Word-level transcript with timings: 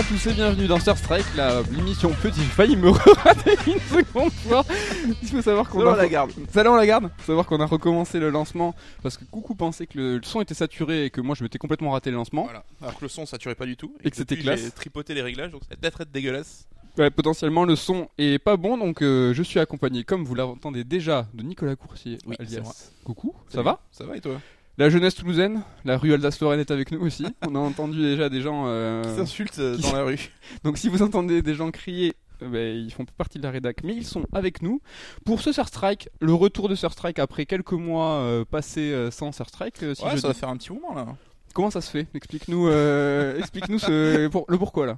À 0.00 0.02
tous 0.02 0.28
et 0.28 0.32
bienvenue 0.32 0.66
dans 0.66 0.78
Star 0.78 0.96
Strike, 0.96 1.26
l'émission 1.72 2.08
Petit. 2.22 2.40
J'ai 2.40 2.46
failli 2.46 2.74
me 2.74 2.88
rater 3.22 3.50
une 3.66 3.78
seconde 3.80 4.32
fois. 4.32 4.64
Il 5.04 5.28
faut 5.28 5.42
savoir 5.42 5.68
qu'on 5.68 5.86
a 5.86 5.94
la 5.94 6.08
garde. 6.08 6.32
Celle-là, 6.50 6.72
on 6.72 6.76
la 6.76 6.86
garde. 6.86 7.10
Faut 7.18 7.26
savoir 7.26 7.44
qu'on 7.44 7.60
a 7.60 7.66
recommencé 7.66 8.18
le 8.18 8.30
lancement 8.30 8.74
parce 9.02 9.18
que 9.18 9.24
Coucou 9.26 9.54
pensait 9.54 9.86
que 9.86 9.98
le, 9.98 10.16
le 10.16 10.22
son 10.22 10.40
était 10.40 10.54
saturé 10.54 11.04
et 11.04 11.10
que 11.10 11.20
moi 11.20 11.34
je 11.34 11.42
m'étais 11.42 11.58
complètement 11.58 11.90
raté 11.90 12.10
le 12.10 12.16
lancement. 12.16 12.44
Voilà. 12.44 12.64
Alors 12.80 12.96
que 12.96 13.02
le 13.04 13.10
son 13.10 13.26
saturait 13.26 13.54
pas 13.54 13.66
du 13.66 13.76
tout. 13.76 13.94
Et 14.02 14.10
que 14.10 14.16
c'était 14.16 14.38
classe. 14.38 14.60
J'ai 14.62 14.70
tripoté 14.70 15.12
les 15.12 15.20
réglages, 15.20 15.50
donc 15.50 15.64
ça 15.64 15.68
va 15.72 15.76
peut-être 15.76 16.00
être 16.00 16.12
dégueulasse. 16.12 16.66
Ouais, 16.96 17.10
potentiellement 17.10 17.66
le 17.66 17.76
son 17.76 18.08
est 18.16 18.38
pas 18.38 18.56
bon 18.56 18.78
donc 18.78 19.02
euh, 19.02 19.34
je 19.34 19.42
suis 19.42 19.60
accompagné 19.60 20.02
comme 20.02 20.24
vous 20.24 20.34
l'entendez 20.34 20.82
déjà 20.82 21.28
de 21.34 21.42
Nicolas 21.42 21.76
Coursier 21.76 22.16
Oui, 22.26 22.36
alias. 22.38 22.90
Coucou. 23.04 23.34
Ça 23.48 23.56
Salut. 23.56 23.64
va? 23.66 23.80
Ça 23.92 24.04
va 24.06 24.16
et 24.16 24.20
toi? 24.22 24.40
La 24.80 24.88
jeunesse 24.88 25.14
toulousaine, 25.14 25.62
la 25.84 25.98
rue 25.98 26.14
Alsace-Lorraine 26.14 26.60
est 26.60 26.70
avec 26.70 26.90
nous 26.90 27.02
aussi. 27.02 27.26
on 27.46 27.54
a 27.54 27.58
entendu 27.58 28.00
déjà 28.00 28.30
des 28.30 28.40
gens 28.40 28.64
euh, 28.66 29.02
Qui 29.04 29.10
s'insultent 29.10 29.58
euh, 29.58 29.76
qui- 29.76 29.82
dans 29.82 29.92
la 29.92 30.04
rue. 30.04 30.30
Donc 30.64 30.78
si 30.78 30.88
vous 30.88 31.02
entendez 31.02 31.42
des 31.42 31.54
gens 31.54 31.70
crier, 31.70 32.14
euh, 32.42 32.48
ben, 32.48 32.74
ils 32.78 32.90
font 32.90 33.04
partie 33.18 33.36
de 33.36 33.42
la 33.42 33.50
rédac, 33.50 33.84
mais 33.84 33.94
ils 33.94 34.06
sont 34.06 34.24
avec 34.32 34.62
nous 34.62 34.80
pour 35.26 35.42
ce 35.42 35.52
Surstrike, 35.52 36.08
le 36.22 36.32
retour 36.32 36.70
de 36.70 36.74
Surstrike 36.74 37.18
après 37.18 37.44
quelques 37.44 37.72
mois 37.74 38.20
euh, 38.20 38.46
passés 38.46 39.08
sans 39.10 39.32
Surstrike. 39.32 39.76
si 39.76 39.84
ouais, 40.02 40.12
je 40.12 40.16
ça 40.16 40.28
va 40.28 40.32
faire 40.32 40.48
un 40.48 40.56
petit 40.56 40.72
moment 40.72 40.94
là. 40.94 41.08
Comment 41.52 41.70
ça 41.70 41.82
se 41.82 41.90
fait? 41.90 42.06
Explique-nous, 42.14 42.70
explique-nous 43.38 43.80
ce, 43.80 44.28
pour- 44.28 44.46
le 44.48 44.56
pourquoi 44.56 44.86
là. 44.86 44.96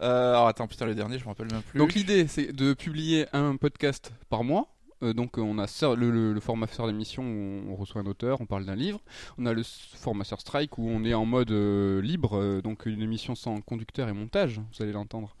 Alors 0.00 0.46
attends, 0.48 0.66
putain, 0.68 0.86
le 0.86 0.94
dernier, 0.94 1.18
je 1.18 1.24
me 1.24 1.28
rappelle 1.28 1.52
même 1.52 1.60
plus. 1.60 1.78
Donc 1.78 1.92
l'idée 1.92 2.26
c'est 2.28 2.50
de 2.50 2.72
publier 2.72 3.26
un 3.34 3.56
podcast 3.56 4.10
par 4.30 4.42
mois. 4.42 4.68
Euh, 5.02 5.12
donc 5.12 5.38
on 5.38 5.58
a 5.58 5.66
le, 5.96 6.10
le- 6.10 6.32
le 6.32 6.40
format 6.40 6.66
Sœur 6.66 6.86
d'émission 6.88 7.22
où 7.22 7.70
on 7.70 7.76
reçoit 7.76 8.00
un 8.02 8.06
auteur, 8.06 8.40
on 8.40 8.46
parle 8.46 8.64
d'un 8.64 8.74
livre. 8.74 9.00
On 9.38 9.46
a 9.46 9.52
le 9.52 9.62
format 9.64 10.24
Sœur 10.24 10.40
Strike 10.40 10.76
où 10.78 10.88
on 10.88 11.04
est 11.04 11.14
en 11.14 11.24
mode 11.24 11.50
euh, 11.52 12.00
libre, 12.02 12.36
euh, 12.36 12.60
donc 12.62 12.86
une 12.86 13.00
émission 13.02 13.34
sans 13.34 13.60
conducteur 13.60 14.08
et 14.08 14.12
montage, 14.12 14.58
vous 14.58 14.82
allez 14.82 14.92
l'entendre. 14.92 15.36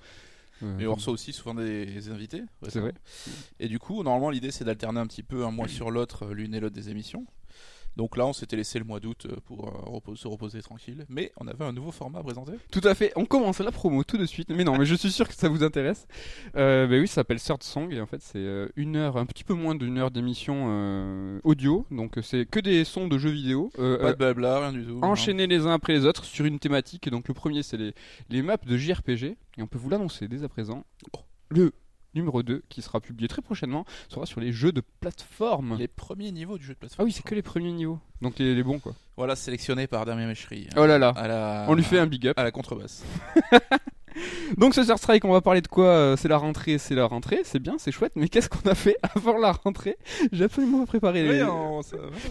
Et 0.80 0.86
on 0.88 0.94
reçoit 0.94 1.12
aussi 1.12 1.32
souvent 1.32 1.54
des 1.54 2.08
invités. 2.10 2.42
C'est 2.68 2.80
vrai. 2.80 2.92
Et 3.60 3.68
du 3.68 3.78
coup, 3.78 4.02
normalement, 4.02 4.30
l'idée 4.30 4.50
c'est 4.50 4.64
d'alterner 4.64 4.98
un 4.98 5.06
petit 5.06 5.22
peu 5.22 5.44
un 5.44 5.52
mois 5.52 5.66
sur 5.68 5.90
l'autre, 5.92 6.26
l'une 6.32 6.52
et 6.54 6.58
l'autre 6.60 6.74
des 6.74 6.90
émissions. 6.90 7.24
Donc 7.98 8.16
là, 8.16 8.24
on 8.26 8.32
s'était 8.32 8.56
laissé 8.56 8.78
le 8.78 8.84
mois 8.86 9.00
d'août 9.00 9.26
euh, 9.28 9.36
pour 9.44 9.68
euh, 10.08 10.14
se 10.14 10.26
reposer 10.28 10.62
tranquille. 10.62 11.04
Mais 11.10 11.32
on 11.36 11.46
avait 11.48 11.64
un 11.64 11.72
nouveau 11.72 11.90
format 11.90 12.20
à 12.20 12.22
présenter. 12.22 12.52
Tout 12.70 12.80
à 12.84 12.94
fait. 12.94 13.12
On 13.16 13.26
commence 13.26 13.58
la 13.58 13.72
promo 13.72 14.04
tout 14.04 14.16
de 14.16 14.24
suite. 14.24 14.48
Mais 14.50 14.62
non, 14.64 14.78
mais 14.78 14.86
je 14.86 14.94
suis 14.94 15.10
sûr 15.10 15.26
que 15.28 15.34
ça 15.34 15.48
vous 15.48 15.62
intéresse. 15.64 16.06
Euh, 16.56 16.86
bah 16.86 16.94
oui, 16.98 17.08
ça 17.08 17.16
s'appelle 17.16 17.40
Third 17.40 17.62
Song 17.62 17.92
et 17.92 18.00
en 18.00 18.06
fait 18.06 18.22
c'est 18.22 18.38
euh, 18.38 18.68
une 18.76 18.94
heure, 18.96 19.16
un 19.16 19.26
petit 19.26 19.42
peu 19.44 19.52
moins 19.54 19.74
d'une 19.74 19.98
heure 19.98 20.10
d'émission 20.12 20.66
euh, 20.68 21.40
audio. 21.44 21.86
Donc 21.90 22.14
c'est 22.22 22.46
que 22.46 22.60
des 22.60 22.84
sons 22.84 23.08
de 23.08 23.18
jeux 23.18 23.30
vidéo. 23.30 23.70
euh, 23.80 23.98
Pas 23.98 24.12
de 24.12 24.18
blabla, 24.18 24.60
rien 24.60 24.72
du 24.72 24.86
tout. 24.86 25.00
enchaînés 25.02 25.48
les 25.48 25.66
uns 25.66 25.72
après 25.74 25.92
les 25.92 26.06
autres 26.06 26.24
sur 26.24 26.44
une 26.46 26.60
thématique. 26.60 27.06
Et 27.08 27.10
donc 27.10 27.26
le 27.26 27.34
premier 27.34 27.62
c'est 27.64 27.76
les, 27.76 27.94
les 28.30 28.42
maps 28.42 28.56
de 28.64 28.76
JRPG. 28.76 29.36
Et 29.58 29.62
on 29.62 29.66
peut 29.66 29.78
vous 29.78 29.90
l'annoncer 29.90 30.28
dès 30.28 30.44
à 30.44 30.48
présent. 30.48 30.84
Le 31.50 31.72
numéro 32.14 32.42
2 32.42 32.62
qui 32.68 32.82
sera 32.82 33.00
publié 33.00 33.28
très 33.28 33.42
prochainement 33.42 33.84
sera 34.08 34.26
sur 34.26 34.40
les 34.40 34.52
jeux 34.52 34.72
de 34.72 34.82
plateforme. 35.00 35.76
Les 35.78 35.88
premiers 35.88 36.32
niveaux 36.32 36.58
du 36.58 36.64
jeu 36.64 36.72
de 36.72 36.78
Ah 36.78 36.80
plateforme. 36.80 37.06
oui, 37.06 37.12
c'est 37.12 37.22
que 37.24 37.34
les 37.34 37.42
premiers 37.42 37.72
niveaux. 37.72 37.98
Donc 38.22 38.38
les, 38.38 38.54
les 38.54 38.62
bons 38.62 38.78
quoi. 38.78 38.94
Voilà, 39.16 39.36
sélectionné 39.36 39.86
par 39.86 40.04
Damien 40.04 40.26
Méchery. 40.26 40.68
Oh 40.76 40.86
là 40.86 40.98
là. 40.98 41.08
À 41.16 41.28
la... 41.28 41.66
On 41.68 41.74
lui 41.74 41.82
fait 41.84 41.98
un 41.98 42.06
big 42.06 42.26
up. 42.28 42.38
à 42.38 42.44
la 42.44 42.50
contrebasse. 42.50 43.04
Donc 44.56 44.74
ce 44.74 44.82
Star 44.82 44.98
Strike, 44.98 45.24
on 45.24 45.32
va 45.32 45.40
parler 45.40 45.60
de 45.60 45.68
quoi 45.68 45.86
Euh, 45.86 46.16
C'est 46.16 46.28
la 46.28 46.36
rentrée, 46.38 46.78
c'est 46.78 46.94
la 46.94 47.06
rentrée, 47.06 47.40
c'est 47.44 47.58
bien, 47.58 47.76
c'est 47.78 47.92
chouette, 47.92 48.12
mais 48.16 48.28
qu'est-ce 48.28 48.48
qu'on 48.48 48.68
a 48.68 48.74
fait 48.74 48.96
avant 49.14 49.38
la 49.38 49.52
rentrée? 49.52 49.96
J'ai 50.32 50.44
absolument 50.44 50.80
pas 50.80 50.86
préparé 50.86 51.22
les... 51.22 51.28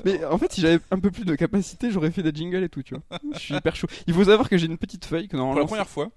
Mais 0.06 0.24
en 0.26 0.38
fait, 0.38 0.52
si 0.52 0.62
j'avais 0.62 0.80
un 0.92 1.00
peu 1.00 1.12
plus 1.12 1.26
de 1.26 1.36
capacité, 1.36 1.92
j'aurais 1.92 2.12
fait 2.12 2.24
des 2.24 2.32
jingles 2.34 2.64
et 2.64 2.70
tout, 2.70 2.84
tu 2.84 2.96
vois. 2.96 3.20
Je 3.34 3.40
suis 3.40 3.56
hyper 3.56 3.76
chaud. 3.76 3.88
Il 4.08 4.14
faut 4.14 4.24
savoir 4.24 4.50
que 4.50 4.58
j'ai 4.58 4.66
une 4.68 4.78
petite 4.78 5.06
feuille 5.06 5.28
que 5.28 5.32
Pour 5.32 5.40
la 5.40 5.46
normalement... 5.46 5.68
première 5.68 5.88
fois. 5.90 6.10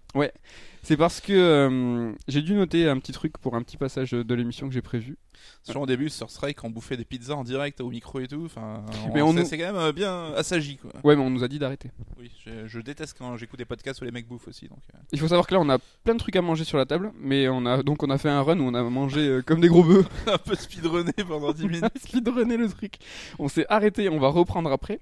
C'est 0.83 0.97
parce 0.97 1.21
que 1.21 1.33
euh, 1.35 2.13
j'ai 2.27 2.41
dû 2.41 2.55
noter 2.55 2.89
un 2.89 2.99
petit 2.99 3.13
truc 3.13 3.37
pour 3.39 3.55
un 3.55 3.63
petit 3.63 3.77
passage 3.77 4.13
de 4.13 4.35
l'émission 4.35 4.67
que 4.67 4.73
j'ai 4.73 4.81
prévu. 4.83 5.19
Genre 5.69 5.83
au 5.83 5.87
début, 5.87 6.09
sur 6.09 6.31
Strike, 6.31 6.65
on 6.65 6.71
bouffait 6.71 6.97
des 6.97 7.05
pizzas 7.05 7.35
en 7.35 7.45
direct 7.45 7.81
au 7.81 7.91
micro 7.91 8.19
et 8.21 8.27
tout. 8.29 8.43
Enfin, 8.47 8.85
Mais 9.15 9.21
on, 9.23 9.29
on 9.29 9.33
c'est 9.33 9.39
nous- 9.41 9.45
c'est 9.47 9.59
quand 9.59 9.67
même 9.67 9.77
euh, 9.77 9.93
bien 9.93 10.33
assagi 10.35 10.77
quoi. 10.79 10.91
Ouais, 11.05 11.15
mais 11.17 11.23
on 11.23 11.31
nous 11.31 11.45
a 11.45 11.49
dit 11.49 11.59
d'arrêter. 11.59 11.91
Oui, 12.19 12.31
je, 12.47 12.67
je 12.67 12.81
déteste 12.81 13.17
quand 13.19 13.37
j'écoute 13.37 13.59
des 13.59 13.65
podcasts 13.65 14.01
où 14.01 14.05
les 14.05 14.11
mecs 14.11 14.27
bouffent 14.27 14.49
aussi. 14.49 14.69
Donc, 14.69 14.79
euh. 14.95 14.99
Il 15.13 15.19
faut 15.21 15.29
savoir 15.29 15.47
que 15.47 15.55
là, 15.55 15.61
on 15.61 15.69
a 15.69 15.79
plein 16.05 16.15
de 16.15 16.19
trucs 16.19 16.37
à 16.37 16.43
manger 16.43 16.65
sur 16.65 16.79
la 16.79 16.87
table, 16.87 17.13
mais 17.19 17.49
on 17.49 17.67
a 17.67 17.83
donc 17.83 18.03
on 18.03 18.11
a 18.11 18.19
fait 18.19 18.31
un 18.31 18.43
run 18.43 18.59
où 18.59 18.65
on 18.65 18.75
a 18.75 18.83
mangé 18.83 19.21
euh, 19.21 19.43
comme 19.43 19.61
des 19.61 19.69
gros 19.69 19.85
bœufs. 19.85 20.07
un 20.27 20.39
peu 20.39 20.55
speedrunné 20.55 21.13
pendant 21.29 21.53
10 21.53 21.67
minutes. 21.67 21.85
speedrunner 22.03 22.57
le 22.57 22.69
truc. 22.69 22.95
On 23.39 23.49
s'est 23.49 23.67
arrêté, 23.69 24.09
on 24.09 24.19
va 24.19 24.29
reprendre 24.29 24.71
après. 24.73 25.01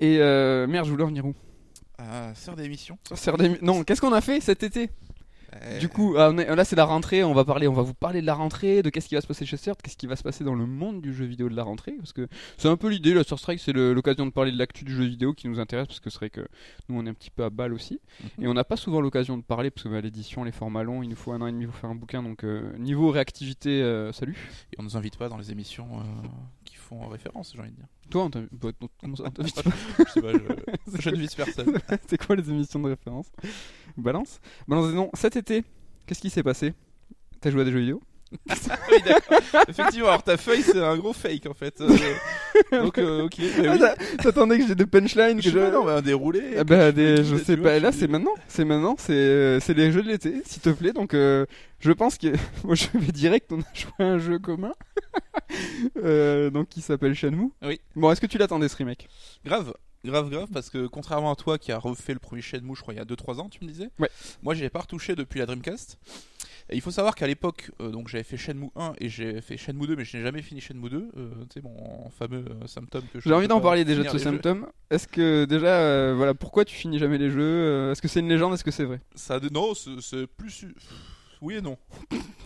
Et 0.00 0.18
euh, 0.18 0.66
merde, 0.66 0.86
je 0.86 0.90
voulais 0.90 1.04
en 1.04 1.08
venir 1.08 1.24
où? 1.26 1.34
Ah, 1.98 2.32
sœur 2.34 2.56
d'émission. 2.56 2.98
Faire 3.14 3.36
des- 3.36 3.58
Non, 3.62 3.84
qu'est-ce 3.84 4.00
qu'on 4.00 4.12
a 4.12 4.20
fait 4.20 4.40
cet 4.40 4.62
été? 4.64 4.84
Euh, 4.84 4.86
Du 5.80 5.88
coup, 5.88 6.14
ah, 6.18 6.30
on 6.32 6.38
est- 6.38 6.54
là 6.54 6.64
c'est 6.64 6.76
la 6.76 6.84
rentrée, 6.84 7.22
on 7.24 7.34
va 7.34 7.44
parler, 7.44 7.68
on 7.68 7.72
va 7.72 7.82
vous 7.82 7.94
parler 7.94 8.20
de 8.20 8.26
la 8.26 8.34
rentrée, 8.34 8.82
de 8.82 8.90
qu'est-ce 8.90 9.08
qui 9.08 9.14
va 9.14 9.20
se 9.20 9.26
passer 9.26 9.46
chez 9.46 9.56
CERT, 9.56 9.76
qu'est-ce 9.82 9.96
qui 9.96 10.06
va 10.06 10.16
se 10.16 10.22
passer 10.22 10.44
dans 10.44 10.54
le 10.54 10.66
monde 10.66 11.00
du 11.00 11.14
jeu 11.14 11.24
vidéo 11.24 11.48
de 11.48 11.54
la 11.56 11.62
rentrée, 11.62 11.92
parce 11.92 12.12
que 12.12 12.28
c'est 12.56 12.68
un 12.68 12.76
peu 12.76 12.88
l'idée, 12.88 13.14
la 13.14 13.22
Star 13.24 13.38
Strike 13.38 13.60
c'est 13.60 13.72
l'occasion 13.72 14.26
de 14.26 14.30
parler 14.30 14.52
de 14.52 14.58
l'actu 14.58 14.84
du 14.84 14.94
jeu 14.94 15.04
vidéo 15.04 15.32
qui 15.32 15.48
nous 15.48 15.60
intéresse, 15.60 15.86
parce 15.86 16.00
que 16.00 16.10
c'est 16.10 16.18
vrai 16.18 16.30
que 16.30 16.46
nous 16.88 16.98
on 16.98 17.06
est 17.06 17.10
un 17.10 17.14
petit 17.14 17.30
peu 17.30 17.44
à 17.44 17.50
balle 17.50 17.72
aussi, 17.74 18.00
Mhm. 18.38 18.44
et 18.44 18.48
on 18.48 18.54
n'a 18.54 18.64
pas 18.64 18.76
souvent 18.76 19.00
l'occasion 19.00 19.36
de 19.36 19.42
parler, 19.42 19.70
parce 19.70 19.84
que 19.84 19.88
bah, 19.88 20.00
l'édition, 20.00 20.44
les 20.44 20.52
formats 20.52 20.82
longs, 20.82 21.02
il 21.02 21.08
nous 21.08 21.16
faut 21.16 21.32
un 21.32 21.40
an 21.40 21.46
et 21.46 21.52
demi 21.52 21.66
pour 21.66 21.74
faire 21.76 21.90
un 21.90 21.94
bouquin, 21.94 22.22
donc 22.22 22.44
euh, 22.44 22.76
niveau 22.78 23.10
réactivité, 23.10 23.82
euh, 23.82 24.12
salut. 24.12 24.36
Et 24.72 24.76
on 24.78 24.82
nous 24.82 24.96
invite 24.96 25.16
pas 25.16 25.28
dans 25.28 25.36
les 25.38 25.50
émissions 25.52 25.88
euh, 26.00 26.28
font 26.98 27.08
référence, 27.08 27.52
j'ai 27.54 27.60
envie 27.60 27.70
de 27.70 27.76
dire. 27.76 27.86
Toi, 28.10 28.24
on 28.24 28.30
t'invite- 28.30 28.50
bah, 28.52 28.70
non, 28.80 28.88
comment 29.00 29.16
ça, 29.16 29.24
on 29.26 29.30
t'invite 29.30 29.62
je 29.98 30.10
sais 30.12 30.20
pas, 30.20 30.32
je, 30.32 31.00
je 31.00 31.10
ne 31.10 31.16
vise 31.16 31.34
personne. 31.34 31.78
c'est 32.08 32.24
quoi 32.24 32.36
les 32.36 32.48
émissions 32.50 32.80
de 32.80 32.88
référence? 32.88 33.30
Balance? 33.96 34.40
Balance 34.68 34.88
des 34.88 34.94
noms, 34.94 35.10
cet 35.14 35.36
été, 35.36 35.64
qu'est-ce 36.06 36.20
qui 36.20 36.30
s'est 36.30 36.42
passé? 36.42 36.74
T'as 37.40 37.50
joué 37.50 37.62
à 37.62 37.64
des 37.64 37.72
jeux 37.72 37.80
vidéo? 37.80 38.00
oui. 38.90 38.96
Effectivement, 39.68 40.08
alors 40.08 40.22
ta 40.22 40.36
feuille, 40.36 40.62
c'est 40.62 40.82
un 40.82 40.96
gros 40.96 41.12
fake 41.12 41.46
en 41.46 41.54
fait. 41.54 41.80
Euh, 41.80 41.96
donc, 42.72 42.98
euh, 42.98 43.24
ok. 43.24 43.36
bah 43.38 43.72
oui. 43.74 43.78
Ah, 43.82 43.94
T'attendais 44.22 44.58
que 44.58 44.66
j'ai 44.66 44.74
des 44.74 44.86
punchlines 44.86 45.40
Je 45.40 45.50
que 45.50 45.54
sais 45.54 45.60
pas, 45.60 45.70
je... 45.70 45.72
non, 45.74 45.84
mais 45.84 45.92
un 45.92 46.02
déroulé. 46.02 46.42
Ah 46.58 46.64
bah, 46.64 46.90
des- 46.92 47.22
je 47.24 47.36
sais 47.36 47.56
pas, 47.56 47.78
là 47.78 47.92
c'est 47.92 48.08
maintenant, 48.08 48.34
c'est 48.48 48.64
maintenant, 48.64 48.96
c'est 48.98 49.12
euh, 49.12 49.60
c'est 49.60 49.74
les 49.74 49.92
jeux 49.92 50.02
de 50.02 50.08
l'été, 50.08 50.42
s'il 50.46 50.62
te 50.62 50.70
plaît. 50.70 50.92
Donc 50.92 51.14
euh, 51.14 51.46
je 51.80 51.92
pense 51.92 52.18
que 52.18 52.28
moi 52.64 52.74
je 52.74 52.86
vais 52.94 53.12
direct, 53.12 53.52
on 53.52 53.60
a 53.60 53.64
joué 53.74 53.92
à 54.00 54.04
un 54.04 54.18
jeu 54.18 54.38
commun, 54.38 54.72
donc 56.50 56.68
qui 56.68 56.80
s'appelle 56.80 57.14
Shenmue. 57.14 57.50
Oui. 57.62 57.80
Bon, 57.96 58.10
est-ce 58.10 58.20
que 58.20 58.26
tu 58.26 58.38
l'attendais 58.38 58.68
ce 58.68 58.76
remake? 58.76 59.08
Grave, 59.44 59.74
grave, 60.04 60.28
grave, 60.30 60.48
parce 60.52 60.70
que 60.70 60.86
contrairement 60.86 61.32
à 61.32 61.36
toi 61.36 61.58
qui 61.58 61.72
a 61.72 61.78
refait 61.78 62.12
le 62.14 62.18
premier 62.18 62.42
Shenmue, 62.42 62.74
je 62.74 62.82
crois, 62.82 62.94
il 62.94 62.98
y 62.98 63.00
a 63.00 63.04
2-3 63.04 63.40
ans, 63.40 63.48
tu 63.48 63.64
me 63.64 63.68
disais? 63.68 63.90
Ouais. 63.98 64.10
Moi, 64.42 64.54
j'y 64.54 64.64
ai 64.64 64.70
pas 64.70 64.80
retouché 64.80 65.14
depuis 65.14 65.38
la 65.38 65.46
Dreamcast. 65.46 65.98
Et 66.70 66.76
il 66.76 66.80
faut 66.80 66.90
savoir 66.90 67.14
qu'à 67.14 67.26
l'époque, 67.26 67.70
euh, 67.80 67.90
donc 67.90 68.08
j'avais 68.08 68.24
fait 68.24 68.38
Shenmue 68.38 68.70
1 68.74 68.94
et 68.98 69.08
j'ai 69.10 69.40
fait 69.42 69.58
Shenmue 69.58 69.86
2, 69.86 69.96
mais 69.96 70.04
je 70.04 70.16
n'ai 70.16 70.22
jamais 70.22 70.40
fini 70.40 70.60
Shenmue 70.62 70.88
2. 70.88 70.96
Euh, 71.16 71.30
tu 71.50 71.60
sais, 71.60 71.62
mon 71.62 72.08
fameux 72.10 72.44
euh, 72.48 72.66
symptôme 72.66 73.02
que 73.12 73.20
je 73.20 73.28
J'ai 73.28 73.34
envie 73.34 73.48
d'en 73.48 73.60
parler 73.60 73.84
déjà 73.84 74.02
de 74.02 74.08
ce 74.08 74.18
symptôme. 74.18 74.66
Est-ce 74.90 75.06
que 75.06 75.44
déjà, 75.44 75.78
euh, 75.78 76.14
voilà, 76.16 76.32
pourquoi 76.32 76.64
tu 76.64 76.74
finis 76.74 76.98
jamais 76.98 77.18
les 77.18 77.30
jeux 77.30 77.90
Est-ce 77.92 78.00
que 78.00 78.08
c'est 78.08 78.20
une 78.20 78.28
légende 78.28 78.54
Est-ce 78.54 78.64
que 78.64 78.70
c'est 78.70 78.84
vrai? 78.84 79.00
Ça, 79.14 79.40
non, 79.52 79.74
c'est 79.74 80.00
c'est 80.00 80.26
plus. 80.26 80.66
Oui 81.40 81.54
et 81.56 81.60
non. 81.60 81.76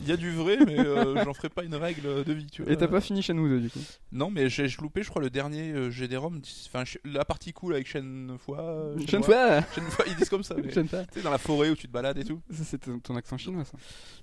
Il 0.01 0.09
y 0.09 0.13
a 0.13 0.17
du 0.17 0.31
vrai, 0.31 0.59
mais 0.65 0.79
euh, 0.79 1.17
j'en 1.25 1.35
ferai 1.35 1.49
pas 1.49 1.65
une 1.65 1.75
règle 1.75 2.25
de 2.25 2.33
vie, 2.33 2.47
tu 2.47 2.63
vois. 2.63 2.73
Et 2.73 2.77
t'as 2.77 2.87
pas 2.89 3.01
fini 3.01 3.21
Shenmue 3.23 3.49
2 3.49 3.61
du 3.61 3.71
coup? 3.71 3.81
Non, 4.13 4.31
mais 4.31 4.49
j'ai 4.49 4.69
loupé, 4.81 5.03
je 5.03 5.11
crois, 5.11 5.21
le 5.21 5.31
dernier 5.31 5.73
euh, 5.73 5.91
GD-ROM. 5.91 6.41
Enfin, 6.67 6.85
la 7.05 7.25
partie 7.25 7.53
cool 7.53 7.75
avec 7.75 7.87
Shenhua. 7.89 8.39
euh, 8.61 8.97
Shenmue 9.07 9.25
Shenhua, 9.25 9.65
ils 10.07 10.15
disent 10.17 10.29
comme 10.29 10.45
ça. 10.45 10.55
Tu 10.63 10.73
sais, 10.73 11.23
dans 11.23 11.31
la 11.31 11.39
forêt 11.39 11.71
où 11.71 11.75
tu 11.77 11.87
te 11.89 11.93
balades 11.93 12.19
et 12.19 12.25
tout. 12.25 12.41
C'est 12.53 13.03
ton 13.03 13.17
accent 13.17 13.37
chinois 13.39 13.65
ça. 13.65 13.77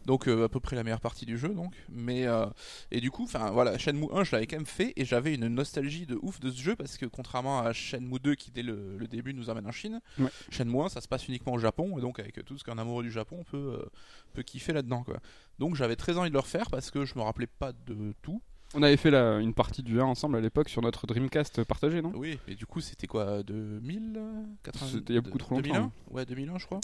Donc 0.06 0.28
euh, 0.28 0.46
à 0.46 0.50
peu 0.50 0.60
près 0.60 0.76
la 0.76 0.84
meilleure 0.84 1.02
partie 1.02 1.26
du 1.26 1.38
jeu 1.38 1.50
donc. 1.50 1.74
Mais 1.90 2.26
euh, 2.28 2.46
et 2.92 3.02
du 3.02 3.12
coup, 3.12 3.24
enfin 3.24 3.52
voilà, 3.52 3.78
Shenmue 3.78 4.08
1, 4.14 4.24
je 4.24 4.32
l'avais 4.34 4.48
quand 4.48 4.58
même 4.58 4.66
fait 4.66 4.94
et 4.96 5.04
j'avais 5.06 5.34
une 5.36 5.48
nostalgie 5.48 6.06
de 6.06 6.18
ouf 6.22 6.40
de 6.40 6.50
ce 6.52 6.62
jeu 6.62 6.76
parce 6.76 6.98
que 6.98 7.06
contrairement 7.06 7.60
à 7.60 7.74
Shenmue 7.74 8.20
2 8.24 8.36
qui 8.36 8.52
dès 8.52 8.64
le, 8.64 8.98
le 8.98 9.08
début 9.08 9.34
nous 9.34 9.50
emmène 9.50 9.68
en 9.68 9.72
Chine, 9.72 10.00
Ouais. 10.20 10.30
Shenmue 10.52 10.82
1 10.84 10.90
ça 10.90 11.02
se 11.02 11.08
passe 11.08 11.28
uniquement 11.28 11.54
au 11.54 11.60
Japon 11.60 11.98
et 11.98 12.02
donc 12.02 12.20
avec 12.20 12.44
tout 12.46 12.58
ce 12.58 12.64
qu'un 12.64 12.78
amoureux 12.78 13.04
du 13.04 13.12
Japon 13.12 13.44
peut 13.50 13.86
peut 14.34 14.44
kiffer 14.44 14.65
là-dedans 14.74 15.04
quoi. 15.04 15.20
Donc 15.60 15.76
j'avais 15.76 15.96
très 15.96 16.18
envie 16.18 16.30
de 16.30 16.34
le 16.34 16.40
refaire 16.40 16.70
parce 16.70 16.92
que 16.92 17.06
je 17.06 17.16
me 17.16 17.22
rappelais 17.22 17.48
pas 17.48 17.72
de 17.86 18.14
tout. 18.22 18.42
On 18.74 18.84
avait 18.84 18.98
fait 18.98 19.12
la- 19.12 19.40
une 19.40 19.54
partie 19.54 19.84
du 19.84 20.02
1 20.02 20.06
ensemble 20.06 20.36
à 20.38 20.42
l'époque 20.42 20.68
sur 20.70 20.82
notre 20.82 21.08
Dreamcast 21.08 21.64
partagé, 21.64 22.02
non? 22.02 22.12
Oui, 22.16 22.40
et 22.48 22.56
du 22.56 22.66
coup 22.66 22.82
c'était 22.82 23.08
quoi 23.08 23.42
2000 23.44 24.16
euh, 24.18 24.44
80, 24.64 24.88
C'était 24.92 25.14
il 25.14 25.16
y 25.16 25.20
a 25.20 25.22
beaucoup 25.22 25.38
trop 25.38 25.56
longtemps, 25.56 25.68
2001 25.70 25.82
hein. 25.84 25.92
Ouais, 26.12 26.26
2001 26.26 26.58
je 26.58 26.66
crois. 26.66 26.80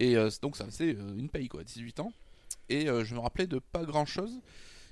Et 0.00 0.16
euh, 0.16 0.30
donc 0.40 0.56
ça 0.56 0.64
faisait 0.64 0.96
euh, 0.96 1.16
une 1.18 1.28
paye 1.28 1.48
quoi, 1.48 1.64
18 1.64 2.00
ans. 2.00 2.12
Et 2.68 2.88
euh, 2.88 3.04
je 3.04 3.14
me 3.14 3.20
rappelais 3.20 3.46
de 3.46 3.58
pas 3.58 3.84
grand 3.84 4.06
chose. 4.06 4.40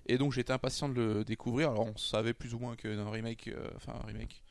Et 0.07 0.19
donc 0.19 0.33
j'étais 0.33 0.53
impatient 0.53 0.89
de 0.89 0.95
le 1.01 1.25
découvrir. 1.25 1.71
Alors 1.71 1.87
on 1.87 1.97
savait 1.97 2.35
plus 2.35 2.55
ou 2.55 2.59
moins 2.59 2.75
qu'un 2.77 3.09
remake, 3.11 3.49
euh, 3.49 3.69
enfin 3.77 3.93
un 4.03 4.07
remake, 4.07 4.43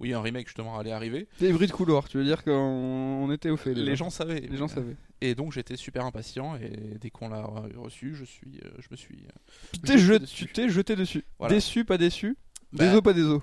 oui 0.00 0.12
un 0.12 0.20
remake 0.20 0.46
justement 0.46 0.78
allait 0.78 0.92
arriver. 0.92 1.28
Des 1.40 1.52
bruits 1.52 1.66
de 1.66 1.72
couloir, 1.72 2.08
tu 2.08 2.18
veux 2.18 2.24
dire 2.24 2.42
qu'on 2.44 2.52
on 2.52 3.30
était 3.32 3.50
au 3.50 3.56
fait. 3.56 3.74
Les 3.74 3.96
gens 3.96 4.10
savaient. 4.10 4.40
Les 4.40 4.56
gens 4.56 4.68
savaient. 4.68 4.96
Et 5.20 5.34
donc 5.34 5.52
j'étais 5.52 5.76
super 5.76 6.04
impatient 6.04 6.56
et 6.56 6.98
dès 7.00 7.10
qu'on 7.10 7.28
l'a 7.28 7.42
reçu, 7.76 8.14
je 8.14 8.24
suis, 8.24 8.60
euh, 8.64 8.70
je 8.78 8.88
me 8.90 8.96
suis 8.96 9.24
euh, 9.24 9.30
Tu 9.72 9.80
Je 9.80 9.86
t'es 9.86 9.98
jeté, 9.98 10.18
dessus. 10.18 10.46
tu 10.46 10.52
t'es 10.52 10.68
jeté 10.68 10.96
dessus. 10.96 11.24
Voilà. 11.38 11.54
Déçu, 11.54 11.84
pas 11.84 11.96
déçu. 11.96 12.36
Bah. 12.72 12.86
Déso, 12.86 13.02
pas 13.02 13.12
déso. 13.12 13.42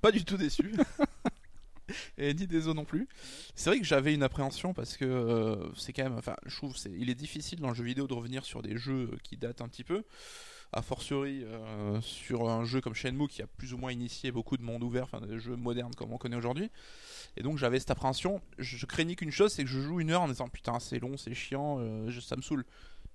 pas 0.00 0.10
du 0.10 0.24
tout 0.24 0.36
déçu. 0.36 0.72
et 2.18 2.34
ni 2.34 2.46
des 2.46 2.68
os 2.68 2.74
non 2.74 2.84
plus. 2.84 3.08
C'est 3.54 3.70
vrai 3.70 3.78
que 3.78 3.84
j'avais 3.84 4.14
une 4.14 4.22
appréhension 4.22 4.72
parce 4.74 4.96
que 4.96 5.04
euh, 5.04 5.56
c'est 5.76 5.92
quand 5.92 6.04
même, 6.04 6.16
enfin, 6.16 6.36
je 6.46 6.56
trouve, 6.56 6.76
c'est, 6.76 6.92
il 6.96 7.10
est 7.10 7.14
difficile 7.14 7.60
dans 7.60 7.68
le 7.68 7.74
jeu 7.74 7.84
vidéo 7.84 8.06
de 8.06 8.14
revenir 8.14 8.44
sur 8.44 8.62
des 8.62 8.76
jeux 8.76 9.10
qui 9.22 9.36
datent 9.36 9.60
un 9.60 9.68
petit 9.68 9.84
peu. 9.84 10.04
A 10.72 10.82
fortiori 10.82 11.44
euh, 11.44 11.98
sur 12.02 12.50
un 12.50 12.64
jeu 12.64 12.82
comme 12.82 12.92
Shenmue 12.92 13.26
qui 13.26 13.40
a 13.40 13.46
plus 13.46 13.72
ou 13.72 13.78
moins 13.78 13.90
initié 13.90 14.30
beaucoup 14.30 14.58
de 14.58 14.62
monde 14.62 14.82
ouvert, 14.82 15.04
enfin 15.04 15.20
des 15.26 15.38
jeux 15.38 15.56
modernes 15.56 15.94
comme 15.94 16.12
on 16.12 16.18
connaît 16.18 16.36
aujourd'hui. 16.36 16.70
Et 17.38 17.42
donc 17.42 17.56
j'avais 17.56 17.78
cette 17.78 17.90
appréhension. 17.90 18.42
Je, 18.58 18.84
craignais 18.84 19.14
qu'une 19.14 19.30
chose, 19.30 19.52
c'est 19.52 19.64
que 19.64 19.70
je 19.70 19.80
joue 19.80 20.00
une 20.00 20.10
heure 20.10 20.22
en 20.22 20.28
disant 20.28 20.48
putain 20.48 20.78
c'est 20.78 20.98
long, 20.98 21.16
c'est 21.16 21.32
chiant, 21.32 21.78
euh, 21.78 22.10
ça 22.20 22.36
me 22.36 22.42
saoule. 22.42 22.66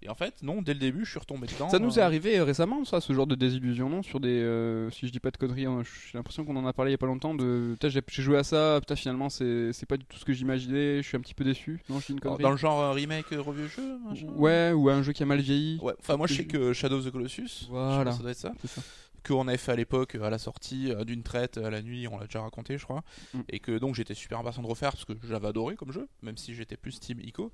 Et 0.03 0.09
en 0.09 0.15
fait, 0.15 0.43
non, 0.43 0.61
dès 0.61 0.73
le 0.73 0.79
début, 0.79 1.05
je 1.05 1.11
suis 1.11 1.19
retombé 1.19 1.47
dedans. 1.47 1.69
Ça 1.69 1.79
nous 1.79 1.97
est 1.97 2.01
euh. 2.01 2.05
arrivé 2.05 2.37
euh, 2.37 2.43
récemment, 2.43 2.83
ça, 2.83 2.99
ce 2.99 3.13
genre 3.13 3.25
de 3.25 3.35
désillusion, 3.35 3.89
non 3.89 4.03
Sur 4.03 4.19
des. 4.19 4.29
Euh, 4.29 4.89
si 4.91 5.07
je 5.07 5.13
dis 5.13 5.21
pas 5.21 5.31
de 5.31 5.37
conneries, 5.37 5.65
hein, 5.65 5.81
j'ai 5.83 6.17
l'impression 6.17 6.43
qu'on 6.43 6.57
en 6.57 6.65
a 6.65 6.73
parlé 6.73 6.91
il 6.91 6.93
y 6.93 6.95
a 6.95 6.97
pas 6.97 7.05
longtemps. 7.05 7.33
De. 7.33 7.75
J'ai 7.81 8.01
joué 8.21 8.37
à 8.37 8.43
ça, 8.43 8.79
putain, 8.81 8.97
finalement, 8.97 9.29
c'est 9.29 9.85
pas 9.87 9.97
du 9.97 10.05
tout 10.05 10.17
ce 10.17 10.25
que 10.25 10.33
j'imaginais, 10.33 10.97
je 11.01 11.07
suis 11.07 11.15
un 11.15 11.21
petit 11.21 11.33
peu 11.33 11.45
déçu. 11.45 11.81
Non, 11.89 11.99
je 11.99 12.07
dis 12.07 12.11
une 12.13 12.19
connerie. 12.19 12.43
Dans 12.43 12.51
le 12.51 12.57
genre 12.57 12.93
remake 12.93 13.27
revieux 13.29 13.67
jeu 13.67 13.97
Ouais, 14.35 14.73
ou 14.73 14.89
un 14.89 15.01
jeu 15.03 15.13
qui 15.13 15.23
a 15.23 15.25
mal 15.25 15.39
vieilli. 15.39 15.79
Ouais, 15.81 15.93
enfin, 15.99 16.17
moi, 16.17 16.27
je 16.27 16.33
sais 16.33 16.45
que 16.45 16.73
Shadow 16.73 16.97
of 16.97 17.05
the 17.05 17.11
Colossus. 17.11 17.67
Voilà. 17.69 18.11
Ça 18.11 18.21
doit 18.21 18.31
être 18.31 18.37
ça. 18.37 18.51
ça 18.65 18.81
qu'on 19.23 19.47
avait 19.47 19.57
fait 19.57 19.71
à 19.71 19.75
l'époque 19.75 20.15
à 20.15 20.29
la 20.29 20.37
sortie 20.37 20.91
euh, 20.91 21.03
d'une 21.03 21.23
traite 21.23 21.57
à 21.57 21.69
la 21.69 21.81
nuit, 21.81 22.07
on 22.07 22.17
l'a 22.17 22.25
déjà 22.25 22.41
raconté 22.41 22.77
je 22.77 22.83
crois, 22.83 23.03
mm. 23.33 23.41
et 23.49 23.59
que 23.59 23.77
donc 23.77 23.95
j'étais 23.95 24.13
super 24.13 24.39
impatient 24.39 24.61
de 24.61 24.67
refaire 24.67 24.91
parce 24.91 25.05
que 25.05 25.13
j'avais 25.23 25.47
adoré 25.47 25.75
comme 25.75 25.91
jeu, 25.91 26.07
même 26.21 26.37
si 26.37 26.53
j'étais 26.53 26.77
plus 26.77 26.99
team 26.99 27.19
ICO, 27.19 27.51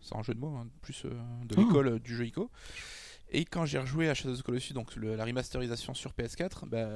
c'est 0.00 0.16
un 0.16 0.22
jeu 0.22 0.34
de 0.34 0.40
mots, 0.40 0.56
hein, 0.56 0.66
plus 0.82 1.04
euh, 1.04 1.10
de 1.44 1.56
l'école 1.56 1.88
euh, 1.88 1.98
du 1.98 2.16
jeu 2.16 2.26
ICO. 2.26 2.50
Et 3.30 3.44
quand 3.44 3.64
j'ai 3.64 3.78
rejoué 3.78 4.08
à 4.08 4.14
Shadow 4.14 4.34
of 4.34 4.40
the 4.40 4.42
Colossus, 4.42 4.74
donc 4.74 4.94
la 4.96 5.24
remasterisation 5.24 5.94
sur 5.94 6.12
PS4, 6.12 6.68
bah, 6.68 6.86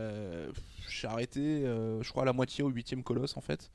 j'ai 0.89 1.09
arrêté, 1.09 1.63
je 1.65 2.09
crois, 2.11 2.23
à 2.23 2.27
la 2.27 2.33
moitié 2.33 2.63
au 2.63 2.69
huitième 2.69 3.03
colosse 3.03 3.37
en 3.37 3.41
fait 3.41 3.73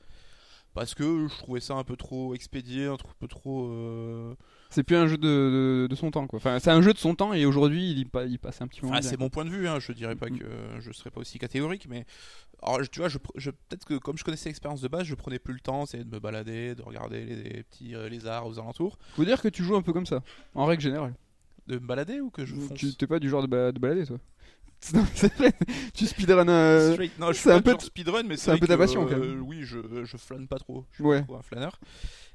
parce 0.74 0.94
que 0.94 1.28
je 1.28 1.38
trouvais 1.38 1.60
ça 1.60 1.74
un 1.74 1.84
peu 1.84 1.96
trop 1.96 2.34
expédié, 2.34 2.86
un 2.86 2.96
peu 3.20 3.28
trop. 3.28 3.68
Euh, 3.68 4.34
c'est 4.70 4.82
plus 4.82 4.96
un 4.96 5.06
jeu 5.06 5.16
de, 5.16 5.86
de, 5.88 5.94
son 5.94 6.10
temps 6.10 6.26
quoi. 6.26 6.38
Enfin, 6.38 6.58
c'est 6.58 6.70
un 6.70 6.82
jeu 6.82 6.92
de 6.92 6.98
son 6.98 7.14
temps 7.14 7.32
et 7.32 7.46
aujourd'hui 7.46 7.92
il, 7.92 8.08
il, 8.28 8.38
passe 8.38 8.60
un 8.60 8.66
petit 8.66 8.84
moment. 8.84 8.96
Ah, 8.98 9.02
c'est 9.02 9.18
mon 9.18 9.30
point 9.30 9.44
de 9.44 9.50
vue, 9.50 9.68
hein. 9.68 9.78
je 9.78 9.92
dirais 9.92 10.16
pas 10.16 10.28
mm. 10.28 10.38
que 10.38 10.46
je 10.80 10.92
serais 10.92 11.10
pas 11.10 11.20
aussi 11.20 11.38
catégorique, 11.38 11.86
mais 11.88 12.04
alors 12.62 12.80
tu 12.90 12.98
vois, 12.98 13.08
je, 13.08 13.18
je 13.36 13.50
peut-être 13.50 13.84
que 13.84 13.94
comme 13.94 14.18
je 14.18 14.24
connaissais 14.24 14.48
l'expérience 14.48 14.80
de 14.80 14.88
base, 14.88 15.04
je 15.04 15.14
prenais 15.14 15.38
plus 15.38 15.54
le 15.54 15.60
temps, 15.60 15.86
c'est 15.86 16.02
de 16.04 16.10
me 16.12 16.18
balader, 16.18 16.74
de 16.74 16.82
regarder 16.82 17.24
les, 17.24 17.62
petits 17.62 17.94
euh, 17.94 18.08
lézards 18.08 18.46
aux 18.46 18.58
alentours. 18.58 18.98
Faut 19.14 19.24
dire 19.24 19.40
que 19.40 19.48
tu 19.48 19.62
joues 19.62 19.76
un 19.76 19.82
peu 19.82 19.92
comme 19.92 20.06
ça, 20.06 20.22
en 20.54 20.64
règle 20.64 20.82
générale. 20.82 21.14
De 21.68 21.74
me 21.74 21.86
balader 21.86 22.20
ou 22.20 22.30
que 22.30 22.44
je 22.44 22.54
fonce? 22.54 22.76
Tu 22.76 22.94
t'es 22.94 23.06
pas 23.06 23.20
du 23.20 23.30
genre 23.30 23.46
de, 23.46 23.70
de 23.70 23.78
balader 23.78 24.06
toi? 24.06 24.18
tu 25.94 26.06
speedrun 26.06 26.44
Non, 26.44 27.32
je 27.32 27.38
suis 27.38 27.50
un 27.50 27.62
peu 27.62 27.76
speedrun, 27.78 28.22
mais 28.24 28.36
c'est 28.36 28.50
un 28.50 28.58
peu 28.58 28.66
ta 28.66 28.76
passion. 28.76 29.04
quand 29.04 29.16
même. 29.16 29.38
Euh, 29.38 29.40
oui, 29.40 29.62
je, 29.62 29.78
je 30.04 30.16
flâne 30.16 30.46
pas 30.46 30.58
trop. 30.58 30.84
Je 30.92 30.96
suis 30.96 31.04
ouais. 31.04 31.24
un 31.36 31.42
flâneur. 31.42 31.78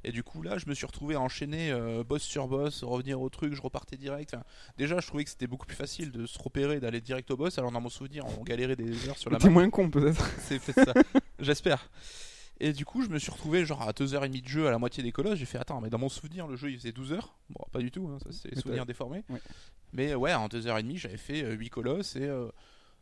Et 0.03 0.11
du 0.11 0.23
coup, 0.23 0.41
là, 0.41 0.57
je 0.57 0.67
me 0.67 0.73
suis 0.73 0.85
retrouvé 0.85 1.15
à 1.15 1.19
enchaîner 1.19 1.71
euh, 1.71 2.03
boss 2.03 2.21
sur 2.21 2.47
boss, 2.47 2.83
revenir 2.83 3.19
au 3.21 3.29
truc, 3.29 3.53
je 3.53 3.61
repartais 3.61 3.97
direct. 3.97 4.35
déjà, 4.77 4.99
je 4.99 5.07
trouvais 5.07 5.23
que 5.25 5.29
c'était 5.29 5.47
beaucoup 5.47 5.65
plus 5.65 5.75
facile 5.75 6.11
de 6.11 6.25
se 6.25 6.39
repérer, 6.39 6.79
d'aller 6.79 7.01
direct 7.01 7.29
au 7.31 7.37
boss. 7.37 7.57
Alors, 7.57 7.71
dans 7.71 7.81
mon 7.81 7.89
souvenir, 7.89 8.25
on 8.39 8.43
galérait 8.43 8.77
des 8.77 9.09
heures 9.09 9.17
sur 9.17 9.29
la 9.29 9.37
map. 9.37 9.43
T'es 9.43 9.49
moins 9.49 9.69
con, 9.69 9.89
peut-être. 9.89 10.25
C'est 10.39 10.59
fait 10.59 10.73
ça. 10.73 10.93
J'espère. 11.39 11.89
Et 12.59 12.73
du 12.73 12.85
coup, 12.85 13.03
je 13.03 13.09
me 13.09 13.19
suis 13.19 13.31
retrouvé 13.31 13.65
genre 13.65 13.81
à 13.81 13.91
2h30 13.91 14.41
de 14.41 14.47
jeu 14.47 14.67
à 14.67 14.71
la 14.71 14.77
moitié 14.77 15.01
des 15.01 15.11
colosses. 15.11 15.39
J'ai 15.39 15.45
fait 15.45 15.57
attends, 15.57 15.79
mais 15.79 15.89
dans 15.89 15.97
mon 15.97 16.09
souvenir, 16.09 16.47
le 16.47 16.55
jeu 16.55 16.71
il 16.71 16.77
faisait 16.77 16.91
12 16.91 17.13
h 17.13 17.21
Bon, 17.49 17.63
pas 17.71 17.79
du 17.79 17.89
tout, 17.89 18.07
hein, 18.07 18.17
ça 18.21 18.29
c'est 18.31 18.53
souvenir 18.59 18.85
déformé. 18.85 19.23
Mais 19.93 20.13
ouais, 20.13 20.33
en 20.33 20.47
2h30, 20.47 20.97
j'avais 20.97 21.17
fait 21.17 21.41
8 21.41 21.65
euh, 21.65 21.69
colosses 21.69 22.15
et. 22.15 22.23
Euh, 22.23 22.49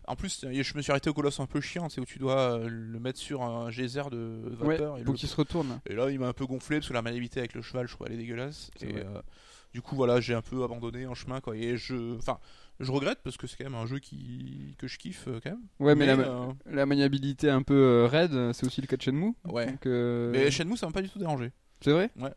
en 0.10 0.16
plus, 0.16 0.46
je 0.50 0.78
me 0.78 0.82
suis 0.82 0.92
arrêté 0.92 1.10
au 1.10 1.14
colosse 1.14 1.42
un 1.42 1.48
peu 1.48 1.60
chiant, 1.60 1.90
c'est 1.90 2.00
où 2.00 2.06
tu 2.06 2.18
dois 2.18 2.54
euh, 2.54 2.70
le 2.70 2.98
mettre 2.98 3.20
sur 3.20 3.44
un 3.44 3.70
geyser 3.70 4.04
de 4.10 4.42
vapeur. 4.52 4.98
et 4.98 5.04
pour 5.04 5.16
qu'il 5.16 5.28
se 5.28 5.36
retourne. 5.36 5.82
Et 5.86 5.96
là, 5.96 6.10
il 6.10 6.18
m'a 6.18 6.28
un 6.28 6.34
peu 6.34 6.46
gonflé 6.46 6.78
parce 6.78 6.88
que 6.88 6.94
la 6.94 7.02
maniabilité 7.02 7.42
avec 7.42 7.54
le 7.54 7.62
cheval, 7.62 7.88
je 7.88 7.94
trouvais 7.94 8.10
elle 8.12 8.16
est 8.16 8.22
dégueulasse. 8.24 8.72
Et 8.80 8.96
du 9.74 9.82
coup, 9.82 9.98
voilà, 9.98 10.22
j'ai 10.22 10.34
un 10.34 10.42
peu 10.42 10.64
abandonné 10.64 11.08
en 11.08 11.14
chemin. 11.14 11.42
Quoi, 11.42 11.58
et 11.58 11.76
je. 11.76 12.16
Enfin 12.18 12.40
je 12.80 12.92
regrette 12.92 13.20
parce 13.24 13.38
que 13.38 13.48
c'est 13.48 13.58
quand 13.58 13.64
même 13.64 13.76
un 13.76 13.86
jeu 13.86 14.00
qui 14.00 14.76
que 14.78 14.88
je 14.88 14.98
kiffe 14.98 15.28
euh, 15.28 15.40
quand 15.42 15.52
même. 15.52 15.64
Ouais, 15.80 15.96
mais, 15.96 16.06
la, 16.06 16.14
euh, 16.14 16.86
maniabilité 16.86 17.50
un 17.50 17.64
peu 17.64 17.74
euh, 17.74 18.08
raide, 18.08 18.54
c'est 18.54 18.66
aussi 18.66 18.82
le 18.82 18.88
cas 18.88 18.98
de 18.98 19.02
Shenmue. 19.02 19.34
Ouais. 19.46 19.76
Mais 19.86 20.52
Shenmue, 20.52 20.78
ça 20.78 20.86
m'a 20.86 20.92
pas 20.92 21.02
du 21.02 21.10
tout 21.10 21.20
dérangé. 21.20 21.52
C'est 21.82 21.92
vrai? 21.92 22.12
Ouais. 22.18 22.34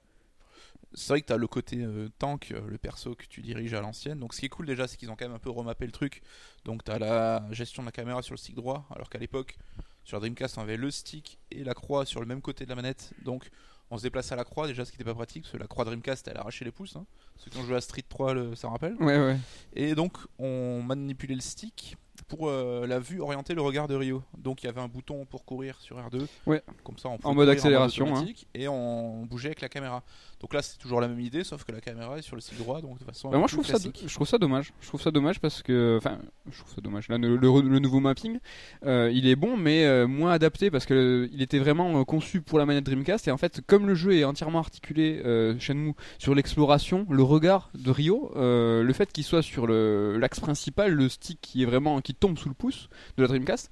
C'est 0.93 1.13
vrai 1.13 1.21
que 1.21 1.27
t'as 1.27 1.37
le 1.37 1.47
côté 1.47 1.87
tank, 2.19 2.53
le 2.69 2.77
perso 2.77 3.15
que 3.15 3.25
tu 3.27 3.43
diriges 3.43 3.75
à 3.75 3.81
l'ancienne. 3.81 4.19
Donc 4.19 4.35
ce 4.35 4.41
qui 4.41 4.47
est 4.47 4.49
cool 4.49 4.67
déjà, 4.67 4.89
c'est 4.89 4.97
qu'ils 4.97 5.11
ont 5.11 5.15
quand 5.15 5.27
même 5.27 5.37
un 5.37 5.39
peu 5.39 5.51
remappé 5.51 5.87
le 5.87 5.93
truc. 5.93 6.21
Donc 6.65 6.83
t'as 6.83 6.99
la 6.99 7.47
gestion 7.53 7.83
de 7.83 7.87
la 7.87 7.93
caméra 7.93 8.23
sur 8.23 8.35
le 8.35 8.39
stick 8.39 8.57
droit, 8.57 8.89
alors 8.91 9.09
qu'à 9.09 9.19
l'époque, 9.19 9.57
sur 10.03 10.19
Dreamcast, 10.19 10.59
on 10.59 10.63
avait 10.63 10.77
le 10.77 10.91
stick 10.91 11.39
et 11.53 11.63
la 11.63 11.75
croix 11.75 12.05
sur 12.07 12.21
le 12.21 12.27
même 12.27 12.43
côté 12.43 12.65
de 12.65 12.71
la 12.71 12.75
manette. 12.75 13.13
Donc 13.25 13.51
on 13.91 13.99
se 13.99 14.03
déplace 14.03 14.31
à 14.33 14.37
la 14.37 14.45
croix 14.45 14.67
déjà 14.67 14.85
ce 14.85 14.91
qui 14.91 14.99
n'était 14.99 15.11
pas 15.11 15.15
pratique 15.15 15.43
parce 15.43 15.53
que 15.53 15.59
la 15.59 15.67
croix 15.67 15.85
Dreamcast 15.85 16.29
elle 16.29 16.37
a 16.37 16.41
arraché 16.41 16.65
les 16.65 16.71
pouces 16.71 16.97
hein. 16.97 17.05
ceux 17.37 17.51
qui 17.51 17.59
ont 17.59 17.65
joué 17.65 17.77
à 17.77 17.81
Street 17.81 18.05
3 18.09 18.35
le, 18.35 18.55
ça 18.55 18.69
rappelle 18.69 18.95
ouais 19.01 19.19
ouais 19.19 19.37
et 19.75 19.95
donc 19.95 20.17
on 20.39 20.83
manipulait 20.83 21.35
le 21.35 21.41
stick 21.41 21.97
pour 22.31 22.49
euh, 22.49 22.87
la 22.87 22.99
vue 22.99 23.21
orienter 23.21 23.55
le 23.55 23.63
regard 23.63 23.89
de 23.89 23.95
Rio. 23.95 24.23
Donc 24.39 24.63
il 24.63 24.67
y 24.67 24.69
avait 24.69 24.81
un 24.81 24.89
bouton 24.89 25.25
pour 25.25 25.45
courir 25.45 25.79
sur 25.81 25.97
R2. 25.97 26.27
Ouais. 26.47 26.63
Comme 26.85 26.97
ça, 26.97 27.09
on 27.09 27.19
en 27.23 27.35
mode 27.35 27.49
accélération. 27.49 28.17
Hein. 28.17 28.27
Et 28.55 28.69
on 28.69 29.25
bougeait 29.27 29.49
avec 29.49 29.61
la 29.61 29.69
caméra. 29.69 30.03
Donc 30.41 30.55
là, 30.55 30.63
c'est 30.63 30.79
toujours 30.79 31.01
la 31.01 31.09
même 31.09 31.21
idée, 31.21 31.45
sauf 31.45 31.65
que 31.65 31.73
la 31.73 31.81
caméra 31.81 32.19
est 32.19 32.23
sur 32.23 32.35
le 32.35 32.41
stick 32.41 32.59
droit. 32.59 32.81
Donc 32.81 32.99
de 32.99 33.05
façon. 33.05 33.31
Bah, 33.31 33.39
moi, 33.39 33.47
je 33.47 33.55
trouve, 33.55 33.67
ça, 33.67 33.77
je 33.79 34.15
trouve 34.15 34.27
ça 34.27 34.39
dommage. 34.39 34.73
Je 34.81 34.89
trouve 34.89 35.03
ça 35.03 35.11
dommage 35.11 35.39
parce 35.39 35.63
que. 35.63 35.97
Enfin, 35.99 36.19
je 36.51 36.59
trouve 36.59 36.75
ça 36.75 36.81
dommage. 36.81 37.09
Là, 37.09 37.19
le, 37.19 37.37
le, 37.37 37.79
nouveau 37.79 38.01
mapping, 38.01 38.39
euh, 38.87 39.11
il 39.13 39.29
est 39.29 39.37
bon, 39.37 39.57
mais 39.57 39.85
euh, 39.85 40.07
moins 40.07 40.33
adapté 40.33 40.71
parce 40.71 40.87
que 40.87 41.29
il 41.33 41.43
était 41.43 41.59
vraiment 41.59 42.05
conçu 42.05 42.41
pour 42.41 42.59
la 42.59 42.65
manette 42.65 42.85
Dreamcast. 42.85 43.29
Et 43.29 43.31
en 43.31 43.37
fait, 43.37 43.61
comme 43.67 43.87
le 43.87 43.95
jeu 43.95 44.15
est 44.15 44.25
entièrement 44.25 44.61
articulé, 44.61 45.23
Shenmue, 45.59 45.95
sur 46.19 46.35
l'exploration, 46.35 47.07
le 47.11 47.23
regard 47.23 47.71
de 47.75 47.91
Rio, 47.91 48.33
le 48.35 48.93
fait 48.95 49.13
qu'il 49.13 49.25
soit 49.25 49.43
sur 49.43 49.67
l'axe 49.67 50.41
principal, 50.41 50.93
le 50.93 51.09
stick 51.09 51.39
qui 51.41 51.63
est 51.63 51.67
vraiment 51.67 52.01
qui 52.01 52.15
tombe 52.15 52.39
sous 52.39 52.49
le 52.49 52.55
pouce 52.55 52.89
de 53.17 53.23
la 53.23 53.29
Dreamcast, 53.29 53.71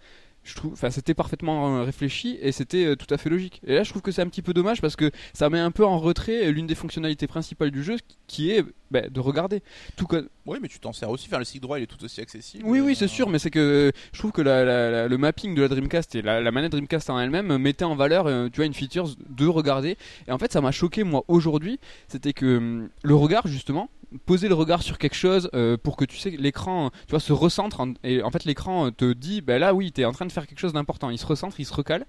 c'était 0.91 1.15
parfaitement 1.15 1.79
euh, 1.79 1.83
réfléchi 1.83 2.39
et 2.41 2.53
c'était 2.53 2.85
euh, 2.85 2.97
tout 2.97 3.12
à 3.12 3.19
fait 3.19 3.31
logique. 3.31 3.61
Et 3.67 3.75
là, 3.75 3.83
je 3.83 3.91
trouve 3.91 4.03
que 4.03 4.12
c'est 4.12 4.23
un 4.23 4.29
petit 4.29 4.43
peu 4.43 4.55
dommage 4.55 4.81
parce 4.81 4.97
que 4.97 5.11
ça 5.33 5.50
met 5.50 5.59
un 5.59 5.71
peu 5.71 5.85
en 5.85 5.99
retrait 5.99 6.50
l'une 6.50 6.67
des 6.67 6.75
fonctionnalités 6.75 7.26
principales 7.26 7.71
du 7.71 7.83
jeu, 7.83 7.97
qui 8.26 8.50
est 8.50 8.64
bah, 8.90 9.09
de 9.09 9.21
regarder. 9.21 9.62
Tout 9.97 10.07
Oui, 10.49 10.59
mais 10.61 10.69
tu 10.69 10.78
t'en 10.81 10.93
sers 10.93 11.11
aussi. 11.11 11.26
Enfin, 11.28 11.38
le 11.38 11.45
stick 11.45 11.62
droit, 11.62 11.78
il 11.78 11.83
est 11.83 11.87
tout 11.87 12.02
aussi 12.05 12.21
accessible. 12.21 12.64
Oui, 12.67 12.81
oui, 12.81 12.95
c'est 12.95 13.05
euh, 13.05 13.09
sûr, 13.09 13.28
mais 13.28 13.38
c'est 13.38 13.50
que 13.50 13.93
je 14.12 14.19
trouve 14.19 14.33
que 14.33 14.43
le 14.43 15.17
mapping 15.17 15.55
de 15.55 15.62
la 15.62 15.69
Dreamcast 15.69 16.14
et 16.14 16.23
la, 16.23 16.50
manette 16.50 16.73
Dreamcast 16.73 17.11
en 17.11 17.19
elle-même 17.21 17.57
mettait 17.59 17.85
en 17.85 17.95
valeur, 17.95 18.26
tu 18.50 18.57
vois, 18.57 18.67
une 18.67 18.75
feature 18.75 19.09
de 19.28 19.47
regarder. 19.47 19.97
Et 20.26 20.33
en 20.33 20.38
fait, 20.38 20.52
ça 20.52 20.61
m'a 20.61 20.73
choqué 20.73 21.05
moi 21.05 21.25
aujourd'hui, 21.28 21.78
c'était 22.09 22.33
que 22.33 22.57
hum, 22.57 22.88
le 23.02 23.14
regard 23.14 23.47
justement 23.47 23.90
poser 24.25 24.49
le 24.49 24.55
regard 24.55 24.83
sur 24.83 24.99
quelque 24.99 25.17
chose 25.17 25.50
euh, 25.55 25.76
pour 25.76 25.97
que 25.97 26.05
tu 26.05 26.17
sais 26.17 26.31
l'écran 26.31 26.90
tu 27.07 27.11
vois 27.11 27.21
se 27.21 27.33
recentre 27.33 27.83
et 28.05 28.23
en 28.23 28.31
fait 28.31 28.45
l'écran 28.45 28.90
te 28.90 29.12
dit 29.12 29.40
ben 29.40 29.59
là 29.59 29.75
oui 29.75 29.93
tu 29.93 30.00
es 30.00 30.05
en 30.05 30.12
train 30.12 30.26
de 30.26 30.33
faire 30.33 30.47
quelque 30.47 30.61
chose 30.61 30.73
d'important 30.73 31.11
il 31.11 31.19
se 31.19 31.26
recentre 31.26 31.61
il 31.61 31.67
se 31.67 31.75
recale 31.75 32.07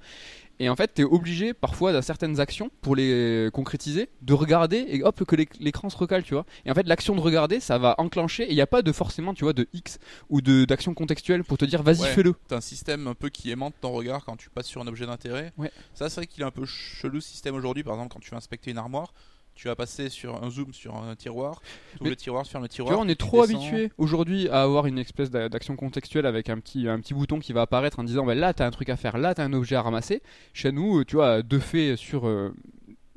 et 0.60 0.70
en 0.70 0.76
fait 0.76 0.94
tu 0.94 1.02
es 1.02 1.06
obligé 1.06 1.54
parfois 1.54 1.94
dans 1.94 2.02
certaines 2.02 2.40
actions 2.40 2.70
pour 2.82 2.96
les 2.96 3.50
concrétiser 3.54 4.10
de 4.22 4.34
regarder 4.34 4.86
et 4.88 5.04
hop 5.04 5.24
que 5.24 5.36
l'écran 5.60 5.90
se 5.90 5.98
recale 5.98 6.24
tu 6.24 6.34
vois. 6.34 6.46
Et 6.66 6.72
en 6.72 6.74
fait 6.74 6.88
l'action 6.88 7.16
de 7.16 7.22
regarder 7.22 7.60
ça 7.60 7.78
va 7.78 7.96
enclencher 7.98 8.44
et 8.44 8.52
il 8.52 8.56
n'y 8.56 8.62
a 8.62 8.68
pas 8.68 8.82
de 8.82 8.92
forcément 8.92 9.34
tu 9.34 9.44
vois 9.44 9.54
de 9.54 9.68
X 9.74 10.00
ou 10.30 10.42
de 10.42 10.66
d'action 10.66 10.94
contextuelle 10.94 11.44
pour 11.44 11.58
te 11.58 11.66
dire 11.66 11.84
vas-y 11.84 12.06
fais-le. 12.08 12.34
t'as 12.48 12.58
un 12.58 12.62
système 12.62 13.08
un 13.08 13.16
peu 13.16 13.30
qui 13.30 13.52
aimante 13.52 13.74
ton 13.82 13.92
regard 13.92 14.26
quand 14.26 14.36
tu 14.36 14.50
passes 14.50 14.68
sur 14.68 14.82
un 14.82 14.88
objet 14.88 15.06
d'intérêt. 15.06 15.54
Ouais. 15.58 15.72
ça 15.94 16.10
c'est 16.10 16.16
vrai 16.16 16.28
qu'il 16.28 16.44
est 16.44 16.48
un 16.48 16.52
peu 16.52 16.66
chelou 16.66 17.22
ce 17.22 17.30
système 17.30 17.56
aujourd'hui 17.56 17.84
par 17.84 17.94
exemple 17.94 18.14
quand 18.14 18.20
tu 18.20 18.32
vas 18.32 18.38
inspecter 18.38 18.72
une 18.72 18.78
armoire 18.78 19.14
tu 19.60 19.68
vas 19.68 19.76
passer 19.76 20.08
sur 20.08 20.42
un 20.42 20.50
zoom 20.50 20.72
sur 20.74 20.96
un 20.96 21.18
tiroir, 21.18 21.62
le 22.00 22.16
tiroir, 22.16 22.48
ferme 22.48 22.64
le 22.64 22.70
tiroir. 22.70 22.98
on 22.98 23.10
est 23.10 23.20
trop 23.20 23.44
habitué 23.44 23.92
aujourd'hui 23.98 24.48
à 24.48 24.62
avoir 24.62 24.86
une 24.86 24.98
espèce 24.98 25.32
d'action 25.32 25.76
contextuelle 25.76 26.26
avec 26.26 26.50
un 26.50 26.60
petit, 26.60 26.88
un 26.88 26.98
petit 27.02 27.14
bouton 27.14 27.40
qui 27.40 27.52
va 27.52 27.64
apparaître 27.64 28.00
en 28.00 28.06
disant 28.06 28.26
bah, 28.26 28.36
là, 28.36 28.54
tu 28.54 28.64
as 28.64 28.66
un 28.66 28.72
truc 28.72 28.88
à 28.88 28.96
faire, 28.96 29.18
là, 29.18 29.36
tu 29.36 29.42
as 29.42 29.44
un 29.44 29.52
objet 29.52 29.76
à 29.76 29.82
ramasser. 29.82 30.22
Chez 30.54 30.72
nous, 30.72 31.04
tu 31.04 31.18
vois, 31.18 31.42
deux 31.42 31.60
faits 31.60 31.98
sur, 31.98 32.26
euh, 32.26 32.56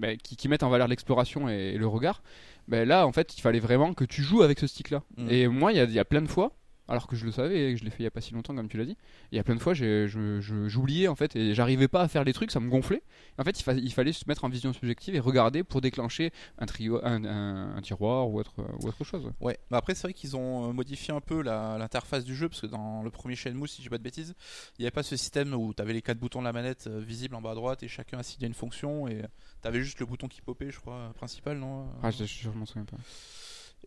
bah, 0.01 0.17
qui, 0.17 0.49
mettent 0.49 0.65
en 0.65 0.69
valeur 0.69 0.89
l'exploration 0.89 1.49
et, 1.49 1.75
le 1.79 1.87
regard. 1.87 2.25
Bah, 2.67 2.85
là, 2.85 3.07
en 3.07 3.13
fait, 3.13 3.39
il 3.39 3.41
fallait 3.41 3.61
vraiment 3.61 3.95
que 3.95 4.05
tu 4.05 4.23
joues 4.23 4.43
avec 4.43 4.59
ce 4.59 4.67
stick-là. 4.67 5.05
Mm. 5.19 5.31
Et 5.31 5.47
moi, 5.47 5.73
il 5.73 5.91
y, 5.91 5.93
y 5.93 5.99
a, 6.01 6.05
plein 6.05 6.23
de 6.23 6.29
fois 6.29 6.57
alors 6.89 7.07
que 7.07 7.17
je 7.17 7.25
le 7.25 7.33
savais 7.33 7.71
et 7.71 7.75
que 7.75 7.81
je 7.81 7.85
l'ai 7.85 7.91
fait 7.91 8.01
il 8.01 8.05
y 8.05 8.09
a 8.09 8.11
pas 8.11 8.21
si 8.21 8.35
longtemps 8.35 8.55
comme 8.55 8.69
tu 8.69 8.77
l'as 8.77 8.85
dit. 8.85 8.97
Il 9.31 9.37
y 9.37 9.39
a 9.39 9.45
plein 9.45 9.55
de 9.55 9.61
fois 9.61 9.75
j'oubliais 9.75 11.09
en 11.09 11.15
fait 11.15 11.37
et 11.37 11.55
j'arrivais 11.55 11.89
pas 11.89 12.03
à 12.03 12.09
faire 12.09 12.25
les 12.25 12.33
trucs, 12.33 12.51
ça 12.51 12.61
me 12.61 12.69
gonflait. 12.69 13.03
En 13.39 13.45
fait, 13.45 13.59
il, 13.61 13.93
fallait 13.93 14.13
se 14.13 14.25
mettre 14.29 14.45
en 14.45 14.49
vision 14.49 14.73
subjective 14.73 15.15
et 15.15 15.21
regarder 15.21 15.63
pour 15.65 15.81
déclencher 15.81 16.33
un, 16.59 16.67
trio, 16.67 17.01
un, 17.03 17.81
tiroir 17.83 18.29
ou 18.29 18.39
autre, 18.39 18.55
ou 18.81 18.89
autre 18.89 19.05
chose. 19.05 19.33
Ouais, 19.41 19.59
bah 19.71 19.79
après 19.79 19.95
c'est 19.95 20.03
vrai 20.03 20.13
qu'ils 20.13 20.37
ont 20.37 20.69
euh, 20.69 20.73
modifié 20.73 21.15
un 21.15 21.21
peu 21.21 21.43
l'interface 21.43 22.25
du 22.25 22.35
jeu 22.35 22.49
parce 22.49 22.61
que 22.61 22.67
dans 22.67 23.03
le 23.03 23.11
premier 23.11 23.37
Shenmue, 23.37 23.69
si 23.69 23.79
je 23.79 23.83
dis 23.83 23.89
pas 23.89 23.99
de 23.99 24.03
bêtises, 24.03 24.35
il 24.79 24.83
n'y 24.83 24.87
avait 24.87 24.91
pas 24.91 25.03
ce 25.03 25.17
système 25.17 25.55
où 25.55 25.73
tu 25.75 25.83
avais 25.83 25.93
les 25.93 26.03
quatre 26.03 26.19
boutons 26.19 26.41
de 26.41 26.45
la 26.45 26.53
manette 26.53 26.87
euh, 26.87 27.01
visibles 27.01 27.35
en 27.35 27.43
bas 27.43 27.53
à 27.53 27.55
droite 27.55 27.83
et 27.83 27.89
chacun 27.89 28.19
assigné 28.19 28.47
à 28.47 28.49
une 28.49 28.55
fonction 28.55 29.09
et 29.09 29.23
tu 29.63 29.69
avais 29.69 29.83
juste 29.83 30.01
le 30.01 30.07
bouton 30.07 30.29
qui 30.29 30.41
popait, 30.41 30.71
je 30.71 30.81
crois, 30.81 31.13
principal, 31.15 31.59
non? 31.59 31.89
Ah, 32.03 32.11
je, 32.11 32.25
je, 32.25 32.51
m'en 32.51 32.67
souviens 32.67 32.85
pas. 32.85 32.97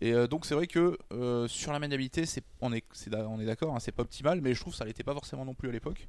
Et 0.02 0.14
euh, 0.14 0.28
donc 0.28 0.46
c'est 0.46 0.56
vrai 0.56 0.68
que 0.68 0.98
euh, 1.12 1.48
sur 1.48 1.72
la 1.72 1.80
maniabilité, 1.80 2.25
c'est, 2.25 2.44
on 2.62 2.74
est, 2.74 2.84
on 3.12 3.40
est 3.40 3.46
d'accord, 3.46 3.75
hein, 3.75 3.80
c'est 3.80 3.92
pas 3.92 4.04
optimal, 4.04 4.42
mais 4.42 4.54
je 4.54 4.60
trouve 4.60 4.74
que 4.74 4.78
ça 4.78 4.86
l'était 4.86 5.04
pas 5.04 5.14
forcément 5.14 5.46
non 5.46 5.54
plus 5.54 5.70
à 5.70 5.72
l'époque. 5.72 6.08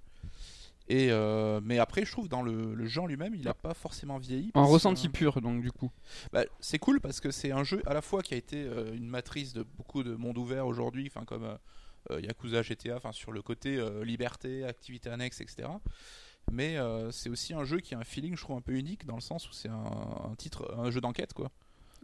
Et 0.89 1.09
euh, 1.11 1.61
mais 1.65 1.79
après, 1.79 2.05
je 2.05 2.13
trouve 2.13 2.29
dans 2.29 2.43
le, 2.43 2.75
le 2.75 2.87
jeu 2.87 3.03
lui-même, 3.07 3.35
il 3.35 3.43
n'a 3.43 3.55
pas 3.55 3.75
forcément 3.75 4.19
vieilli. 4.19 4.53
Un 4.55 4.65
ressenti 4.65 5.09
pur, 5.09 5.41
donc 5.41 5.61
du 5.61 5.73
coup. 5.73 5.91
Bah, 6.33 6.45
c'est 6.61 6.79
cool 6.79 7.01
parce 7.01 7.21
que 7.21 7.33
c'est 7.33 7.51
un 7.51 7.65
jeu 7.65 7.83
à 7.87 7.95
la 7.95 8.03
fois 8.03 8.23
qui 8.23 8.35
a 8.35 8.37
été 8.37 8.69
une 8.95 9.09
matrice 9.09 9.53
de 9.53 9.65
beaucoup 9.65 10.05
de 10.05 10.15
monde 10.15 10.39
ouvert 10.39 10.67
aujourd'hui, 10.67 11.11
enfin 11.13 11.25
comme 11.25 11.59
Yakuza, 12.11 12.63
GTA, 12.63 12.97
enfin 12.97 13.11
sur 13.11 13.33
le 13.33 13.43
côté 13.43 13.85
liberté, 14.05 14.65
activité 14.65 15.11
annexe, 15.11 15.41
etc. 15.41 15.69
Mais 16.53 16.77
c'est 17.11 17.31
aussi 17.31 17.53
un 17.53 17.65
jeu 17.65 17.81
qui 17.81 17.97
a 17.97 17.99
un 17.99 18.05
feeling, 18.05 18.37
je 18.37 18.43
trouve, 18.43 18.57
un 18.57 18.61
peu 18.61 18.75
unique 18.75 19.07
dans 19.07 19.17
le 19.17 19.21
sens 19.21 19.49
où 19.51 19.53
c'est 19.53 19.69
un, 19.69 19.75
un, 20.31 20.37
titre, 20.37 20.73
un 20.79 20.93
jeu 20.93 21.01
d'enquête, 21.01 21.33
quoi. 21.33 21.51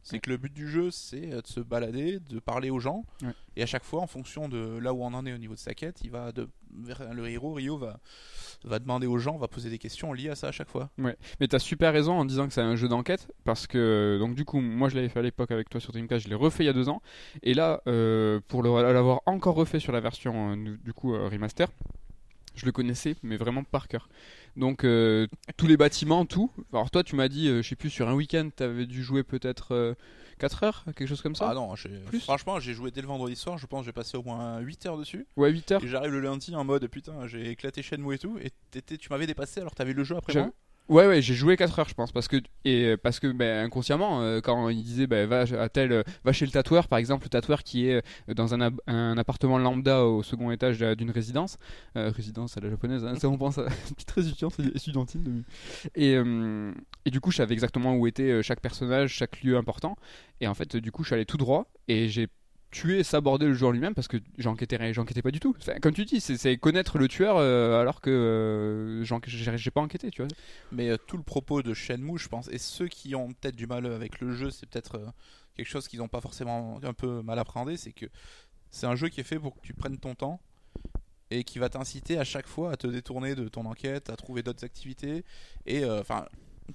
C'est 0.03 0.19
que 0.19 0.31
le 0.31 0.37
but 0.37 0.53
du 0.53 0.69
jeu, 0.69 0.91
c'est 0.91 1.29
de 1.29 1.47
se 1.47 1.61
balader, 1.61 2.19
de 2.19 2.41
parler 2.41 2.71
aux 2.71 2.81
gens, 2.81 3.05
et 3.57 3.63
à 3.63 3.67
chaque 3.67 3.85
fois, 3.85 4.01
en 4.01 4.07
fonction 4.07 4.49
de 4.49 4.79
là 4.79 4.93
où 4.93 5.03
on 5.03 5.15
en 5.15 5.25
est 5.27 5.33
au 5.33 5.39
niveau 5.39 5.55
de 5.55 5.59
sa 5.61 5.75
quête, 5.75 6.01
il 6.03 6.11
va 6.11 6.33
de, 6.33 6.49
le 7.13 7.29
héros 7.29 7.53
Rio 7.53 7.77
va 7.77 8.01
va 8.65 8.79
demander 8.79 9.07
aux 9.07 9.19
gens, 9.19 9.37
va 9.37 9.49
poser 9.49 9.71
des 9.71 9.79
questions 9.79 10.13
liées 10.13 10.29
à 10.29 10.35
ça 10.35 10.49
à 10.49 10.53
chaque 10.53 10.69
fois. 10.69 10.91
Ouais, 10.99 11.17
mais 11.41 11.49
t'as 11.49 11.59
super 11.59 11.93
raison 11.93 12.13
en 12.13 12.25
disant 12.25 12.47
que 12.47 12.55
c'est 12.55 12.61
un 12.61 12.77
jeu 12.77 12.89
d'enquête 12.89 13.29
parce 13.45 13.67
que 13.67 14.19
donc 14.21 14.35
du 14.35 14.45
coup 14.45 14.61
moi 14.61 14.89
je 14.89 14.95
l'avais 14.95 15.09
fait 15.09 15.19
à 15.19 15.23
l'époque 15.23 15.51
avec 15.51 15.69
toi 15.69 15.81
sur 15.81 15.93
Dreamcast, 15.93 16.25
je 16.25 16.29
l'ai 16.29 16.35
refait 16.35 16.65
il 16.65 16.67
y 16.67 16.71
a 16.71 16.73
deux 16.73 16.89
ans 16.89 17.03
et 17.43 17.55
là 17.55 17.83
euh, 17.87 18.41
pour 18.49 18.63
l'avoir 18.63 19.21
encore 19.27 19.55
refait 19.55 19.81
sur 19.81 19.93
la 19.93 20.01
version 20.01 20.53
euh, 20.53 20.77
du 20.83 20.93
coup 20.93 21.15
euh, 21.15 21.29
remaster, 21.29 21.69
je 22.55 22.67
le 22.67 22.73
connaissais 22.73 23.17
mais 23.23 23.37
vraiment 23.37 23.65
par 23.65 23.89
cœur. 23.89 24.09
Donc 24.57 24.87
tous 25.57 25.67
les 25.67 25.77
bâtiments, 25.77 26.27
tout. 26.27 26.51
Alors 26.73 26.91
toi 26.91 27.03
tu 27.03 27.17
m'as 27.17 27.29
dit, 27.29 27.49
je 27.49 27.63
sais 27.63 27.77
plus 27.77 27.91
sur 27.91 28.09
un 28.09 28.15
week-end 28.15 28.51
t'avais 28.55 28.87
dû 28.87 29.03
jouer 29.03 29.23
peut-être 29.23 29.97
4 30.39 30.63
heures, 30.65 30.85
quelque 30.97 31.07
chose 31.07 31.23
comme 31.23 31.37
ça 31.37 31.49
Ah 31.51 31.55
non, 31.55 31.75
franchement, 32.21 32.59
j'ai 32.59 32.75
joué 32.75 32.91
dès 32.91 33.01
le 33.01 33.07
vendredi 33.07 33.37
soir, 33.37 33.59
je 33.59 33.67
pense 33.67 33.81
que 33.81 33.87
j'ai 33.87 33.93
passé 33.93 34.17
au 34.17 34.23
moins 34.23 34.59
8 34.59 34.87
heures 34.87 34.99
dessus. 34.99 35.27
Ouais, 35.37 35.51
8 35.51 35.73
heures. 35.73 35.85
Et 35.85 35.89
j'arrive 35.89 36.13
le 36.13 36.21
lundi 36.21 36.55
en 36.55 36.65
mode 36.65 36.87
putain, 36.89 37.27
j'ai 37.27 37.51
éclaté 37.51 37.83
Shenmue 37.83 38.15
et 38.15 38.19
tout, 38.19 38.39
et 38.39 38.51
tu 38.99 39.09
m'avais 39.11 39.27
dépassé 39.27 39.61
alors 39.61 39.75
t'avais 39.75 39.93
le 39.93 40.05
jeu 40.05 40.17
après 40.17 40.35
moi 40.35 40.51
Ouais, 40.89 41.07
ouais, 41.07 41.23
j'ai 41.23 41.33
joué 41.35 41.57
4 41.57 41.79
heures, 41.79 41.89
je 41.89 41.95
pense, 41.95 42.13
parce 42.13 42.29
que 42.29 42.37
et 42.65 42.97
parce 42.99 43.19
que 43.19 43.29
ben, 43.33 43.65
inconsciemment, 43.65 44.21
euh, 44.21 44.41
quand 44.41 44.69
il 44.69 44.83
disait 44.83 45.07
ben, 45.07 45.27
va 45.27 45.45
à 45.59 45.69
tel, 45.69 45.93
euh, 45.93 46.03
va 46.25 46.33
chez 46.33 46.45
le 46.45 46.51
tatoueur, 46.51 46.87
par 46.89 46.99
exemple, 46.99 47.25
le 47.25 47.31
tatoueur 47.31 47.63
qui 47.63 47.87
est 47.89 48.03
euh, 48.29 48.35
dans 48.35 48.53
un, 48.53 48.71
un 48.87 49.17
appartement 49.17 49.59
lambda 49.59 50.05
au 50.05 50.23
second 50.23 50.51
étage 50.51 50.81
d'une 50.81 51.11
résidence, 51.11 51.57
résidence 51.95 52.57
à 52.59 52.61
la 52.61 52.69
japonaise, 52.69 53.05
hein, 53.05 53.15
ça 53.15 53.29
on 53.29 53.39
pense 53.39 53.59
à 53.59 53.63
une 53.89 53.95
petite 53.95 54.11
résidence 54.11 54.59
estudiantine. 54.75 55.45
Et, 55.95 56.15
et 57.05 57.11
du 57.11 57.21
coup, 57.21 57.31
je 57.31 57.37
savais 57.37 57.55
exactement 57.55 57.95
où 57.95 58.07
était 58.07 58.43
chaque 58.43 58.61
personnage, 58.61 59.11
chaque 59.15 59.43
lieu 59.43 59.57
important, 59.57 59.97
et 60.41 60.47
en 60.49 60.55
fait, 60.55 60.77
du 60.77 60.91
coup, 60.93 61.05
je 61.05 61.09
suis 61.09 61.15
allé 61.15 61.27
tout 61.27 61.39
droit 61.39 61.73
et 61.89 62.09
j'ai 62.09 62.29
tuer, 62.73 63.05
s'aborder 63.05 63.47
le 63.47 63.55
joueur 63.55 63.71
lui-même 63.71 63.95
parce 63.95 64.09
que 64.09 64.17
j'enquêtais, 64.39 64.93
j'enquêtais 64.93 65.23
pas 65.23 65.31
du 65.31 65.39
tout. 65.39 65.55
comme 65.81 65.95
tu 65.95 66.05
dis, 66.05 66.21
c'est 66.21 66.57
connaître 66.57 66.99
le 66.99 67.07
tueur 67.07 67.37
euh, 67.37 67.81
alors 67.81 68.01
que 68.01 68.11
euh, 68.11 69.05
j'ai 69.27 69.71
pas 69.71 69.81
enquêté, 69.81 70.11
tu 70.11 70.23
vois. 70.23 70.31
Mais 70.73 70.89
euh, 70.89 70.97
tout 70.97 71.17
le 71.17 71.23
propos 71.23 71.63
de 71.63 71.75
Shenmue, 71.75 72.19
je 72.19 72.29
pense, 72.29 72.49
et 72.49 72.59
ceux 72.59 72.89
qui 72.89 73.15
ont 73.15 73.29
peut-être 73.29 73.55
du 73.55 73.67
mal 73.67 73.87
avec 73.87 74.21
le 74.21 74.33
jeu, 74.33 74.51
c'est 74.51 74.69
peut-être 74.69 74.99
quelque 75.55 75.69
chose 75.69 75.87
qu'ils 75.87 76.01
n'ont 76.01 76.09
pas 76.09 76.21
forcément 76.21 76.81
un 76.83 76.95
peu 76.95 77.23
mal 77.23 77.39
appréhendé, 77.39 77.77
c'est 77.77 77.93
que 77.93 78.07
c'est 78.71 78.87
un 78.87 78.97
jeu 78.97 79.09
qui 79.09 79.21
est 79.21 79.25
fait 79.25 79.39
pour 79.39 79.55
que 79.55 79.61
tu 79.61 79.75
prennes 79.75 79.99
ton 79.99 80.15
temps 80.15 80.41
et 81.31 81.45
qui 81.45 81.59
va 81.59 81.69
t'inciter 81.69 82.19
à 82.19 82.25
chaque 82.25 82.47
fois 82.47 82.73
à 82.73 82.77
te 82.77 82.87
détourner 82.87 83.35
de 83.35 83.49
ton 83.49 83.67
enquête, 83.67 84.11
à 84.11 84.17
trouver 84.17 84.43
d'autres 84.43 84.65
activités. 84.65 85.25
Et 85.67 85.85
enfin, 85.85 86.27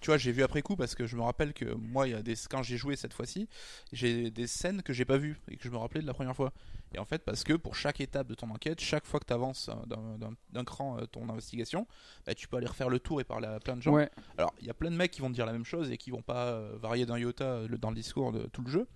tu 0.01 0.07
vois, 0.07 0.17
j'ai 0.17 0.31
vu 0.31 0.43
après 0.43 0.61
coup 0.61 0.75
parce 0.75 0.95
que 0.95 1.05
je 1.05 1.15
me 1.15 1.21
rappelle 1.21 1.53
que 1.53 1.65
moi, 1.75 2.07
il 2.07 2.11
y 2.11 2.13
a 2.13 2.21
des 2.21 2.35
quand 2.49 2.63
j'ai 2.63 2.77
joué 2.77 2.95
cette 2.95 3.13
fois-ci, 3.13 3.47
j'ai 3.91 4.31
des 4.31 4.47
scènes 4.47 4.81
que 4.81 4.93
j'ai 4.93 5.05
pas 5.05 5.17
vues 5.17 5.39
et 5.49 5.57
que 5.57 5.63
je 5.63 5.69
me 5.69 5.77
rappelais 5.77 6.01
de 6.01 6.07
la 6.07 6.13
première 6.13 6.35
fois. 6.35 6.53
Et 6.93 6.99
en 6.99 7.05
fait, 7.05 7.23
parce 7.23 7.43
que 7.43 7.53
pour 7.53 7.75
chaque 7.75 7.99
étape 7.99 8.27
de 8.27 8.35
ton 8.35 8.49
enquête, 8.49 8.79
chaque 8.79 9.05
fois 9.05 9.19
que 9.19 9.25
tu 9.25 9.33
avances 9.33 9.69
euh, 9.69 10.29
d'un 10.51 10.63
cran 10.63 10.97
euh, 10.97 11.05
ton 11.05 11.29
investigation, 11.29 11.87
bah, 12.25 12.33
tu 12.33 12.47
peux 12.47 12.57
aller 12.57 12.67
refaire 12.67 12.89
le 12.89 12.99
tour 12.99 13.19
et 13.19 13.23
parler 13.23 13.47
à 13.47 13.59
plein 13.59 13.75
de 13.75 13.81
gens. 13.81 13.97
Alors, 14.37 14.53
il 14.61 14.67
y 14.67 14.69
a 14.69 14.73
plein 14.73 14.91
de 14.91 14.95
mecs 14.95 15.11
qui 15.11 15.21
vont 15.21 15.29
te 15.29 15.33
dire 15.33 15.45
la 15.45 15.53
même 15.53 15.65
chose 15.65 15.91
et 15.91 15.97
qui 15.97 16.11
vont 16.11 16.21
pas 16.21 16.47
euh, 16.47 16.77
varier 16.79 17.05
d'un 17.05 17.17
iota 17.17 17.67
dans 17.79 17.89
le 17.89 17.95
discours 17.95 18.31
de 18.31 18.47
tout 18.47 18.61
le 18.61 18.69
jeu. 18.69 18.87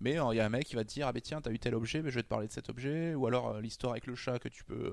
Mais 0.00 0.12
il 0.12 0.36
y 0.36 0.40
a 0.40 0.44
un 0.44 0.48
mec 0.48 0.64
qui 0.64 0.76
va 0.76 0.84
te 0.84 0.92
dire 0.92 1.08
Ah, 1.08 1.12
ben 1.12 1.20
tiens, 1.20 1.40
t'as 1.40 1.50
eu 1.50 1.58
tel 1.58 1.74
objet, 1.74 2.02
mais 2.02 2.10
je 2.10 2.16
vais 2.16 2.22
te 2.22 2.28
parler 2.28 2.46
de 2.46 2.52
cet 2.52 2.68
objet. 2.68 3.14
Ou 3.14 3.26
alors 3.26 3.60
l'histoire 3.60 3.92
avec 3.92 4.06
le 4.06 4.14
chat 4.14 4.38
que 4.38 4.48
tu 4.48 4.62
peux 4.62 4.92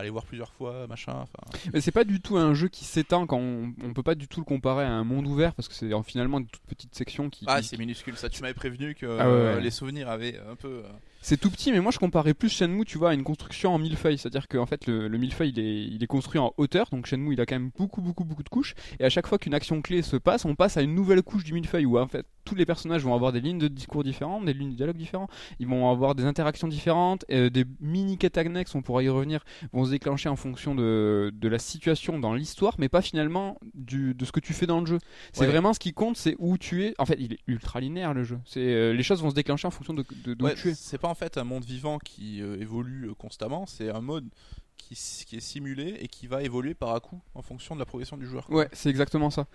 aller 0.00 0.10
voir 0.10 0.24
plusieurs 0.24 0.52
fois, 0.52 0.86
machin. 0.86 1.26
Mais 1.72 1.80
c'est 1.80 1.92
pas 1.92 2.04
du 2.04 2.20
tout 2.20 2.36
un 2.36 2.54
jeu 2.54 2.68
qui 2.68 2.84
s'étend 2.84 3.26
quand 3.26 3.38
on, 3.38 3.72
on, 3.84 3.92
peut 3.92 4.02
pas 4.02 4.14
du 4.14 4.28
tout 4.28 4.40
le 4.40 4.44
comparer 4.44 4.84
à 4.84 4.92
un 4.92 5.04
monde 5.04 5.26
ouvert 5.26 5.54
parce 5.54 5.68
que 5.68 5.74
c'est 5.74 5.90
finalement 6.04 6.38
une 6.38 6.46
toute 6.46 6.62
petite 6.62 6.94
section 6.94 7.30
qui. 7.30 7.44
Ah, 7.48 7.62
c'est 7.62 7.78
minuscule. 7.78 8.16
Ça, 8.16 8.28
tu 8.28 8.42
m'avais 8.42 8.54
prévenu 8.54 8.94
que 8.94 9.06
ah 9.06 9.26
euh, 9.26 9.60
les 9.60 9.70
souvenirs 9.70 10.08
avaient 10.08 10.38
un 10.50 10.56
peu. 10.56 10.82
C'est 11.22 11.38
tout 11.38 11.50
petit, 11.50 11.70
mais 11.70 11.80
moi 11.80 11.92
je 11.92 11.98
comparais 11.98 12.34
plus 12.34 12.48
Shenmue, 12.48 12.84
tu 12.84 12.98
vois, 12.98 13.10
à 13.10 13.14
une 13.14 13.24
construction 13.24 13.74
en 13.74 13.78
millefeuille. 13.78 14.18
C'est-à-dire 14.18 14.48
qu'en 14.48 14.66
fait, 14.66 14.86
le, 14.86 15.08
le, 15.08 15.18
millefeuille 15.18 15.50
il 15.50 15.60
est, 15.60 15.84
il 15.84 16.02
est 16.02 16.06
construit 16.06 16.38
en 16.38 16.54
hauteur, 16.56 16.88
donc 16.90 17.06
Shenmue 17.06 17.34
il 17.34 17.40
a 17.40 17.46
quand 17.46 17.56
même 17.56 17.70
beaucoup, 17.76 18.00
beaucoup, 18.00 18.24
beaucoup 18.24 18.42
de 18.42 18.48
couches. 18.48 18.74
Et 18.98 19.04
à 19.04 19.10
chaque 19.10 19.26
fois 19.26 19.38
qu'une 19.38 19.54
action 19.54 19.82
clé 19.82 20.02
se 20.02 20.16
passe, 20.16 20.44
on 20.44 20.54
passe 20.54 20.76
à 20.76 20.82
une 20.82 20.94
nouvelle 20.94 21.22
couche 21.22 21.44
du 21.44 21.52
millefeuille 21.52 21.84
où 21.84 21.98
en 21.98 22.08
fait 22.08 22.26
tous 22.44 22.54
les 22.54 22.66
personnages 22.66 23.02
vont 23.02 23.14
avoir 23.14 23.32
des 23.32 23.40
lignes 23.40 23.58
de 23.58 23.68
discours 23.68 24.02
différentes, 24.02 24.44
des 24.44 24.52
lignes 24.52 24.70
de 24.70 24.76
dialogue 24.76 24.96
différentes, 24.96 25.30
ils 25.58 25.66
vont 25.66 25.90
avoir 25.90 26.14
des 26.14 26.24
interactions 26.24 26.68
différentes, 26.68 27.24
euh, 27.30 27.50
des 27.50 27.64
mini 27.80 28.18
quêtes 28.18 28.38
annexes, 28.38 28.74
on 28.74 28.82
pourra 28.82 29.02
y 29.02 29.08
revenir, 29.08 29.44
vont 29.72 29.84
se 29.84 29.90
déclencher 29.90 30.28
en 30.28 30.36
fonction 30.36 30.74
de, 30.74 31.32
de 31.32 31.48
la 31.48 31.58
situation 31.58 32.18
dans 32.18 32.34
l'histoire, 32.34 32.74
mais 32.78 32.88
pas 32.88 33.02
finalement 33.02 33.58
du, 33.74 34.14
de 34.14 34.24
ce 34.24 34.32
que 34.32 34.40
tu 34.40 34.52
fais 34.52 34.66
dans 34.66 34.80
le 34.80 34.86
jeu. 34.86 34.98
C'est 35.32 35.46
vraiment 35.46 35.72
ce 35.72 35.78
qui 35.78 35.92
compte, 35.92 36.16
c'est 36.16 36.34
où 36.38 36.58
tu 36.58 36.84
es. 36.84 36.94
En 36.98 37.06
fait, 37.06 37.16
il 37.20 37.34
est 37.34 37.40
ultra 37.46 37.80
linéaire 37.80 38.14
le 38.14 38.24
jeu. 38.24 38.38
C'est 38.44 38.60
euh, 38.60 38.92
les 38.92 39.02
choses 39.02 39.22
vont 39.22 39.30
se 39.30 39.34
déclencher 39.34 39.68
en 39.68 39.70
fonction 39.70 39.94
de, 39.94 40.04
de, 40.24 40.36
où 40.42 40.48
tu 40.50 40.70
es. 40.70 40.74
C'est 40.74 40.98
pas 40.98 41.08
en 41.10 41.14
fait 41.14 41.36
un 41.36 41.44
monde 41.44 41.64
vivant 41.64 41.98
qui 41.98 42.40
euh, 42.40 42.60
évolue 42.60 43.08
euh, 43.08 43.14
constamment, 43.14 43.66
c'est 43.66 43.90
un 43.90 44.00
mode 44.00 44.28
qui, 44.76 44.94
qui, 45.26 45.36
est 45.36 45.40
simulé 45.40 45.96
et 46.00 46.08
qui 46.08 46.26
va 46.26 46.42
évoluer 46.42 46.74
par 46.74 46.94
à 46.94 47.00
coup 47.00 47.20
en 47.34 47.42
fonction 47.42 47.74
de 47.74 47.80
la 47.80 47.86
progression 47.86 48.16
du 48.16 48.26
joueur. 48.26 48.50
Ouais, 48.50 48.68
c'est 48.72 48.88
exactement 48.88 49.30
ça. 49.30 49.46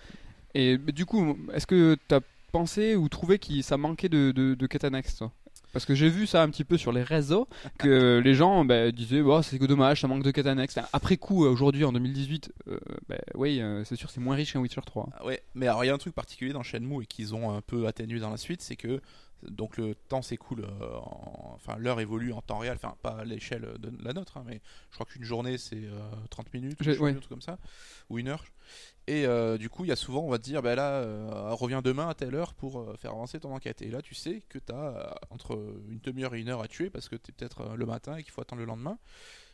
Et 0.53 0.77
du 0.77 1.05
coup, 1.05 1.37
est-ce 1.53 1.67
que 1.67 1.97
tu 2.07 2.15
as 2.15 2.21
pensé 2.51 2.95
ou 2.95 3.09
trouvé 3.09 3.39
que 3.39 3.61
ça 3.61 3.77
manquait 3.77 4.09
de, 4.09 4.31
de, 4.31 4.55
de 4.55 4.67
quête 4.67 4.83
annexe 4.83 5.23
parce 5.73 5.83
que 5.83 5.93
j'ai 5.93 6.07
vu 6.07 6.25
ça 6.25 6.41
un 6.41 6.49
petit 6.49 6.63
peu 6.63 6.77
sur 6.77 6.93
les 6.93 7.03
réseaux, 7.03 7.49
que 7.77 8.19
les 8.23 8.33
gens 8.33 8.63
bah, 8.63 8.93
disaient 8.93 9.19
oh, 9.19 9.41
c'est 9.41 9.59
que 9.59 9.65
dommage, 9.65 9.99
ça 9.99 10.07
manque 10.07 10.23
de 10.23 10.31
quête 10.31 10.45
annexe. 10.45 10.79
Après 10.93 11.17
coup, 11.17 11.43
euh, 11.43 11.49
aujourd'hui, 11.49 11.83
en 11.83 11.91
2018, 11.91 12.53
bah, 13.09 13.17
oui, 13.33 13.61
c'est 13.83 13.97
sûr, 13.97 14.09
c'est 14.09 14.21
moins 14.21 14.37
riche 14.37 14.53
qu'un 14.53 14.61
Witcher 14.61 14.79
3. 14.85 15.09
Ah 15.11 15.25
ouais, 15.25 15.43
mais 15.53 15.67
alors 15.67 15.83
il 15.83 15.87
y 15.87 15.89
a 15.89 15.93
un 15.93 15.97
truc 15.97 16.15
particulier 16.15 16.53
dans 16.53 16.63
Shenmue 16.63 17.03
et 17.03 17.05
qu'ils 17.05 17.35
ont 17.35 17.51
un 17.51 17.59
peu 17.59 17.87
atténué 17.87 18.21
dans 18.21 18.29
la 18.29 18.37
suite, 18.37 18.61
c'est 18.61 18.77
que 18.77 19.01
donc 19.43 19.77
le 19.77 19.95
temps 19.95 20.21
s'écoule, 20.21 20.61
euh, 20.61 20.99
enfin 21.53 21.75
l'heure 21.77 21.99
évolue 21.99 22.33
en 22.33 22.41
temps 22.41 22.59
réel, 22.59 22.75
enfin 22.75 22.95
pas 23.01 23.17
à 23.19 23.25
l'échelle 23.25 23.75
de 23.79 23.91
la 24.03 24.13
nôtre, 24.13 24.37
hein, 24.37 24.43
mais 24.45 24.61
je 24.89 24.95
crois 24.95 25.05
qu'une 25.05 25.23
journée 25.23 25.57
c'est 25.57 25.83
30 26.29 26.47
euh, 26.47 26.49
minutes, 26.53 26.79
ou 26.99 27.05
un 27.05 27.13
truc 27.13 27.29
comme 27.29 27.41
ça, 27.41 27.57
ou 28.09 28.19
une 28.19 28.27
heure. 28.27 28.43
Et 29.07 29.27
euh, 29.27 29.59
du 29.59 29.69
coup, 29.69 29.85
il 29.85 29.89
y 29.89 29.91
a 29.91 29.95
souvent, 29.95 30.21
on 30.21 30.29
va 30.29 30.39
te 30.39 30.43
dire, 30.43 30.63
ben 30.63 30.75
là, 30.75 31.05
reviens 31.53 31.83
demain 31.83 32.09
à 32.09 32.15
telle 32.15 32.33
heure 32.33 32.55
pour 32.55 32.97
faire 32.97 33.11
avancer 33.11 33.39
ton 33.39 33.53
enquête. 33.53 33.83
Et 33.83 33.91
là, 33.91 34.01
tu 34.01 34.15
sais 34.15 34.41
que 34.49 34.57
tu 34.57 34.73
as 34.73 35.15
entre 35.29 35.75
une 35.89 35.99
demi-heure 35.99 36.33
et 36.33 36.41
une 36.41 36.49
heure 36.49 36.61
à 36.61 36.67
tuer 36.67 36.89
parce 36.89 37.07
que 37.07 37.15
tu 37.15 37.29
es 37.29 37.33
peut-être 37.33 37.75
le 37.75 37.85
matin 37.85 38.17
et 38.17 38.23
qu'il 38.23 38.31
faut 38.31 38.41
attendre 38.41 38.61
le 38.61 38.65
lendemain. 38.65 38.97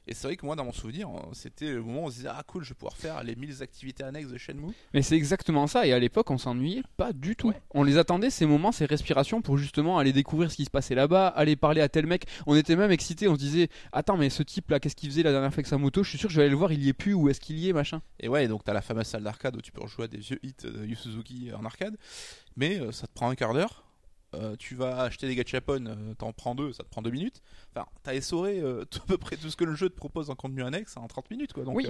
Et 0.07 0.13
c'est 0.13 0.27
vrai 0.27 0.35
que 0.35 0.45
moi, 0.45 0.55
dans 0.55 0.65
mon 0.65 0.71
souvenir, 0.71 1.09
c'était 1.33 1.71
le 1.71 1.83
moment 1.83 2.03
où 2.03 2.05
on 2.05 2.09
se 2.09 2.15
disait 2.15 2.29
Ah, 2.29 2.41
cool, 2.47 2.63
je 2.63 2.69
vais 2.69 2.75
pouvoir 2.75 2.97
faire 2.97 3.23
les 3.23 3.35
1000 3.35 3.61
activités 3.61 4.03
annexes 4.03 4.29
de 4.29 4.37
Shenmue. 4.37 4.73
Mais 4.93 5.01
c'est 5.01 5.15
exactement 5.15 5.67
ça. 5.67 5.85
Et 5.85 5.93
à 5.93 5.99
l'époque, 5.99 6.31
on 6.31 6.37
s'ennuyait 6.37 6.83
pas 6.97 7.13
du 7.13 7.35
tout. 7.35 7.53
On 7.73 7.83
les 7.83 7.97
attendait, 7.97 8.29
ces 8.29 8.45
moments, 8.45 8.71
ces 8.71 8.85
respirations, 8.85 9.41
pour 9.41 9.57
justement 9.57 9.99
aller 9.99 10.11
découvrir 10.11 10.51
ce 10.51 10.55
qui 10.55 10.65
se 10.65 10.69
passait 10.69 10.95
là-bas, 10.95 11.27
aller 11.27 11.55
parler 11.55 11.81
à 11.81 11.89
tel 11.89 12.07
mec. 12.07 12.25
On 12.47 12.55
était 12.55 12.75
même 12.75 12.91
excités. 12.91 13.27
On 13.27 13.35
se 13.35 13.39
disait 13.39 13.69
Attends, 13.91 14.17
mais 14.17 14.29
ce 14.29 14.43
type 14.43 14.69
là, 14.71 14.79
qu'est-ce 14.79 14.95
qu'il 14.95 15.09
faisait 15.09 15.23
la 15.23 15.31
dernière 15.31 15.51
fois 15.51 15.59
avec 15.59 15.67
sa 15.67 15.77
moto? 15.77 16.03
Je 16.03 16.09
suis 16.09 16.17
sûr 16.17 16.27
que 16.29 16.33
je 16.33 16.37
vais 16.37 16.43
aller 16.43 16.51
le 16.51 16.57
voir, 16.57 16.71
il 16.71 16.83
y 16.83 16.89
est 16.89 16.93
plus, 16.93 17.13
où 17.13 17.29
est-ce 17.29 17.39
qu'il 17.39 17.59
y 17.59 17.69
est, 17.69 17.73
machin. 17.73 18.01
Et 18.19 18.27
ouais, 18.27 18.47
donc 18.47 18.63
t'as 18.63 18.73
la 18.73 18.81
fameuse 18.81 19.05
salle 19.05 19.23
d'arcade 19.23 19.55
où 19.55 19.61
tu 19.61 19.71
peux 19.71 19.81
rejouer 19.81 20.05
à 20.05 20.07
des 20.07 20.17
vieux 20.17 20.39
hits 20.41 20.53
de 20.63 20.85
Yu 20.85 20.95
Suzuki 20.95 21.51
en 21.53 21.63
arcade. 21.63 21.97
Mais 22.55 22.79
euh, 22.79 22.91
ça 22.91 23.07
te 23.07 23.13
prend 23.13 23.29
un 23.29 23.35
quart 23.35 23.53
d'heure 23.53 23.90
euh, 24.33 24.55
tu 24.57 24.75
vas 24.75 25.01
acheter 25.01 25.27
des 25.27 25.35
gachapon, 25.35 25.85
euh, 25.85 26.13
t'en 26.13 26.31
prends 26.31 26.55
deux, 26.55 26.71
ça 26.71 26.83
te 26.83 26.89
prend 26.89 27.01
deux 27.01 27.11
minutes. 27.11 27.41
Enfin, 27.75 27.85
t'as 28.03 28.13
essoré 28.13 28.59
euh, 28.59 28.85
à 28.95 29.05
peu 29.05 29.17
près 29.17 29.35
tout 29.35 29.49
ce 29.49 29.57
que 29.57 29.65
le 29.65 29.75
jeu 29.75 29.89
te 29.89 29.95
propose 29.95 30.29
en 30.29 30.35
contenu 30.35 30.63
annexe 30.63 30.95
en 30.95 31.07
30 31.07 31.31
minutes, 31.31 31.53
quoi. 31.53 31.63
Donc, 31.63 31.85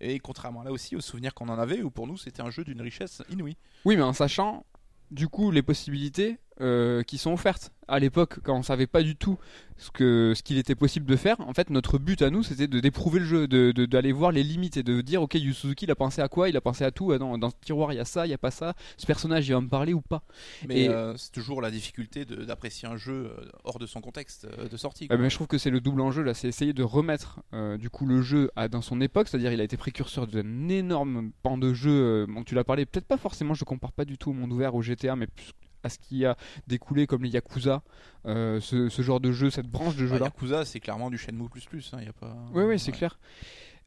et 0.00 0.18
contrairement 0.18 0.62
là 0.62 0.72
aussi 0.72 0.94
au 0.96 1.00
souvenir 1.00 1.34
qu'on 1.34 1.48
en 1.48 1.58
avait, 1.58 1.82
où 1.82 1.90
pour 1.90 2.06
nous 2.06 2.16
c'était 2.16 2.42
un 2.42 2.50
jeu 2.50 2.64
d'une 2.64 2.82
richesse 2.82 3.22
inouïe. 3.30 3.56
Oui, 3.84 3.96
mais 3.96 4.02
en 4.02 4.12
sachant 4.12 4.66
du 5.10 5.28
coup 5.28 5.50
les 5.50 5.62
possibilités 5.62 6.38
qui 6.58 7.18
sont 7.18 7.32
offertes 7.32 7.70
à 7.88 7.98
l'époque, 7.98 8.40
quand 8.42 8.56
on 8.56 8.62
savait 8.62 8.86
pas 8.86 9.02
du 9.02 9.16
tout 9.16 9.38
ce 9.78 9.90
que 9.90 10.32
ce 10.34 10.42
qu'il 10.42 10.58
était 10.58 10.74
possible 10.74 11.06
de 11.06 11.16
faire, 11.16 11.38
en 11.40 11.52
fait, 11.52 11.70
notre 11.70 11.98
but 11.98 12.22
à 12.22 12.30
nous, 12.30 12.42
c'était 12.42 12.66
de 12.66 12.80
d'éprouver 12.80 13.20
le 13.20 13.26
jeu, 13.26 13.46
de 13.46 13.72
d'aller 13.86 14.12
voir 14.12 14.32
les 14.32 14.42
limites 14.42 14.76
et 14.76 14.82
de 14.82 15.00
dire, 15.00 15.22
ok, 15.22 15.34
Yu 15.34 15.52
Suzuki, 15.52 15.84
il 15.84 15.90
a 15.90 15.94
pensé 15.94 16.22
à 16.22 16.28
quoi? 16.28 16.48
Il 16.48 16.56
a 16.56 16.60
pensé 16.60 16.84
à 16.84 16.90
tout. 16.90 17.16
dans, 17.16 17.38
dans 17.38 17.50
ce 17.50 17.56
tiroir, 17.60 17.92
il 17.92 17.96
y 17.96 18.00
a 18.00 18.04
ça, 18.04 18.26
il 18.26 18.30
y 18.30 18.34
a 18.34 18.38
pas 18.38 18.50
ça. 18.50 18.74
Ce 18.96 19.06
personnage, 19.06 19.46
il 19.48 19.52
va 19.52 19.60
me 19.60 19.68
parler 19.68 19.92
ou 19.92 20.00
pas? 20.00 20.22
Mais 20.66 20.88
euh, 20.88 21.16
c'est 21.16 21.32
toujours 21.32 21.60
la 21.60 21.70
difficulté 21.70 22.24
d'apprécier 22.24 22.88
un 22.88 22.96
jeu 22.96 23.30
euh, 23.38 23.48
hors 23.64 23.78
de 23.78 23.86
son 23.86 24.00
contexte 24.00 24.46
euh, 24.58 24.68
de 24.68 24.76
sortie. 24.76 25.08
mais 25.10 25.30
je 25.30 25.34
trouve 25.34 25.46
que 25.46 25.58
c'est 25.58 25.70
le 25.70 25.80
double 25.80 26.00
enjeu 26.00 26.22
là, 26.22 26.34
c'est 26.34 26.48
essayer 26.48 26.72
de 26.72 26.82
remettre 26.82 27.40
du 27.78 27.90
coup 27.90 28.06
le 28.06 28.22
jeu 28.22 28.50
à, 28.56 28.68
dans 28.68 28.82
son 28.82 29.00
époque, 29.00 29.28
c'est-à-dire 29.28 29.52
il 29.52 29.60
a 29.60 29.64
été 29.64 29.76
précurseur 29.76 30.26
d'un 30.26 30.68
énorme 30.68 31.30
pan 31.42 31.58
de 31.58 31.72
jeux. 31.72 32.26
Bon, 32.26 32.42
tu 32.44 32.54
l'as 32.54 32.64
parlé, 32.64 32.86
peut-être 32.86 33.06
pas 33.06 33.16
forcément, 33.16 33.54
je 33.54 33.64
compare 33.64 33.92
pas 33.92 34.04
du 34.04 34.18
tout 34.18 34.30
au 34.30 34.32
monde 34.32 34.52
ouvert 34.52 34.74
au 34.74 34.82
GTA, 34.82 35.16
mais 35.16 35.26
plus 35.26 35.52
à 35.86 35.88
ce 35.88 35.98
qui 35.98 36.24
a 36.24 36.36
découlé 36.66 37.06
comme 37.06 37.22
les 37.22 37.30
Yakuza, 37.30 37.82
euh, 38.26 38.60
ce, 38.60 38.88
genre 39.02 39.20
de 39.20 39.32
jeu, 39.32 39.50
cette 39.50 39.68
branche 39.68 39.96
de 39.96 40.06
jeu-là. 40.06 40.26
Yakuza, 40.26 40.64
c'est 40.64 40.80
clairement 40.80 41.10
du 41.10 41.18
Shenmue 41.18 41.48
plus 41.48 41.64
plus. 41.64 41.92
Hein, 41.94 42.02
y 42.02 42.08
a 42.08 42.12
pas... 42.12 42.36
Oui, 42.52 42.64
oui, 42.64 42.78
c'est 42.78 42.92
clair. 42.92 43.18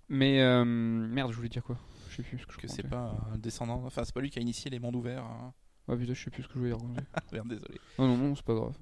Mais 0.09 0.41
euh, 0.41 0.65
merde, 0.65 1.31
je 1.31 1.37
voulais 1.37 1.49
dire 1.49 1.63
quoi? 1.63 1.77
Je 2.09 2.15
sais 2.15 2.23
plus 2.23 2.39
ce 2.39 2.45
que, 2.47 2.53
je 2.53 2.57
que 2.57 2.67
c'est 2.67 2.87
pas 2.87 3.15
un 3.31 3.37
descendant. 3.37 3.83
Enfin, 3.85 4.03
c'est 4.03 4.13
pas 4.13 4.21
lui 4.21 4.31
qui 4.31 4.39
a 4.39 4.41
initié 4.41 4.71
les 4.71 4.79
mondes 4.79 4.95
ouverts. 4.95 5.23
Hein. 5.23 5.53
Ah 5.87 5.95
putain, 5.95 6.13
je 6.13 6.23
sais 6.23 6.31
plus 6.31 6.43
ce 6.43 6.47
que 6.47 6.55
je 6.55 6.59
voulais 6.59 6.71
dire. 6.71 7.03
Merde, 7.31 7.49
désolé. 7.49 7.79
Non, 7.97 8.07
non, 8.07 8.17
non, 8.17 8.35
c'est 8.35 8.45
pas 8.45 8.55
grave. 8.55 8.75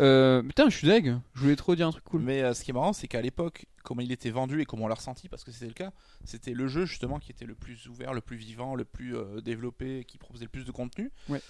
Euh, 0.00 0.42
putain, 0.42 0.68
je 0.68 0.76
suis 0.76 0.86
deg. 0.86 1.16
Je 1.34 1.40
voulais 1.40 1.56
trop 1.56 1.74
dire 1.74 1.86
un 1.88 1.92
truc 1.92 2.04
cool. 2.04 2.22
Mais 2.22 2.42
euh, 2.42 2.54
ce 2.54 2.64
qui 2.64 2.70
est 2.70 2.74
marrant, 2.74 2.92
c'est 2.92 3.08
qu'à 3.08 3.20
l'époque, 3.20 3.66
comment 3.82 4.00
il 4.00 4.12
était 4.12 4.30
vendu 4.30 4.60
et 4.60 4.64
comment 4.64 4.84
on 4.84 4.88
l'a 4.88 4.94
ressenti, 4.94 5.28
parce 5.28 5.44
que 5.44 5.52
c'était 5.52 5.66
le 5.66 5.72
cas, 5.72 5.92
c'était 6.24 6.52
le 6.52 6.68
jeu 6.68 6.86
justement 6.86 7.18
qui 7.18 7.30
était 7.30 7.46
le 7.46 7.54
plus 7.54 7.86
ouvert, 7.86 8.14
le 8.14 8.20
plus 8.20 8.36
vivant, 8.36 8.74
le 8.74 8.84
plus 8.84 9.16
euh, 9.16 9.40
développé, 9.40 10.04
qui 10.04 10.18
proposait 10.18 10.44
le 10.44 10.50
plus 10.50 10.64
de 10.64 10.72
contenu. 10.72 11.10
Ouais. 11.28 11.40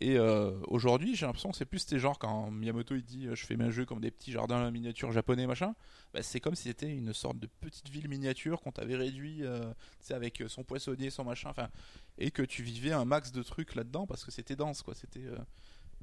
Et 0.00 0.18
aujourd'hui, 0.66 1.14
j'ai 1.14 1.24
l'impression 1.24 1.52
que 1.52 1.56
c'est 1.56 1.64
plus 1.64 1.78
c'était 1.78 2.00
genre 2.00 2.18
quand 2.18 2.50
Miyamoto 2.50 2.96
il 2.96 3.04
dit 3.04 3.28
je 3.32 3.46
fais 3.46 3.54
mes 3.54 3.70
jeux 3.70 3.84
comme 3.84 4.00
des 4.00 4.10
petits 4.10 4.32
jardins 4.32 4.68
miniatures 4.72 5.12
japonais 5.12 5.46
machin. 5.46 5.76
Bah, 6.12 6.20
c'est 6.20 6.40
comme 6.40 6.56
si 6.56 6.64
c'était 6.64 6.90
une 6.90 7.12
sorte 7.12 7.38
de 7.38 7.46
petite 7.60 7.88
ville 7.88 8.08
miniature 8.08 8.60
qu'on 8.60 8.72
t'avait 8.72 8.96
réduit, 8.96 9.44
euh, 9.44 9.72
avec 10.10 10.42
son 10.48 10.64
poissonnier, 10.64 11.10
son 11.10 11.22
machin, 11.22 11.48
enfin, 11.50 11.68
et 12.18 12.32
que 12.32 12.42
tu 12.42 12.64
vivais 12.64 12.92
un 12.92 13.04
max 13.04 13.30
de 13.30 13.42
trucs 13.44 13.76
là-dedans 13.76 14.04
parce 14.06 14.24
que 14.24 14.32
c'était 14.32 14.56
dense 14.56 14.82
quoi. 14.82 14.94
C'était 14.94 15.28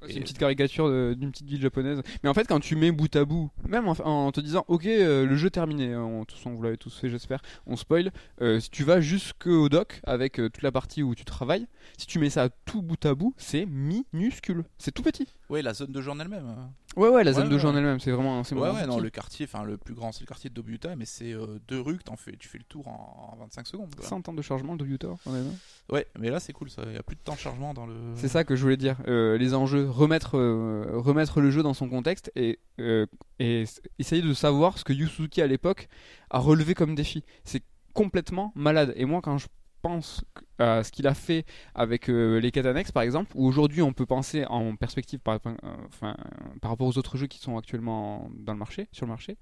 c'est 0.07 0.15
une 0.15 0.23
petite 0.23 0.37
caricature 0.37 0.89
d'une 1.15 1.31
petite 1.31 1.47
ville 1.47 1.61
japonaise. 1.61 2.01
Mais 2.23 2.29
en 2.29 2.33
fait, 2.33 2.47
quand 2.47 2.59
tu 2.59 2.75
mets 2.75 2.91
bout 2.91 3.15
à 3.15 3.25
bout, 3.25 3.51
même 3.67 3.87
en, 3.87 4.31
te 4.31 4.41
disant, 4.41 4.65
ok, 4.67 4.85
euh, 4.85 5.25
le 5.25 5.35
jeu 5.35 5.49
terminé, 5.49 5.95
on, 5.95 6.25
tous, 6.25 6.41
vous 6.45 6.61
l'avez 6.61 6.77
tous 6.77 6.95
fait, 6.97 7.09
j'espère, 7.09 7.41
on 7.65 7.75
spoil. 7.75 8.11
Euh, 8.41 8.59
si 8.59 8.69
tu 8.69 8.83
vas 8.83 9.01
jusqu'au 9.01 9.69
doc 9.69 10.01
avec 10.03 10.39
euh, 10.39 10.49
toute 10.49 10.63
la 10.63 10.71
partie 10.71 11.03
où 11.03 11.15
tu 11.15 11.25
travailles, 11.25 11.67
si 11.97 12.07
tu 12.07 12.19
mets 12.19 12.29
ça 12.29 12.49
tout 12.65 12.81
bout 12.81 13.05
à 13.05 13.15
bout, 13.15 13.33
c'est 13.37 13.65
minuscule. 13.65 14.63
C'est 14.77 14.91
tout 14.91 15.03
petit. 15.03 15.27
Oui, 15.49 15.61
la 15.61 15.73
zone 15.73 15.91
de 15.91 16.01
jeu 16.01 16.11
en 16.11 16.19
elle-même. 16.19 16.55
Ouais, 16.97 17.09
ouais, 17.09 17.23
la 17.23 17.33
zone 17.33 17.49
de 17.49 17.57
jeu 17.57 17.67
en 17.67 17.75
elle-même, 17.75 17.99
c'est 17.99 18.11
vraiment. 18.11 18.41
Ouais, 18.41 18.69
ouais, 18.69 18.87
non, 18.87 18.99
le 18.99 19.09
quartier, 19.09 19.45
enfin, 19.45 19.63
le 19.63 19.77
plus 19.77 19.93
grand, 19.93 20.11
c'est 20.11 20.21
le 20.21 20.27
quartier 20.27 20.49
de 20.49 20.55
Dobuta, 20.55 20.95
mais 20.95 21.05
c'est 21.05 21.33
deux 21.67 21.79
rues 21.79 21.97
que 21.97 22.03
fais, 22.17 22.35
tu 22.37 22.47
fais 22.47 22.57
le 22.57 22.63
tour 22.65 22.87
en, 22.87 23.37
25 23.39 23.67
secondes. 23.67 23.89
100 23.99 24.21
temps 24.21 24.33
de 24.33 24.41
chargement, 24.41 24.75
Dobuta, 24.75 25.07
en 25.25 25.31
même 25.31 25.53
Ouais, 25.91 26.05
mais 26.19 26.29
là, 26.29 26.39
c'est 26.39 26.53
cool, 26.53 26.69
ça. 26.69 26.83
Il 26.87 26.93
y 26.93 26.97
a 26.97 27.03
plus 27.03 27.15
de 27.15 27.21
temps 27.21 27.33
de 27.33 27.39
chargement 27.39 27.73
dans 27.73 27.85
le. 27.85 27.95
C'est 28.15 28.27
ça 28.27 28.43
que 28.43 28.55
je 28.55 28.61
voulais 28.61 28.77
dire. 28.77 28.97
les 29.07 29.53
enjeux, 29.53 29.89
remettre 29.89 30.37
euh, 30.37 30.99
remettre 30.99 31.41
le 31.41 31.51
jeu 31.51 31.63
dans 31.63 31.73
son 31.73 31.89
contexte 31.89 32.31
et, 32.35 32.59
euh, 32.79 33.05
et 33.39 33.65
essayer 33.99 34.21
de 34.21 34.33
savoir 34.33 34.77
ce 34.77 34.83
que 34.83 34.93
Yusuki 34.93 35.41
à 35.41 35.47
l'époque 35.47 35.87
a 36.29 36.39
relevé 36.39 36.73
comme 36.73 36.95
défi. 36.95 37.23
C'est 37.43 37.63
complètement 37.93 38.51
malade. 38.55 38.93
Et 38.95 39.05
moi, 39.05 39.21
quand 39.21 39.37
je 39.37 39.47
pense 39.81 40.23
à 40.59 40.83
ce 40.83 40.91
qu'il 40.91 41.07
a 41.07 41.13
fait 41.13 41.45
avec 41.75 42.09
euh, 42.09 42.39
les 42.39 42.51
quêtes 42.51 42.65
annexes 42.65 42.91
par 42.91 43.03
exemple, 43.03 43.31
où 43.35 43.47
aujourd'hui 43.47 43.81
on 43.81 43.93
peut 43.93 44.05
penser 44.05 44.45
en 44.45 44.75
perspective 44.75 45.19
par, 45.19 45.39
enfin, 45.87 46.15
par 46.61 46.71
rapport 46.71 46.87
aux 46.87 46.97
autres 46.97 47.17
jeux 47.17 47.27
qui 47.27 47.39
sont 47.39 47.57
actuellement 47.57 48.29
dans 48.35 48.53
le 48.53 48.59
marché, 48.59 48.87
sur 48.91 49.05
le 49.05 49.11
marché, 49.11 49.37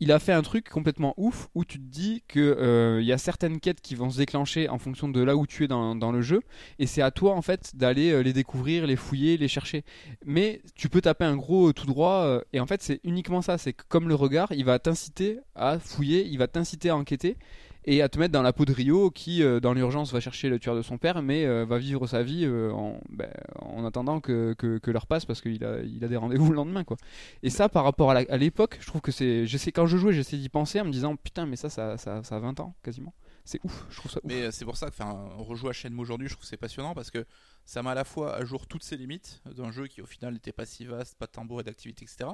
il 0.00 0.12
a 0.12 0.18
fait 0.18 0.32
un 0.32 0.40
truc 0.40 0.68
complètement 0.68 1.12
ouf 1.18 1.48
où 1.54 1.64
tu 1.64 1.78
te 1.78 1.84
dis 1.84 2.22
que 2.26 2.40
il 2.40 2.64
euh, 2.64 3.02
y 3.02 3.12
a 3.12 3.18
certaines 3.18 3.60
quêtes 3.60 3.82
qui 3.82 3.94
vont 3.94 4.08
se 4.08 4.16
déclencher 4.16 4.68
en 4.68 4.78
fonction 4.78 5.08
de 5.08 5.20
là 5.20 5.36
où 5.36 5.46
tu 5.46 5.64
es 5.64 5.68
dans, 5.68 6.12
le 6.12 6.22
jeu 6.22 6.40
et 6.78 6.86
c'est 6.86 7.02
à 7.02 7.10
toi 7.10 7.34
en 7.34 7.42
fait 7.42 7.76
d'aller 7.76 8.10
euh, 8.10 8.22
les 8.22 8.32
découvrir, 8.32 8.86
les 8.86 8.96
fouiller, 8.96 9.36
les 9.36 9.48
chercher. 9.48 9.84
Mais 10.24 10.62
tu 10.74 10.88
peux 10.88 11.02
taper 11.02 11.26
un 11.26 11.36
gros 11.36 11.72
tout 11.74 11.86
droit 11.86 12.22
euh, 12.24 12.40
et 12.54 12.60
en 12.60 12.66
fait 12.66 12.82
c'est 12.82 13.00
uniquement 13.04 13.42
ça, 13.42 13.58
c'est 13.58 13.74
que 13.74 13.84
comme 13.88 14.08
le 14.08 14.14
regard, 14.14 14.52
il 14.52 14.64
va 14.64 14.78
t'inciter 14.78 15.38
à 15.54 15.78
fouiller, 15.78 16.26
il 16.26 16.38
va 16.38 16.48
t'inciter 16.48 16.88
à 16.88 16.96
enquêter 16.96 17.36
et 17.84 18.02
à 18.02 18.08
te 18.08 18.18
mettre 18.18 18.32
dans 18.32 18.42
la 18.42 18.52
peau 18.52 18.64
de 18.64 18.72
Rio 18.72 19.10
qui, 19.10 19.42
euh, 19.42 19.60
dans 19.60 19.72
l'urgence, 19.72 20.12
va 20.12 20.20
chercher 20.20 20.48
le 20.48 20.58
tueur 20.58 20.76
de 20.76 20.82
son 20.82 20.98
père, 20.98 21.22
mais 21.22 21.46
euh, 21.46 21.64
va 21.64 21.78
vivre 21.78 22.06
sa 22.06 22.22
vie 22.22 22.44
euh, 22.44 22.72
en, 22.72 23.00
ben, 23.08 23.30
en, 23.60 23.84
attendant 23.84 24.20
que, 24.20 24.54
l'heure 24.86 25.06
passe 25.06 25.24
parce 25.24 25.40
qu'il 25.40 25.64
a, 25.64 25.80
il 25.82 26.04
a 26.04 26.08
des 26.08 26.16
rendez-vous 26.16 26.50
le 26.50 26.56
lendemain. 26.56 26.84
Quoi. 26.84 26.96
Et 27.42 27.50
ça, 27.50 27.68
par 27.68 27.84
rapport 27.84 28.10
à 28.10 28.36
l'époque, 28.36 28.78
je 28.80 28.86
trouve 28.86 29.00
que 29.00 29.12
c'est. 29.12 29.46
Quand 29.72 29.86
je 29.86 29.96
jouais, 29.96 30.12
j'essayais 30.12 30.42
d'y 30.42 30.48
penser 30.48 30.80
en 30.80 30.84
me 30.84 30.92
disant 30.92 31.16
putain, 31.16 31.46
mais 31.46 31.56
ça, 31.56 31.68
ça, 31.68 31.96
ça, 31.96 32.22
ça 32.22 32.36
a 32.36 32.38
20 32.38 32.60
ans 32.60 32.74
quasiment 32.82 33.14
c'est 33.50 33.60
ouf, 33.64 33.84
je 33.90 33.96
trouve 33.96 34.10
ça 34.12 34.20
ouf. 34.22 34.28
Mais 34.28 34.52
c'est 34.52 34.64
pour 34.64 34.76
ça 34.76 34.86
que 34.86 34.92
enfin, 34.92 35.28
rejouer 35.38 35.70
à 35.70 35.72
Shenmue 35.72 36.00
aujourd'hui, 36.00 36.28
je 36.28 36.34
trouve 36.34 36.46
c'est 36.46 36.56
passionnant 36.56 36.94
parce 36.94 37.10
que 37.10 37.26
ça 37.64 37.82
met 37.82 37.90
à 37.90 37.94
la 37.94 38.04
fois 38.04 38.36
à 38.36 38.44
jour 38.44 38.68
toutes 38.68 38.84
ces 38.84 38.96
limites 38.96 39.42
d'un 39.44 39.72
jeu 39.72 39.88
qui 39.88 40.00
au 40.00 40.06
final 40.06 40.34
n'était 40.34 40.52
pas 40.52 40.66
si 40.66 40.84
vaste, 40.84 41.18
pas 41.18 41.26
de 41.26 41.32
tambour 41.32 41.60
et 41.60 41.64
d'activité, 41.64 42.04
etc. 42.04 42.30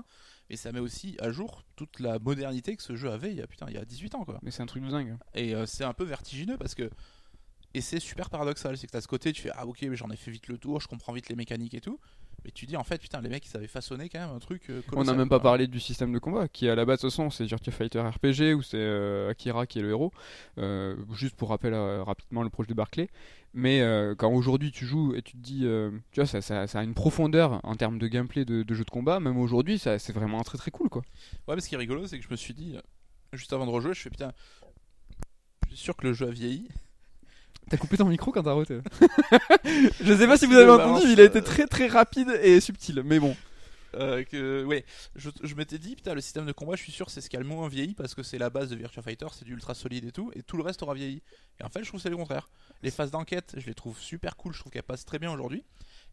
Mais 0.51 0.57
ça 0.57 0.73
met 0.73 0.81
aussi 0.81 1.17
à 1.21 1.31
jour 1.31 1.63
toute 1.75 2.01
la 2.01 2.19
modernité 2.19 2.77
que 2.77 2.83
ce 2.83 2.97
jeu 2.97 3.11
avait 3.11 3.31
il 3.31 3.39
y 3.39 3.43
a, 3.43 3.47
putain, 3.47 3.67
il 3.69 3.75
y 3.75 3.79
a 3.79 3.85
18 3.87 4.15
ans. 4.15 4.25
Quoi. 4.25 4.39
Mais 4.43 4.51
c'est 4.51 4.63
un 4.63 4.67
truc 4.67 4.85
de 4.85 4.91
dingue. 4.91 5.17
Et 5.35 5.55
euh, 5.55 5.65
c'est 5.65 5.85
un 5.85 5.95
peu 5.95 6.05
vertigineux 6.05 6.59
parce 6.59 6.75
que. 6.75 6.91
Et 7.73 7.81
c'est 7.83 8.01
super 8.01 8.31
paradoxal, 8.31 8.79
c'est 8.79 8.87
que 8.87 8.97
as 8.97 9.03
ce 9.03 9.09
côté, 9.09 9.33
tu 9.33 9.43
fais 9.43 9.51
ah 9.55 9.67
ok, 9.67 9.83
mais 9.83 9.97
j'en 9.97 10.11
ai 10.11 10.17
fait 10.17 10.31
vite 10.31 10.49
le 10.49 10.57
tour, 10.57 10.81
je 10.81 10.89
comprends 10.89 11.13
vite 11.13 11.29
les 11.29 11.37
mécaniques 11.37 11.75
et 11.75 11.81
tout. 11.83 11.99
Mais 12.47 12.53
tu 12.53 12.65
dis 12.65 12.77
en 12.77 12.85
fait, 12.85 12.99
putain, 12.99 13.21
les 13.21 13.29
mecs 13.29 13.45
ils 13.47 13.57
avaient 13.57 13.67
façonné 13.67 14.09
quand 14.09 14.21
même 14.21 14.35
un 14.35 14.39
truc. 14.39 14.71
Euh, 14.71 14.81
On 14.95 15.05
n'a 15.05 15.13
même 15.13 15.29
pas 15.29 15.41
parlé 15.41 15.67
du 15.67 15.81
système 15.81 16.13
de 16.13 16.19
combat 16.19 16.49
qui 16.49 16.69
à 16.69 16.75
la 16.75 16.85
base, 16.87 16.99
de 16.99 17.01
toute 17.03 17.11
façon, 17.11 17.29
c'est 17.29 17.45
Virtua 17.45 17.73
Fighter 17.73 18.01
RPG 18.01 18.55
ou 18.55 18.63
c'est 18.63 18.79
euh, 18.79 19.31
Akira 19.31 19.67
qui 19.67 19.81
est 19.81 19.83
le 19.83 19.91
héros. 19.91 20.13
juste 21.13 21.37
pour 21.37 21.51
rappel 21.51 21.75
rapidement 21.75 22.43
le 22.43 22.51
projet 22.51 22.69
de 22.69 22.75
Barclay. 22.75 23.09
Mais 23.57 23.81
euh, 23.81 24.15
quand 24.15 24.31
aujourd'hui 24.31 24.71
tu 24.71 24.85
joues 24.85 25.15
et 25.15 25.23
tu 25.23 25.33
te 25.33 25.39
dis, 25.39 25.63
euh, 25.65 25.91
tu 26.13 26.21
vois, 26.21 26.27
ça, 26.27 26.43
ça, 26.43 26.67
ça, 26.67 26.81
a 26.81 26.83
une 26.83 26.93
profondeur 26.93 27.59
en 27.63 27.75
termes 27.75 27.99
de 27.99 28.07
gameplay 28.07 28.45
de, 28.45 28.63
de 28.63 28.75
jeu 28.75 28.85
de 28.85 28.91
combat, 28.91 29.19
même 29.19 29.39
aujourd'hui, 29.39 29.79
c'est 29.79 30.13
vraiment 30.13 30.43
très 30.43 30.59
très 30.59 30.71
cool 30.71 30.91
quoi. 30.91 31.01
Ouais, 31.49 31.55
mais 31.55 31.63
ce 31.63 31.71
qui 31.71 31.75
est 31.75 31.79
rigolo, 31.79 32.07
c'est 32.07 32.19
que 32.19 32.25
je 32.25 32.29
me 32.31 32.37
suis 32.37 32.53
dit, 32.53 32.77
euh, 32.77 32.81
juste 33.33 33.55
avant 33.55 33.65
de 33.65 33.71
rejouer, 33.71 33.95
je 33.95 34.01
fais 34.03 34.11
putain, 34.11 34.33
je 35.65 35.75
suis 35.75 35.85
sûr 35.85 35.97
que 35.97 36.07
le 36.07 36.13
jeu 36.13 36.29
a 36.29 36.31
vieilli. 36.31 36.69
T'as 37.69 37.77
coupé 37.77 37.97
ton 37.97 38.05
micro 38.05 38.31
quand 38.31 38.45
t'as 38.45 38.53
roté. 38.53 38.79
je 40.01 40.15
sais 40.15 40.27
pas 40.27 40.37
si 40.37 40.47
vous 40.47 40.55
avez 40.55 40.71
entendu, 40.71 41.09
il 41.09 41.21
a 41.21 41.25
été 41.25 41.43
très 41.43 41.67
très 41.67 41.89
rapide 41.89 42.29
et 42.43 42.61
subtil, 42.61 43.03
mais 43.05 43.19
bon. 43.19 43.37
Euh, 43.97 44.25
que, 44.25 44.65
ouais, 44.65 44.85
je, 45.15 45.31
je 45.43 45.55
m'étais 45.55 45.79
dit, 45.79 45.97
putain, 45.97 46.15
le 46.15 46.21
système 46.21 46.47
de 46.47 46.53
combat, 46.53 46.77
je 46.77 46.83
suis 46.83 46.93
sûr, 46.93 47.11
c'est 47.11 47.21
ce 47.21 47.31
qui 47.31 47.37
a 47.37 47.41
le 47.41 47.47
moins 47.47 47.67
vieilli 47.69 47.95
parce 47.95 48.15
que 48.15 48.23
c'est 48.23 48.39
la 48.39 48.51
base 48.51 48.69
de 48.69 48.77
Virtua 48.77 49.03
Fighter, 49.03 49.27
c'est 49.33 49.45
du 49.45 49.53
ultra 49.53 49.75
solide 49.75 50.05
et 50.05 50.13
tout, 50.13 50.31
et 50.35 50.43
tout 50.43 50.57
le 50.57 50.63
reste 50.63 50.83
aura 50.83 50.95
vieilli. 50.95 51.23
Et 51.61 51.65
en 51.65 51.69
fait, 51.69 51.83
je 51.83 51.89
trouve 51.89 52.01
c'est 52.01 52.11
le 52.11 52.17
contraire. 52.17 52.49
Les 52.83 52.91
phases 52.91 53.11
d'enquête, 53.11 53.55
je 53.57 53.67
les 53.67 53.75
trouve 53.75 53.99
super 53.99 54.37
cool, 54.37 54.53
je 54.53 54.61
trouve 54.61 54.71
qu'elles 54.71 54.83
passent 54.83 55.07
très 55.07 55.19
bien 55.19 55.33
aujourd'hui. 55.33 55.65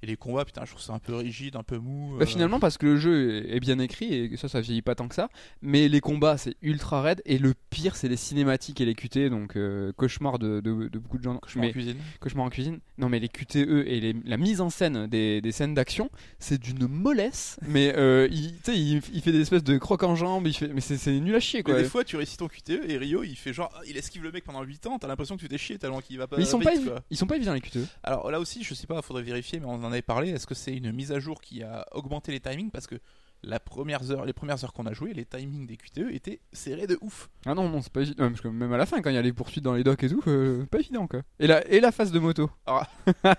Et 0.04 0.06
les 0.06 0.18
combats, 0.18 0.44
putain, 0.44 0.66
je 0.66 0.72
trouve 0.72 0.82
ça 0.82 0.92
un 0.92 1.00
peu 1.00 1.16
rigide, 1.16 1.56
un 1.56 1.64
peu 1.64 1.78
mou. 1.78 2.18
Bah, 2.18 2.24
euh. 2.24 2.26
finalement, 2.26 2.60
parce 2.60 2.78
que 2.78 2.88
le 2.88 2.98
jeu 2.98 3.50
est 3.50 3.62
bien 3.62 3.80
écrit 3.80 4.14
et 4.14 4.36
ça, 4.36 4.50
ça 4.50 4.60
vieillit 4.60 4.82
pas 4.82 4.96
tant 4.96 5.08
que 5.08 5.16
ça. 5.16 5.30
Mais 5.62 5.88
les 5.88 6.02
combats, 6.02 6.38
c'est 6.38 6.58
ultra 6.62 7.02
raide. 7.02 7.22
Et 7.24 7.38
le 7.38 7.54
pire, 7.70 7.96
c'est 7.96 8.10
les 8.10 8.18
cinématiques 8.18 8.82
et 8.82 8.86
les 8.86 8.96
QTE. 8.96 9.30
Donc, 9.30 9.56
euh, 9.56 9.94
cauchemar 9.94 10.40
de, 10.40 10.60
de, 10.60 11.00
beaucoup 11.00 11.18
de 11.18 11.24
gens. 11.24 11.38
Cauchemar 11.38 11.68
en 11.68 11.72
cuisine. 11.72 11.96
Cauchemar 12.20 12.46
en 12.46 12.50
cuisine. 12.50 12.80
Non, 12.98 13.08
mais 13.08 13.22
les 13.22 13.30
QTE 13.30 13.56
et 13.56 14.14
la 14.26 14.36
mise 14.36 14.60
en 14.60 14.70
scène 14.70 15.08
des, 15.08 15.40
des 15.40 15.52
scènes 15.54 15.74
d'action, 15.74 16.10
c'est 16.38 16.60
d'une 16.60 16.86
mollesse. 16.86 17.58
mais 17.66 17.94
euh, 17.96 18.28
il, 18.30 18.56
il, 18.68 19.02
il, 19.14 19.22
fait 19.22 19.32
des 19.32 19.40
espèces 19.40 19.64
de 19.64 19.78
crocs 19.78 20.04
en 20.04 20.18
jambes. 20.18 20.46
Il 20.48 20.54
fait, 20.54 20.68
mais 20.68 20.82
c'est 20.82 21.12
nul 21.18 21.34
à 21.34 21.40
chier, 21.40 21.64
quoi. 21.64 21.76
des 21.76 21.86
fois, 21.86 22.04
tu 22.04 22.18
récites 22.18 22.40
ton 22.40 22.50
QTE 22.50 22.90
et 22.90 22.98
Rio, 22.98 23.24
il 23.24 23.38
fait 23.38 23.54
genre, 23.54 23.72
il 23.88 23.96
esquive 23.96 24.24
le 24.24 24.34
mec 24.34 24.44
pendant 24.44 24.64
8 24.64 24.86
ans. 24.88 25.00
T'as 25.00 25.08
l'impression 25.08 25.38
que 25.38 25.42
tu 25.42 25.48
t'es 25.48 25.58
chier 25.58 25.78
tellement 25.78 26.02
qu'il 26.02 26.18
va 26.18 26.28
pas. 26.28 26.36
Mais 26.36 26.44
ils 26.44 26.48
sont, 26.48 26.60
pas, 26.60 26.74
ils 27.10 27.16
sont 27.16 27.26
pas 27.26 27.38
évidents, 27.38 27.54
les 27.54 27.62
QTE. 27.62 27.88
Alors 28.04 28.30
là 28.30 28.42
aussi, 28.42 28.66
je 28.66 28.74
sais 28.74 28.86
pas, 28.86 29.02
faudrait 29.02 29.24
vérifier, 29.24 29.62
mais 29.62 29.66
on 29.66 29.82
en 29.82 29.93
Est-ce 29.96 30.48
que 30.48 30.56
c'est 30.56 30.76
une 30.76 30.92
mise 30.92 31.12
à 31.12 31.20
jour 31.20 31.42
qui 31.42 31.64
a 31.64 31.86
augmenté 31.92 32.32
les 32.32 32.40
timings? 32.40 32.72
Parce 32.72 32.88
que 32.88 32.96
la 33.44 33.60
première 33.60 34.10
heure, 34.10 34.26
les 34.26 34.34
premières 34.34 34.64
heures 34.64 34.74
qu'on 34.74 34.86
a 34.86 34.94
joué, 34.94 35.14
les 35.14 35.26
timings 35.26 35.68
des 35.68 35.78
QTE 35.78 36.12
étaient 36.12 36.40
serrés 36.54 36.88
de 36.88 36.98
ouf. 37.02 37.30
Ah 37.46 37.54
non, 37.54 37.70
non, 37.70 37.82
c'est 37.82 37.92
pas 37.92 38.02
évident. 38.02 38.30
Même 38.46 38.74
à 38.74 38.78
la 38.78 38.86
fin, 38.86 39.02
quand 39.02 39.10
il 39.10 39.16
y 39.16 39.20
a 39.20 39.22
les 39.22 39.34
poursuites 39.34 39.64
dans 39.64 39.74
les 39.74 39.84
docks 39.84 40.04
et 40.04 40.10
tout, 40.10 40.22
euh, 40.28 40.66
pas 40.66 40.80
évident 40.80 41.08
quoi. 41.08 41.22
Et 41.40 41.48
la, 41.48 41.68
et 41.68 41.80
la 41.80 41.92
phase 41.92 42.12
de 42.12 42.20
moto. 42.20 42.50
Ah. 42.66 42.88
là, 43.24 43.36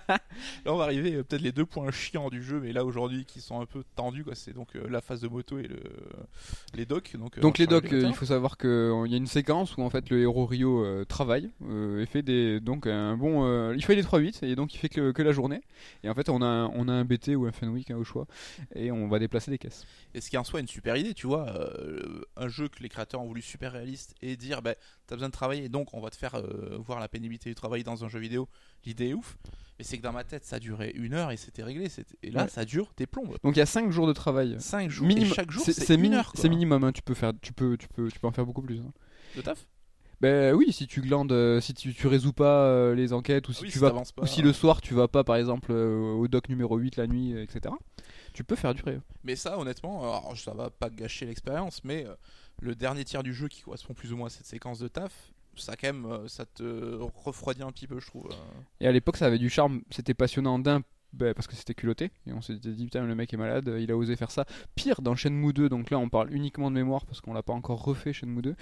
on 0.67 0.77
va 0.77 0.83
arriver 0.83 1.15
euh, 1.15 1.23
peut-être 1.23 1.41
les 1.41 1.51
deux 1.51 1.65
points 1.65 1.91
chiants 1.91 2.29
du 2.29 2.43
jeu, 2.43 2.59
mais 2.59 2.71
là 2.71 2.85
aujourd'hui 2.85 3.25
qui 3.25 3.41
sont 3.41 3.59
un 3.59 3.65
peu 3.65 3.83
tendus, 3.95 4.23
quoi. 4.23 4.35
C'est 4.35 4.53
donc 4.53 4.75
euh, 4.75 4.87
la 4.89 5.01
phase 5.01 5.21
de 5.21 5.27
moto 5.27 5.57
et 5.57 5.67
le, 5.67 5.79
les 6.75 6.85
docks. 6.85 7.15
Donc, 7.17 7.39
donc 7.39 7.57
les 7.57 7.67
docks, 7.67 7.91
il 7.91 8.13
faut 8.13 8.25
savoir 8.25 8.57
qu'il 8.57 9.07
y 9.07 9.13
a 9.13 9.17
une 9.17 9.27
séquence 9.27 9.75
où 9.77 9.81
en 9.81 9.89
fait 9.89 10.09
le 10.09 10.21
héros 10.21 10.45
Rio 10.45 10.85
travaille 11.05 11.49
et 11.99 12.05
fait 12.05 12.21
des. 12.21 12.59
Donc 12.59 12.85
un 12.85 13.17
bon. 13.17 13.71
il 13.73 13.83
fait 13.83 13.95
les 13.95 14.03
3-8 14.03 14.45
et 14.45 14.55
donc 14.55 14.73
il 14.75 14.77
fait 14.77 14.89
que, 14.89 15.11
que, 15.11 15.21
la 15.23 15.31
journée. 15.31 15.61
Et 16.03 16.09
en 16.09 16.13
fait, 16.13 16.29
on 16.29 16.41
a, 16.41 16.69
on 16.73 16.87
a 16.87 16.93
un 16.93 17.05
BT 17.05 17.35
ou 17.35 17.45
un 17.45 17.51
Fenwick 17.51 17.89
hein, 17.91 17.97
au 17.97 18.03
choix 18.03 18.27
et 18.75 18.91
on 18.91 19.07
va 19.07 19.19
déplacer 19.19 19.49
des 19.49 19.57
caisses. 19.57 19.85
Et 20.15 20.21
ce 20.21 20.29
qui 20.29 20.37
en 20.37 20.45
soit 20.45 20.61
une 20.61 20.67
super 20.67 20.95
idée, 20.95 21.13
tu 21.13 21.27
vois, 21.27 21.49
euh, 21.49 22.21
un 22.37 22.47
jeu 22.47 22.69
que 22.69 22.81
les 22.81 22.87
créateurs 22.87 23.21
ont 23.21 23.27
voulu 23.27 23.41
super 23.41 23.73
réaliste 23.73 24.15
et 24.21 24.37
dire, 24.37 24.61
bah, 24.61 24.75
t'as 25.07 25.15
besoin 25.15 25.27
de 25.27 25.33
travailler, 25.33 25.67
donc 25.67 25.93
on 25.93 25.99
va 25.99 26.09
te 26.09 26.15
faire 26.15 26.35
euh, 26.35 26.77
voir 26.79 27.01
la 27.01 27.09
pénibilité 27.09 27.49
du 27.49 27.55
travail 27.55 27.83
dans 27.83 28.05
un 28.05 28.07
jeu 28.07 28.19
vidéo, 28.19 28.47
l'idée 28.85 29.09
est 29.09 29.13
ouf. 29.13 29.37
Mais 29.77 29.83
c'est 29.83 29.97
que 29.97 30.03
dans 30.03 30.13
ma 30.13 30.23
tête, 30.23 30.45
ça 30.45 30.57
durait 30.57 30.91
une 30.91 31.13
heure 31.13 31.31
et 31.31 31.37
c'était 31.37 31.63
réglé. 31.63 31.87
Et 32.23 32.31
là, 32.31 32.47
ça 32.47 32.63
dure 32.63 32.93
des 32.95 33.07
plombes. 33.07 33.35
Donc 33.43 33.57
il 33.57 33.59
y 33.59 33.61
a 33.61 33.65
5 33.65 33.91
jours 33.91 34.07
de 34.07 34.13
travail. 34.13 34.55
5 34.57 34.89
jours. 34.89 35.09
et 35.09 35.25
chaque 35.25 35.51
jour, 35.51 35.65
c'est 35.65 35.73
C'est 35.73 35.97
minimum, 35.97 36.83
hein. 36.85 36.93
tu, 36.93 37.01
peux 37.01 37.13
faire, 37.13 37.33
tu, 37.41 37.51
peux, 37.51 37.75
tu, 37.75 37.89
peux, 37.89 38.09
tu 38.09 38.17
peux 38.17 38.27
en 38.27 38.31
faire 38.31 38.45
beaucoup 38.45 38.61
plus. 38.61 38.79
Hein. 38.79 38.93
De 39.35 39.41
taf? 39.41 39.67
Ben 40.21 40.55
oui, 40.55 40.71
si 40.71 40.87
tu 40.87 41.01
glandes, 41.01 41.33
euh, 41.33 41.59
si 41.59 41.73
tu, 41.73 41.93
tu 41.93 42.07
résous 42.07 42.31
pas 42.31 42.93
les 42.93 43.11
enquêtes 43.11 43.49
ou 43.49 43.53
si 43.53 43.65
tu 43.65 43.79
vas, 43.79 43.93
ou 43.93 44.25
si 44.25 44.41
le 44.41 44.53
soir 44.53 44.79
tu 44.79 44.93
vas 44.93 45.09
pas 45.09 45.25
par 45.25 45.35
exemple 45.35 45.73
au 45.73 46.25
doc 46.29 46.47
numéro 46.47 46.77
8 46.77 46.95
la 46.95 47.07
nuit, 47.07 47.37
etc 47.37 47.75
tu 48.35 48.43
peux 48.43 48.55
faire 48.55 48.73
durer. 48.73 48.99
Mais 49.23 49.35
ça, 49.35 49.57
honnêtement, 49.57 50.01
alors, 50.01 50.37
ça 50.37 50.53
va 50.53 50.69
pas 50.69 50.89
gâcher 50.89 51.25
l'expérience, 51.25 51.83
mais 51.85 52.05
euh, 52.05 52.13
le 52.59 52.75
dernier 52.75 53.05
tiers 53.05 53.23
du 53.23 53.33
jeu 53.33 53.47
qui 53.47 53.61
correspond 53.61 53.93
plus 53.93 54.11
ou 54.11 54.17
moins 54.17 54.27
à 54.27 54.29
cette 54.29 54.45
séquence 54.45 54.79
de 54.79 54.89
taf, 54.89 55.31
ça 55.55 55.77
quand 55.77 55.87
même, 55.87 56.05
euh, 56.05 56.27
ça 56.27 56.45
te 56.45 56.99
refroidit 57.15 57.63
un 57.63 57.71
petit 57.71 57.87
peu, 57.87 57.99
je 58.01 58.07
trouve. 58.07 58.27
Euh. 58.29 58.61
Et 58.81 58.87
à 58.87 58.91
l'époque, 58.91 59.15
ça 59.15 59.27
avait 59.27 59.37
du 59.37 59.49
charme, 59.49 59.83
c'était 59.89 60.13
passionnant 60.13 60.59
d'un 60.59 60.81
bah, 61.13 61.33
parce 61.33 61.47
que 61.47 61.55
c'était 61.55 61.73
culotté. 61.73 62.11
Et 62.27 62.33
on 62.33 62.41
s'était 62.41 62.73
dit, 62.73 62.83
putain, 62.83 63.05
le 63.05 63.15
mec 63.15 63.33
est 63.33 63.37
malade, 63.37 63.73
il 63.79 63.89
a 63.89 63.95
osé 63.95 64.17
faire 64.17 64.31
ça. 64.31 64.43
Pire, 64.75 65.01
dans 65.01 65.15
Shenmue 65.15 65.53
2, 65.53 65.69
donc 65.69 65.89
là 65.89 65.97
on 65.97 66.09
parle 66.09 66.33
uniquement 66.33 66.69
de 66.69 66.75
mémoire 66.75 67.05
parce 67.05 67.21
qu'on 67.21 67.33
l'a 67.33 67.43
pas 67.43 67.53
encore 67.53 67.85
refait 67.85 68.11
Shenmue 68.11 68.41
2. 68.41 68.55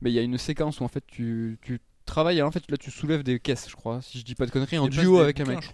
Mais 0.00 0.10
il 0.10 0.14
y 0.14 0.18
a 0.18 0.22
une 0.22 0.38
séquence 0.38 0.80
où 0.80 0.82
en 0.82 0.88
fait 0.88 1.04
tu, 1.06 1.56
tu 1.62 1.78
travailles, 2.10 2.42
en 2.42 2.50
fait 2.50 2.70
là 2.70 2.76
tu 2.76 2.90
soulèves 2.90 3.22
des 3.22 3.40
caisses, 3.40 3.66
je 3.68 3.76
crois, 3.76 4.02
si 4.02 4.18
je 4.18 4.24
dis 4.24 4.34
pas 4.34 4.46
de 4.46 4.50
conneries, 4.50 4.78
en 4.78 4.88
duo 4.88 5.18
avec 5.18 5.40
un 5.40 5.44
mec. 5.44 5.72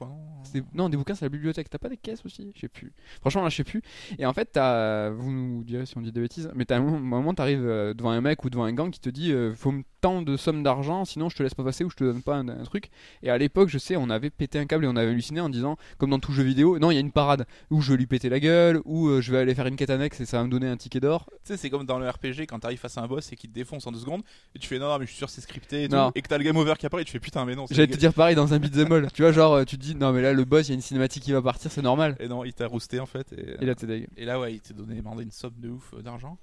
non, 0.75 0.88
des 0.88 0.96
bouquins, 0.96 1.14
c'est 1.14 1.25
la 1.25 1.31
bibliothèque. 1.31 1.68
T'as 1.68 1.79
pas 1.79 1.88
des 1.88 1.96
caisses 1.96 2.25
aussi? 2.25 2.53
Je 2.55 2.61
sais 2.61 2.68
plus. 2.68 2.92
Franchement, 3.20 3.42
là, 3.42 3.49
je 3.49 3.57
sais 3.57 3.64
plus. 3.64 3.83
Et 4.18 4.27
en 4.27 4.33
fait, 4.33 4.57
as... 4.57 5.11
vous 5.11 5.31
nous 5.31 5.64
direz 5.64 5.87
si 5.87 5.96
on 5.96 6.03
dit 6.03 6.12
des 6.12 6.20
bêtises, 6.20 6.51
mais 6.55 6.64
t'as 6.64 6.77
un 6.77 6.81
moment, 6.81 7.35
t'arrives 7.35 7.66
euh, 7.66 7.94
devant 7.94 8.11
un 8.11 8.20
mec 8.20 8.44
ou 8.44 8.51
devant 8.51 8.64
un 8.64 8.72
gang 8.72 8.90
qui 8.90 9.01
te 9.01 9.09
dit 9.09 9.33
euh, 9.33 9.55
faut 9.55 9.72
me 9.72 9.83
tant 10.07 10.23
de 10.23 10.37
sommes 10.37 10.62
d'argent, 10.62 11.05
sinon 11.05 11.29
je 11.29 11.35
te 11.35 11.42
laisse 11.42 11.55
pas 11.55 11.64
passer 11.64 11.83
ou 11.83 11.90
je 11.90 11.97
te 11.97 12.05
donne 12.05 12.23
pas 12.23 12.37
un, 12.37 12.62
truc. 12.62 12.90
Et 13.25 13.31
à 13.31 13.37
l'époque, 13.38 13.69
je 13.69 13.79
sais, 13.79 13.97
on 13.97 14.09
avait 14.09 14.31
pété 14.31 14.57
un 14.61 14.66
câble 14.66 14.85
et 14.85 14.88
on 14.88 14.95
avait 14.95 15.11
halluciné 15.11 15.40
en 15.40 15.49
disant, 15.49 15.77
comme 15.99 16.11
dans 16.11 16.21
tout 16.21 16.31
jeu 16.31 16.45
vidéo, 16.45 16.79
non, 16.79 16.92
il 16.92 16.95
y 16.95 16.97
a 16.97 17.01
une 17.01 17.11
parade 17.11 17.45
où 17.71 17.81
je 17.81 17.90
vais 17.90 17.99
lui 17.99 18.07
péter 18.07 18.29
la 18.29 18.38
gueule, 18.38 18.81
ou 18.85 19.09
euh, 19.09 19.21
je 19.21 19.33
vais 19.33 19.38
aller 19.38 19.53
faire 19.57 19.66
une 19.66 19.75
quête 19.75 19.90
annexe 19.90 20.21
et 20.21 20.25
ça 20.25 20.38
va 20.38 20.45
me 20.45 20.49
donner 20.49 20.69
un 20.69 20.77
ticket 20.77 21.01
d'or. 21.01 21.27
Tu 21.45 21.53
sais, 21.53 21.57
c'est 21.57 21.71
comme 21.71 21.85
dans 21.87 21.99
le 21.99 22.09
RPG 22.09 22.47
quand 22.49 22.61
t'arrives 22.61 22.79
face 22.79 22.97
à 22.99 23.03
un 23.03 23.09
boss 23.09 23.33
et 23.33 23.37
qu'il 23.37 23.51
te 23.51 23.55
défonce 23.57 23.85
en 23.88 23.90
deux 23.90 23.99
secondes, 23.99 24.23
et 24.55 24.61
tu 24.61 24.69
fais 24.69 24.79
non, 24.79 24.97
mais 24.97 25.07
je 25.07 25.11
suis 25.11 25.19
sûr 25.19 25.29
c'est 25.29 25.40
scripté 25.40 25.85
et, 25.85 25.88
tout, 25.88 25.97
et 26.14 26.23
que 26.23 26.29
t'as 26.29 26.38
le 26.38 26.45
game 26.45 26.57
over 26.57 26.75
qui 26.79 26.87
apparaît 26.87 27.03
et 27.03 27.05
tu 27.05 27.11
fais 27.11 27.19
putain, 27.19 27.45
mais 27.45 27.57
non. 27.57 27.66
J'allais 27.69 27.88
te 27.88 27.97
dire 27.97 28.14
pareil 28.14 28.37
dans 28.37 28.55
un 28.55 28.61
beat'em 28.61 28.92
all. 28.92 29.11
tu 29.12 29.23
vois, 29.23 29.33
genre, 29.33 29.55
euh, 29.55 29.64
tu 29.64 29.77
te 29.77 29.83
dis 29.83 29.97
non, 29.97 30.12
mais 30.12 30.23
là 30.23 30.33
le 30.33 30.45
boss, 30.45 30.69
il 30.69 30.71
y 30.71 30.73
a 30.73 30.77
une 30.77 30.83
cinématique 30.83 31.25
qui 31.25 31.33
va 31.33 31.42
partir, 31.42 31.73
c'est 31.73 31.83
normal. 31.83 32.16
Et 32.21 32.29
non, 32.29 32.45
il 32.45 32.55
t'a 32.55 32.69
roosté 32.69 33.01
en 33.01 33.07
fait. 33.07 33.33
Et, 33.33 33.66
là, 33.66 33.75
t'es 33.75 34.07
Et 34.16 34.25
là, 34.25 34.38
ouais, 34.38 34.55
il 34.55 34.61
t'a 34.61 34.73
donné 34.73 34.95
demandé 34.95 35.25
une 35.25 35.33
somme 35.33 35.55
de 35.59 35.71
ouf 35.71 35.95
euh, 35.95 36.03
d'argent. 36.03 36.38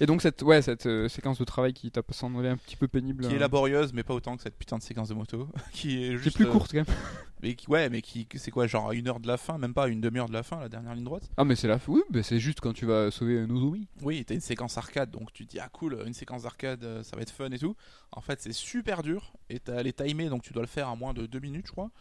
Et 0.00 0.06
donc 0.06 0.22
cette, 0.22 0.42
ouais, 0.42 0.62
cette 0.62 0.86
euh, 0.86 1.08
séquence 1.08 1.38
de 1.38 1.44
travail 1.44 1.72
qui 1.72 1.90
t'a 1.90 2.02
semblé 2.10 2.48
un 2.48 2.56
petit 2.56 2.76
peu 2.76 2.86
pénible. 2.86 3.26
Qui 3.26 3.32
est 3.32 3.36
euh, 3.36 3.40
laborieuse, 3.40 3.92
mais 3.92 4.04
pas 4.04 4.14
autant 4.14 4.36
que 4.36 4.42
cette 4.42 4.56
putain 4.56 4.78
de 4.78 4.82
séquence 4.82 5.08
de 5.08 5.14
moto. 5.14 5.48
qui 5.72 6.04
est 6.04 6.16
juste. 6.16 6.36
plus 6.36 6.46
euh, 6.46 6.50
courte 6.50 6.70
quand 6.72 6.78
même. 6.78 6.86
Mais 7.40 7.54
qui, 7.54 7.68
ouais, 7.70 7.88
mais 7.88 8.02
qui, 8.02 8.26
c'est 8.34 8.50
quoi, 8.50 8.66
genre 8.66 8.88
à 8.90 8.94
une 8.94 9.06
heure 9.06 9.20
de 9.20 9.28
la 9.28 9.36
fin, 9.36 9.58
même 9.58 9.72
pas 9.72 9.86
une 9.86 10.00
demi-heure 10.00 10.26
de 10.26 10.32
la 10.32 10.42
fin, 10.42 10.58
la 10.58 10.68
dernière 10.68 10.96
ligne 10.96 11.04
droite? 11.04 11.30
Ah, 11.36 11.44
mais 11.44 11.54
c'est 11.54 11.68
la, 11.68 11.78
oui, 11.86 12.02
mais 12.10 12.24
c'est 12.24 12.40
juste 12.40 12.58
quand 12.58 12.72
tu 12.72 12.84
vas 12.84 13.12
sauver 13.12 13.46
Nozomi. 13.46 13.86
Oui, 14.02 14.24
t'as 14.24 14.34
une 14.34 14.40
séquence 14.40 14.76
arcade, 14.76 15.12
donc 15.12 15.32
tu 15.32 15.46
te 15.46 15.52
dis 15.52 15.60
ah 15.60 15.68
cool, 15.68 16.02
une 16.04 16.14
séquence 16.14 16.42
d'arcade, 16.42 16.84
ça 17.04 17.14
va 17.14 17.22
être 17.22 17.30
fun 17.30 17.48
et 17.52 17.58
tout. 17.60 17.76
En 18.10 18.20
fait, 18.20 18.42
c'est 18.42 18.52
super 18.52 19.04
dur 19.04 19.34
et 19.50 19.60
t'as 19.60 19.84
les 19.84 19.92
timés, 19.92 20.30
donc 20.30 20.42
tu 20.42 20.52
dois 20.52 20.62
le 20.62 20.68
faire 20.68 20.90
en 20.90 20.96
moins 20.96 21.14
de 21.14 21.26
deux 21.26 21.38
minutes, 21.38 21.68
je 21.68 21.70
crois 21.70 21.92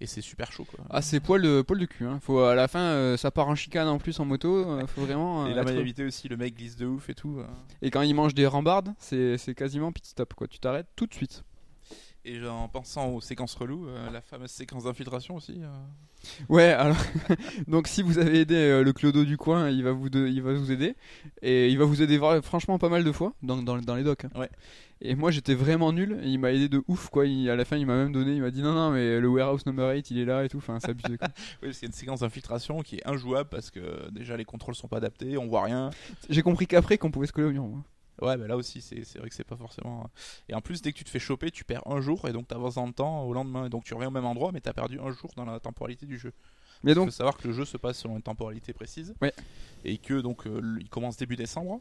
et 0.00 0.06
c'est 0.06 0.20
super 0.20 0.50
chaud 0.50 0.64
quoi. 0.64 0.84
Ah 0.88 1.02
c'est 1.02 1.20
poil 1.20 1.42
de 1.42 1.62
poil 1.62 1.78
de 1.78 1.86
cul 1.86 2.06
hein. 2.06 2.18
Faut 2.22 2.40
à 2.40 2.54
la 2.54 2.68
fin 2.68 2.80
euh, 2.80 3.16
ça 3.16 3.30
part 3.30 3.48
en 3.48 3.54
chicane 3.54 3.88
en 3.88 3.98
plus 3.98 4.18
en 4.18 4.24
moto, 4.24 4.68
euh, 4.68 4.86
faut 4.86 5.02
vraiment 5.02 5.46
Et 5.46 5.54
la 5.54 5.62
maniabilité 5.62 6.04
aussi, 6.04 6.28
le 6.28 6.36
mec 6.36 6.56
glisse 6.56 6.76
de 6.76 6.86
ouf 6.86 7.10
et 7.10 7.14
tout. 7.14 7.38
Euh. 7.38 7.46
Et 7.82 7.90
quand 7.90 8.02
il 8.02 8.14
mange 8.14 8.34
des 8.34 8.46
rambardes, 8.46 8.94
c'est 8.98 9.54
quasiment 9.54 9.92
pit 9.92 10.06
stop 10.06 10.34
quoi, 10.34 10.48
tu 10.48 10.58
t'arrêtes 10.58 10.88
tout 10.96 11.06
de 11.06 11.14
suite. 11.14 11.44
Et 12.24 12.46
en 12.46 12.68
pensant 12.68 13.08
aux 13.08 13.20
séquences 13.20 13.54
reloues, 13.54 13.86
la 14.12 14.20
fameuse 14.20 14.50
séquence 14.50 14.84
d'infiltration 14.84 15.36
aussi. 15.36 15.60
Ouais, 16.48 16.64
alors 16.64 16.98
donc 17.66 17.88
si 17.88 18.02
vous 18.02 18.18
avez 18.18 18.40
aidé 18.40 18.82
le 18.82 18.92
clodo 18.92 19.24
du 19.24 19.36
coin, 19.36 19.70
il 19.70 19.82
va 19.82 19.92
vous 19.92 20.08
il 20.08 20.42
va 20.42 20.52
vous 20.52 20.70
aider 20.70 20.94
et 21.40 21.68
il 21.68 21.78
va 21.78 21.84
vous 21.84 22.02
aider 22.02 22.20
franchement 22.42 22.78
pas 22.78 22.88
mal 22.88 23.04
de 23.04 23.12
fois 23.12 23.32
dans, 23.42 23.56
dans, 23.62 23.78
dans 23.78 23.94
les 23.94 24.04
docks. 24.04 24.26
Hein. 24.26 24.30
Ouais. 24.38 24.50
Et 25.02 25.14
moi 25.14 25.30
j'étais 25.30 25.54
vraiment 25.54 25.94
nul, 25.94 26.20
il 26.24 26.38
m'a 26.38 26.52
aidé 26.52 26.68
de 26.68 26.82
ouf 26.86 27.08
quoi, 27.08 27.24
à 27.24 27.56
la 27.56 27.64
fin 27.64 27.78
il 27.78 27.86
m'a 27.86 27.96
même 27.96 28.12
donné, 28.12 28.34
il 28.34 28.42
m'a 28.42 28.50
dit 28.50 28.60
non 28.60 28.74
non 28.74 28.90
mais 28.90 29.18
le 29.18 29.28
warehouse 29.28 29.64
number 29.64 29.94
8 29.94 30.10
il 30.10 30.18
est 30.18 30.24
là 30.26 30.44
et 30.44 30.50
tout, 30.50 30.58
enfin 30.58 30.78
c'est 30.78 30.90
abusé 30.90 31.16
quoi. 31.16 31.28
oui 31.62 31.70
c'est 31.72 31.86
une 31.86 31.92
séquence 31.92 32.20
d'infiltration 32.20 32.82
qui 32.82 32.96
est 32.96 33.06
injouable 33.08 33.48
parce 33.48 33.70
que 33.70 34.10
déjà 34.10 34.36
les 34.36 34.44
contrôles 34.44 34.74
sont 34.74 34.88
pas 34.88 34.98
adaptés, 34.98 35.38
on 35.38 35.46
voit 35.46 35.64
rien. 35.64 35.88
J'ai 36.28 36.42
compris 36.42 36.66
qu'après 36.66 36.98
qu'on 36.98 37.10
pouvait 37.10 37.26
se 37.26 37.32
coller 37.32 37.48
au 37.48 37.52
mur. 37.52 37.82
Ouais, 38.20 38.36
bah 38.36 38.46
là 38.46 38.56
aussi, 38.56 38.80
c'est 38.82 39.18
vrai 39.18 39.28
que 39.28 39.34
c'est 39.34 39.44
pas 39.44 39.56
forcément. 39.56 40.10
Et 40.48 40.54
en 40.54 40.60
plus, 40.60 40.82
dès 40.82 40.92
que 40.92 40.98
tu 40.98 41.04
te 41.04 41.10
fais 41.10 41.18
choper, 41.18 41.50
tu 41.50 41.64
perds 41.64 41.86
un 41.86 42.00
jour 42.00 42.28
et 42.28 42.32
donc 42.32 42.48
t'avances 42.48 42.74
dans 42.74 42.86
le 42.86 42.92
temps 42.92 43.22
au 43.24 43.32
lendemain. 43.32 43.66
Et 43.66 43.68
donc 43.70 43.84
tu 43.84 43.94
reviens 43.94 44.08
au 44.08 44.12
même 44.12 44.26
endroit, 44.26 44.52
mais 44.52 44.60
t'as 44.60 44.72
perdu 44.72 45.00
un 45.00 45.10
jour 45.10 45.30
dans 45.36 45.44
la 45.44 45.58
temporalité 45.60 46.06
du 46.06 46.18
jeu. 46.18 46.32
Mais 46.82 46.94
donc. 46.94 47.06
Il 47.06 47.10
faut 47.10 47.16
savoir 47.16 47.36
que 47.36 47.48
le 47.48 47.54
jeu 47.54 47.64
se 47.64 47.76
passe 47.76 47.98
selon 47.98 48.16
une 48.16 48.22
temporalité 48.22 48.72
précise. 48.72 49.14
Ouais. 49.20 49.32
Et 49.84 49.98
que 49.98 50.20
donc 50.20 50.46
euh, 50.46 50.78
il 50.80 50.88
commence 50.88 51.16
début 51.16 51.36
décembre. 51.36 51.80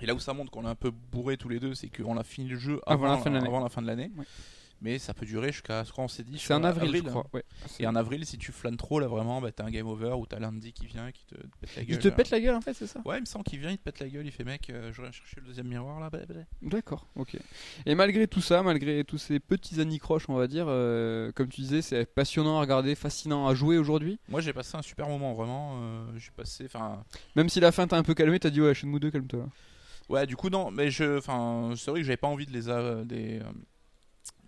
Et 0.00 0.06
là 0.06 0.14
où 0.14 0.18
ça 0.18 0.34
montre 0.34 0.50
qu'on 0.50 0.64
est 0.64 0.68
un 0.68 0.74
peu 0.74 0.90
bourré 0.90 1.36
tous 1.36 1.48
les 1.48 1.58
deux, 1.58 1.74
c'est 1.74 1.88
qu'on 1.88 2.18
a 2.18 2.22
fini 2.22 2.48
le 2.48 2.58
jeu 2.58 2.80
avant, 2.86 3.06
la, 3.06 3.16
fin 3.18 3.30
de 3.80 3.86
l'année 3.86 4.10
mais 4.80 4.98
ça 4.98 5.14
peut 5.14 5.26
durer 5.26 5.52
jusqu'à 5.52 5.84
ce 5.84 5.92
qu'on 5.92 6.08
s'est 6.08 6.22
dit. 6.22 6.38
C'est 6.38 6.54
en 6.54 6.64
avril, 6.64 6.94
je 6.94 7.08
crois. 7.08 7.26
Et 7.78 7.86
en 7.86 7.96
avril, 7.96 8.26
si 8.26 8.38
tu 8.38 8.52
flânes 8.52 8.76
trop, 8.76 9.00
là 9.00 9.06
vraiment, 9.06 9.40
bah, 9.40 9.52
t'as 9.52 9.64
un 9.64 9.70
game 9.70 9.86
over 9.86 10.12
ou 10.18 10.26
t'as 10.26 10.38
lundi 10.38 10.72
qui 10.72 10.86
vient 10.86 11.10
qui 11.12 11.24
te 11.24 11.34
pète 11.34 11.76
la 11.76 11.84
gueule. 11.84 11.96
Il 11.96 11.98
te 11.98 12.08
pète 12.08 12.30
la 12.30 12.40
gueule 12.40 12.54
en 12.54 12.60
fait, 12.60 12.74
c'est 12.74 12.86
ça? 12.86 13.00
Ouais, 13.04 13.18
il 13.18 13.22
me 13.22 13.26
semble 13.26 13.44
qu'il 13.44 13.58
vient, 13.58 13.70
il 13.70 13.78
te 13.78 13.82
pète 13.82 14.00
la 14.00 14.08
gueule, 14.08 14.26
il 14.26 14.32
fait 14.32 14.44
mec, 14.44 14.70
euh, 14.70 14.92
je 14.92 15.02
vais 15.02 15.12
chercher 15.12 15.40
le 15.40 15.46
deuxième 15.46 15.68
miroir 15.68 16.00
là. 16.00 16.10
D'accord, 16.62 17.06
ok. 17.16 17.36
Et 17.86 17.94
malgré 17.94 18.26
tout 18.26 18.40
ça, 18.40 18.62
malgré 18.62 19.04
tous 19.04 19.18
ces 19.18 19.40
petits 19.40 19.80
anicroches, 19.80 20.28
on 20.28 20.34
va 20.34 20.46
dire, 20.46 20.66
euh, 20.68 21.32
comme 21.32 21.48
tu 21.48 21.60
disais, 21.60 21.82
c'est 21.82 22.06
passionnant 22.06 22.58
à 22.58 22.60
regarder, 22.60 22.94
fascinant 22.94 23.48
à 23.48 23.54
jouer 23.54 23.78
aujourd'hui. 23.78 24.18
Moi 24.28 24.40
j'ai 24.40 24.52
passé 24.52 24.76
un 24.76 24.82
super 24.82 25.08
moment, 25.08 25.34
vraiment. 25.34 25.80
Euh, 25.82 26.04
j'ai 26.16 26.30
passé, 26.30 26.64
enfin. 26.66 27.04
Même 27.34 27.48
si 27.48 27.60
la 27.60 27.72
fin 27.72 27.86
t'a 27.86 27.96
un 27.96 28.02
peu 28.02 28.14
calmé, 28.14 28.38
t'as 28.38 28.50
dit 28.50 28.60
ouais, 28.60 28.74
Shenmue 28.74 29.00
2, 29.00 29.10
calme-toi. 29.10 29.48
Ouais, 30.08 30.26
du 30.26 30.36
coup, 30.36 30.50
non, 30.50 30.70
mais 30.70 30.90
je. 30.90 31.18
Enfin, 31.18 31.74
c'est 31.76 31.90
vrai 31.90 32.00
que 32.00 32.06
j'avais 32.06 32.16
pas 32.16 32.28
envie 32.28 32.46
de 32.46 32.52
les. 32.52 33.04
des, 33.04 33.40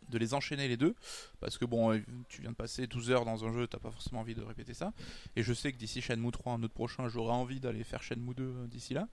de 0.09 0.19
les 0.19 0.35
enchaîner 0.35 0.69
les 0.69 0.77
deux. 0.77 0.95
Parce 1.41 1.59
que 1.59 1.65
bon 1.65 1.93
euh, 1.93 2.01
tu 2.29 2.43
viens 2.43 2.51
de 2.51 2.57
passer 2.57 2.87
12 2.87 3.11
heures 3.11 3.25
dans 3.25 3.45
un 3.45 3.53
jeu 3.53 3.67
t'as 3.67 3.79
pas 3.79 3.91
forcément 3.91 4.21
envie 4.21 4.35
de 4.35 4.43
répéter 4.43 4.75
ça. 4.75 4.93
Et 5.37 5.43
je 5.43 5.53
sais 5.53 5.73
que 5.73 5.79
d'ici 5.79 6.01
Shenmue 6.01 6.31
3 6.31 6.55
un 6.55 6.63
autre 6.63 6.75
prochain 6.75 7.09
j'aurai 7.09 7.33
envie 7.33 7.61
d'aller 7.61 7.85
faire 7.85 8.03
Shenmue 8.03 8.35
2 8.35 8.43
euh, 8.43 8.67
d'ici 8.67 8.95
là. 8.95 9.09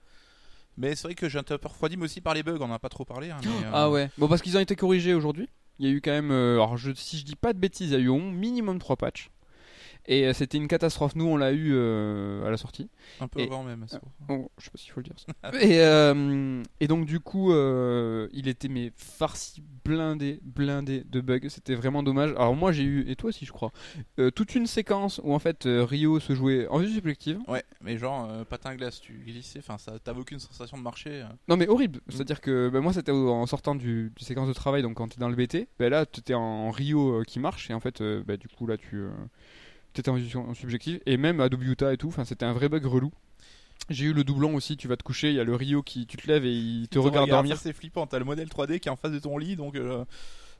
Mais 0.78 0.94
c'est 0.94 1.04
vrai 1.04 1.14
que 1.14 1.28
j'ai 1.28 1.38
un 1.38 1.42
peu 1.42 1.58
refroidi 1.62 1.96
mais 1.96 2.04
aussi 2.04 2.20
par 2.20 2.34
les 2.34 2.42
bugs 2.42 2.58
on 2.60 2.64
en 2.64 2.72
a 2.72 2.78
pas 2.78 2.88
trop 2.88 3.04
parlé 3.04 3.30
hein, 3.30 3.40
euh, 3.44 3.70
ah 3.72 3.90
ouais. 3.90 4.10
Bon 4.18 4.28
parce 4.28 4.42
qu'ils 4.42 4.56
ont 4.56 4.60
été 4.60 4.76
corrigés 4.76 5.14
aujourd'hui. 5.14 5.48
Il 5.78 5.86
y 5.86 5.90
a 5.90 5.92
eu 5.92 6.00
quand 6.00 6.12
même 6.12 6.30
alors 6.30 6.76
je, 6.76 6.92
si 6.94 7.18
je 7.18 7.24
dis 7.24 7.36
pas 7.36 7.52
de 7.52 7.58
bêtises 7.58 7.90
il 7.90 7.92
y 7.92 7.96
a 7.96 8.00
eu 8.00 8.08
au 8.08 8.18
minimum 8.18 8.78
3 8.78 8.96
patchs 8.96 9.30
et 10.08 10.32
c'était 10.32 10.58
une 10.58 10.68
catastrophe. 10.68 11.16
Nous, 11.16 11.26
on 11.26 11.36
l'a 11.36 11.52
eu 11.52 11.76
à 11.76 12.50
la 12.50 12.56
sortie. 12.56 12.88
Un 13.20 13.28
peu 13.28 13.42
avant 13.42 13.62
même. 13.62 13.86
Oh, 14.28 14.50
je 14.58 14.64
sais 14.64 14.70
pas 14.70 14.78
s'il 14.78 14.92
faut 14.92 15.00
le 15.00 15.04
dire. 15.04 15.16
et, 15.60 16.84
et, 16.84 16.88
donc, 16.88 17.06
du 17.06 17.20
coup, 17.20 17.52
il 17.52 18.48
était 18.48 18.68
mais 18.68 18.92
farci 18.96 19.62
blindé, 19.84 20.40
blindé 20.42 21.04
de 21.04 21.20
bugs. 21.20 21.48
C'était 21.48 21.74
vraiment 21.74 22.02
dommage. 22.02 22.30
Alors 22.30 22.54
moi 22.54 22.72
j'ai 22.72 22.82
eu, 22.82 23.08
et 23.08 23.16
toi 23.16 23.28
aussi 23.28 23.44
je 23.44 23.52
crois, 23.52 23.72
euh, 24.18 24.30
toute 24.30 24.54
une 24.54 24.66
séquence 24.66 25.20
où 25.22 25.32
en 25.32 25.38
fait 25.38 25.66
euh, 25.66 25.84
Rio 25.84 26.20
se 26.20 26.34
jouait 26.34 26.66
en 26.68 26.78
vue 26.78 26.88
subjective. 26.88 27.38
Ouais, 27.48 27.64
mais 27.80 27.98
genre 27.98 28.28
euh, 28.28 28.44
patin 28.44 28.74
glace, 28.74 29.00
tu 29.00 29.12
glissais, 29.24 29.60
enfin 29.60 29.78
ça 29.78 29.98
t'avais 29.98 30.20
aucune 30.20 30.38
sensation 30.38 30.76
de 30.76 30.82
marcher. 30.82 31.24
Non 31.48 31.56
mais 31.56 31.68
horrible. 31.68 31.98
Mm. 31.98 32.10
C'est-à-dire 32.10 32.40
que 32.40 32.68
bah, 32.68 32.80
moi 32.80 32.92
c'était 32.92 33.12
en 33.12 33.46
sortant 33.46 33.74
du, 33.74 34.12
du, 34.14 34.24
séquence 34.24 34.48
de 34.48 34.54
travail, 34.54 34.82
donc 34.82 34.94
quand 34.94 35.08
t'es 35.08 35.20
dans 35.20 35.28
le 35.28 35.36
BT, 35.36 35.68
bah, 35.78 35.88
là 35.88 36.06
t'étais 36.06 36.34
en 36.34 36.70
Rio 36.70 37.22
qui 37.26 37.38
marche 37.38 37.70
et 37.70 37.74
en 37.74 37.80
fait 37.80 38.02
bah, 38.26 38.36
du 38.36 38.48
coup 38.48 38.66
là 38.66 38.76
tu 38.76 39.04
t'étais 39.96 40.10
en 40.10 40.54
subjective 40.54 41.00
et 41.06 41.16
même 41.16 41.40
à 41.40 41.48
Utah 41.48 41.92
et 41.92 41.96
tout. 41.96 42.08
Enfin 42.08 42.24
c'était 42.24 42.44
un 42.44 42.52
vrai 42.52 42.68
bug 42.68 42.84
relou. 42.84 43.12
J'ai 43.88 44.06
eu 44.06 44.12
le 44.12 44.24
doublon 44.24 44.54
aussi, 44.54 44.76
tu 44.76 44.88
vas 44.88 44.96
te 44.96 45.02
coucher, 45.02 45.30
il 45.30 45.36
y 45.36 45.40
a 45.40 45.44
le 45.44 45.54
Rio 45.54 45.82
qui 45.82 46.06
tu 46.06 46.16
te 46.16 46.26
lèves 46.26 46.44
et 46.44 46.52
il 46.52 46.88
te 46.88 46.98
regarde 46.98 47.28
dormir. 47.28 47.56
C'est 47.56 47.72
flippant, 47.72 48.06
t'as 48.06 48.18
le 48.18 48.24
modèle 48.24 48.48
3D 48.48 48.80
qui 48.80 48.88
est 48.88 48.92
en 48.92 48.96
face 48.96 49.12
de 49.12 49.18
ton 49.18 49.38
lit 49.38 49.56
donc 49.56 49.76
euh, 49.76 50.04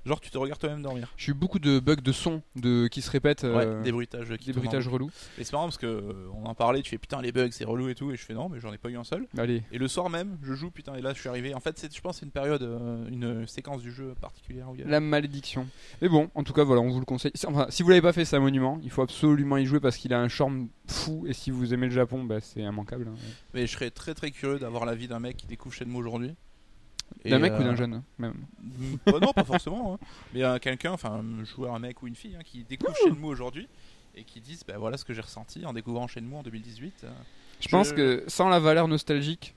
Genre 0.06 0.20
tu 0.20 0.30
te 0.30 0.38
regardes 0.38 0.60
toi-même 0.60 0.82
dormir. 0.82 1.12
J'ai 1.16 1.32
eu 1.32 1.34
beaucoup 1.34 1.58
de 1.58 1.80
bugs 1.80 1.96
de 1.96 2.12
son 2.12 2.40
de, 2.54 2.86
qui 2.86 3.02
se 3.02 3.10
répètent. 3.10 3.42
Euh, 3.42 3.82
des 3.82 3.90
bruitages 3.90 4.32
qui 4.36 4.46
Des 4.46 4.52
bruitages 4.52 4.86
relous. 4.86 5.10
Et 5.36 5.42
c'est 5.42 5.52
marrant 5.52 5.64
parce 5.64 5.78
que 5.78 5.86
euh, 5.86 6.28
on 6.32 6.46
en 6.46 6.54
parlait, 6.54 6.80
tu 6.82 6.90
fais 6.90 6.98
putain 6.98 7.20
les 7.20 7.32
bugs 7.32 7.48
c'est 7.50 7.64
relou 7.64 7.88
et 7.88 7.96
tout, 7.96 8.12
et 8.12 8.16
je 8.16 8.24
fais 8.24 8.32
non, 8.34 8.48
mais 8.48 8.60
j'en 8.60 8.72
ai 8.72 8.78
pas 8.78 8.88
eu 8.88 8.96
un 8.96 9.02
seul. 9.02 9.26
Allez. 9.36 9.64
Et 9.72 9.78
le 9.78 9.88
soir 9.88 10.08
même, 10.08 10.38
je 10.42 10.54
joue 10.54 10.70
putain, 10.70 10.94
et 10.94 11.02
là 11.02 11.12
je 11.12 11.18
suis 11.18 11.28
arrivé. 11.28 11.54
En 11.54 11.60
fait, 11.60 11.88
je 11.92 12.00
pense 12.00 12.18
c'est 12.18 12.24
une 12.24 12.30
période, 12.30 12.62
euh, 12.62 13.08
une 13.08 13.48
séquence 13.48 13.82
du 13.82 13.90
jeu 13.90 14.14
particulière. 14.20 14.70
Où 14.70 14.76
La 14.86 15.00
malédiction. 15.00 15.66
Mais 16.00 16.08
bon, 16.08 16.30
en 16.36 16.44
tout 16.44 16.52
cas, 16.52 16.62
voilà, 16.62 16.82
on 16.82 16.88
vous 16.88 17.00
le 17.00 17.04
conseille. 17.04 17.32
Enfin, 17.44 17.66
si 17.70 17.82
vous 17.82 17.88
l'avez 17.88 18.02
pas 18.02 18.12
fait, 18.12 18.24
c'est 18.24 18.36
un 18.36 18.40
monument. 18.40 18.78
Il 18.84 18.90
faut 18.90 19.02
absolument 19.02 19.56
y 19.56 19.66
jouer 19.66 19.80
parce 19.80 19.96
qu'il 19.96 20.14
a 20.14 20.20
un 20.20 20.28
charme 20.28 20.68
fou. 20.86 21.24
Et 21.26 21.32
si 21.32 21.50
vous 21.50 21.74
aimez 21.74 21.86
le 21.86 21.92
Japon, 21.92 22.22
bah, 22.22 22.40
c'est 22.40 22.60
immanquable. 22.60 23.08
Hein. 23.08 23.18
Mais 23.54 23.66
je 23.66 23.72
serais 23.72 23.90
très 23.90 24.14
très 24.14 24.30
curieux 24.30 24.60
d'avoir 24.60 24.84
l'avis 24.84 25.08
d'un 25.08 25.18
mec 25.18 25.36
qui 25.36 25.48
découvre 25.48 25.74
Shenmue 25.74 25.96
aujourd'hui. 25.96 26.36
D'un 27.24 27.38
mec 27.38 27.54
ou 27.54 27.62
d'un 27.62 27.72
euh, 27.72 27.76
jeune, 27.76 28.02
même 28.18 28.34
bah 29.06 29.18
Non, 29.20 29.32
pas 29.32 29.44
forcément. 29.44 29.94
Hein. 29.94 30.06
Mais 30.32 30.42
euh, 30.44 30.58
quelqu'un, 30.58 30.92
enfin 30.92 31.10
un 31.10 31.44
joueur, 31.44 31.74
un 31.74 31.78
mec 31.78 32.02
ou 32.02 32.06
une 32.06 32.14
fille, 32.14 32.36
hein, 32.36 32.42
qui 32.44 32.64
découvre 32.64 32.94
Shenmue 32.96 33.26
aujourd'hui 33.26 33.68
et 34.14 34.22
qui 34.22 34.40
disent 34.40 34.64
bah, 34.66 34.74
voilà 34.78 34.96
ce 34.96 35.04
que 35.04 35.12
j'ai 35.12 35.20
ressenti 35.20 35.66
en 35.66 35.72
découvrant 35.72 36.06
Shenmue 36.06 36.36
en 36.36 36.42
2018. 36.42 37.02
Euh, 37.04 37.10
je, 37.60 37.68
pense 37.68 37.92
que 37.92 38.24
sans 38.28 38.48
la 38.48 38.60
valeur 38.60 38.86
nostalgique 38.86 39.54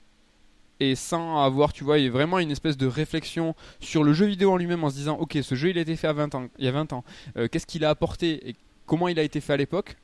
et 0.80 0.96
sans 0.96 1.44
avoir, 1.44 1.74
tu 1.74 1.84
vois, 1.84 2.00
vraiment 2.10 2.40
une 2.40 2.52
espèce 2.52 2.78
de 2.78 2.88
réflexion 2.88 3.56
sur 3.80 4.04
le 4.04 4.14
jeu 4.14 4.26
vidéo 4.26 4.54
en 4.54 4.58
lui-même 4.58 4.84
en 4.84 4.90
se 4.90 4.96
disant 4.96 5.18
ok, 5.18 5.38
ce 5.42 5.56
jeu 5.56 5.70
il 5.70 5.78
a 5.78 5.82
été 5.82 5.96
fait 5.96 6.08
à 6.08 6.14
20 6.14 6.36
ans, 6.36 6.48
il 6.58 6.66
y 6.66 6.68
a 6.68 6.72
20 6.72 6.94
ans, 6.94 7.04
qu'est-ce 7.52 7.68
qu'il 7.68 7.86
a 7.86 7.90
apporté 7.90 8.50
et 8.50 8.56
comment 8.86 9.08
il 9.08 9.20
a 9.20 9.24
été 9.24 9.40
fait 9.40 9.54
à 9.54 9.58
l'époque, 9.58 9.98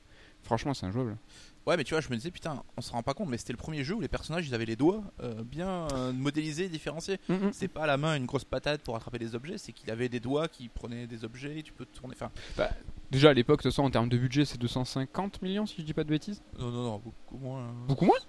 franchement, 0.43 0.73
c'est 0.73 0.85
injouable. 0.85 1.17
Ouais, 1.65 1.77
mais 1.77 1.83
tu 1.83 1.95
vois, 1.95 2.01
je 2.01 2.09
me 2.09 2.15
disais, 2.15 2.29
putain, 2.29 2.63
on 2.77 2.81
se 2.81 2.91
rend 2.91 3.01
pas 3.01 3.15
compte, 3.15 3.27
mais 3.27 3.37
c'était 3.37 3.53
le 3.53 3.57
premier 3.57 3.83
jeu 3.83 3.95
où 3.95 4.01
les 4.01 4.07
personnages 4.07 4.47
ils 4.47 4.53
avaient 4.53 4.65
les 4.65 4.75
doigts 4.75 5.03
euh, 5.21 5.43
bien 5.43 5.87
euh, 5.93 6.13
modélisés, 6.13 6.69
différenciés. 6.69 7.19
Mm, 7.27 7.33
mm. 7.33 7.53
C'est 7.53 7.67
pas 7.67 7.83
à 7.83 7.87
la 7.87 7.97
main 7.97 8.15
une 8.15 8.25
grosse 8.25 8.43
patate 8.43 8.81
pour 8.81 8.95
attraper 8.95 9.17
des 9.17 9.33
objets, 9.33 9.57
c'est 9.57 9.71
qu'il 9.71 9.89
avait 9.89 10.09
des 10.09 10.19
doigts 10.19 10.47
qui 10.47 10.69
prenaient 10.69 11.07
des 11.07 11.23
objets, 11.23 11.63
tu 11.63 11.73
peux 11.73 11.85
tourner. 11.85 12.13
Enfin, 12.15 12.31
bah, 12.55 12.69
déjà 13.09 13.31
à 13.31 13.33
l'époque, 13.33 13.59
de 13.59 13.63
toute 13.63 13.71
façon, 13.71 13.83
en 13.83 13.89
termes 13.89 14.09
de 14.09 14.17
budget, 14.17 14.45
c'est 14.45 14.59
250 14.59 15.41
millions 15.41 15.65
si 15.65 15.77
je 15.79 15.81
dis 15.81 15.93
pas 15.93 16.03
de 16.03 16.09
bêtises 16.09 16.43
Non, 16.59 16.69
non, 16.69 16.83
non, 16.83 17.01
beaucoup 17.03 17.37
moins. 17.37 17.73
Beaucoup 17.87 18.05
moins? 18.05 18.19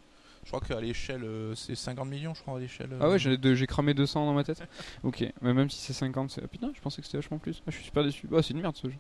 Je 0.47 0.53
crois 0.53 0.61
qu'à 0.61 0.81
l'échelle, 0.81 1.25
euh, 1.25 1.57
c'est 1.57 1.75
50 1.75 2.09
millions, 2.09 2.33
je 2.33 2.41
crois, 2.41 2.59
à 2.59 2.61
l'échelle. 2.61 2.91
Ah 3.01 3.09
ouais, 3.09 3.19
j'ai 3.19 3.67
cramé 3.67 3.95
200 3.95 4.27
dans 4.27 4.33
ma 4.33 4.45
tête. 4.45 4.63
ok, 5.03 5.25
mais 5.43 5.53
même 5.53 5.69
si 5.69 5.79
c'est 5.81 5.93
50, 5.93 6.31
c'est. 6.31 6.41
Ah, 6.45 6.47
putain, 6.47 6.71
je 6.73 6.81
pensais 6.81 7.03
que 7.03 7.07
c'était 7.07 7.19
vachement 7.19 7.39
plus. 7.39 7.65
Ah, 7.67 7.71
je 7.73 7.75
suis 7.75 7.87
super 7.87 8.05
déçu. 8.05 8.29
Bah, 8.29 8.41
c'est 8.45 8.55
une 8.55 8.61
merde 8.61 8.77
ce 8.77 8.87
jeu. 8.87 8.95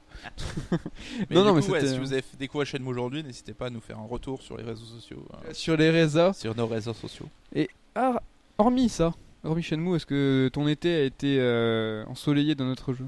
non, 1.30 1.44
non, 1.44 1.54
mais 1.54 1.62
si 1.62 1.70
vous 1.70 2.12
avez 2.12 2.24
découvert 2.37 2.66
Shenmue 2.66 2.88
aujourd'hui, 2.88 3.22
n'hésitez 3.22 3.54
pas 3.54 3.66
à 3.66 3.70
nous 3.70 3.80
faire 3.80 3.96
un 3.96 4.06
retour 4.06 4.42
sur 4.42 4.56
les 4.56 4.64
réseaux 4.64 4.87
sociaux. 4.87 5.24
Hein. 5.32 5.52
Sur 5.52 5.76
les 5.76 5.90
réseaux 5.90 6.32
Sur 6.32 6.56
nos 6.56 6.66
réseaux 6.66 6.94
sociaux. 6.94 7.28
Et 7.54 7.70
ah, 7.94 8.20
hormis 8.59 8.88
ça, 8.88 9.14
hormis 9.44 9.62
Shenmue, 9.62 9.94
est-ce 9.94 10.06
que 10.06 10.50
ton 10.52 10.66
été 10.66 10.96
a 10.96 11.04
été 11.04 11.38
euh, 11.38 12.04
ensoleillé 12.06 12.56
dans 12.56 12.66
notre 12.66 12.92
jeu? 12.92 13.06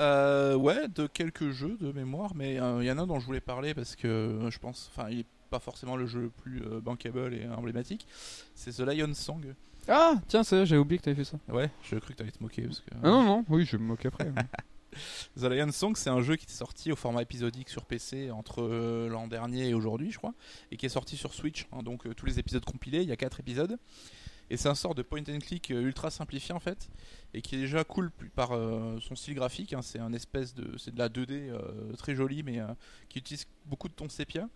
Euh, 0.00 0.56
ouais, 0.56 0.88
de 0.88 1.06
quelques 1.06 1.52
jeux 1.52 1.78
de 1.80 1.92
mémoire, 1.92 2.34
mais 2.34 2.54
il 2.54 2.86
y 2.86 2.90
en 2.90 2.98
a 2.98 3.02
un 3.02 3.06
dont 3.06 3.20
je 3.20 3.26
voulais 3.26 3.40
parler 3.40 3.72
parce 3.72 3.94
que 3.94 4.48
je 4.50 4.58
pense, 4.58 4.90
enfin, 4.92 5.10
il 5.10 5.20
est 5.20 5.26
pas 5.50 5.58
forcément 5.58 5.96
le 5.96 6.06
jeu 6.06 6.22
le 6.22 6.30
plus 6.30 6.62
euh, 6.62 6.80
bankable 6.80 7.34
et 7.34 7.46
emblématique, 7.48 8.06
c'est 8.54 8.72
The 8.72 8.80
Lion 8.80 9.14
Song. 9.14 9.54
Ah, 9.88 10.14
tiens, 10.26 10.42
j'avais 10.42 10.76
oublié 10.76 10.98
que 10.98 11.04
t'avais 11.04 11.16
fait 11.16 11.24
ça. 11.24 11.38
Ouais, 11.48 11.70
je 11.82 11.96
cru 11.96 12.12
que 12.12 12.18
t'allais 12.18 12.32
te 12.32 12.42
moquer 12.42 12.62
parce 12.62 12.80
que. 12.80 12.90
Ah 13.02 13.08
non, 13.08 13.22
non, 13.22 13.44
oui, 13.48 13.64
je 13.64 13.76
me 13.76 13.84
moque 13.84 14.06
après. 14.06 14.32
The 15.38 15.44
Lion 15.44 15.70
Song, 15.72 15.94
c'est 15.96 16.10
un 16.10 16.22
jeu 16.22 16.36
qui 16.36 16.46
est 16.46 16.50
sorti 16.50 16.90
au 16.90 16.96
format 16.96 17.22
épisodique 17.22 17.68
sur 17.68 17.84
PC 17.84 18.30
entre 18.30 18.62
euh, 18.62 19.08
l'an 19.08 19.28
dernier 19.28 19.68
et 19.68 19.74
aujourd'hui, 19.74 20.10
je 20.10 20.18
crois, 20.18 20.34
et 20.70 20.76
qui 20.76 20.86
est 20.86 20.90
sorti 20.90 21.16
sur 21.16 21.34
Switch. 21.34 21.66
Hein, 21.72 21.82
donc 21.82 22.06
euh, 22.06 22.14
tous 22.14 22.26
les 22.26 22.38
épisodes 22.38 22.64
compilés, 22.64 23.02
il 23.02 23.08
y 23.08 23.12
a 23.12 23.16
4 23.16 23.40
épisodes. 23.40 23.78
Et 24.48 24.56
c'est 24.56 24.68
un 24.68 24.74
sort 24.76 24.94
de 24.94 25.02
point 25.02 25.22
and 25.28 25.40
click 25.40 25.70
ultra 25.70 26.08
simplifié 26.10 26.54
en 26.54 26.60
fait, 26.60 26.88
et 27.34 27.42
qui 27.42 27.56
est 27.56 27.58
déjà 27.58 27.82
cool 27.82 28.12
par 28.36 28.50
son 29.00 29.16
style 29.16 29.34
graphique. 29.34 29.72
Hein. 29.72 29.82
c'est 29.82 29.98
un 29.98 30.12
espèce 30.12 30.54
de, 30.54 30.78
c'est 30.78 30.94
de 30.94 30.98
la 31.00 31.08
2D 31.08 31.50
très 31.96 32.14
jolie, 32.14 32.44
mais 32.44 32.60
qui 33.08 33.18
utilise 33.18 33.44
beaucoup 33.64 33.88
de 33.88 33.94
ton 33.94 34.08
sépia 34.08 34.48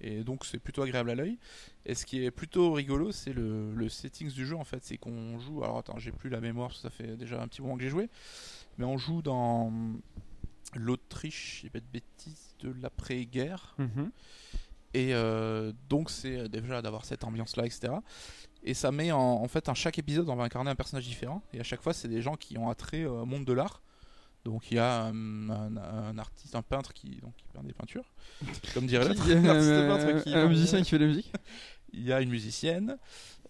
et 0.00 0.24
donc 0.24 0.44
c'est 0.44 0.58
plutôt 0.58 0.82
agréable 0.82 1.10
à 1.10 1.14
l'œil. 1.14 1.38
Et 1.86 1.94
ce 1.94 2.06
qui 2.06 2.24
est 2.24 2.30
plutôt 2.30 2.72
rigolo, 2.72 3.12
c'est 3.12 3.32
le, 3.32 3.72
le 3.74 3.88
settings 3.88 4.32
du 4.32 4.46
jeu 4.46 4.56
en 4.56 4.64
fait, 4.64 4.82
c'est 4.84 4.96
qu'on 4.96 5.38
joue. 5.38 5.62
Alors 5.62 5.78
attends, 5.78 5.98
j'ai 5.98 6.12
plus 6.12 6.30
la 6.30 6.40
mémoire, 6.40 6.68
parce 6.68 6.82
que 6.82 6.88
ça 6.88 6.90
fait 6.90 7.16
déjà 7.16 7.40
un 7.40 7.48
petit 7.48 7.62
moment 7.62 7.76
que 7.76 7.82
j'ai 7.82 7.90
joué, 7.90 8.08
mais 8.78 8.84
on 8.84 8.98
joue 8.98 9.22
dans 9.22 9.72
l'Autriche, 10.74 11.60
j'ai 11.62 11.70
pas 11.70 11.80
de 11.80 11.86
bêtises, 11.92 12.54
de 12.60 12.74
l'après-guerre. 12.80 13.74
Mhm. 13.78 14.10
Et 14.92 15.14
euh, 15.14 15.72
donc 15.88 16.10
c'est 16.10 16.48
déjà 16.48 16.82
d'avoir 16.82 17.04
cette 17.04 17.24
ambiance-là, 17.24 17.66
etc. 17.66 17.92
Et 18.62 18.74
ça 18.74 18.92
met 18.92 19.12
en, 19.12 19.46
fait, 19.48 19.68
à 19.68 19.74
chaque 19.74 19.98
épisode, 19.98 20.28
on 20.28 20.36
va 20.36 20.44
incarner 20.44 20.70
un 20.70 20.74
personnage 20.74 21.06
différent. 21.06 21.42
Et 21.52 21.60
à 21.60 21.62
chaque 21.62 21.80
fois, 21.80 21.92
c'est 21.92 22.08
des 22.08 22.20
gens 22.20 22.36
qui 22.36 22.58
ont 22.58 22.68
attrait 22.68 23.04
au 23.06 23.24
monde 23.24 23.44
de 23.44 23.52
l'art. 23.52 23.82
Donc 24.44 24.70
il 24.70 24.76
y 24.76 24.78
a 24.78 25.04
un, 25.04 26.18
artiste, 26.18 26.54
un 26.54 26.62
peintre 26.62 26.92
qui, 26.92 27.20
donc, 27.20 27.34
qui 27.36 27.44
peint 27.52 27.62
des 27.62 27.74
peintures, 27.74 28.10
comme 28.74 28.86
dirait 28.86 29.06
l'autre. 29.06 29.22
un, 29.30 30.34
un 30.34 30.48
musicien 30.48 30.82
qui 30.82 30.90
fait 30.90 30.98
de 30.98 31.04
la 31.04 31.08
musique. 31.14 31.32
Il 31.92 32.04
y 32.04 32.12
a 32.12 32.20
une 32.20 32.30
musicienne, 32.30 32.96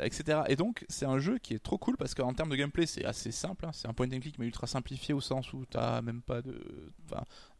etc. 0.00 0.40
Et 0.48 0.57
donc 0.57 0.85
c'est 0.88 1.05
un 1.05 1.18
jeu 1.18 1.38
qui 1.38 1.55
est 1.55 1.59
trop 1.59 1.79
cool 1.79 1.96
parce 1.96 2.14
qu'en 2.14 2.33
termes 2.33 2.48
de 2.48 2.57
gameplay 2.57 2.87
c'est 2.87 3.05
assez 3.05 3.33
simple. 3.33 3.66
Hein. 3.66 3.70
C'est 3.72 3.87
un 3.87 3.92
point 3.92 4.07
and 4.07 4.20
click 4.20 4.38
mais 4.38 4.46
ultra 4.46 4.66
simplifié 4.66 5.12
au 5.14 5.20
sens 5.20 5.53
où 5.53 5.66
tu 5.70 5.76
n'as 5.76 6.00
même 6.00 6.22
pas 6.22 6.40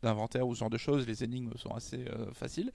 d'inventaire 0.03 0.49
ou 0.49 0.55
ce 0.55 0.61
genre 0.61 0.71
de 0.71 0.79
choses. 0.79 1.07
Les 1.07 1.23
énigmes 1.23 1.53
sont 1.57 1.75
assez 1.75 2.07
euh, 2.09 2.33
faciles. 2.33 2.73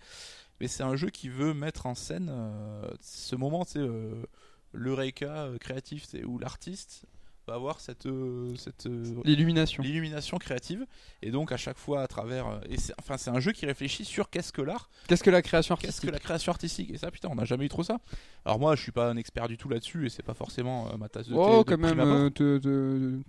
Mais 0.61 0.67
c'est 0.67 0.83
un 0.83 0.95
jeu 0.95 1.09
qui 1.09 1.29
veut 1.29 1.53
mettre 1.53 1.85
en 1.85 1.95
scène 1.95 2.29
euh, 2.31 2.87
ce 3.01 3.35
moment, 3.35 3.65
c'est 3.65 3.79
euh, 3.79 4.23
l'eureka 4.71 5.49
créatif, 5.59 6.05
où 6.25 6.37
l'artiste 6.37 7.05
va 7.47 7.55
avoir 7.55 7.79
cette, 7.79 8.05
euh, 8.05 8.55
cette 8.58 8.88
euh, 8.88 9.21
l'illumination. 9.23 9.84
l'illumination 9.84 10.38
créative. 10.38 10.86
Et 11.21 11.31
donc 11.31 11.51
à 11.51 11.58
chaque 11.58 11.77
fois 11.77 12.01
à 12.01 12.08
travers 12.08 12.47
euh, 12.47 12.60
et 12.69 12.77
c'est 12.77 12.93
enfin 12.99 13.17
c'est 13.17 13.29
un 13.29 13.39
jeu 13.39 13.51
qui 13.51 13.65
réfléchit 13.65 14.05
sur 14.05 14.29
qu'est-ce 14.29 14.51
que 14.51 14.62
l'art. 14.62 14.89
Qu'est-ce 15.08 15.23
que 15.23 15.29
la 15.29 15.41
création 15.41 15.73
artistique 15.73 16.01
qu'est-ce 16.01 16.08
que 16.08 16.12
la 16.12 16.19
création 16.19 16.51
artistique? 16.51 16.91
Et 16.91 16.97
ça 16.97 17.12
putain 17.12 17.29
on 17.31 17.36
n'a 17.36 17.45
jamais 17.45 17.65
eu 17.65 17.69
trop 17.69 17.84
ça. 17.84 17.99
Alors 18.45 18.60
moi 18.60 18.75
je 18.75 18.81
suis 18.81 18.91
pas 18.91 19.10
un 19.10 19.17
expert 19.17 19.47
du 19.47 19.58
tout 19.58 19.69
là-dessus 19.69 20.05
et 20.05 20.10
c'est 20.10 20.23
pas 20.23 20.34
forcément 20.34 20.97
ma 20.97 21.10
tasse 21.10 21.27
de 21.27 21.34
thé 21.34 21.39
oh 21.39 21.63
quand 21.63 21.77
même 21.77 22.31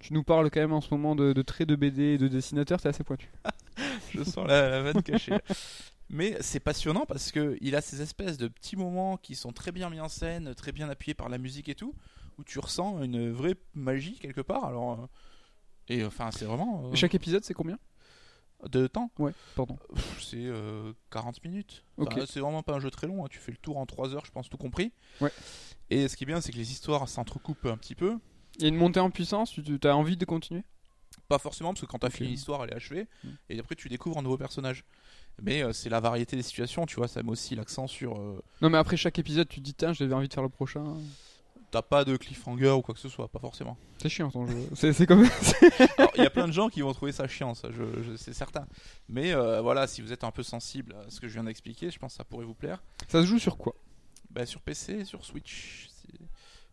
tu 0.00 0.12
nous 0.12 0.22
parles 0.22 0.50
quand 0.50 0.60
même 0.60 0.72
en 0.72 0.80
ce 0.80 0.92
moment 0.92 1.14
de, 1.14 1.32
de 1.32 1.42
traits 1.42 1.68
de 1.68 1.76
BD 1.76 2.02
et 2.14 2.18
de 2.18 2.28
dessinateurs 2.28 2.80
c'est 2.80 2.88
assez 2.88 3.04
pointu. 3.04 3.30
Je 4.14 4.22
sens 4.22 4.46
la, 4.46 4.68
la 4.68 4.82
vanne 4.82 5.02
cachée. 5.02 5.34
Mais 6.08 6.36
c'est 6.40 6.60
passionnant 6.60 7.04
parce 7.06 7.32
que 7.32 7.58
il 7.60 7.74
a 7.74 7.80
ces 7.80 8.00
espèces 8.00 8.38
de 8.38 8.48
petits 8.48 8.76
moments 8.76 9.16
qui 9.16 9.34
sont 9.34 9.52
très 9.52 9.72
bien 9.72 9.90
mis 9.90 10.00
en 10.00 10.08
scène, 10.08 10.54
très 10.54 10.70
bien 10.70 10.88
appuyés 10.88 11.14
par 11.14 11.28
la 11.28 11.38
musique 11.38 11.68
et 11.68 11.74
tout, 11.74 11.94
où 12.38 12.44
tu 12.44 12.58
ressens 12.58 13.02
une 13.02 13.30
vraie 13.30 13.56
magie 13.74 14.18
quelque 14.18 14.40
part. 14.40 14.64
Alors, 14.64 14.92
euh, 14.92 15.06
et 15.88 16.04
enfin, 16.04 16.30
c'est 16.30 16.44
vraiment. 16.44 16.86
Euh, 16.86 16.94
chaque 16.94 17.14
épisode, 17.14 17.44
c'est 17.44 17.54
combien? 17.54 17.78
De 18.70 18.86
temps 18.86 19.10
Ouais, 19.18 19.32
pardon. 19.54 19.78
C'est 20.18 20.50
40 21.10 21.36
euh, 21.36 21.48
minutes. 21.48 21.84
c'est 22.26 22.40
vraiment 22.40 22.62
pas 22.62 22.74
un 22.74 22.80
jeu 22.80 22.90
très 22.90 23.06
long, 23.06 23.24
hein. 23.24 23.28
tu 23.30 23.38
fais 23.38 23.52
le 23.52 23.58
tour 23.58 23.76
en 23.76 23.84
3 23.84 24.14
heures, 24.14 24.24
je 24.24 24.32
pense, 24.32 24.48
tout 24.48 24.56
compris. 24.56 24.92
Ouais. 25.20 25.30
Et 25.90 26.08
ce 26.08 26.16
qui 26.16 26.24
est 26.24 26.26
bien, 26.26 26.40
c'est 26.40 26.52
que 26.52 26.56
les 26.56 26.72
histoires 26.72 27.06
s'entrecoupent 27.08 27.66
un 27.66 27.76
petit 27.76 27.94
peu. 27.94 28.18
Il 28.56 28.62
y 28.62 28.64
a 28.64 28.68
une 28.68 28.76
montée 28.76 29.00
en 29.00 29.10
puissance, 29.10 29.52
tu 29.52 29.78
as 29.84 29.94
envie 29.96 30.16
de 30.16 30.24
continuer? 30.24 30.64
Pas 31.28 31.38
forcément, 31.38 31.74
parce 31.74 31.82
que 31.82 31.86
quand 31.86 31.98
tu 31.98 32.06
as 32.06 32.10
fini 32.10 32.30
l'histoire, 32.30 32.64
elle 32.64 32.70
est 32.70 32.76
achevée, 32.76 33.08
mm. 33.24 33.28
et 33.50 33.60
après 33.60 33.74
tu 33.74 33.90
découvres 33.90 34.16
un 34.18 34.22
nouveau 34.22 34.38
personnage. 34.38 34.84
Mais 35.42 35.62
c'est 35.74 35.90
la 35.90 36.00
variété 36.00 36.34
des 36.34 36.42
situations, 36.42 36.86
tu 36.86 36.96
vois, 36.96 37.08
ça 37.08 37.22
met 37.22 37.30
aussi 37.30 37.54
l'accent 37.56 37.86
sur. 37.86 38.18
Non, 38.62 38.70
mais 38.70 38.78
après 38.78 38.96
chaque 38.96 39.18
épisode, 39.18 39.48
tu 39.48 39.60
te 39.60 39.64
dis, 39.64 39.74
tiens, 39.74 39.92
j'avais 39.92 40.14
envie 40.14 40.28
de 40.28 40.32
faire 40.32 40.42
le 40.42 40.48
prochain 40.48 40.96
t'as 41.76 41.82
pas 41.82 42.06
de 42.06 42.16
cliffhanger 42.16 42.70
ou 42.70 42.80
quoi 42.80 42.94
que 42.94 43.00
ce 43.00 43.10
soit, 43.10 43.28
pas 43.28 43.38
forcément. 43.38 43.76
C'est 43.98 44.08
chiant 44.08 44.30
ton 44.30 44.46
jeu. 44.46 44.66
C'est 44.74 45.06
comme. 45.06 45.24
Il 46.16 46.22
y 46.22 46.26
a 46.26 46.30
plein 46.30 46.46
de 46.48 46.52
gens 46.52 46.70
qui 46.70 46.80
vont 46.80 46.92
trouver 46.94 47.12
ça 47.12 47.28
chiant, 47.28 47.52
ça, 47.54 47.68
je, 47.70 48.16
c'est 48.16 48.32
certain. 48.32 48.66
Mais 49.10 49.34
euh, 49.34 49.60
voilà, 49.60 49.86
si 49.86 50.00
vous 50.00 50.10
êtes 50.10 50.24
un 50.24 50.30
peu 50.30 50.42
sensible 50.42 50.94
à 51.06 51.10
ce 51.10 51.20
que 51.20 51.28
je 51.28 51.34
viens 51.34 51.44
d'expliquer, 51.44 51.90
je 51.90 51.98
pense 51.98 52.12
que 52.14 52.16
ça 52.16 52.24
pourrait 52.24 52.46
vous 52.46 52.54
plaire. 52.54 52.82
Ça 53.08 53.20
se 53.20 53.26
joue 53.26 53.38
sur 53.38 53.58
quoi? 53.58 53.74
Bah, 54.30 54.46
Sur 54.46 54.62
PC, 54.62 55.04
sur 55.04 55.22
Switch. 55.22 55.90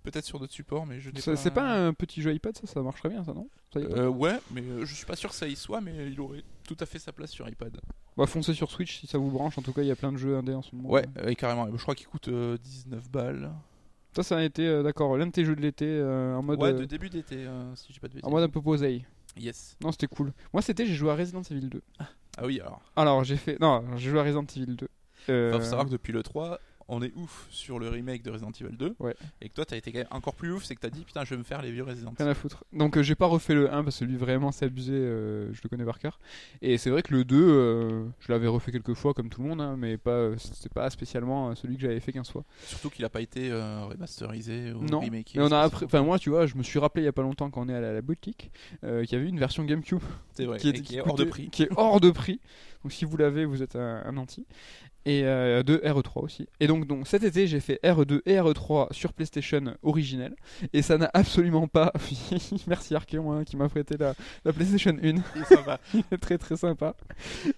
Peut-être 0.03 0.25
sur 0.25 0.39
d'autres 0.39 0.53
supports, 0.53 0.85
mais 0.85 1.01
je 1.01 1.09
n'ai 1.09 1.21
pas. 1.21 1.35
C'est 1.35 1.51
pas 1.51 1.69
un 1.69 1.93
petit 1.93 2.21
jeu 2.21 2.33
iPad, 2.33 2.57
ça, 2.57 2.65
ça 2.67 2.81
marcherait 2.81 3.09
bien, 3.09 3.25
ça, 3.25 3.33
non? 3.33 3.49
Euh, 3.75 4.07
Ouais, 4.07 4.39
mais 4.51 4.61
euh, 4.61 4.85
je 4.85 4.95
suis 4.95 5.05
pas 5.05 5.17
sûr 5.17 5.31
que 5.31 5.35
ça 5.35 5.47
y 5.47 5.55
soit, 5.57 5.81
mais 5.81 6.11
il 6.11 6.19
aurait 6.21 6.43
tout 6.65 6.77
à 6.79 6.85
fait 6.85 6.99
sa 6.99 7.11
place 7.11 7.31
sur 7.31 7.47
iPad. 7.49 7.77
Bah, 8.15 8.25
foncez 8.25 8.53
sur 8.53 8.71
Switch 8.71 8.99
si 9.01 9.07
ça 9.07 9.17
vous 9.17 9.31
branche, 9.31 9.57
en 9.57 9.61
tout 9.61 9.73
cas, 9.73 9.81
il 9.81 9.87
y 9.87 9.91
a 9.91 9.95
plein 9.97 10.13
de 10.13 10.17
jeux 10.17 10.37
indés 10.37 10.53
en 10.53 10.61
ce 10.61 10.73
moment. 10.73 10.89
Ouais, 10.89 11.05
carrément. 11.35 11.67
Je 11.75 11.81
crois 11.81 11.95
qu'il 11.95 12.07
coûte 12.07 12.29
19 12.29 13.09
balles. 13.11 13.51
Ça, 14.15 14.21
ça 14.21 14.37
a 14.37 14.43
été, 14.43 14.67
euh, 14.67 14.83
d'accord, 14.83 15.17
l'un 15.17 15.25
de 15.25 15.31
tes 15.31 15.43
jeux 15.43 15.55
de 15.55 15.61
l'été 15.61 15.85
euh, 15.87 16.35
en 16.35 16.43
mode. 16.43 16.61
Ouais, 16.61 16.73
de 16.73 16.83
euh, 16.83 16.85
début 16.85 17.09
d'été, 17.09 17.47
si 17.75 17.91
j'ai 17.91 17.99
pas 17.99 18.07
de 18.07 18.13
bêtises. 18.13 18.27
En 18.27 18.31
mode 18.31 18.43
un 18.43 18.49
peu 18.49 18.61
posé. 18.61 19.03
Yes. 19.35 19.75
Non, 19.81 19.91
c'était 19.91 20.07
cool. 20.07 20.31
Moi, 20.53 20.61
c'était, 20.61 20.85
j'ai 20.85 20.93
joué 20.93 21.09
à 21.09 21.15
Resident 21.15 21.41
Evil 21.41 21.67
2. 21.67 21.81
Ah 21.99 22.05
oui, 22.43 22.59
alors. 22.59 22.81
Alors, 22.95 23.23
j'ai 23.23 23.37
fait. 23.37 23.59
Non, 23.59 23.83
j'ai 23.95 24.11
joué 24.11 24.19
à 24.19 24.23
Resident 24.23 24.45
Evil 24.55 24.75
2. 24.75 24.87
Euh... 25.29 25.53
Faut 25.53 25.61
savoir 25.61 25.85
que 25.85 25.91
depuis 25.91 26.13
le 26.13 26.21
3, 26.21 26.59
on 26.87 27.01
est 27.01 27.13
ouf 27.15 27.47
sur 27.49 27.79
le 27.79 27.89
remake 27.89 28.23
de 28.23 28.31
Resident 28.31 28.51
Evil 28.51 28.75
2. 28.75 28.95
Ouais. 28.99 29.15
Et 29.41 29.49
que 29.49 29.53
toi, 29.53 29.65
t'as 29.65 29.77
été 29.77 29.91
quand 29.91 29.99
même 29.99 30.07
encore 30.11 30.35
plus 30.35 30.51
ouf, 30.51 30.63
c'est 30.63 30.75
que 30.75 30.81
t'as 30.81 30.89
dit 30.89 31.03
putain, 31.03 31.23
je 31.23 31.31
vais 31.31 31.37
me 31.37 31.43
faire 31.43 31.61
les 31.61 31.71
vieux 31.71 31.83
Resident. 31.83 32.13
Rien 32.17 32.27
à 32.27 32.33
foutre. 32.33 32.63
Donc, 32.73 32.97
euh, 32.97 33.03
j'ai 33.03 33.15
pas 33.15 33.25
refait 33.25 33.53
le 33.53 33.71
1 33.71 33.83
parce 33.83 33.99
que 33.99 34.05
lui, 34.05 34.17
vraiment, 34.17 34.51
c'est 34.51 34.65
abusé. 34.65 34.93
Euh, 34.93 35.53
je 35.53 35.61
le 35.63 35.69
connais 35.69 35.85
par 35.85 35.99
cœur. 35.99 36.19
Et 36.61 36.77
c'est 36.77 36.89
vrai 36.89 37.03
que 37.03 37.13
le 37.13 37.23
2, 37.23 37.35
euh, 37.35 38.05
je 38.19 38.31
l'avais 38.31 38.47
refait 38.47 38.71
quelques 38.71 38.93
fois 38.93 39.13
comme 39.13 39.29
tout 39.29 39.41
le 39.41 39.49
monde, 39.49 39.61
hein, 39.61 39.75
mais 39.77 39.97
pas, 39.97 40.31
c'est 40.37 40.71
pas 40.71 40.89
spécialement 40.89 41.55
celui 41.55 41.75
que 41.75 41.81
j'avais 41.81 41.99
fait 41.99 42.11
15 42.11 42.29
fois. 42.29 42.43
Surtout 42.65 42.89
qu'il 42.89 43.05
a 43.05 43.09
pas 43.09 43.21
été 43.21 43.51
remasterisé 43.51 44.73
ou 44.73 44.83
non. 44.83 45.01
Mais 45.09 45.23
on 45.37 45.51
a 45.51 45.61
après, 45.61 45.85
enfin, 45.85 46.01
moi, 46.01 46.19
tu 46.19 46.29
vois, 46.29 46.45
je 46.45 46.55
me 46.55 46.63
suis 46.63 46.79
rappelé 46.79 47.03
il 47.03 47.05
y 47.05 47.09
a 47.09 47.13
pas 47.13 47.21
longtemps 47.21 47.49
quand 47.49 47.61
on 47.61 47.69
est 47.69 47.75
allé 47.75 47.87
à 47.87 47.93
la 47.93 48.01
boutique 48.01 48.51
qu'il 48.81 49.11
y 49.11 49.15
avait 49.15 49.29
une 49.29 49.39
version 49.39 49.63
GameCube. 49.63 49.99
C'est 50.33 50.45
vrai. 50.45 50.57
Qui, 50.57 50.69
est, 50.69 51.01
hors 51.01 51.15
de 51.15 51.23
prix. 51.23 51.49
Qui 51.49 51.63
est 51.63 51.69
hors 51.75 51.99
de 51.99 52.11
prix. 52.11 52.39
Donc, 52.83 52.91
si 52.91 53.05
vous 53.05 53.15
l'avez, 53.17 53.45
vous 53.45 53.63
êtes 53.63 53.75
un, 53.75 54.03
un 54.05 54.17
anti 54.17 54.45
et 55.05 55.23
euh, 55.23 55.63
de 55.63 55.77
RE3 55.77 56.23
aussi. 56.23 56.47
Et 56.59 56.67
donc, 56.67 56.87
donc 56.87 57.07
cet 57.07 57.23
été, 57.23 57.47
j'ai 57.47 57.59
fait 57.59 57.79
RE2 57.83 58.21
et 58.25 58.35
RE3 58.35 58.93
sur 58.93 59.13
PlayStation 59.13 59.75
originelle 59.83 60.35
et 60.71 60.81
ça 60.81 60.97
n'a 60.97 61.09
absolument 61.13 61.67
pas. 61.67 61.91
Merci 62.67 62.95
Archeon 62.95 63.31
hein, 63.31 63.43
qui 63.43 63.57
m'a 63.57 63.69
prêté 63.69 63.97
la, 63.97 64.13
la, 64.45 64.53
PlayStation 64.53 64.91
1. 64.91 64.95
Il 65.03 65.17
est 65.17 65.45
sympa. 65.45 65.79
Il 65.93 66.03
est 66.11 66.17
très 66.17 66.37
très 66.37 66.55
sympa. 66.55 66.95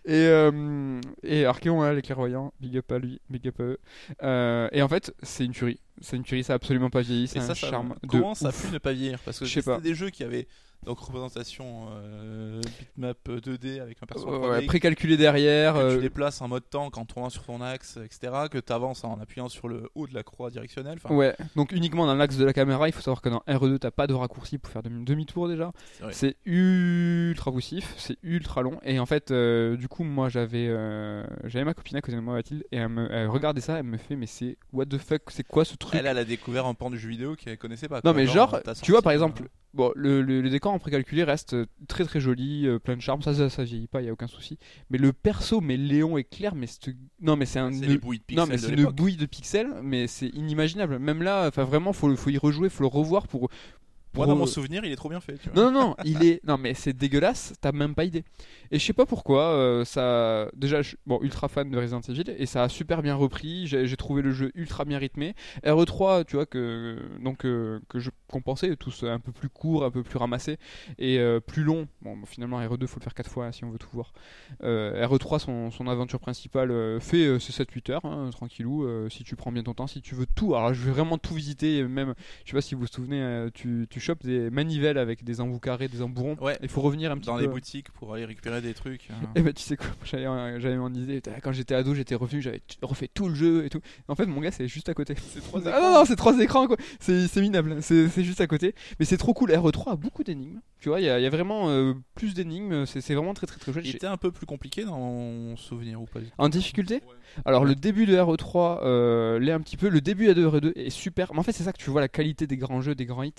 Et, 0.05 0.13
euh, 0.13 0.99
et 1.23 1.45
Archeon, 1.45 1.81
hein, 1.81 1.93
les 1.93 2.01
clairvoyants, 2.01 2.53
big 2.59 2.77
up 2.77 2.91
à 2.91 2.99
lui, 2.99 3.21
big 3.29 3.47
up 3.47 3.59
à 3.59 3.63
eux. 3.63 3.79
Euh, 4.23 4.69
et 4.71 4.81
en 4.81 4.87
fait, 4.87 5.13
c'est 5.21 5.45
une 5.45 5.51
tuerie. 5.51 5.79
C'est 6.01 6.17
une 6.17 6.23
tuerie, 6.23 6.43
ça 6.43 6.53
a 6.53 6.55
absolument 6.57 6.89
pas 6.89 7.01
vieilli. 7.01 7.27
C'est 7.27 7.39
un 7.39 7.43
ça, 7.43 7.53
charme. 7.53 7.95
Comment 8.07 8.35
ça 8.35 8.49
a 8.49 8.51
pu 8.51 8.67
ne 8.71 8.77
pas 8.79 8.91
vieillir? 8.91 9.19
Parce 9.19 9.39
que 9.39 9.45
c'était 9.45 9.81
des 9.81 9.95
jeux 9.95 10.09
qui 10.09 10.23
avaient 10.23 10.47
donc 10.85 10.99
représentation 10.99 11.87
euh, 11.91 12.61
bitmap 12.79 13.17
2D 13.27 13.81
avec 13.81 13.97
un 14.01 14.05
personnage 14.05 14.49
ouais, 14.49 14.65
précalculé 14.65 15.17
derrière. 15.17 15.73
Que 15.73 15.91
tu 15.91 15.97
euh, 15.97 16.01
déplaces 16.01 16.41
en 16.41 16.47
mode 16.47 16.63
tank 16.69 16.97
en 16.97 17.05
tournant 17.05 17.29
sur 17.29 17.43
ton 17.43 17.59
axe, 17.61 17.97
etc. 17.97 18.33
Que 18.51 18.59
tu 18.59 18.71
avances 18.71 19.03
en 19.03 19.19
appuyant 19.19 19.49
sur 19.49 19.67
le 19.67 19.89
haut 19.95 20.05
de 20.05 20.13
la 20.13 20.23
croix 20.23 20.51
directionnelle. 20.51 20.99
Ouais, 21.09 21.35
donc 21.55 21.71
uniquement 21.71 22.05
dans 22.05 22.13
l'axe 22.13 22.37
de 22.37 22.45
la 22.45 22.53
caméra. 22.53 22.87
Il 22.87 22.91
faut 22.91 23.01
savoir 23.01 23.21
que 23.21 23.29
dans 23.29 23.43
RE2, 23.47 23.79
t'as 23.79 23.91
pas 23.91 24.05
de 24.05 24.13
raccourci 24.13 24.59
pour 24.59 24.71
faire 24.71 24.83
demi-tour 24.83 25.47
déjà. 25.47 25.71
C'est 26.11 26.37
ultra 26.45 27.51
poussif, 27.51 27.93
c'est 27.97 28.17
ultra 28.21 28.61
long. 28.61 28.79
Et 28.83 28.99
en 28.99 29.05
fait, 29.05 29.31
euh, 29.31 29.75
du 29.77 29.87
coup, 29.87 30.03
moi 30.03 30.29
j'avais 30.29 30.67
j'avais 31.45 31.65
ma 31.65 31.73
copine 31.73 31.97
à 31.97 32.01
côté 32.01 32.15
de 32.15 32.21
moi, 32.21 32.35
Mathilde, 32.35 32.63
et 32.71 32.77
elle, 32.77 32.89
me, 32.89 33.27
regardait 33.27 33.61
ça, 33.61 33.79
elle 33.79 33.85
me 33.85 33.97
fait, 33.97 34.15
mais 34.15 34.27
c'est 34.27 34.57
what 34.71 34.85
the 34.85 34.97
fuck, 34.97 35.23
c'est 35.29 35.45
quoi 35.47 35.65
ce 35.65 35.75
truc? 35.75 35.95
Elle, 35.95 36.05
elle 36.05 36.17
a 36.17 36.25
découvert 36.25 36.67
un 36.67 36.73
pan 36.75 36.91
du 36.91 36.99
jeu 36.99 37.09
vidéo 37.09 37.35
qu'elle 37.35 37.57
connaissait 37.57 37.87
pas. 37.87 38.01
Non, 38.03 38.13
mais 38.13 38.27
genre, 38.27 38.59
tu 38.83 38.91
vois 38.91 39.01
par 39.01 39.13
exemple 39.13 39.43
bon, 39.75 39.91
le, 39.95 40.21
le, 40.21 40.49
décor 40.49 40.73
en 40.73 40.79
précalculé 40.79 41.23
reste 41.23 41.55
très 41.87 42.03
très 42.05 42.19
joli, 42.19 42.67
plein 42.83 42.95
de 42.95 43.01
charme, 43.01 43.21
ça, 43.21 43.33
ça, 43.33 43.49
ça 43.49 43.63
vieillit 43.63 43.87
pas, 43.87 44.01
il 44.01 44.05
y 44.05 44.09
a 44.09 44.13
aucun 44.13 44.27
souci. 44.27 44.57
Mais 44.89 44.97
le 44.97 45.13
perso, 45.13 45.61
mais 45.61 45.77
Léon 45.77 46.17
est 46.17 46.23
clair, 46.23 46.55
mais 46.55 46.67
non 47.21 47.35
mais 47.35 47.45
c'est 47.45 47.59
un 47.59 47.71
une 47.71 47.97
bouillie 47.97 48.19
de 48.19 48.23
pixels. 48.25 48.37
Non 48.37 48.47
mais 48.47 48.57
c'est 48.57 48.73
une 48.73 48.85
bouille 48.85 49.17
de 49.17 49.25
pixels, 49.25 49.73
mais 49.83 50.07
c'est 50.07 50.29
inimaginable. 50.29 50.99
Même 50.99 51.21
là, 51.21 51.47
enfin 51.47 51.63
vraiment, 51.63 51.93
faut 51.93 52.15
faut 52.15 52.29
y 52.29 52.37
rejouer, 52.37 52.69
faut 52.69 52.83
le 52.83 52.87
revoir 52.87 53.27
pour 53.27 53.49
moi, 54.15 54.25
dans 54.27 54.35
mon 54.35 54.45
souvenir, 54.45 54.85
il 54.85 54.91
est 54.91 54.95
trop 54.95 55.09
bien 55.09 55.19
fait. 55.19 55.39
Non, 55.55 55.71
non, 55.71 55.89
non, 55.89 55.95
il 56.05 56.23
est. 56.23 56.43
Non, 56.45 56.57
mais 56.57 56.73
c'est 56.73 56.93
dégueulasse, 56.93 57.53
t'as 57.61 57.71
même 57.71 57.95
pas 57.95 58.05
idée. 58.05 58.23
Et 58.71 58.79
je 58.79 58.85
sais 58.85 58.93
pas 58.93 59.05
pourquoi, 59.05 59.51
euh, 59.51 59.85
ça. 59.85 60.49
Déjà, 60.55 60.81
je 60.81 60.89
suis 60.89 60.97
bon, 61.05 61.19
ultra 61.21 61.47
fan 61.47 61.69
de 61.69 61.77
Resident 61.77 62.01
Evil 62.01 62.23
et 62.37 62.45
ça 62.45 62.63
a 62.63 62.69
super 62.69 63.01
bien 63.01 63.15
repris. 63.15 63.67
J'ai 63.67 63.97
trouvé 63.97 64.21
le 64.21 64.31
jeu 64.31 64.51
ultra 64.55 64.85
bien 64.85 64.97
rythmé. 64.97 65.35
RE3, 65.63 66.25
tu 66.25 66.35
vois, 66.35 66.45
que, 66.45 66.97
donc, 67.21 67.45
euh, 67.45 67.79
que 67.89 67.99
je 67.99 68.09
compensais, 68.27 68.75
tous 68.75 69.03
un 69.03 69.19
peu 69.19 69.31
plus 69.31 69.49
court, 69.49 69.85
un 69.85 69.91
peu 69.91 70.03
plus 70.03 70.17
ramassé 70.17 70.57
et 70.97 71.19
euh, 71.19 71.39
plus 71.39 71.63
long. 71.63 71.87
Bon, 72.01 72.17
finalement, 72.25 72.61
RE2, 72.61 72.87
faut 72.87 72.99
le 72.99 73.03
faire 73.03 73.13
4 73.13 73.29
fois 73.29 73.51
si 73.51 73.63
on 73.63 73.71
veut 73.71 73.77
tout 73.77 73.89
voir. 73.91 74.13
RE3, 74.61 75.39
son, 75.39 75.71
son, 75.71 75.87
aventure 75.87 76.19
principale, 76.19 76.99
fait 77.01 77.39
ses 77.39 77.63
7-8 77.63 77.91
heures, 77.91 78.05
hein, 78.05 78.29
tranquillou, 78.31 78.87
si 79.09 79.23
tu 79.23 79.35
prends 79.35 79.51
bien 79.51 79.63
ton 79.63 79.73
temps, 79.73 79.87
si 79.87 80.01
tu 80.01 80.15
veux 80.15 80.25
tout. 80.25 80.55
Alors, 80.55 80.73
je 80.73 80.83
vais 80.83 80.91
vraiment 80.91 81.17
tout 81.17 81.33
visiter, 81.33 81.83
même, 81.83 82.15
je 82.43 82.51
sais 82.51 82.57
pas 82.57 82.61
si 82.61 82.75
vous 82.75 82.81
vous 82.81 82.87
souvenez, 82.87 83.47
tu, 83.53 83.87
tu 83.89 83.99
chopes 84.05 84.23
des 84.23 84.49
manivelles 84.49 84.97
avec 84.97 85.23
des 85.23 85.41
embouts 85.41 85.59
carrés, 85.59 85.87
des 85.87 86.01
embourrons. 86.01 86.37
Ouais. 86.41 86.57
Il 86.61 86.69
faut 86.69 86.81
revenir 86.81 87.11
un 87.11 87.17
petit 87.17 87.27
dans 87.27 87.35
peu. 87.35 87.41
les 87.41 87.47
boutiques 87.47 87.91
pour 87.91 88.13
aller 88.13 88.25
récupérer 88.25 88.61
des 88.61 88.73
trucs. 88.73 89.09
Hein. 89.09 89.27
Et 89.35 89.41
bah 89.41 89.53
tu 89.53 89.63
sais 89.63 89.77
quoi, 89.77 89.87
j'avais 90.03 90.59
j'avais 90.59 90.77
mon 90.77 90.93
idée. 90.93 91.21
Quand 91.43 91.51
j'étais 91.51 91.75
ado, 91.75 91.93
j'étais 91.93 92.15
revenu, 92.15 92.41
j'avais 92.41 92.61
refait 92.81 93.09
tout 93.13 93.27
le 93.27 93.35
jeu 93.35 93.65
et 93.65 93.69
tout. 93.69 93.81
En 94.07 94.15
fait, 94.15 94.25
mon 94.25 94.41
gars, 94.41 94.51
c'est 94.51 94.67
juste 94.67 94.89
à 94.89 94.93
côté. 94.93 95.15
C'est 95.33 95.41
trois 95.41 95.61
ah 95.67 95.81
non, 95.81 95.93
non, 95.93 96.05
c'est 96.05 96.15
trois 96.15 96.39
écrans 96.39 96.67
quoi. 96.67 96.77
C'est 96.99 97.35
minable. 97.37 97.77
C'est 97.81 98.23
juste 98.23 98.41
à 98.41 98.47
côté. 98.47 98.75
Mais 98.99 99.05
c'est 99.05 99.17
trop 99.17 99.33
cool. 99.33 99.51
RE3 99.51 99.93
a 99.93 99.95
beaucoup 99.95 100.23
d'énigmes. 100.23 100.59
Tu 100.79 100.89
vois, 100.89 101.01
il 101.01 101.05
y, 101.05 101.09
a 101.09 101.29
vraiment 101.29 101.69
euh, 101.69 101.93
plus 102.13 102.33
d'énigmes. 102.33 102.85
C'est 102.85 103.15
vraiment 103.15 103.33
très 103.33 103.47
très 103.47 103.57
très 103.57 103.73
chouette. 103.73 103.85
Il 103.85 103.95
était 103.95 104.07
un 104.07 104.17
peu 104.17 104.31
plus 104.31 104.45
compliqué 104.45 104.83
dans 104.83 104.99
mon 104.99 105.55
souvenir 105.57 106.01
ou 106.01 106.05
pas 106.05 106.19
En 106.37 106.49
difficulté 106.49 107.01
Alors 107.43 107.65
le 107.65 107.75
début 107.75 108.05
de 108.05 108.15
RE3 108.15 108.81
euh, 108.83 109.39
l'est 109.39 109.51
un 109.51 109.61
petit 109.61 109.77
peu. 109.77 109.89
Le 109.89 110.01
début 110.01 110.33
de 110.33 110.47
RE2 110.47 110.73
est 110.75 110.89
super. 110.89 111.33
Mais 111.33 111.39
en 111.39 111.43
fait, 111.43 111.53
c'est 111.53 111.63
ça 111.63 111.73
que 111.73 111.81
tu 111.81 111.89
vois 111.89 112.01
la 112.01 112.07
qualité 112.07 112.45
des 112.45 112.57
grands 112.57 112.81
jeux, 112.81 112.93
des 112.93 113.05
grands 113.05 113.23
hits, 113.23 113.33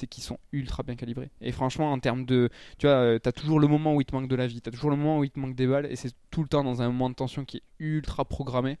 c'est 0.00 0.06
qu'ils 0.06 0.24
sont 0.24 0.38
ultra 0.52 0.82
bien 0.82 0.96
calibrés. 0.96 1.30
Et 1.40 1.52
franchement, 1.52 1.92
en 1.92 1.98
termes 1.98 2.24
de, 2.24 2.48
tu 2.78 2.86
vois, 2.86 2.96
euh, 2.96 3.18
t'as 3.18 3.32
toujours 3.32 3.60
le 3.60 3.68
moment 3.68 3.94
où 3.94 4.00
il 4.00 4.04
te 4.04 4.14
manque 4.14 4.28
de 4.28 4.36
la 4.36 4.46
vie, 4.46 4.60
t'as 4.60 4.70
toujours 4.70 4.90
le 4.90 4.96
moment 4.96 5.18
où 5.18 5.24
il 5.24 5.30
te 5.30 5.38
manque 5.38 5.54
des 5.54 5.66
balles, 5.66 5.86
et 5.86 5.96
c'est 5.96 6.12
tout 6.30 6.42
le 6.42 6.48
temps 6.48 6.64
dans 6.64 6.82
un 6.82 6.86
moment 6.86 7.10
de 7.10 7.14
tension 7.14 7.44
qui 7.44 7.58
est 7.58 7.62
ultra 7.78 8.24
programmé. 8.24 8.78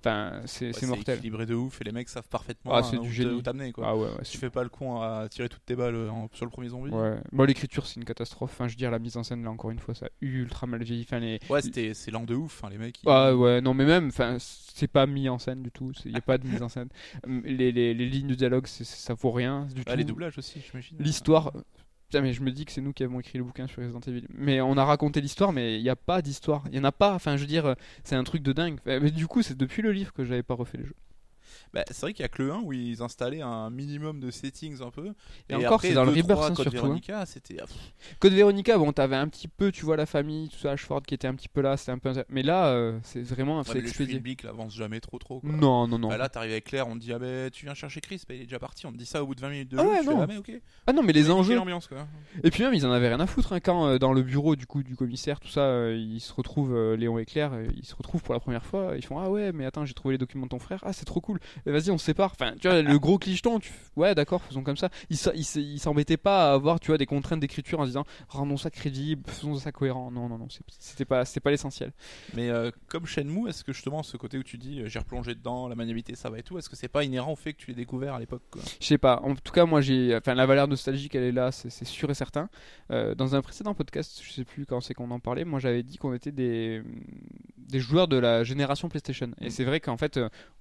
Enfin, 0.00 0.40
c'est 0.46 0.66
mortel. 0.86 1.04
C'est 1.06 1.12
équilibré 1.14 1.46
de 1.46 1.54
ouf 1.54 1.80
et 1.80 1.84
les 1.84 1.92
mecs 1.92 2.08
savent 2.08 2.28
parfaitement 2.28 2.72
ah, 2.74 2.82
c'est 2.82 2.98
du 2.98 3.26
où 3.26 3.42
t'amener. 3.42 3.72
Ah 3.82 3.96
ouais, 3.96 4.08
tu 4.24 4.38
fais 4.38 4.50
pas 4.50 4.62
le 4.62 4.68
con 4.68 5.00
à 5.00 5.28
tirer 5.28 5.48
toutes 5.48 5.64
tes 5.64 5.74
balles 5.74 5.94
euh, 5.94 6.10
sur 6.32 6.44
le 6.44 6.50
premier 6.50 6.68
zombie. 6.68 6.90
Ouais. 6.90 7.16
Bon, 7.32 7.44
l'écriture 7.44 7.86
c'est 7.86 7.96
une 7.96 8.04
catastrophe. 8.04 8.52
Enfin, 8.52 8.68
je 8.68 8.74
veux 8.74 8.78
dire 8.78 8.90
la 8.90 8.98
mise 8.98 9.16
en 9.16 9.22
scène 9.22 9.42
là 9.42 9.50
encore 9.50 9.70
une 9.70 9.78
fois, 9.78 9.94
ça 9.94 10.06
a 10.06 10.08
ultra 10.20 10.66
mal 10.66 10.82
vieilli. 10.82 11.02
Enfin, 11.02 11.18
les... 11.18 11.40
Ouais, 11.50 11.62
c'était 11.62 11.94
c'est 11.94 12.10
lent 12.10 12.24
de 12.24 12.34
ouf. 12.34 12.58
Enfin, 12.62 12.70
les 12.70 12.78
mecs. 12.78 13.00
Ah 13.06 13.34
ouais, 13.34 13.60
non 13.60 13.74
mais 13.74 13.84
même, 13.84 14.10
c'est 14.38 14.88
pas 14.88 15.06
mis 15.06 15.28
en 15.28 15.38
scène 15.38 15.62
du 15.62 15.70
tout. 15.70 15.92
Il 16.04 16.12
y 16.12 16.16
a 16.16 16.20
pas 16.20 16.38
de 16.38 16.46
mise 16.46 16.62
en 16.62 16.68
scène. 16.68 16.88
Les, 17.44 17.72
les, 17.72 17.94
les 17.94 18.08
lignes 18.08 18.28
de 18.28 18.34
dialogue, 18.34 18.66
ça 18.66 19.14
vaut 19.14 19.30
rien 19.30 19.66
du 19.74 19.82
ah, 19.86 19.92
tout. 19.92 19.96
Les 19.96 20.04
doublages 20.04 20.38
aussi, 20.38 20.60
j'imagine. 20.60 20.96
L'histoire, 20.98 21.52
Putain, 22.08 22.22
mais 22.22 22.32
je 22.32 22.42
me 22.42 22.50
dis 22.50 22.64
que 22.64 22.72
c'est 22.72 22.80
nous 22.80 22.94
qui 22.94 23.04
avons 23.04 23.20
écrit 23.20 23.36
le 23.36 23.44
bouquin 23.44 23.66
sur 23.66 23.82
Resident 23.82 24.00
Evil. 24.06 24.26
Mais 24.30 24.62
on 24.62 24.78
a 24.78 24.84
raconté 24.84 25.20
l'histoire, 25.20 25.52
mais 25.52 25.78
il 25.78 25.82
n'y 25.82 25.90
a 25.90 25.96
pas 25.96 26.22
d'histoire. 26.22 26.62
Il 26.66 26.72
n'y 26.72 26.78
en 26.78 26.84
a 26.84 26.92
pas. 26.92 27.12
Enfin, 27.12 27.36
je 27.36 27.42
veux 27.42 27.46
dire, 27.46 27.76
c'est 28.02 28.16
un 28.16 28.24
truc 28.24 28.42
de 28.42 28.54
dingue. 28.54 28.78
Mais 28.86 29.10
du 29.10 29.26
coup, 29.26 29.42
c'est 29.42 29.56
depuis 29.56 29.82
le 29.82 29.92
livre 29.92 30.14
que 30.14 30.24
j'avais 30.24 30.42
pas 30.42 30.54
refait 30.54 30.78
les 30.78 30.86
jeux. 30.86 30.94
Bah, 31.72 31.84
c'est 31.88 32.00
vrai 32.00 32.12
qu'il 32.12 32.22
y 32.22 32.26
a 32.26 32.28
que 32.28 32.42
le 32.42 32.52
1 32.52 32.60
où 32.60 32.72
ils 32.72 33.02
installaient 33.02 33.42
un 33.42 33.70
minimum 33.70 34.20
de 34.20 34.30
settings 34.30 34.82
un 34.82 34.90
peu. 34.90 35.12
Et, 35.48 35.54
encore, 35.54 35.80
c'est 35.80 35.94
dans 35.94 36.04
le 36.04 36.10
Rebirth 36.10 36.42
hein, 36.42 36.54
Code 36.54 36.62
surtout. 36.62 36.76
Hein. 36.78 36.82
Veronica, 36.82 37.26
c'était. 37.26 37.56
Code 38.20 38.32
Veronica, 38.32 38.78
bon, 38.78 38.92
t'avais 38.92 39.16
un 39.16 39.28
petit 39.28 39.48
peu, 39.48 39.72
tu 39.72 39.84
vois, 39.84 39.96
la 39.96 40.06
famille, 40.06 40.48
tout 40.48 40.58
ça, 40.58 40.72
Ashford 40.72 41.02
qui 41.02 41.14
était 41.14 41.28
un 41.28 41.34
petit 41.34 41.48
peu 41.48 41.60
là, 41.60 41.76
c'était 41.76 41.92
un 41.92 41.98
peu. 41.98 42.12
Mais 42.28 42.42
là, 42.42 42.68
euh, 42.68 42.98
c'est 43.02 43.22
vraiment 43.22 43.58
un 43.58 43.64
fait 43.64 43.78
expédié. 43.78 44.22
Le 44.42 44.48
avance 44.48 44.74
jamais 44.74 45.00
trop 45.00 45.18
trop. 45.18 45.40
Quoi. 45.40 45.50
Non, 45.50 45.86
non, 45.88 45.98
non. 45.98 46.08
Bah, 46.08 46.16
là, 46.16 46.28
t'arrives 46.28 46.52
avec 46.52 46.64
Claire, 46.64 46.88
on 46.88 46.94
te 46.94 47.00
dit, 47.00 47.12
ah 47.12 47.18
bah, 47.18 47.50
tu 47.50 47.64
viens 47.64 47.74
chercher 47.74 48.00
Chris, 48.00 48.22
bah, 48.28 48.34
il 48.34 48.42
est 48.42 48.44
déjà 48.44 48.58
parti. 48.58 48.86
On 48.86 48.92
te 48.92 48.96
dit 48.96 49.06
ça 49.06 49.22
au 49.22 49.26
bout 49.26 49.34
de 49.34 49.40
20 49.40 49.48
minutes 49.48 49.70
de 49.70 49.78
ah 49.78 49.82
jeu. 49.82 49.88
Ouais, 49.88 50.04
non. 50.04 50.20
ah, 50.22 50.26
mais, 50.26 50.36
ok. 50.36 50.52
ah 50.86 50.92
non, 50.92 51.02
mais 51.02 51.12
les 51.12 51.30
enjeux. 51.30 51.58
quoi. 51.58 52.06
Et 52.44 52.50
puis 52.50 52.62
même, 52.62 52.74
ils 52.74 52.86
en 52.86 52.92
avaient 52.92 53.08
rien 53.08 53.20
à 53.20 53.26
foutre 53.26 53.52
hein, 53.52 53.60
quand 53.60 53.86
euh, 53.86 53.98
dans 53.98 54.12
le 54.12 54.22
bureau 54.22 54.56
du 54.56 54.66
coup 54.66 54.82
du 54.82 54.96
commissaire, 54.96 55.40
tout 55.40 55.48
ça, 55.48 55.62
euh, 55.62 55.96
ils 55.96 56.20
se 56.20 56.32
retrouvent, 56.32 56.94
Léon 56.94 57.18
et 57.18 57.24
Claire, 57.24 57.52
ils 57.76 57.86
se 57.86 57.94
retrouvent 57.94 58.22
pour 58.22 58.34
la 58.34 58.40
première 58.40 58.64
fois. 58.64 58.92
Ils 58.96 59.04
font, 59.04 59.18
ah 59.18 59.30
ouais, 59.30 59.52
mais 59.52 59.64
attends, 59.64 59.84
j'ai 59.84 59.94
trouvé 59.94 60.14
les 60.14 60.18
documents 60.18 60.46
de 60.46 60.50
ton 60.50 60.58
frère. 60.58 60.80
Ah, 60.82 60.92
c'est 60.92 61.04
trop 61.04 61.20
cool. 61.20 61.37
Vas-y, 61.66 61.90
on 61.90 61.98
se 61.98 62.04
sépare. 62.04 62.32
Enfin, 62.32 62.54
tu 62.60 62.68
vois, 62.68 62.82
le 62.82 62.98
gros 62.98 63.18
clicheton, 63.18 63.58
tu... 63.58 63.72
ouais, 63.96 64.14
d'accord, 64.14 64.42
faisons 64.42 64.62
comme 64.62 64.76
ça. 64.76 64.90
Il 65.10 65.80
s'embêtait 65.80 66.16
pas 66.16 66.50
à 66.50 66.54
avoir, 66.54 66.80
tu 66.80 66.88
vois, 66.88 66.98
des 66.98 67.06
contraintes 67.06 67.40
d'écriture 67.40 67.80
en 67.80 67.86
disant, 67.86 68.04
rendons 68.28 68.56
ça 68.56 68.70
crédible, 68.70 69.22
faisons 69.26 69.54
ça 69.56 69.72
cohérent. 69.72 70.10
Non, 70.10 70.28
non, 70.28 70.38
non, 70.38 70.48
c'était 70.78 71.04
pas, 71.04 71.24
c'était 71.24 71.40
pas 71.40 71.50
l'essentiel. 71.50 71.92
Mais 72.34 72.50
euh, 72.50 72.70
comme 72.88 73.06
Shenmue, 73.06 73.48
est-ce 73.48 73.64
que 73.64 73.72
justement 73.72 74.02
ce 74.02 74.16
côté 74.16 74.38
où 74.38 74.42
tu 74.42 74.58
dis, 74.58 74.80
euh, 74.80 74.88
j'ai 74.88 74.98
replongé 74.98 75.34
dedans, 75.34 75.68
la 75.68 75.74
maniabilité, 75.74 76.14
ça 76.14 76.30
va 76.30 76.38
et 76.38 76.42
tout, 76.42 76.58
est-ce 76.58 76.68
que 76.68 76.76
c'est 76.76 76.88
pas 76.88 77.04
inhérent 77.04 77.32
au 77.32 77.36
fait 77.36 77.52
que 77.52 77.58
tu 77.58 77.68
l'aies 77.68 77.76
découvert 77.76 78.14
à 78.14 78.20
l'époque 78.20 78.42
Je 78.80 78.86
sais 78.86 78.98
pas. 78.98 79.20
En 79.22 79.34
tout 79.34 79.52
cas, 79.52 79.66
moi, 79.66 79.80
j'ai, 79.80 80.16
enfin, 80.16 80.34
la 80.34 80.46
valeur 80.46 80.68
nostalgique, 80.68 81.14
elle 81.14 81.24
est 81.24 81.32
là, 81.32 81.52
c'est 81.52 81.84
sûr 81.84 82.10
et 82.10 82.14
certain. 82.14 82.48
Euh, 82.90 83.14
dans 83.14 83.34
un 83.34 83.42
précédent 83.42 83.74
podcast, 83.74 84.20
je 84.22 84.32
sais 84.32 84.44
plus 84.44 84.66
quand 84.66 84.80
c'est 84.80 84.94
qu'on 84.94 85.10
en 85.10 85.20
parlait, 85.20 85.44
moi, 85.44 85.60
j'avais 85.60 85.82
dit 85.82 85.98
qu'on 85.98 86.14
était 86.14 86.32
des, 86.32 86.82
des 87.56 87.80
joueurs 87.80 88.08
de 88.08 88.16
la 88.16 88.44
génération 88.44 88.88
PlayStation. 88.88 89.30
Et 89.40 89.46
mm. 89.46 89.50
c'est 89.50 89.64
vrai 89.64 89.80
qu'en 89.80 89.96
fait, 89.96 90.18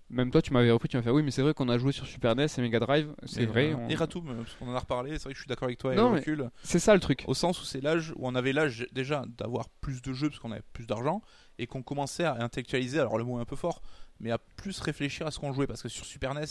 même 0.10 0.32
toi, 0.32 0.42
tu 0.42 0.54
m'avais 0.54 0.67
repris, 0.72 0.90
tu 0.90 0.98
m'as 0.98 1.04
fait 1.04 1.10
oui, 1.10 1.24
mais 1.24 1.32
c'est 1.32 1.42
vrai 1.42 1.54
qu'on 1.54 1.70
a 1.70 1.78
joué 1.78 1.92
sur 1.92 2.06
Super 2.06 2.36
NES 2.36 2.48
et 2.58 2.62
Mega 2.62 2.80
Drive, 2.80 3.14
c'est 3.26 3.46
vrai. 3.46 3.72
Euh, 3.72 3.78
on... 3.78 3.90
Et 3.90 3.96
Ratum, 3.96 4.26
parce 4.38 4.56
qu'on 4.56 4.70
en 4.70 4.76
a 4.76 4.80
reparlé, 4.80 5.12
c'est 5.14 5.24
vrai 5.24 5.34
que 5.34 5.38
je 5.38 5.42
suis 5.42 5.48
d'accord 5.50 5.68
avec 5.68 5.78
toi 5.78 5.94
et 5.94 6.00
recul. 6.00 6.50
C'est 6.64 6.80
ça 6.80 6.94
le 6.94 7.00
truc. 7.00 7.24
Au 7.28 7.34
sens 7.34 7.62
où 7.62 7.66
c'est 7.66 7.82
l'âge 7.82 8.14
où 8.16 8.28
on 8.28 8.36
avait 8.36 8.54
l'âge 8.54 8.88
déjà 8.92 9.26
d'avoir 9.38 9.70
plus 9.82 10.02
de 10.02 10.14
jeux 10.14 10.30
parce 10.30 10.40
qu'on 10.40 10.52
avait 10.52 10.64
plus 10.74 10.86
d'argent 10.86 11.22
et 11.60 11.68
qu'on 11.68 11.84
commençait 11.84 12.24
à 12.24 12.42
intellectualiser, 12.44 13.00
alors 13.00 13.18
le 13.18 13.24
mot 13.24 13.38
est 13.40 13.42
un 13.42 13.46
peu 13.46 13.56
fort, 13.56 13.82
mais 14.20 14.32
à 14.32 14.38
plus 14.38 14.80
réfléchir 14.80 15.28
à 15.28 15.32
ce 15.32 15.40
qu'on 15.40 15.54
jouait 15.54 15.68
parce 15.68 15.82
que 15.82 15.90
sur 15.90 16.06
Super 16.06 16.34
NES, 16.34 16.46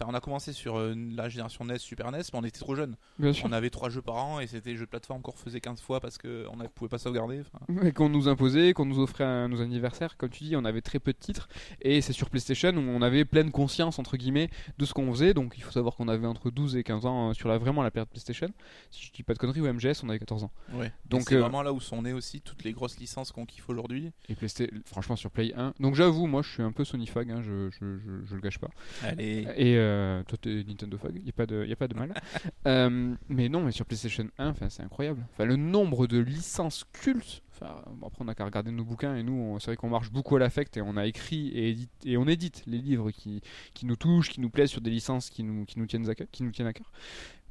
Enfin, 0.00 0.10
on 0.12 0.14
a 0.14 0.20
commencé 0.20 0.52
sur 0.52 0.76
euh, 0.76 0.94
la 0.94 1.28
génération 1.28 1.64
NES, 1.64 1.78
Super 1.78 2.12
NES, 2.12 2.18
mais 2.32 2.38
on 2.38 2.44
était 2.44 2.60
trop 2.60 2.74
jeunes. 2.76 2.96
On 3.44 3.52
avait 3.52 3.70
trois 3.70 3.88
jeux 3.88 4.02
par 4.02 4.16
an 4.16 4.38
et 4.38 4.46
c'était 4.46 4.70
des 4.70 4.76
jeux 4.76 4.84
de 4.84 4.90
plateforme 4.90 5.22
qu'on 5.22 5.32
refaisait 5.32 5.60
15 5.60 5.80
fois 5.80 6.00
parce 6.00 6.18
qu'on 6.18 6.28
ne 6.28 6.66
pouvait 6.68 6.88
pas 6.88 6.98
sauvegarder. 6.98 7.42
Et 7.82 7.92
qu'on 7.92 8.08
nous 8.08 8.28
imposait, 8.28 8.74
qu'on 8.74 8.84
nous 8.84 9.00
offrait 9.00 9.24
à 9.24 9.48
nos 9.48 9.60
anniversaires. 9.60 10.16
Comme 10.16 10.30
tu 10.30 10.44
dis, 10.44 10.56
on 10.56 10.64
avait 10.64 10.82
très 10.82 11.00
peu 11.00 11.12
de 11.12 11.18
titres. 11.18 11.48
Et 11.82 12.00
c'est 12.00 12.12
sur 12.12 12.30
PlayStation 12.30 12.70
où 12.70 12.80
on 12.80 13.02
avait 13.02 13.24
pleine 13.24 13.50
conscience, 13.50 13.98
entre 13.98 14.16
guillemets, 14.16 14.50
de 14.78 14.84
ce 14.84 14.94
qu'on 14.94 15.10
faisait. 15.12 15.34
Donc 15.34 15.54
il 15.56 15.62
faut 15.62 15.72
savoir 15.72 15.96
qu'on 15.96 16.08
avait 16.08 16.26
entre 16.26 16.50
12 16.50 16.76
et 16.76 16.84
15 16.84 17.06
ans 17.06 17.30
euh, 17.30 17.32
sur 17.32 17.48
la, 17.48 17.58
vraiment 17.58 17.82
la 17.82 17.90
période 17.90 18.08
PlayStation. 18.08 18.48
Si 18.90 19.06
je 19.06 19.12
dis 19.12 19.22
pas 19.24 19.34
de 19.34 19.38
conneries, 19.38 19.60
ou 19.60 19.72
MGS, 19.72 20.04
on 20.04 20.08
avait 20.08 20.20
14 20.20 20.44
ans. 20.44 20.52
Ouais. 20.74 20.92
Donc 21.06 21.22
c'est 21.28 21.34
euh, 21.34 21.40
vraiment 21.40 21.62
là 21.62 21.72
où 21.72 21.80
sont 21.80 22.02
nées 22.02 22.12
aussi 22.12 22.40
toutes 22.40 22.62
les 22.62 22.72
grosses 22.72 22.98
licences 22.98 23.32
qu'on 23.32 23.46
kiffe 23.46 23.68
aujourd'hui. 23.68 24.12
Et 24.28 24.36
franchement, 24.84 25.16
sur 25.16 25.30
Play 25.30 25.52
1. 25.56 25.74
Donc 25.80 25.96
j'avoue, 25.96 26.28
moi 26.28 26.42
je 26.42 26.50
suis 26.50 26.62
un 26.62 26.72
peu 26.72 26.84
Sony 26.84 27.06
Fag, 27.06 27.30
hein, 27.30 27.42
je, 27.42 27.70
je, 27.70 27.98
je, 28.26 28.34
le 28.34 28.40
gâche 28.40 28.58
pas. 28.58 28.70
Allez. 29.02 29.46
Et 29.56 29.87
toi, 30.26 30.38
Nintendo 30.44 30.96
Fog, 30.98 31.12
il 31.14 31.22
n'y 31.22 31.30
a, 31.30 31.32
pas 31.32 31.46
de, 31.46 31.64
y 31.66 31.72
a 31.72 31.76
pas 31.76 31.88
de 31.88 31.94
mal. 31.94 32.14
Euh, 32.66 33.14
mais 33.28 33.48
non, 33.48 33.62
mais 33.62 33.72
sur 33.72 33.86
PlayStation 33.86 34.26
1, 34.38 34.54
c'est 34.68 34.82
incroyable. 34.82 35.24
Enfin, 35.32 35.44
le 35.44 35.56
nombre 35.56 36.06
de 36.06 36.18
licences 36.18 36.84
cultes. 36.92 37.42
Enfin, 37.54 37.82
après, 38.04 38.18
on 38.20 38.24
n'a 38.24 38.34
qu'à 38.34 38.44
regarder 38.44 38.70
nos 38.70 38.84
bouquins 38.84 39.16
et 39.16 39.22
nous, 39.22 39.56
c'est 39.58 39.66
vrai 39.66 39.76
qu'on 39.76 39.88
marche 39.88 40.10
beaucoup 40.10 40.36
à 40.36 40.38
l'affect 40.38 40.76
et 40.76 40.82
on 40.82 40.96
a 40.96 41.06
écrit 41.06 41.48
et, 41.48 41.70
édite, 41.70 41.90
et 42.04 42.16
on 42.16 42.26
édite 42.26 42.62
les 42.66 42.78
livres 42.78 43.10
qui, 43.10 43.40
qui 43.74 43.86
nous 43.86 43.96
touchent, 43.96 44.28
qui 44.28 44.40
nous 44.40 44.50
plaisent 44.50 44.70
sur 44.70 44.80
des 44.80 44.90
licences 44.90 45.30
qui 45.30 45.42
nous, 45.42 45.64
qui 45.64 45.78
nous, 45.78 45.86
tiennent, 45.86 46.08
à 46.08 46.14
cœur, 46.14 46.26
qui 46.30 46.42
nous 46.42 46.50
tiennent 46.50 46.68
à 46.68 46.72
cœur. 46.72 46.90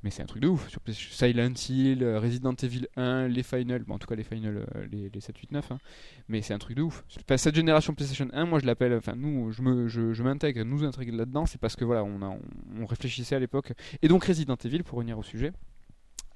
Mais 0.03 0.11
c'est 0.11 0.21
un 0.21 0.25
truc 0.27 0.41
de 0.41 0.47
ouf. 0.47 0.69
Sur 0.69 0.81
Silent 0.93 1.53
Hill, 1.69 2.03
euh, 2.03 2.19
Resident 2.19 2.53
Evil 2.53 2.87
1, 2.95 3.27
les 3.27 3.43
Final, 3.43 3.83
bon, 3.83 3.95
en 3.95 3.99
tout 3.99 4.07
cas 4.07 4.15
les 4.15 4.23
Final, 4.23 4.57
euh, 4.57 4.85
les, 4.91 5.09
les 5.09 5.19
7, 5.19 5.37
8, 5.37 5.51
9. 5.51 5.71
Mais 6.27 6.41
c'est 6.41 6.53
un 6.53 6.59
truc 6.59 6.77
de 6.77 6.83
ouf. 6.83 7.03
cette 7.35 7.55
génération 7.55 7.93
PlayStation 7.93 8.27
1, 8.31 8.45
moi 8.45 8.59
je 8.59 8.65
l'appelle, 8.65 8.93
enfin 8.93 9.15
nous, 9.15 9.51
je, 9.51 9.61
me, 9.61 9.87
je, 9.87 10.23
m'intègre, 10.23 10.63
nous 10.63 10.83
intègre 10.83 11.15
là-dedans, 11.17 11.45
c'est 11.45 11.59
parce 11.59 11.75
que 11.75 11.83
voilà, 11.83 12.03
on, 12.03 12.19
on, 12.79 12.85
réfléchissait 12.85 13.35
à 13.35 13.39
l'époque. 13.39 13.73
Et 14.01 14.07
donc 14.07 14.23
Resident 14.25 14.57
Evil, 14.63 14.83
pour 14.83 14.97
revenir 14.97 15.17
au 15.17 15.23
sujet. 15.23 15.51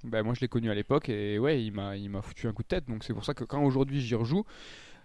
Ben, 0.04 0.24
moi 0.24 0.34
je 0.34 0.42
l'ai 0.42 0.48
connu 0.48 0.72
à 0.72 0.74
l'époque 0.74 1.10
et 1.10 1.38
ouais 1.38 1.64
il 1.64 1.72
m'a 1.72 2.22
foutu 2.24 2.48
un 2.48 2.54
coup 2.54 2.64
de 2.64 2.68
tête 2.68 2.88
donc 2.88 3.04
c'est 3.04 3.14
pour 3.14 3.24
ça 3.24 3.36
que 3.36 3.44
quand 3.44 3.64
aujourd'hui 3.64 4.02
j'y 4.02 4.16
rejoue 4.16 4.46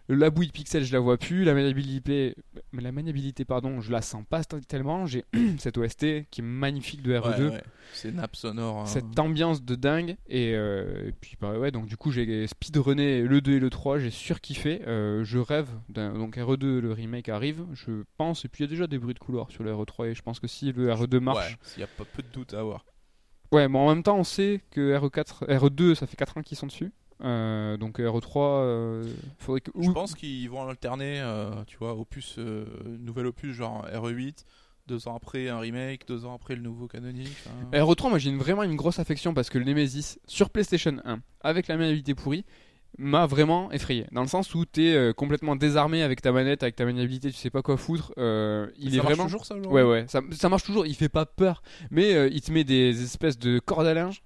la 0.09 0.31
bouille 0.31 0.49
pixel, 0.49 0.85
je 0.85 0.93
la 0.93 1.01
vois 1.01 1.19
plus. 1.19 1.45
La 1.45 1.55
maniabilité, 1.55 2.37
la 2.73 2.93
maniabilité 2.93 3.45
pardon, 3.45 3.81
je 3.81 3.91
la 3.91 4.03
sens 4.03 4.25
pas 4.29 4.45
tellement. 4.45 5.07
J'ai 5.07 5.25
cette 5.59 5.79
OST 5.79 6.29
qui 6.31 6.41
est 6.41 6.45
magnifique 6.45 7.03
de 7.03 7.15
RE2. 7.15 7.61
C'est 7.93 8.13
nappe 8.13 8.37
sonore. 8.37 8.81
Hein. 8.81 8.87
Cette 8.87 9.19
ambiance 9.19 9.65
de 9.65 9.75
dingue. 9.75 10.17
Et, 10.29 10.53
euh, 10.55 11.11
puis, 11.21 11.37
bah 11.41 11.59
ouais, 11.59 11.71
donc 11.71 11.87
du 11.87 11.97
coup, 11.97 12.11
j'ai 12.11 12.47
speedrunné 12.47 13.23
le 13.23 13.41
2 13.41 13.53
et 13.53 13.59
le 13.59 13.71
3. 13.71 13.99
J'ai 13.99 14.11
surkiffé. 14.11 14.83
Euh, 14.87 15.25
je 15.25 15.39
rêve. 15.39 15.69
Donc 15.89 16.37
RE2, 16.37 16.79
le 16.79 16.93
remake 16.93 17.29
arrive. 17.29 17.65
Je 17.75 18.03
pense. 18.17 18.45
Et 18.45 18.49
puis 18.49 18.63
il 18.63 18.67
y 18.67 18.69
a 18.69 18.71
déjà 18.71 18.87
des 18.87 18.99
bruits 18.99 19.15
de 19.15 19.19
couloir 19.19 19.51
sur 19.51 19.65
le 19.65 19.73
RE3. 19.73 20.09
Et 20.09 20.15
je 20.15 20.23
pense 20.23 20.41
que 20.41 20.47
si 20.47 20.73
le 20.73 20.93
RE2 20.93 21.19
marche. 21.19 21.59
Il 21.77 21.79
n'y 21.79 21.85
a 21.85 21.89
pas 21.89 22.05
peu 22.05 22.23
de 22.23 22.29
doute 22.33 22.55
à 22.55 22.61
avoir. 22.61 22.85
Ouais, 23.53 23.69
mais 23.69 23.79
en 23.79 23.89
même 23.89 24.03
temps, 24.03 24.19
on 24.19 24.25
sait 24.25 24.61
que 24.71 24.97
RE4, 24.99 25.47
RE2, 25.47 25.95
ça 25.95 26.07
fait 26.07 26.17
4 26.17 26.39
ans 26.39 26.43
qu'ils 26.43 26.57
sont 26.57 26.67
dessus. 26.67 26.93
Euh, 27.23 27.77
donc 27.77 27.99
RE3, 27.99 28.39
euh, 28.39 29.05
faudrait 29.39 29.61
que. 29.61 29.71
Je 29.81 29.91
pense 29.91 30.15
qu'ils 30.15 30.49
vont 30.51 30.69
alterner, 30.69 31.21
euh, 31.21 31.51
tu 31.67 31.79
vois, 31.79 31.95
opus, 31.95 32.39
nouvel 32.39 33.27
opus 33.27 33.55
genre 33.55 33.87
RE8, 33.93 34.45
deux 34.87 35.09
ans 35.09 35.17
après 35.17 35.49
un 35.49 35.59
remake, 35.59 36.07
deux 36.07 36.25
ans 36.27 36.35
après 36.35 36.55
le 36.57 36.63
nouveau 36.63 36.87
canonique. 36.89 37.37
RE3, 37.73 38.11
moi 38.11 38.19
j'ai 38.19 38.35
vraiment 38.35 38.63
une 38.63 38.77
grosse 38.77 38.99
affection 38.99 39.35
parce 39.35 39.51
que 39.51 39.59
le 39.59 39.65
Nemesis 39.65 40.19
sur 40.27 40.51
PlayStation 40.51 40.97
1, 41.05 41.21
avec 41.41 41.69
la 41.69 41.77
maniabilité 41.77 42.15
pourrie, 42.15 42.45
m'a 42.99 43.27
vraiment 43.27 43.71
effrayé. 43.73 44.07
Dans 44.13 44.23
le 44.23 44.29
sens 44.29 44.55
où 44.55 44.65
tu 44.65 44.87
es 44.87 44.95
euh, 44.95 45.13
complètement 45.13 45.57
désarmé 45.57 46.03
avec 46.03 46.23
ta 46.23 46.33
manette, 46.33 46.63
avec 46.63 46.77
ta 46.77 46.85
maniabilité, 46.85 47.31
tu 47.31 47.37
sais 47.37 47.51
pas 47.51 47.61
quoi 47.63 47.77
foutre. 47.77 48.13
Euh, 48.17 48.69
il 48.79 48.91
ça 48.91 48.95
est 48.95 48.97
marche 48.99 49.09
vraiment. 49.09 49.25
toujours 49.25 49.45
ça 49.45 49.55
Ouais, 49.57 49.83
ouais, 49.83 50.05
ça, 50.09 50.21
ça 50.33 50.49
marche 50.49 50.63
toujours, 50.65 50.87
il 50.87 50.95
fait 50.95 51.09
pas 51.11 51.27
peur, 51.27 51.63
mais 51.91 52.29
il 52.31 52.41
te 52.41 52.53
met 52.53 52.65
des 52.65 53.03
espèces 53.03 53.39
de 53.39 53.59
cordes 53.59 53.87
à 53.87 53.95
linge. 53.95 54.23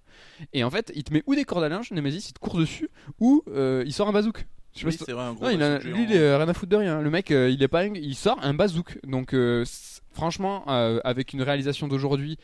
Et 0.53 0.65
en 0.65 0.71
fait, 0.71 0.93
il 0.95 1.05
te 1.05 1.13
met 1.13 1.23
ou 1.27 1.35
des 1.35 1.45
cordes 1.45 1.65
à 1.65 1.69
linge, 1.69 1.91
Nemesis, 1.91 2.29
il 2.29 2.33
te 2.33 2.39
court 2.39 2.59
dessus, 2.59 2.89
ou 3.19 3.43
euh, 3.49 3.83
il 3.87 3.93
sort 3.93 4.09
un 4.09 4.13
bazouk. 4.13 4.47
Je 4.75 4.79
sais 4.81 4.85
pas 4.85 4.91
Oui, 4.91 4.97
si 4.99 5.05
c'est 5.05 5.13
vrai, 5.13 5.25
un 5.25 5.33
gros 5.33 5.45
non, 5.47 5.51
il 5.51 5.63
a, 5.63 5.79
lui, 5.81 6.05
il 6.05 6.09
géant. 6.09 6.21
est 6.21 6.37
rien 6.37 6.49
à 6.49 6.55
foutre 6.55 6.71
de 6.71 6.77
rien. 6.77 7.01
Le 7.03 7.11
mec, 7.11 7.31
euh, 7.33 7.51
il 7.51 7.63
est 7.63 7.69
pas, 7.69 7.87
il 7.87 8.15
sort 8.15 8.39
un 8.43 8.55
bazouk. 8.55 8.99
Donc, 9.05 9.35
euh, 9.35 9.65
franchement, 10.13 10.65
euh, 10.69 11.01
avec 11.03 11.33
une 11.33 11.43
réalisation 11.43 11.89
d'aujourd'hui, 11.89 12.39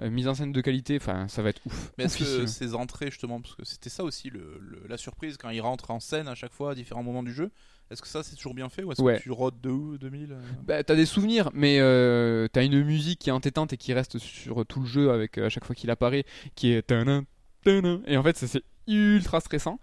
euh, 0.00 0.10
mise 0.10 0.26
en 0.28 0.34
scène 0.34 0.52
de 0.52 0.60
qualité, 0.60 0.96
enfin, 0.96 1.28
ça 1.28 1.42
va 1.42 1.50
être 1.50 1.60
ouf. 1.66 1.92
Mais 1.98 2.04
est-ce 2.04 2.18
que 2.18 2.46
ces 2.46 2.74
entrées, 2.74 3.10
justement, 3.10 3.40
parce 3.40 3.54
que 3.54 3.64
c'était 3.64 3.90
ça 3.90 4.02
aussi 4.04 4.30
le, 4.30 4.58
le- 4.60 4.82
la 4.88 4.96
surprise 4.96 5.36
quand 5.36 5.50
il 5.50 5.60
rentre 5.60 5.90
en 5.90 6.00
scène 6.00 6.28
à 6.28 6.34
chaque 6.34 6.52
fois 6.52 6.72
à 6.72 6.74
différents 6.74 7.02
moments 7.02 7.22
du 7.22 7.32
jeu, 7.32 7.50
est-ce 7.90 8.00
que 8.02 8.08
ça 8.08 8.22
c'est 8.22 8.34
toujours 8.34 8.54
bien 8.54 8.68
fait 8.70 8.82
ou 8.82 8.92
est-ce 8.92 9.02
Ouais. 9.02 9.18
que 9.18 9.22
tu 9.22 9.30
rodes 9.30 9.60
de 9.60 9.68
où 9.70 9.98
2000 9.98 10.32
euh 10.32 10.40
Bah, 10.66 10.82
t'as 10.82 10.94
des 10.96 11.06
souvenirs, 11.06 11.50
mais 11.52 11.78
euh, 11.80 12.48
t'as 12.52 12.64
une 12.64 12.82
musique 12.82 13.18
qui 13.20 13.28
est 13.28 13.32
entêtante 13.32 13.72
et 13.72 13.76
qui 13.76 13.92
reste 13.92 14.18
sur 14.18 14.64
tout 14.66 14.80
le 14.80 14.86
jeu 14.86 15.10
avec 15.10 15.38
à 15.38 15.48
chaque 15.48 15.64
fois 15.64 15.74
qu'il 15.76 15.90
apparaît, 15.90 16.24
qui 16.54 16.70
est 16.72 16.90
et 18.06 18.16
en 18.16 18.22
fait 18.22 18.36
ça, 18.36 18.46
c'est 18.46 18.62
ultra 18.86 19.40
stressant. 19.40 19.78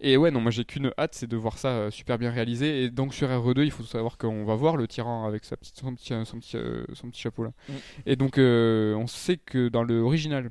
Et 0.00 0.16
ouais, 0.16 0.30
non, 0.30 0.40
moi 0.40 0.50
j'ai 0.50 0.64
qu'une 0.64 0.92
hâte, 0.98 1.14
c'est 1.14 1.26
de 1.26 1.36
voir 1.36 1.58
ça 1.58 1.68
euh, 1.68 1.90
super 1.90 2.18
bien 2.18 2.30
réalisé. 2.30 2.84
Et 2.84 2.90
donc 2.90 3.14
sur 3.14 3.28
RE2, 3.28 3.64
il 3.64 3.70
faut 3.70 3.82
savoir 3.84 4.18
qu'on 4.18 4.44
va 4.44 4.54
voir 4.54 4.76
le 4.76 4.88
tyran 4.88 5.26
avec 5.26 5.44
sa 5.44 5.56
petite, 5.56 5.78
son, 5.78 5.94
petit, 5.94 6.14
son, 6.24 6.38
petit, 6.38 6.56
euh, 6.56 6.84
son 6.94 7.10
petit 7.10 7.20
chapeau 7.20 7.44
là. 7.44 7.52
Mm. 7.68 7.72
Et 8.06 8.16
donc 8.16 8.38
euh, 8.38 8.94
on 8.94 9.06
sait 9.06 9.36
que 9.36 9.68
dans 9.68 9.82
le 9.82 10.00
original, 10.00 10.50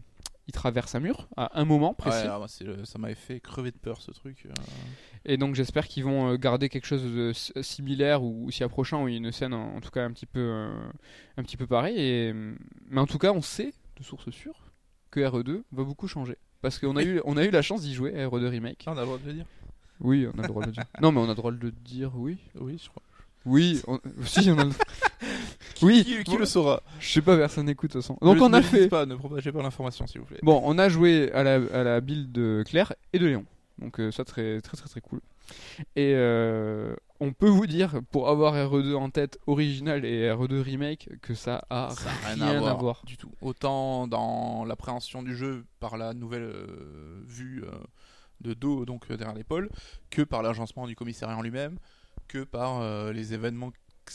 il 0.50 0.52
traverse 0.52 0.96
un 0.96 1.00
mur 1.00 1.28
à 1.38 1.60
un 1.60 1.64
moment 1.64 1.94
précis. 1.94 2.28
Ouais, 2.28 2.84
ça 2.84 2.98
m'avait 2.98 3.14
fait 3.14 3.40
crever 3.40 3.70
de 3.70 3.78
peur 3.78 4.02
ce 4.02 4.10
truc. 4.10 4.48
euh. 4.48 4.54
Et 5.24 5.38
donc 5.38 5.54
j'espère 5.54 5.88
qu'ils 5.88 6.04
vont 6.04 6.32
euh, 6.32 6.38
garder 6.38 6.70
quelque 6.70 6.88
chose 6.88 7.04
de 7.04 7.34
similaire 7.62 8.24
ou, 8.24 8.50
s'y 8.50 8.64
approchant, 8.64 9.04
ou 9.04 9.08
une 9.10 9.32
scène 9.32 9.54
en, 9.54 9.80
tout 9.80 9.92
cas 9.92 10.04
un 10.04 10.12
petit 10.12 10.26
peu, 10.26 10.40
euh, 10.40 10.72
un 11.38 11.44
petit 11.44 11.56
peu 11.56 11.68
pareil. 11.68 12.00
Et, 12.00 12.34
mais 12.34 13.00
en 13.00 13.06
tout 13.06 13.20
cas, 13.20 13.32
on 13.32 13.44
sait 13.44 13.76
de 13.98 14.04
source 14.04 14.32
sûre 14.32 14.72
que 15.12 15.20
RE2 15.20 15.62
va 15.72 15.84
beaucoup 15.84 16.08
changer. 16.08 16.40
Parce 16.62 16.78
qu'on 16.80 16.96
a, 16.98 17.04
eu, 17.04 17.22
on 17.26 17.38
a 17.38 17.46
eu 17.46 17.52
la 17.52 17.62
chance 17.62 17.82
d'y 17.82 17.94
jouer 17.94 18.20
à 18.20 18.28
RE2 18.28 18.48
Remake. 18.48 18.84
Ah, 18.86 18.92
on 18.94 18.98
a 18.98 19.02
le 19.02 19.06
droit 19.06 19.18
de 19.20 19.28
le 19.28 19.34
dire 19.34 19.46
Oui, 20.02 20.28
on 20.34 20.38
a 20.40 20.42
le 20.42 20.48
droit 20.48 20.62
de 20.64 20.68
le 20.68 20.74
dire. 20.74 20.84
Non, 21.02 21.12
mais 21.12 21.20
on 21.20 21.26
a 21.26 21.30
le 21.30 21.36
droit 21.36 21.52
de 21.52 21.60
le 21.62 21.72
dire, 21.72 22.12
oui. 22.16 22.38
Oui, 22.60 22.78
je 22.84 22.90
crois. 22.90 23.02
Oui, 23.46 23.82
on... 23.88 24.00
si, 24.26 24.50
on 24.52 24.58
a 24.58 24.66
le... 24.66 24.72
Oui, 25.82 26.04
Qui, 26.04 26.24
qui 26.26 26.36
le 26.38 26.46
saura 26.46 26.84
je 27.00 27.08
sais 27.10 27.22
pas, 27.22 27.38
personne 27.38 27.66
n'écoute 27.68 27.92
de 27.92 27.94
toute 27.94 28.02
façon. 28.02 28.18
Donc 28.22 28.36
Ne- 28.36 28.42
on 28.42 28.52
a 28.52 28.62
fait... 28.62 28.90
pas, 28.90 29.06
ne 29.06 29.16
propagez 29.16 29.54
pas 29.54 29.62
l'information 29.64 30.06
s'il 30.08 30.20
vous 30.20 30.28
plaît. 30.28 30.40
Bon, 30.44 30.62
on 30.66 30.78
a 30.78 30.90
joué 30.90 31.32
à 31.32 31.44
la, 31.44 31.54
à 31.74 31.84
la 31.86 32.02
build 32.02 32.34
de 32.34 32.66
Claire 32.68 32.94
et 33.14 33.20
de 33.20 33.26
Léon. 33.26 33.46
Donc 33.78 33.98
euh, 34.02 34.12
ça 34.12 34.26
très 34.26 34.60
très 34.60 34.76
très 34.76 34.90
très 34.90 35.00
cool. 35.00 35.22
Et 35.96 36.14
euh, 36.16 36.96
on 37.20 37.34
peut 37.34 37.50
vous 37.50 37.68
dire, 37.68 38.00
pour 38.12 38.30
avoir 38.30 38.56
RE2 38.56 38.96
en 38.96 39.10
tête 39.10 39.40
original 39.48 40.06
et 40.06 40.30
RE2 40.30 40.62
remake, 40.62 41.10
que 41.22 41.34
ça 41.34 41.66
a 41.70 41.90
Ça 41.92 42.10
a 42.26 42.34
rien, 42.34 42.64
à, 42.64 42.74
voir. 42.74 43.04
du 43.06 43.18
tout. 43.18 43.32
Autant 43.42 44.08
dans 44.08 44.66
l'appréhension 44.66 45.24
du 45.24 45.36
jeu 45.36 45.66
par 45.80 45.98
la 45.98 46.14
nouvelle 46.14 46.44
euh, 46.44 47.22
vue 47.26 47.64
euh, 47.64 47.72
de 48.42 48.54
dos 48.54 48.86
donc 48.86 49.08
derrière 49.08 49.36
l'épaule, 49.36 49.70
que 50.10 50.22
par 50.22 50.44
l'agencement 50.44 50.88
du 50.88 50.96
commissariat 50.96 51.38
en 51.38 51.42
lui-même, 51.42 51.78
que 52.28 52.44
par 52.44 53.12
les 53.12 53.34
événements, 53.34 53.72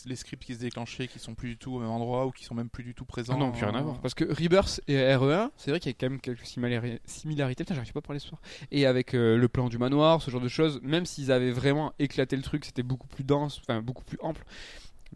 les 0.06 0.16
scripts 0.16 0.44
qui 0.44 0.54
se 0.54 0.60
déclenchaient 0.60 1.08
qui 1.08 1.18
sont 1.18 1.34
plus 1.34 1.48
du 1.50 1.56
tout 1.56 1.74
au 1.74 1.78
même 1.80 1.90
endroit 1.90 2.26
ou 2.26 2.30
qui 2.30 2.44
sont 2.44 2.54
même 2.54 2.68
plus 2.68 2.84
du 2.84 2.94
tout 2.94 3.04
présents. 3.04 3.38
Non, 3.38 3.52
plus 3.52 3.64
rien 3.64 3.74
à 3.74 3.82
voir. 3.82 4.00
Parce 4.00 4.14
que 4.14 4.24
Rebirth 4.24 4.80
et 4.88 4.96
RE1, 4.96 5.50
c'est 5.56 5.70
vrai 5.70 5.80
qu'il 5.80 5.90
y 5.90 5.94
a 5.94 5.96
quand 5.98 6.10
même 6.10 6.20
quelques 6.20 6.44
similari- 6.44 6.98
similarités. 7.04 7.64
Putain, 7.64 7.74
j'arrive 7.74 7.92
pas 7.92 7.98
à 8.00 8.02
parler 8.02 8.18
ce 8.20 8.28
soir. 8.28 8.40
Et 8.70 8.86
avec 8.86 9.14
euh, 9.14 9.36
le 9.36 9.48
plan 9.48 9.68
du 9.68 9.78
manoir, 9.78 10.20
ce 10.22 10.30
genre 10.30 10.40
de 10.40 10.48
choses, 10.48 10.80
même 10.82 11.06
s'ils 11.06 11.30
avaient 11.32 11.52
vraiment 11.52 11.92
éclaté 11.98 12.36
le 12.36 12.42
truc, 12.42 12.64
c'était 12.64 12.82
beaucoup 12.82 13.06
plus 13.08 13.24
dense, 13.24 13.60
enfin 13.60 13.80
beaucoup 13.82 14.04
plus 14.04 14.18
ample. 14.20 14.44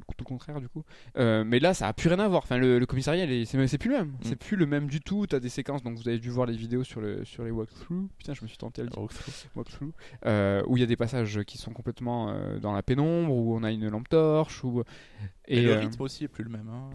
Tout 0.07 0.15
le 0.19 0.25
contraire, 0.25 0.61
du 0.61 0.69
coup. 0.69 0.85
Euh, 1.17 1.45
mais 1.45 1.59
là, 1.61 1.75
ça 1.75 1.89
a 1.89 1.93
plus 1.93 2.09
rien 2.09 2.19
à 2.19 2.29
voir. 2.29 2.43
Enfin, 2.43 2.57
le, 2.59 2.79
le 2.79 2.87
commissariat, 2.87 3.27
c'est 3.45 3.79
plus 3.79 3.91
le 3.91 3.97
même. 3.99 4.13
C'est 4.23 4.37
plus 4.37 4.57
le 4.57 4.67
même 4.67 4.87
du 4.89 5.01
tout. 5.01 5.27
T'as 5.27 5.41
des 5.41 5.49
séquences, 5.49 5.83
donc 5.83 5.97
vous 5.99 6.09
avez 6.09 6.19
dû 6.19 6.31
voir 6.31 6.47
les 6.47 6.57
vidéos 6.57 6.85
sur, 6.85 7.01
le, 7.01 7.25
sur 7.25 7.45
les 7.45 7.51
walkthroughs. 7.51 8.09
Putain, 8.19 8.35
je 8.35 8.43
me 8.43 8.49
suis 8.49 8.59
tenté 8.59 8.83
à 8.83 8.85
le 8.85 8.91
dire. 8.91 8.99
Walkthrough. 9.55 9.93
Euh, 10.27 10.63
où 10.67 10.77
il 10.77 10.81
y 10.81 10.83
a 10.83 10.87
des 10.87 10.97
passages 10.97 11.43
qui 11.45 11.59
sont 11.59 11.73
complètement 11.73 12.31
euh, 12.31 12.59
dans 12.59 12.73
la 12.73 12.83
pénombre, 12.83 13.33
où 13.35 13.57
on 13.57 13.63
a 13.63 13.71
une 13.71 13.89
lampe 13.89 14.09
torche. 14.09 14.65
Où... 14.65 14.83
Et, 15.47 15.63
le 15.63 15.75
rythme 15.75 16.03
aussi 16.03 16.25
est 16.25 16.29
plus 16.29 16.45
le 16.45 16.51
même. 16.51 16.69
hein. 16.69 16.91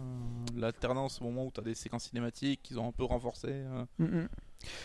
L'alternance 0.56 1.20
au 1.20 1.24
moment 1.24 1.44
où 1.46 1.50
tu 1.50 1.60
as 1.60 1.64
des 1.64 1.74
séquences 1.74 2.04
cinématiques 2.04 2.60
qu'ils 2.62 2.78
ont 2.78 2.88
un 2.88 2.92
peu 2.92 3.04
renforcées. 3.04 3.48
euh. 3.50 3.84
Mhm. 3.98 4.28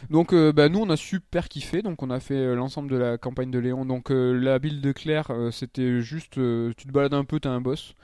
Donc 0.10 0.34
euh, 0.34 0.52
bah, 0.52 0.70
nous 0.70 0.80
on 0.80 0.90
a 0.90 0.98
super 0.98 1.50
kiffé, 1.50 1.82
donc 1.82 2.02
on 2.04 2.10
a 2.10 2.20
fait 2.20 2.36
euh, 2.36 2.56
l'ensemble 2.56 2.90
de 2.90 2.98
la 2.98 3.18
campagne 3.18 3.52
de 3.52 3.60
Léon. 3.60 3.86
Donc 3.86 4.12
euh, 4.12 4.34
la 4.34 4.60
build 4.60 4.82
de 4.82 4.92
Claire 4.92 5.32
c'était 5.52 6.02
juste 6.02 6.34
tu 6.34 6.86
te 6.88 6.92
balades 6.92 7.14
un 7.14 7.26
peu, 7.26 7.40
t'as 7.40 7.50
un 7.52 7.62
boss. 7.62 7.96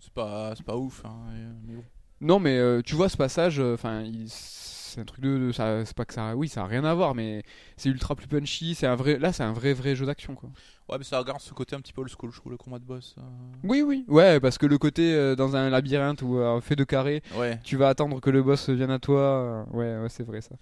C'est 0.00 0.12
pas, 0.14 0.54
pas 0.64 0.76
ouf. 0.76 1.04
hein, 1.04 1.16
et- 1.34 1.66
mais 1.66 1.74
bon. 1.76 1.84
non 2.20 2.38
mais 2.38 2.82
tu 2.82 2.94
vois 2.94 3.08
ce 3.08 3.16
passage, 3.16 3.60
enfin 3.60 4.04
c'est 4.96 5.02
un 5.02 5.04
truc 5.04 5.20
de, 5.22 5.38
de- 5.38 5.52
ça, 5.52 5.84
c'est 5.84 5.94
pas 5.94 6.04
que 6.06 6.14
ça, 6.14 6.34
oui 6.34 6.48
ça 6.48 6.62
a 6.62 6.66
rien 6.66 6.84
à 6.84 6.94
voir, 6.94 7.14
mais 7.14 7.42
c'est 7.76 7.88
ultra 7.90 8.16
plus 8.16 8.26
punchy, 8.26 8.74
c'est 8.74 8.86
un 8.86 8.96
vrai, 8.96 9.18
là 9.18 9.32
c'est 9.32 9.42
un 9.44 9.52
vrai 9.52 9.72
vrai 9.74 9.94
jeu 9.94 10.06
d'action 10.06 10.34
quoi. 10.34 10.48
Ouais, 10.88 10.96
mais 10.98 11.04
ça 11.04 11.22
garde 11.22 11.40
ce 11.40 11.52
côté 11.52 11.76
un 11.76 11.80
petit 11.80 11.92
peu 11.92 12.00
old 12.00 12.10
school, 12.10 12.30
je 12.32 12.36
trouve, 12.38 12.52
le 12.52 12.58
combat 12.58 12.78
de 12.78 12.84
boss. 12.84 13.14
euh. 13.18 13.22
Oui 13.64 13.82
oui, 13.82 14.04
ouais 14.08 14.40
parce 14.40 14.56
que 14.58 14.66
le 14.66 14.78
côté 14.78 15.14
euh, 15.14 15.36
dans 15.36 15.54
un 15.56 15.68
labyrinthe 15.70 16.22
ou 16.22 16.38
euh, 16.38 16.60
fait 16.60 16.76
de 16.76 16.84
carré, 16.84 17.22
Ouais. 17.36 17.60
tu 17.64 17.76
vas 17.76 17.88
attendre 17.88 18.20
que 18.20 18.30
le 18.30 18.42
boss 18.42 18.68
vienne 18.70 18.90
à 18.90 18.98
toi, 18.98 19.20
euh, 19.20 19.64
ouais 19.72 19.98
ouais 20.02 20.08
c'est 20.08 20.22
vrai 20.24 20.40
ça. 20.40 20.56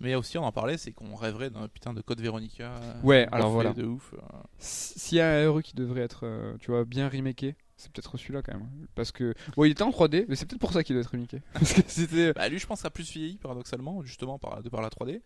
Mais 0.00 0.14
aussi, 0.16 0.36
on 0.36 0.42
en 0.44 0.50
parlait, 0.50 0.78
c'est 0.78 0.90
qu'on 0.92 1.14
rêverait 1.14 1.48
d'un 1.50 1.68
putain 1.68 1.94
de 1.94 2.00
code 2.00 2.20
Veronica. 2.20 2.72
Ouais, 3.04 3.28
alors 3.30 3.50
voilà. 3.50 3.72
De 3.72 3.84
ouf. 3.84 4.14
S'il 4.58 5.18
y 5.18 5.20
a 5.20 5.30
un 5.30 5.50
RE 5.50 5.62
qui 5.62 5.76
devrait 5.76 6.00
être, 6.00 6.24
tu 6.60 6.72
vois, 6.72 6.84
bien 6.84 7.08
remaké, 7.08 7.54
c'est 7.82 7.92
peut-être 7.92 8.16
celui-là 8.16 8.42
quand 8.42 8.54
même. 8.54 8.68
Parce 8.94 9.12
que, 9.12 9.34
bon, 9.56 9.64
il 9.64 9.72
était 9.72 9.82
en 9.82 9.90
3D, 9.90 10.26
mais 10.28 10.36
c'est 10.36 10.46
peut-être 10.46 10.60
pour 10.60 10.72
ça 10.72 10.84
qu'il 10.84 10.94
doit 10.94 11.02
être 11.02 11.10
remaké. 11.10 11.40
Parce 11.52 11.72
que 11.72 11.82
c'était. 11.86 12.32
Bah, 12.32 12.48
lui, 12.48 12.58
je 12.58 12.66
pense 12.66 12.84
a 12.84 12.90
plus 12.90 13.10
vieilli, 13.10 13.36
paradoxalement, 13.38 14.02
justement, 14.02 14.38
par, 14.38 14.62
de 14.62 14.68
par 14.68 14.82
la 14.82 14.88
3D. 14.88 15.20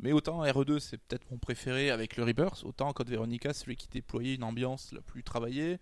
Mais 0.00 0.12
autant 0.12 0.44
RE2, 0.44 0.78
c'est 0.80 0.98
peut-être 0.98 1.30
mon 1.30 1.38
préféré 1.38 1.90
avec 1.90 2.16
le 2.16 2.24
Rebirth, 2.24 2.64
autant 2.64 2.92
Code 2.92 3.08
Veronica, 3.08 3.52
c'est 3.52 3.64
celui 3.64 3.76
qui 3.76 3.88
déployait 3.88 4.34
une 4.34 4.42
ambiance 4.42 4.90
la 4.92 5.00
plus 5.00 5.22
travaillée, 5.22 5.78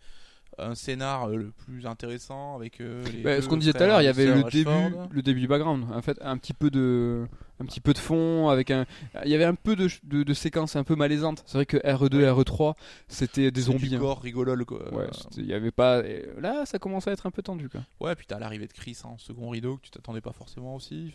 un 0.58 0.74
scénar 0.74 1.28
euh, 1.28 1.36
le 1.36 1.50
plus 1.52 1.86
intéressant 1.86 2.56
avec 2.56 2.80
euh, 2.80 3.02
les. 3.12 3.22
Bah, 3.22 3.40
ce 3.40 3.48
qu'on 3.48 3.56
disait 3.56 3.72
tout 3.72 3.82
à 3.82 3.86
l'heure, 3.86 4.02
il 4.02 4.06
y 4.06 4.08
avait 4.08 4.26
le 4.26 4.42
début, 4.50 4.70
le 5.10 5.22
début 5.22 5.40
du 5.40 5.48
background. 5.48 5.86
En 5.92 6.02
fait, 6.02 6.18
un 6.20 6.36
petit 6.36 6.52
peu 6.52 6.70
de, 6.70 7.26
un 7.60 7.64
petit 7.66 7.80
peu 7.80 7.92
de 7.92 7.98
fond, 7.98 8.48
avec 8.48 8.70
un, 8.70 8.86
il 9.24 9.30
y 9.30 9.34
avait 9.34 9.44
un 9.44 9.54
peu 9.54 9.76
de, 9.76 9.88
de, 10.04 10.22
de 10.22 10.34
séquences 10.34 10.76
un 10.76 10.84
peu 10.84 10.96
malaisantes. 10.96 11.42
C'est 11.46 11.58
vrai 11.58 11.66
que 11.66 11.76
RE2 11.76 12.20
et 12.20 12.26
RE3, 12.30 12.74
c'était 13.08 13.50
des 13.50 13.60
zombies. 13.62 13.88
Du 13.90 13.96
hein. 13.96 13.98
gore 13.98 14.20
rigolol, 14.22 14.64
quoi. 14.64 14.92
Ouais, 14.94 15.06
il 15.36 15.46
y 15.46 15.52
avait 15.54 15.70
pas. 15.70 16.02
Là, 16.38 16.64
ça 16.66 16.78
commençait 16.78 17.10
à 17.10 17.12
être 17.12 17.26
un 17.26 17.30
peu 17.30 17.42
tendu, 17.42 17.68
quoi. 17.68 17.82
ouais, 18.00 18.14
puis 18.14 18.26
t'as 18.26 18.38
l'arrivée 18.38 18.66
de 18.66 18.72
Chris 18.72 18.96
en 19.04 19.18
second 19.18 19.50
rideau 19.50 19.76
que 19.76 19.82
tu 19.82 19.90
t'attendais 19.90 20.20
pas 20.20 20.32
forcément 20.32 20.74
aussi. 20.74 21.12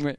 Ouais. 0.00 0.16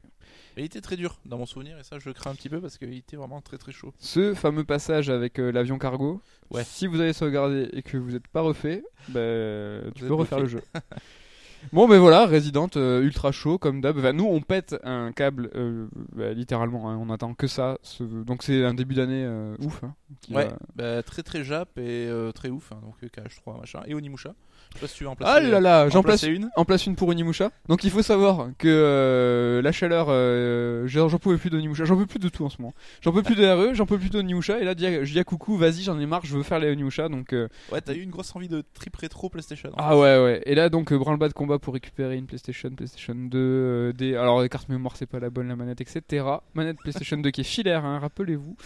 Mais 0.56 0.62
il 0.62 0.64
était 0.64 0.80
très 0.80 0.96
dur 0.96 1.18
dans 1.24 1.38
mon 1.38 1.46
souvenir, 1.46 1.78
et 1.78 1.84
ça, 1.84 1.98
je 1.98 2.08
le 2.08 2.12
crains 2.12 2.32
un 2.32 2.34
petit 2.34 2.48
peu 2.48 2.60
parce 2.60 2.76
qu'il 2.78 2.92
était 2.94 3.16
vraiment 3.16 3.40
très 3.40 3.56
très 3.58 3.72
chaud. 3.72 3.92
Ce 3.98 4.34
fameux 4.34 4.64
passage 4.64 5.08
avec 5.10 5.38
euh, 5.38 5.50
l'avion 5.52 5.78
cargo, 5.78 6.20
Ouais. 6.50 6.64
si 6.64 6.86
vous 6.86 7.00
avez 7.00 7.12
sauvegardé 7.12 7.68
et 7.72 7.82
que 7.82 7.96
vous 7.98 8.10
n'êtes 8.12 8.26
pas 8.28 8.40
refait, 8.40 8.82
ben, 9.08 9.92
tu 9.94 10.04
peux 10.06 10.14
refaire 10.14 10.40
le 10.40 10.46
jeu. 10.48 10.62
bon, 11.72 11.88
ben 11.88 11.98
voilà, 11.98 12.26
Resident, 12.26 12.68
euh, 12.76 13.02
ultra 13.02 13.32
chaud 13.32 13.58
comme 13.58 13.80
d'hab. 13.80 13.98
Nous, 14.14 14.24
on 14.24 14.40
pète 14.40 14.76
un 14.84 15.12
câble, 15.12 15.50
euh, 15.54 15.86
bah, 16.14 16.32
littéralement, 16.32 16.90
hein, 16.90 16.98
on 17.00 17.10
attend 17.10 17.34
que 17.34 17.46
ça. 17.46 17.78
Donc, 18.00 18.42
c'est 18.42 18.64
un 18.64 18.74
début 18.74 18.94
d'année 18.94 19.24
euh, 19.24 19.56
ouf. 19.60 19.82
hein, 19.84 19.94
Ouais, 20.30 20.46
va- 20.46 20.56
bah, 20.74 21.02
très 21.02 21.22
très 21.22 21.44
jap 21.44 21.68
et 21.78 22.06
euh, 22.08 22.32
très 22.32 22.48
ouf, 22.48 22.72
hein, 22.72 22.80
donc 22.82 22.94
euh, 23.02 23.08
KH3 23.08 23.60
machin. 23.60 23.80
Et 23.86 23.94
Onimusha. 23.94 24.34
Je 24.70 24.74
sais 24.74 24.80
pas 24.82 24.86
si 24.88 24.96
tu 24.96 25.04
veux 25.04 25.10
en 25.10 25.16
placer, 25.16 25.32
Ah 25.34 25.40
là 25.40 25.60
là, 25.60 25.86
en 25.86 25.88
j'en 25.90 26.02
place 26.02 26.20
placer 26.20 26.34
une. 26.34 26.50
en 26.56 26.64
place 26.66 26.84
une 26.86 26.94
pour 26.94 27.08
Onimusha. 27.08 27.50
Donc 27.68 27.84
il 27.84 27.90
faut 27.90 28.02
savoir 28.02 28.48
que 28.58 28.68
euh, 28.68 29.62
la 29.62 29.72
chaleur, 29.72 30.08
euh, 30.10 30.86
j'en 30.86 31.08
pouvais 31.18 31.38
plus 31.38 31.48
d'Onimusha, 31.48 31.84
j'en 31.86 31.96
peux 31.96 32.04
plus 32.06 32.18
de 32.18 32.28
tout 32.28 32.44
en 32.44 32.50
ce 32.50 32.60
moment. 32.60 32.74
J'en 33.00 33.12
peux 33.12 33.22
plus 33.22 33.34
de 33.34 33.46
RE, 33.46 33.74
j'en 33.74 33.86
peux 33.86 33.98
plus 33.98 34.10
d'Onimusha. 34.10 34.60
Et 34.60 34.64
là, 34.64 34.74
je 34.76 35.10
dis 35.12 35.18
à- 35.18 35.24
coucou, 35.24 35.56
vas-y, 35.56 35.82
j'en 35.82 35.98
ai 35.98 36.04
marre, 36.06 36.24
je 36.26 36.36
veux 36.36 36.42
faire 36.42 36.58
les 36.58 36.70
Onimusha. 36.70 37.08
Donc 37.08 37.32
euh, 37.32 37.48
Ouais, 37.72 37.80
t'as 37.80 37.94
eu 37.94 38.00
une 38.02 38.10
grosse 38.10 38.34
envie 38.36 38.48
de 38.48 38.62
trip 38.74 38.94
rétro 38.96 39.30
PlayStation. 39.30 39.70
en 39.70 39.74
ah 39.78 39.96
ouais 39.96 40.22
ouais. 40.22 40.42
Et 40.44 40.54
là 40.54 40.68
donc 40.68 40.92
euh, 40.92 40.98
branle-bas 40.98 41.28
de 41.28 41.34
combat 41.34 41.58
pour 41.58 41.72
récupérer 41.72 42.16
une 42.16 42.26
PlayStation, 42.26 42.68
PlayStation 42.70 43.14
2, 43.14 43.38
euh, 43.38 43.92
des 43.92 44.16
alors 44.16 44.42
les 44.42 44.48
cartes 44.50 44.68
mémoire 44.68 44.96
c'est 44.96 45.06
pas 45.06 45.18
la 45.20 45.30
bonne, 45.30 45.48
la 45.48 45.56
manette 45.56 45.80
etc. 45.80 46.24
Manette 46.54 46.76
PlayStation 46.78 47.16
2 47.16 47.30
qui 47.30 47.40
est 47.40 47.44
filaire, 47.44 47.86
hein, 47.86 48.00
rappelez-vous. 48.00 48.56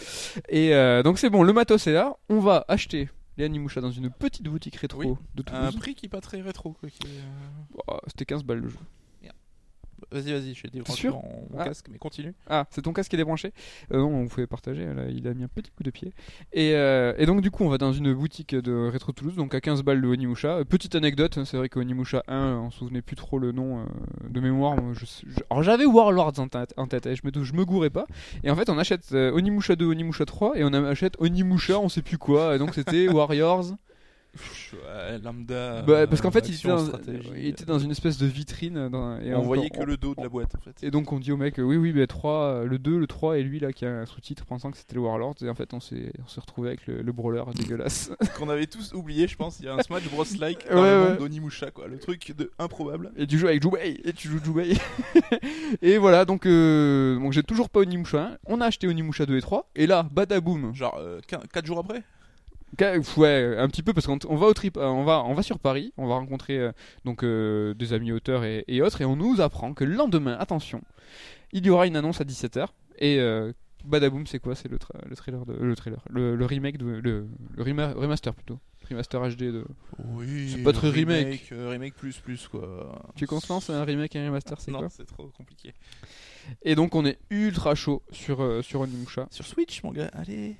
Et 0.49 0.73
euh, 0.75 1.01
donc 1.03 1.17
c'est 1.17 1.29
bon, 1.33 1.43
le 1.43 1.51
matos 1.53 1.85
est 1.87 1.91
là. 1.93 2.15
On 2.29 2.39
va 2.39 2.63
acheter 2.69 3.09
les 3.37 3.45
Onimusha 3.45 3.81
dans 3.81 3.91
une 3.91 4.09
petite 4.11 4.43
boutique 4.43 4.75
rétro 4.77 4.99
Oui. 5.01 5.15
de 5.35 5.43
fait. 5.43 5.55
Un 5.55 5.59
Toulouse. 5.67 5.75
prix 5.79 5.95
qui 5.95 6.05
est 6.05 6.09
pas 6.09 6.21
très 6.21 6.39
rétro. 6.41 6.73
Quoi, 6.79 6.89
qui 6.89 7.05
est, 7.07 7.09
euh, 7.19 7.81
Oh, 7.87 7.97
C'était 8.07 8.25
15 8.25 8.43
balles 8.43 8.59
le 8.59 8.69
jeu. 8.69 8.77
Vas-y, 10.13 10.31
vas-y, 10.31 10.53
j'ai 10.53 10.67
débranché 10.69 11.09
mon, 11.09 11.15
mon 11.51 11.59
Ah. 11.59 11.63
casque, 11.65 11.87
mais 11.91 11.97
continue. 11.97 12.33
Ah, 12.47 12.65
c'est 12.69 12.81
ton 12.83 12.93
casque 12.93 13.09
qui 13.09 13.15
est 13.15 13.17
débranché 13.17 13.51
euh, 13.91 13.97
Non, 13.97 14.13
on 14.13 14.27
pouvait 14.27 14.47
partager. 14.47 14.85
Là, 14.85 15.05
il 15.09 15.27
a 15.27 15.33
mis 15.33 15.43
un 15.43 15.47
petit 15.47 15.71
coup 15.71 15.83
de 15.83 15.89
pied. 15.89 16.13
Et, 16.53 16.73
euh, 16.75 17.13
et 17.17 17.25
donc, 17.25 17.41
du 17.41 17.49
coup, 17.51 17.63
on 17.63 17.69
va 17.69 17.77
dans 17.77 17.91
une 17.93 18.13
boutique 18.13 18.55
de 18.55 18.89
Retro 18.93 19.11
Toulouse, 19.11 19.35
donc 19.35 19.53
à 19.55 19.61
15 19.61 19.81
balles 19.83 20.01
de 20.01 20.07
Onimusha. 20.07 20.49
Euh, 20.59 20.63
Petite 20.63 20.95
anecdote, 20.95 21.43
c'est 21.45 21.57
vrai 21.57 21.67
qu'Onimusha 21.69 22.23
1, 22.27 22.57
on 22.57 22.71
se 22.71 22.77
souvenait 22.79 23.01
plus 23.01 23.15
trop 23.15 23.39
le 23.39 23.51
nom 23.51 23.79
euh, 23.79 23.83
de 24.29 24.39
mémoire. 24.39 24.75
Moi, 24.81 24.93
je 24.93 25.05
je- 25.05 25.39
Alors, 25.49 25.63
j'avais 25.63 25.85
Warlords 25.85 26.39
en 26.39 26.47
tête, 26.47 26.73
en 26.77 26.87
tête 26.87 27.05
et 27.07 27.15
je 27.15 27.21
me, 27.25 27.43
je 27.43 27.53
me 27.53 27.65
gourais 27.65 27.89
pas. 27.89 28.05
Et 28.43 28.51
en 28.51 28.55
fait, 28.55 28.69
on 28.69 28.77
achète 28.77 29.11
Onimusha 29.13 29.75
2, 29.75 29.85
Onimusha 29.85 30.25
3, 30.25 30.57
et 30.57 30.63
on 30.63 30.73
achète 30.73 31.15
Onimusha, 31.19 31.79
on 31.79 31.89
sait 31.89 32.01
plus 32.01 32.17
quoi. 32.17 32.55
Et 32.55 32.59
donc, 32.59 32.73
c'était 32.75 33.07
Warriors. 33.09 33.73
Ouais, 34.73 35.19
lambda. 35.19 35.83
Bah, 35.83 36.07
parce 36.07 36.19
qu'en 36.21 36.31
fait, 36.31 36.45
euh, 36.45 36.47
il 36.49 36.55
était, 36.55 36.67
dans, 36.67 36.85
stratégie. 36.85 37.29
il 37.35 37.45
était 37.47 37.65
dans 37.65 37.77
une 37.77 37.91
espèce 37.91 38.17
de 38.17 38.25
vitrine. 38.25 38.89
Dans, 38.89 39.19
et 39.19 39.29
on 39.31 39.37
encore- 39.37 39.43
voyait 39.45 39.69
que 39.69 39.81
on- 39.81 39.85
le 39.85 39.95
dos 39.97 40.15
de 40.15 40.21
la 40.23 40.29
boîte 40.29 40.55
en 40.55 40.59
fait. 40.61 40.75
Et 40.83 40.89
donc 40.89 41.11
on 41.11 41.19
dit 41.19 41.31
au 41.31 41.37
mec, 41.37 41.59
euh, 41.59 41.63
oui, 41.63 41.77
oui, 41.77 41.93
mais 41.93 42.07
3, 42.07 42.31
euh, 42.45 42.65
le 42.65 42.79
2, 42.79 42.97
le 42.97 43.05
3 43.05 43.37
et 43.37 43.43
lui 43.43 43.59
là 43.59 43.71
qui 43.71 43.85
a 43.85 43.91
un 43.91 44.05
sous-titre 44.07 44.45
pensant 44.45 44.71
que 44.71 44.77
c'était 44.77 44.95
le 44.95 45.01
Warlord. 45.01 45.35
Et 45.43 45.49
en 45.49 45.53
fait, 45.55 45.71
on 45.75 45.79
s'est 45.79 46.11
on 46.23 46.27
s'est 46.27 46.41
retrouvé 46.41 46.69
avec 46.69 46.87
le, 46.87 47.03
le 47.03 47.11
brawler 47.11 47.43
dégueulasse. 47.55 48.11
Qu'on 48.37 48.49
avait 48.49 48.65
tous 48.65 48.93
oublié, 48.93 49.27
je 49.27 49.35
pense. 49.35 49.59
Il 49.59 49.65
y 49.65 49.69
a 49.69 49.75
un 49.75 49.81
Smash 49.83 50.09
Bros 50.09 50.23
like 50.39 50.65
Ouais, 50.69 50.75
dans 50.75 50.81
le 50.83 50.89
ouais. 51.03 51.09
monde 51.09 51.17
d'Onimusha, 51.19 51.69
quoi. 51.69 51.87
Le 51.87 51.99
truc 51.99 52.33
de 52.35 52.49
improbable. 52.57 53.11
et 53.15 53.27
tu 53.27 53.37
joues 53.37 53.47
avec 53.47 53.61
Jubei, 53.61 54.01
et 54.03 54.13
tu 54.13 54.29
joues 54.29 54.43
Jubei. 54.43 54.73
et 55.83 55.97
voilà, 55.99 56.25
donc, 56.25 56.47
euh, 56.47 57.19
donc 57.19 57.33
j'ai 57.33 57.43
toujours 57.43 57.69
pas 57.69 57.81
Onimusha 57.81 58.23
1. 58.23 58.37
On 58.47 58.61
a 58.61 58.65
acheté 58.65 58.87
Onimusha 58.87 59.27
2 59.27 59.37
et 59.37 59.41
3. 59.41 59.69
Et 59.75 59.85
là, 59.85 60.07
badaboum. 60.11 60.73
Genre 60.73 60.99
4 61.27 61.65
jours 61.67 61.77
après? 61.79 62.01
Ouais, 63.17 63.55
un 63.57 63.67
petit 63.67 63.83
peu 63.83 63.93
parce 63.93 64.07
qu'on 64.07 64.17
on 64.27 64.35
va 64.35 64.47
au 64.47 64.53
trip, 64.53 64.77
euh, 64.77 64.85
on 64.87 65.03
va, 65.03 65.23
on 65.25 65.33
va 65.33 65.43
sur 65.43 65.59
Paris, 65.59 65.93
on 65.97 66.07
va 66.07 66.15
rencontrer 66.15 66.57
euh, 66.57 66.71
donc 67.05 67.23
euh, 67.23 67.73
des 67.75 67.93
amis 67.93 68.11
auteurs 68.11 68.43
et, 68.43 68.63
et 68.67 68.81
autres, 68.81 69.01
et 69.01 69.05
on 69.05 69.15
nous 69.15 69.41
apprend 69.41 69.73
que 69.73 69.83
le 69.83 69.93
lendemain, 69.95 70.35
attention, 70.39 70.81
il 71.51 71.65
y 71.65 71.69
aura 71.69 71.85
une 71.87 71.95
annonce 71.95 72.19
à 72.19 72.23
17h 72.23 72.67
et 72.97 73.19
euh, 73.19 73.53
Badaboom, 73.85 74.25
c'est 74.27 74.39
quoi? 74.39 74.55
C'est 74.55 74.69
le, 74.69 74.77
tra- 74.77 74.97
le 75.07 75.15
trailer, 75.15 75.45
de, 75.45 75.53
le 75.53 75.75
trailer, 75.75 75.99
le, 76.09 76.35
le 76.35 76.45
remake, 76.45 76.77
de, 76.77 76.85
le, 76.85 77.27
le 77.55 77.63
rema- 77.63 77.93
remaster 77.93 78.33
plutôt, 78.33 78.57
remaster 78.89 79.21
HD 79.21 79.43
de. 79.51 79.65
Oui. 79.99 80.51
C'est 80.55 80.63
pas 80.63 80.71
très 80.73 80.89
remake. 80.89 81.49
euh, 81.51 81.69
remake 81.69 81.93
plus 81.93 82.17
plus 82.19 82.47
quoi. 82.47 83.03
Tu 83.15 83.27
qu'on 83.27 83.39
se 83.41 83.51
lance 83.51 83.69
un 83.69 83.83
remake 83.83 84.15
et 84.15 84.19
un 84.19 84.27
remaster, 84.27 84.59
c'est 84.61 84.71
Non, 84.71 84.79
quoi? 84.79 84.89
c'est 84.89 85.05
trop 85.05 85.27
compliqué. 85.37 85.73
Et 86.63 86.75
donc 86.75 86.95
on 86.95 87.05
est 87.05 87.19
ultra 87.29 87.75
chaud 87.75 88.01
sur 88.11 88.41
euh, 88.41 88.61
sur 88.61 88.79
Onimusha, 88.79 89.27
Sur 89.31 89.45
Switch, 89.45 89.83
mon 89.83 89.91
gars, 89.91 90.09
allez. 90.13 90.55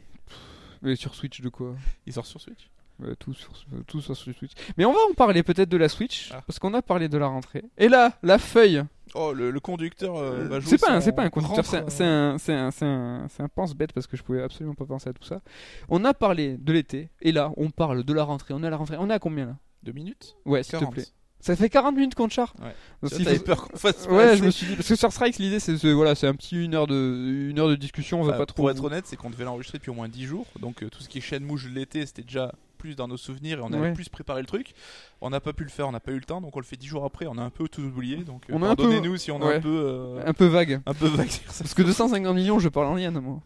Mais 0.83 0.95
sur 0.95 1.15
Switch 1.15 1.41
de 1.41 1.49
quoi 1.49 1.75
Il 2.05 2.13
sort 2.13 2.25
sur 2.27 2.39
Switch 2.39 2.69
Euh, 3.03 3.15
tout, 3.15 3.33
sur, 3.33 3.51
euh, 3.73 3.81
tout 3.87 4.01
sur 4.01 4.15
Switch. 4.15 4.51
Mais 4.77 4.85
on 4.85 4.93
va 4.93 4.99
en 5.09 5.13
parler 5.15 5.41
peut-être 5.41 5.67
de 5.69 5.77
la 5.77 5.89
Switch, 5.89 6.29
Ah. 6.31 6.43
parce 6.45 6.59
qu'on 6.59 6.73
a 6.75 6.83
parlé 6.83 7.09
de 7.09 7.17
la 7.17 7.25
rentrée. 7.25 7.63
Et 7.79 7.89
là, 7.89 8.13
la 8.21 8.37
feuille 8.37 8.83
Oh, 9.15 9.33
le, 9.33 9.49
le 9.51 9.59
conducteur 9.59 10.15
euh, 10.15 10.47
va 10.47 10.59
jouer. 10.59 10.69
C'est 10.69 10.77
pas, 10.79 10.91
un- 10.93 11.01
pas 11.11 11.23
un 11.23 11.29
conducteur, 11.29 11.65
c'est 11.65 11.77
un, 11.77 12.33
un, 12.33 12.37
c'est 12.37 12.53
un, 12.53 12.71
c'est 12.71 13.41
un, 13.43 13.47
pense-bête 13.49 13.93
parce 13.93 14.05
que 14.07 14.15
je 14.15 14.21
pouvais 14.23 14.41
absolument 14.43 14.75
pas 14.75 14.85
penser 14.85 15.09
à 15.09 15.13
tout 15.13 15.23
ça. 15.23 15.41
On 15.89 16.05
a 16.05 16.13
parlé 16.13 16.55
de 16.57 16.71
l'été, 16.71 17.09
et 17.21 17.31
là, 17.31 17.51
on 17.57 17.69
parle 17.71 18.03
de 18.03 18.13
la 18.13 18.23
rentrée. 18.23 18.53
On 18.53 18.63
est 18.63 18.67
à 18.67 18.69
la 18.69 18.77
rentrée. 18.77 18.95
On 18.99 19.09
est 19.09 19.13
à 19.13 19.19
combien 19.19 19.45
là? 19.47 19.57
Deux 19.81 19.91
minutes? 19.91 20.35
Ouais, 20.45 20.61
s'il 20.63 20.73
te 20.73 20.77
40. 20.79 20.93
plaît. 20.93 21.05
Ça 21.45 21.55
fait 21.57 21.67
40 21.69 21.95
minutes 21.95 22.15
qu'on 22.15 22.29
char 22.29 22.53
Ouais. 22.61 22.73
Donc, 23.01 23.11
faut- 23.21 23.43
peur 23.43 23.67
qu'on 23.67 23.77
fasse 23.77 24.07
Ouais, 24.09 24.17
passer. 24.27 24.37
je 24.37 24.43
me 24.45 24.49
suis 24.49 24.65
dit 24.65 24.75
parce 24.77 24.87
que 24.87 24.95
sur 24.95 25.11
Strikes 25.11 25.37
l'idée 25.39 25.59
c'est 25.59 25.75
voilà, 25.91 26.15
c'est 26.15 26.25
un 26.27 26.35
petit 26.35 26.63
une 26.63 26.73
heure 26.73 26.87
de 26.87 27.49
une 27.49 27.59
heure 27.59 27.67
de 27.67 27.75
discussion, 27.75 28.21
on 28.21 28.23
veut 28.23 28.33
Euh, 28.33 28.37
pas 28.37 28.45
trop 28.45 28.55
Pour 28.55 28.71
être 28.71 28.81
honnête, 28.83 29.05
c'est 29.07 29.17
qu'on 29.17 29.29
devait 29.29 29.43
l'enregistrer 29.43 29.77
depuis 29.77 29.91
au 29.91 29.93
moins 29.93 30.07
10 30.07 30.23
jours. 30.25 30.45
Donc 30.61 30.81
euh, 30.83 30.89
tout 30.89 31.01
ce 31.03 31.09
qui 31.09 31.17
est 31.17 31.21
chaîne 31.21 31.43
mouche 31.43 31.67
l'été, 31.69 32.05
c'était 32.05 32.21
déjà 32.21 32.53
plus 32.77 32.95
dans 32.95 33.07
nos 33.09 33.17
souvenirs 33.17 33.59
et 33.59 33.61
on 33.61 33.73
avait 33.73 33.81
Ouais. 33.89 33.93
plus 33.93 34.07
préparé 34.07 34.39
le 34.41 34.47
truc. 34.47 34.73
On 35.21 35.29
n'a 35.29 35.41
pas 35.41 35.51
pu 35.53 35.63
le 35.65 35.69
faire, 35.69 35.87
on 35.87 35.91
n'a 35.91 35.99
pas 35.99 36.11
eu 36.13 36.15
le 36.17 36.23
temps, 36.23 36.39
donc 36.39 36.55
on 36.55 36.59
le 36.59 36.65
fait 36.65 36.77
10 36.77 36.87
jours 36.87 37.03
après. 37.03 37.25
On 37.27 37.37
a 37.37 37.41
un 37.41 37.49
peu 37.49 37.67
tout 37.67 37.81
oublié, 37.81 38.17
donc 38.17 38.43
euh, 38.49 38.53
On 38.55 38.59
peu- 38.59 38.65
pardonnez-nous 38.67 39.17
si 39.17 39.29
on 39.31 39.41
est 39.41 39.45
ouais. 39.45 39.55
un 39.55 39.61
peu 39.61 39.67
euh, 39.85 40.21
un 40.25 40.33
peu 40.33 40.45
vague. 40.45 40.79
un 40.85 40.93
peu 40.93 41.07
vague. 41.07 41.29
Parce 41.45 41.73
que 41.73 41.81
250 41.81 42.35
millions, 42.35 42.59
je 42.59 42.69
parle 42.69 42.87
en 42.87 42.97
yen 42.97 43.19
moi. 43.19 43.41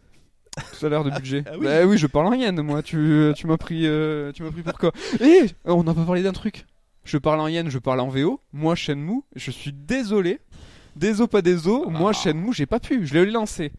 Tout 0.80 0.86
à 0.86 0.90
l'heure 0.90 1.04
de 1.04 1.10
budget. 1.12 1.44
Ah 1.48 1.52
oui. 1.58 1.66
Bah 1.66 1.84
oui, 1.86 1.98
je 1.98 2.06
parle 2.08 2.28
en 2.28 2.34
yen 2.34 2.60
moi. 2.62 2.82
Tu, 2.84 3.32
tu 3.36 3.48
m'as 3.48 3.58
pris, 3.58 3.88
euh, 3.88 4.32
tu 4.34 4.44
m'as 4.44 4.52
pris 4.52 4.62
pour 4.62 4.78
quoi? 4.78 4.92
Eh, 5.20 5.48
on 5.66 5.84
n'a 5.84 5.94
pas 5.96 6.04
parlé 6.04 6.22
d'un 6.24 6.34
truc. 6.34 6.66
Je 7.08 7.18
parle 7.18 7.40
en 7.40 7.48
yen, 7.48 7.70
je 7.70 7.80
parle 7.80 8.02
en 8.02 8.10
VO. 8.10 8.42
Moi, 8.52 8.76
Shenmue, 8.76 9.22
je 9.36 9.50
suis 9.50 9.72
désolé. 9.72 10.40
Désolé, 10.98 11.30
pas 11.30 11.42
désolé. 11.42 11.90
Moi, 11.90 12.12
Ah. 12.14 12.14
Shenmue, 12.14 12.52
j'ai 12.54 12.66
pas 12.66 12.82
pu. 12.82 13.08
Je 13.08 13.14
l'ai 13.14 13.32
lancé. 13.32 13.72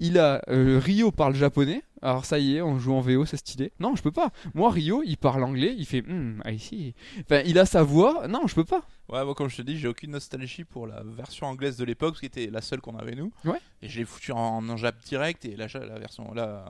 Il 0.00 0.18
a 0.18 0.42
euh, 0.48 0.80
Rio 0.82 1.12
parle 1.12 1.36
japonais. 1.36 1.84
Alors 2.02 2.24
ça 2.24 2.38
y 2.40 2.56
est, 2.56 2.60
on 2.62 2.78
joue 2.80 2.92
en 2.92 3.00
VO, 3.00 3.24
c'est 3.26 3.36
stylé. 3.36 3.72
Non, 3.78 3.94
je 3.94 4.02
peux 4.02 4.10
pas. 4.10 4.30
Moi, 4.54 4.70
Rio, 4.72 5.02
il 5.04 5.16
parle 5.16 5.44
anglais. 5.44 5.72
Il 5.78 5.86
fait, 5.86 6.02
hmm, 6.02 6.42
I 6.44 6.58
see. 6.58 6.94
Enfin, 7.20 7.42
il 7.46 7.60
a 7.60 7.64
sa 7.64 7.84
voix. 7.84 8.26
Non, 8.26 8.48
je 8.48 8.56
peux 8.56 8.64
pas. 8.64 8.82
Ouais, 9.08 9.24
moi, 9.24 9.34
comme 9.36 9.48
je 9.48 9.56
te 9.58 9.62
dis, 9.62 9.78
j'ai 9.78 9.86
aucune 9.86 10.10
nostalgie 10.10 10.64
pour 10.64 10.88
la 10.88 11.02
version 11.04 11.46
anglaise 11.46 11.76
de 11.76 11.84
l'époque, 11.84 12.18
qui 12.18 12.26
était 12.26 12.48
la 12.48 12.60
seule 12.60 12.80
qu'on 12.80 12.96
avait 12.98 13.14
nous. 13.14 13.32
Ouais. 13.44 13.58
Et 13.82 13.88
je 13.88 14.00
l'ai 14.00 14.04
foutu 14.04 14.32
en, 14.32 14.68
en 14.68 14.76
Jap 14.76 14.96
direct, 15.04 15.44
et 15.44 15.54
la, 15.54 15.68
la 15.72 15.98
version, 16.00 16.34
la 16.34 16.42
euh, 16.48 16.64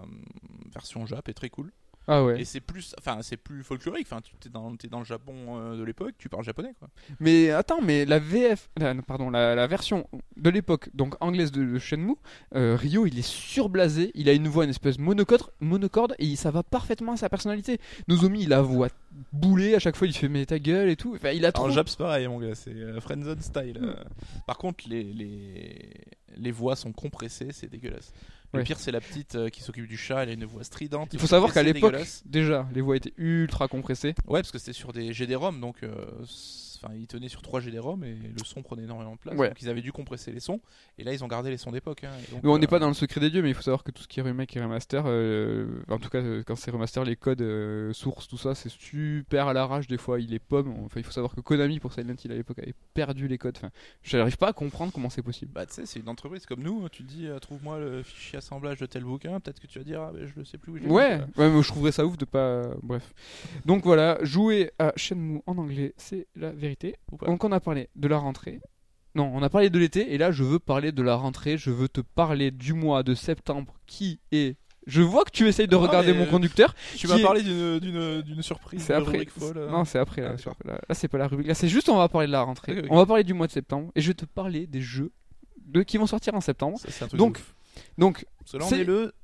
version 0.73 1.07
Jap 1.07 1.27
est 1.31 1.35
très 1.35 1.49
cool. 1.49 1.73
Ah 2.07 2.23
ouais. 2.25 2.41
Et 2.41 2.45
c'est 2.45 2.61
plus, 2.61 2.95
enfin, 2.99 3.21
c'est 3.23 3.37
plus 3.39 3.63
folklorique. 3.63 4.07
Enfin, 4.11 4.21
tu 4.21 4.33
es 4.47 4.51
dans, 4.51 4.77
t'es 4.77 4.89
dans 4.89 4.99
le 4.99 5.05
Japon 5.05 5.35
euh, 5.59 5.77
de 5.79 5.83
l'époque, 5.83 6.15
tu 6.19 6.29
parles 6.29 6.45
japonais, 6.45 6.75
quoi. 6.79 6.89
Mais 7.21 7.51
attends, 7.51 7.81
mais 7.81 8.05
la 8.05 8.19
VF, 8.19 8.69
la- 8.77 8.95
pardon, 9.03 9.31
la, 9.31 9.55
la 9.55 9.67
version 9.67 10.07
de 10.37 10.51
l'époque, 10.51 10.91
donc 10.95 11.15
anglaise 11.21 11.51
de, 11.51 11.65
de 11.65 11.79
Shenmue, 11.79 12.17
euh, 12.55 12.77
Ryo, 12.77 13.07
il 13.07 13.19
est 13.19 13.27
surblasé, 13.27 14.11
il 14.15 14.29
a 14.29 14.33
une 14.35 14.49
voix, 14.49 14.65
une 14.65 14.71
espèce 14.71 14.99
monocorde, 14.99 15.51
monocorde 15.61 16.15
et 16.19 16.37
ça 16.37 16.51
va 16.51 16.63
parfaitement 16.63 17.13
à 17.13 17.17
sa 17.17 17.29
personnalité. 17.31 17.79
Nozomi, 18.09 18.43
il 18.43 18.53
a 18.53 18.57
la 18.57 18.63
voix 18.63 18.89
boulée, 19.33 19.75
à 19.75 19.79
chaque 19.79 19.97
fois 19.97 20.07
il 20.07 20.13
fait 20.15 20.29
mais 20.29 20.45
ta 20.45 20.59
gueule 20.59 20.89
et 20.91 20.97
tout. 20.97 21.15
Enfin, 21.15 21.31
il 21.31 21.47
a 21.47 21.53
trop. 21.53 21.65
En 21.67 21.71
Jap, 21.71 21.89
c'est 21.89 21.99
pareil, 21.99 22.29
mon 22.29 22.39
gars, 22.39 22.55
c'est 22.55 22.71
euh, 22.75 23.01
Friendzone 23.01 23.41
style. 23.41 23.79
euh. 23.83 23.95
Par 24.47 24.59
contre, 24.59 24.85
les, 24.89 25.03
les, 25.05 25.91
les 26.37 26.51
voix 26.51 26.77
sont 26.77 26.93
compressées, 26.93 27.49
c'est 27.53 27.69
dégueulasse. 27.71 28.13
Le 28.55 28.61
Ouais. 28.61 28.65
pire, 28.65 28.79
c'est 28.79 28.93
la 28.93 29.01
petite 29.01 29.35
euh, 29.35 29.49
qui 29.51 29.63
s'occupe 29.63 29.87
du 29.89 29.97
chat, 29.97 30.23
elle 30.23 30.29
a 30.31 30.33
une 30.33 30.45
voix 30.45 30.65
stridente. 30.65 31.11
Il 31.13 31.19
faut 31.19 31.27
savoir 31.27 31.53
qu'à 31.53 31.63
l'époque, 31.63 31.97
déjà, 32.25 32.69
les 32.73 32.81
voix 32.81 32.97
étaient 32.97 33.13
ultra 33.19 33.69
compressées. 33.69 34.15
Ouais, 34.27 34.41
parce 34.41 34.53
que 34.53 34.59
c'était 34.59 34.73
sur 34.73 34.93
des 34.93 35.13
GD-ROM, 35.13 35.61
donc 35.61 35.83
euh, 35.83 35.95
enfin, 36.83 36.95
ils 36.95 37.07
tenaient 37.07 37.29
sur 37.29 37.43
3 37.43 37.61
GD-ROM 37.61 38.05
et 38.05 38.15
le 38.15 38.45
son 38.45 38.63
prenait 38.63 38.85
énormément 38.85 39.15
de 39.15 39.19
place. 39.19 39.37
Ouais. 39.37 39.49
Donc 39.49 39.63
ils 39.63 39.69
avaient 39.69 39.83
dû 39.83 39.93
compresser 39.93 40.33
les 40.33 40.41
sons. 40.41 40.61
Et 40.99 41.05
là, 41.05 41.13
ils 41.13 41.23
ont 41.25 41.29
gardé 41.29 41.51
les 41.51 41.57
sons 41.57 41.73
d'époque. 41.73 42.05
hein, 42.05 42.11
donc, 42.33 42.41
on 42.45 42.59
n'est 42.59 42.65
euh, 42.67 42.69
pas 42.69 42.79
dans 42.79 42.89
le 42.89 42.95
secret 42.95 43.21
des 43.21 43.31
dieux, 43.31 43.43
mais 43.43 43.51
il 43.51 43.55
faut 43.55 43.63
savoir 43.63 43.85
que 43.85 43.91
tout 43.91 44.03
ce 44.03 44.09
qui 44.09 44.21
est 44.21 44.23
remake 44.23 44.57
et 44.57 44.61
remaster, 44.63 45.03
euh, 45.07 45.67
en 45.89 45.99
tout 45.99 46.09
cas 46.09 46.19
euh, 46.19 46.43
quand 46.47 46.57
c'est 46.57 46.71
remaster, 46.71 47.05
les 47.05 47.17
codes 47.17 47.43
euh, 47.43 47.93
sources, 47.93 48.29
tout 48.29 48.39
ça, 48.39 48.55
c'est 48.55 48.69
super 48.71 49.49
à 49.49 49.53
l'arrache. 49.53 49.87
Des 49.87 49.99
fois, 49.99 50.21
il 50.21 50.33
est 50.35 50.39
pomme. 50.39 50.75
Enfin, 50.85 51.01
il 51.01 51.05
faut 51.05 51.13
savoir 51.13 51.35
que 51.35 51.41
Konami 51.41 51.81
pour 51.81 51.93
Silent 51.93 52.15
Hill 52.23 52.33
à 52.33 52.37
l'époque 52.37 52.59
avait 52.59 52.75
perdu 52.95 53.29
les 53.29 53.39
codes. 53.39 53.57
Enfin, 53.57 53.71
je 54.03 54.17
n'arrive 54.17 54.37
pas 54.37 54.49
à 54.49 54.53
comprendre 54.53 54.93
comment 54.93 55.11
c'est 55.11 55.23
possible. 55.23 55.53
Bah, 55.55 55.67
tu 55.67 55.75
sais, 55.75 55.87
c'est 55.87 56.01
une 56.01 56.09
entreprise 56.09 56.47
comme 56.47 56.63
nous. 56.63 56.89
Tu 56.91 57.05
te 57.05 57.09
dis, 57.09 57.29
trouve-moi 57.41 57.79
le 57.79 58.03
fichier 58.03 58.39
assemblage 58.39 58.79
de 58.79 58.87
tel 58.87 59.05
bouquin. 59.05 59.41
Peut-être 59.41 59.61
que 59.61 59.67
tu 59.67 59.79
vas 59.79 59.85
dire, 59.85 60.01
ah, 60.01 60.13
mais 60.15 60.27
je 60.27 60.33
le 60.37 60.45
sais 60.45 60.59
plus 60.59 60.73
où 60.73 60.75
mis, 60.77 60.87
Ouais, 60.87 61.21
ouais, 61.37 61.51
mais 61.51 61.63
je 61.63 61.69
trouverais 61.69 61.93
ça 61.93 62.05
ouf 62.07 62.17
de 62.17 62.25
pas. 62.25 62.63
Bref. 62.83 63.13
Donc 63.65 63.85
voilà, 63.85 64.19
jouer 64.23 64.73
à 64.79 64.93
Shenmue 64.97 65.41
en 65.47 65.57
anglais, 65.59 65.95
c'est 65.97 66.27
la 66.37 66.51
vérité. 66.51 66.74
Ou 67.13 67.17
pas? 67.17 67.27
Donc 67.27 67.43
on 67.45 67.53
a 67.53 67.61
parlé 67.61 67.89
de 67.97 68.09
la 68.09 68.19
rentrée. 68.19 68.61
Non, 69.15 69.31
on 69.33 69.43
a 69.43 69.49
parlé 69.49 69.71
de 69.71 69.79
l'été, 69.79 70.13
et 70.13 70.19
là 70.19 70.33
je 70.33 70.43
veux 70.43 70.59
parler 70.59 70.91
de 70.93 71.03
la 71.03 71.15
rentrée. 71.15 71.57
Je 71.57 71.71
veux 71.71 71.89
te 71.89 72.01
parler 72.01 72.51
du 72.51 72.73
mois 72.73 73.03
de 73.03 73.15
septembre 73.15 73.75
qui 73.87 74.21
est. 74.33 74.57
Je 74.87 75.01
vois 75.01 75.25
que 75.25 75.31
tu 75.31 75.47
essayes 75.49 75.67
de 75.69 75.75
Non, 75.77 75.81
regarder 75.83 76.13
mais, 76.13 76.19
mon 76.19 76.27
conducteur. 76.27 76.75
Tu 76.97 77.07
m'as 77.09 77.17
est- 77.17 77.23
parlé 77.23 77.43
d'une- 77.43 78.43
surprise. 78.43 78.83
C'est 78.83 78.93
après. 78.93 79.25
folle, 79.27 79.57
euh. 79.57 79.71
Non, 79.71 79.85
c'est 79.87 79.99
après. 79.99 80.21
Là, 80.23 80.35
Ah, 80.47 80.51
là, 80.65 80.81
là, 80.89 80.95
c'est 80.95 81.09
pas 81.09 81.17
la 81.17 81.27
rubrique. 81.27 81.47
Là, 81.47 81.55
c'est 81.55 81.69
juste 81.69 81.89
on 81.89 81.97
va 81.97 82.09
parler 82.09 82.27
de 82.27 82.33
la 82.33 82.43
rentrée. 82.43 82.81
Ok. 82.81 82.87
On 82.91 82.97
va 82.97 83.07
parler 83.07 83.25
du 83.25 83.33
mois 83.33 83.47
de 83.47 83.53
septembre, 83.53 83.91
et 83.95 84.01
je 84.03 84.09
vais 84.09 84.15
te 84.15 84.27
parler 84.27 84.67
des 84.67 84.83
jeux 84.83 85.11
de... 85.65 85.83
qui 85.83 85.97
vont 85.97 86.07
sortir 86.07 86.35
en 86.35 86.41
septembre. 86.43 86.79
Ça, 86.81 87.05
un 87.07 87.09
truc 87.09 87.19
Donc. 87.19 87.41
Donc, 87.99 88.27
Parce 88.41 88.53
que 88.53 88.57
là, 88.59 88.65
on 88.65 88.69
c'est- 88.69 88.81
est 88.81 88.85
le, 88.85 89.15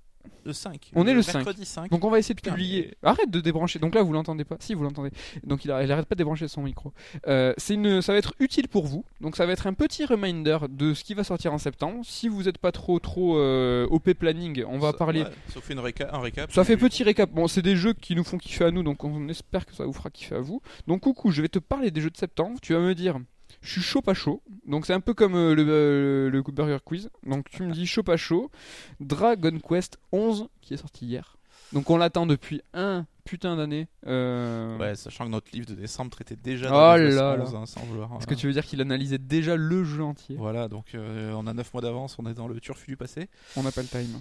le 0.45 0.53
5. 0.53 0.91
On 0.95 1.07
est 1.07 1.13
le 1.15 1.23
5. 1.23 1.35
mercredi 1.35 1.65
5. 1.65 1.91
Donc 1.91 2.05
on 2.05 2.11
va 2.11 2.19
essayer 2.19 2.35
de 2.35 2.41
publier. 2.41 2.95
Arrête 3.03 3.31
de 3.31 3.41
débrancher. 3.41 3.79
Donc 3.79 3.95
là 3.95 4.03
vous 4.03 4.13
l'entendez 4.13 4.45
pas. 4.45 4.57
Si 4.61 4.75
vous 4.75 4.83
l'entendez. 4.83 5.11
Donc 5.45 5.65
il, 5.65 5.71
arrête 5.71 6.07
pas 6.07 6.15
de 6.15 6.19
débrancher 6.19 6.49
son 6.49 6.63
micro. 6.63 6.93
Euh, 7.29 7.53
c'est 7.59 7.75
une, 7.75 8.01
ça 8.03 8.13
va 8.13 8.19
être 8.19 8.35
utile 8.41 8.69
pour 8.69 8.87
vous. 8.87 9.05
Donc 9.21 9.37
ça 9.37 9.45
va 9.47 9.53
être 9.53 9.67
un 9.67 9.75
petit 9.75 10.05
reminder 10.07 10.59
de 10.71 10.95
ce 10.95 11.05
qui 11.05 11.15
va 11.15 11.25
sortir 11.25 11.53
en 11.53 11.59
septembre. 11.59 12.01
Si 12.05 12.29
vous 12.29 12.45
n'êtes 12.45 12.59
pas 12.59 12.73
trop 12.73 12.99
trop 12.99 13.39
euh, 13.39 13.87
OP 13.91 14.13
planning, 14.15 14.65
on 14.67 14.79
va 14.79 14.93
Ça- 14.93 14.97
parler. 14.97 15.23
ouais, 15.23 15.31
ça 15.53 15.61
fait 15.61 15.75
une 15.75 15.81
réca- 15.81 16.09
un 16.13 16.21
récap. 16.21 16.51
Ça 16.53 16.65
fait 16.65 16.77
du- 16.77 16.83
petit 16.85 17.03
récap. 17.03 17.31
Bon, 17.31 17.47
c'est 17.47 17.63
des 17.63 17.77
jeux 17.77 17.93
qui 17.93 18.15
nous 18.17 18.25
font 18.25 18.39
kiffer 18.39 18.65
à 18.65 18.71
nous, 18.71 18.83
donc 18.83 19.05
on 19.05 19.29
espère 19.29 19.67
que 19.67 19.75
ça 19.75 19.85
vous 19.85 19.93
fera 19.93 20.11
kiffer 20.11 20.37
à 20.37 20.41
vous. 20.41 20.61
Donc 20.87 21.01
coucou, 21.03 21.31
je 21.31 21.43
vais 21.43 21.49
te 21.49 21.59
parler 21.59 21.91
des 21.91 22.01
jeux 22.01 22.11
de 22.11 22.17
septembre. 22.17 22.59
Tu 22.63 22.73
vas 22.73 22.81
me 22.81 22.95
dire, 22.95 23.19
je 23.63 23.71
suis 23.73 23.81
chaud 23.83 24.03
pas 24.03 24.15
chaud. 24.15 24.43
Donc 24.67 24.87
c'est 24.87 24.93
un 24.95 25.01
peu 25.01 25.15
comme 25.15 25.35
euh, 25.35 25.55
le, 25.55 25.65
euh, 25.69 26.31
le 26.31 26.43
Burger 26.43 26.79
Quiz. 26.85 27.11
Donc 27.27 27.49
tu 27.51 27.63
me 27.63 27.73
dis 27.73 27.87
chaud 27.87 28.03
pas 28.03 28.17
chaud. 28.17 28.51
Dragon 29.01 29.59
Quest 29.59 29.99
11 30.13 30.49
qui 30.61 30.75
est 30.75 30.79
sorti 30.79 31.07
hier. 31.07 31.37
Donc 31.73 31.89
on 31.91 31.97
l'attend 31.97 32.27
depuis 32.27 32.63
un 32.75 33.07
putain 33.25 33.57
d'année. 33.57 33.87
Euh, 34.07 34.77
Ouais, 34.79 34.97
sachant 34.97 35.25
que 35.27 35.31
notre 35.31 35.51
livre 35.53 35.67
de 35.67 35.75
décembre 35.75 36.11
traitait 36.11 36.37
déjà 36.37 36.67
Oh 36.69 36.73
Dragon 36.73 37.05
Quest 37.05 37.17
là 37.17 37.37
là. 37.37 37.45
11, 37.45 37.55
hein, 37.55 37.67
sans 37.67 37.81
vouloir. 37.83 38.11
Est-ce 38.19 38.27
que 38.27 38.35
tu 38.35 38.47
veux 38.47 38.53
dire 38.53 38.65
qu'il 38.65 38.81
analysait 38.81 39.19
déjà 39.19 39.57
le 39.57 39.85
jeu 39.85 40.03
entier? 40.03 40.37
Voilà, 40.37 40.69
donc 40.69 40.95
on 40.97 41.47
a 41.47 41.53
9 41.55 41.73
mois 41.75 41.83
d'avance, 41.83 42.17
on 42.19 42.27
est 42.27 42.35
dans 42.35 42.49
le 42.49 42.59
turfu 42.61 42.87
du 42.91 42.97
passé. 42.97 43.29
On 43.57 43.63
n'a 43.63 43.71
pas 43.73 43.83
le 43.83 43.89
time. 43.89 44.21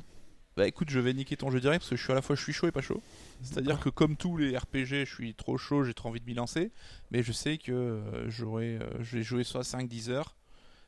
Bah 0.59 0.67
écoute, 0.67 0.89
je 0.89 0.99
vais 0.99 1.13
niquer 1.13 1.37
ton 1.37 1.49
jeu 1.51 1.61
direct 1.61 1.79
parce 1.79 1.89
que 1.91 1.95
je 1.95 2.03
suis 2.03 2.11
à 2.11 2.15
la 2.15 2.21
fois 2.21 2.35
je 2.35 2.43
suis 2.43 2.51
chaud 2.51 2.67
et 2.67 2.73
pas 2.73 2.81
chaud. 2.81 3.01
C'est-à-dire 3.43 3.79
que 3.79 3.87
comme 3.87 4.17
tous 4.17 4.35
les 4.35 4.57
RPG, 4.57 5.05
je 5.05 5.13
suis 5.15 5.33
trop 5.33 5.57
chaud, 5.57 5.85
j'ai 5.85 5.93
trop 5.93 6.09
envie 6.09 6.19
de 6.19 6.25
m'y 6.25 6.33
lancer, 6.33 6.71
mais 7.11 7.23
je 7.23 7.31
sais 7.31 7.57
que 7.57 7.71
euh, 7.71 8.29
j'aurai 8.29 8.75
euh, 8.75 8.89
je 8.99 9.15
vais 9.19 9.23
jouer 9.23 9.45
soit 9.45 9.63
5 9.63 9.87
10 9.87 10.09
heures 10.09 10.35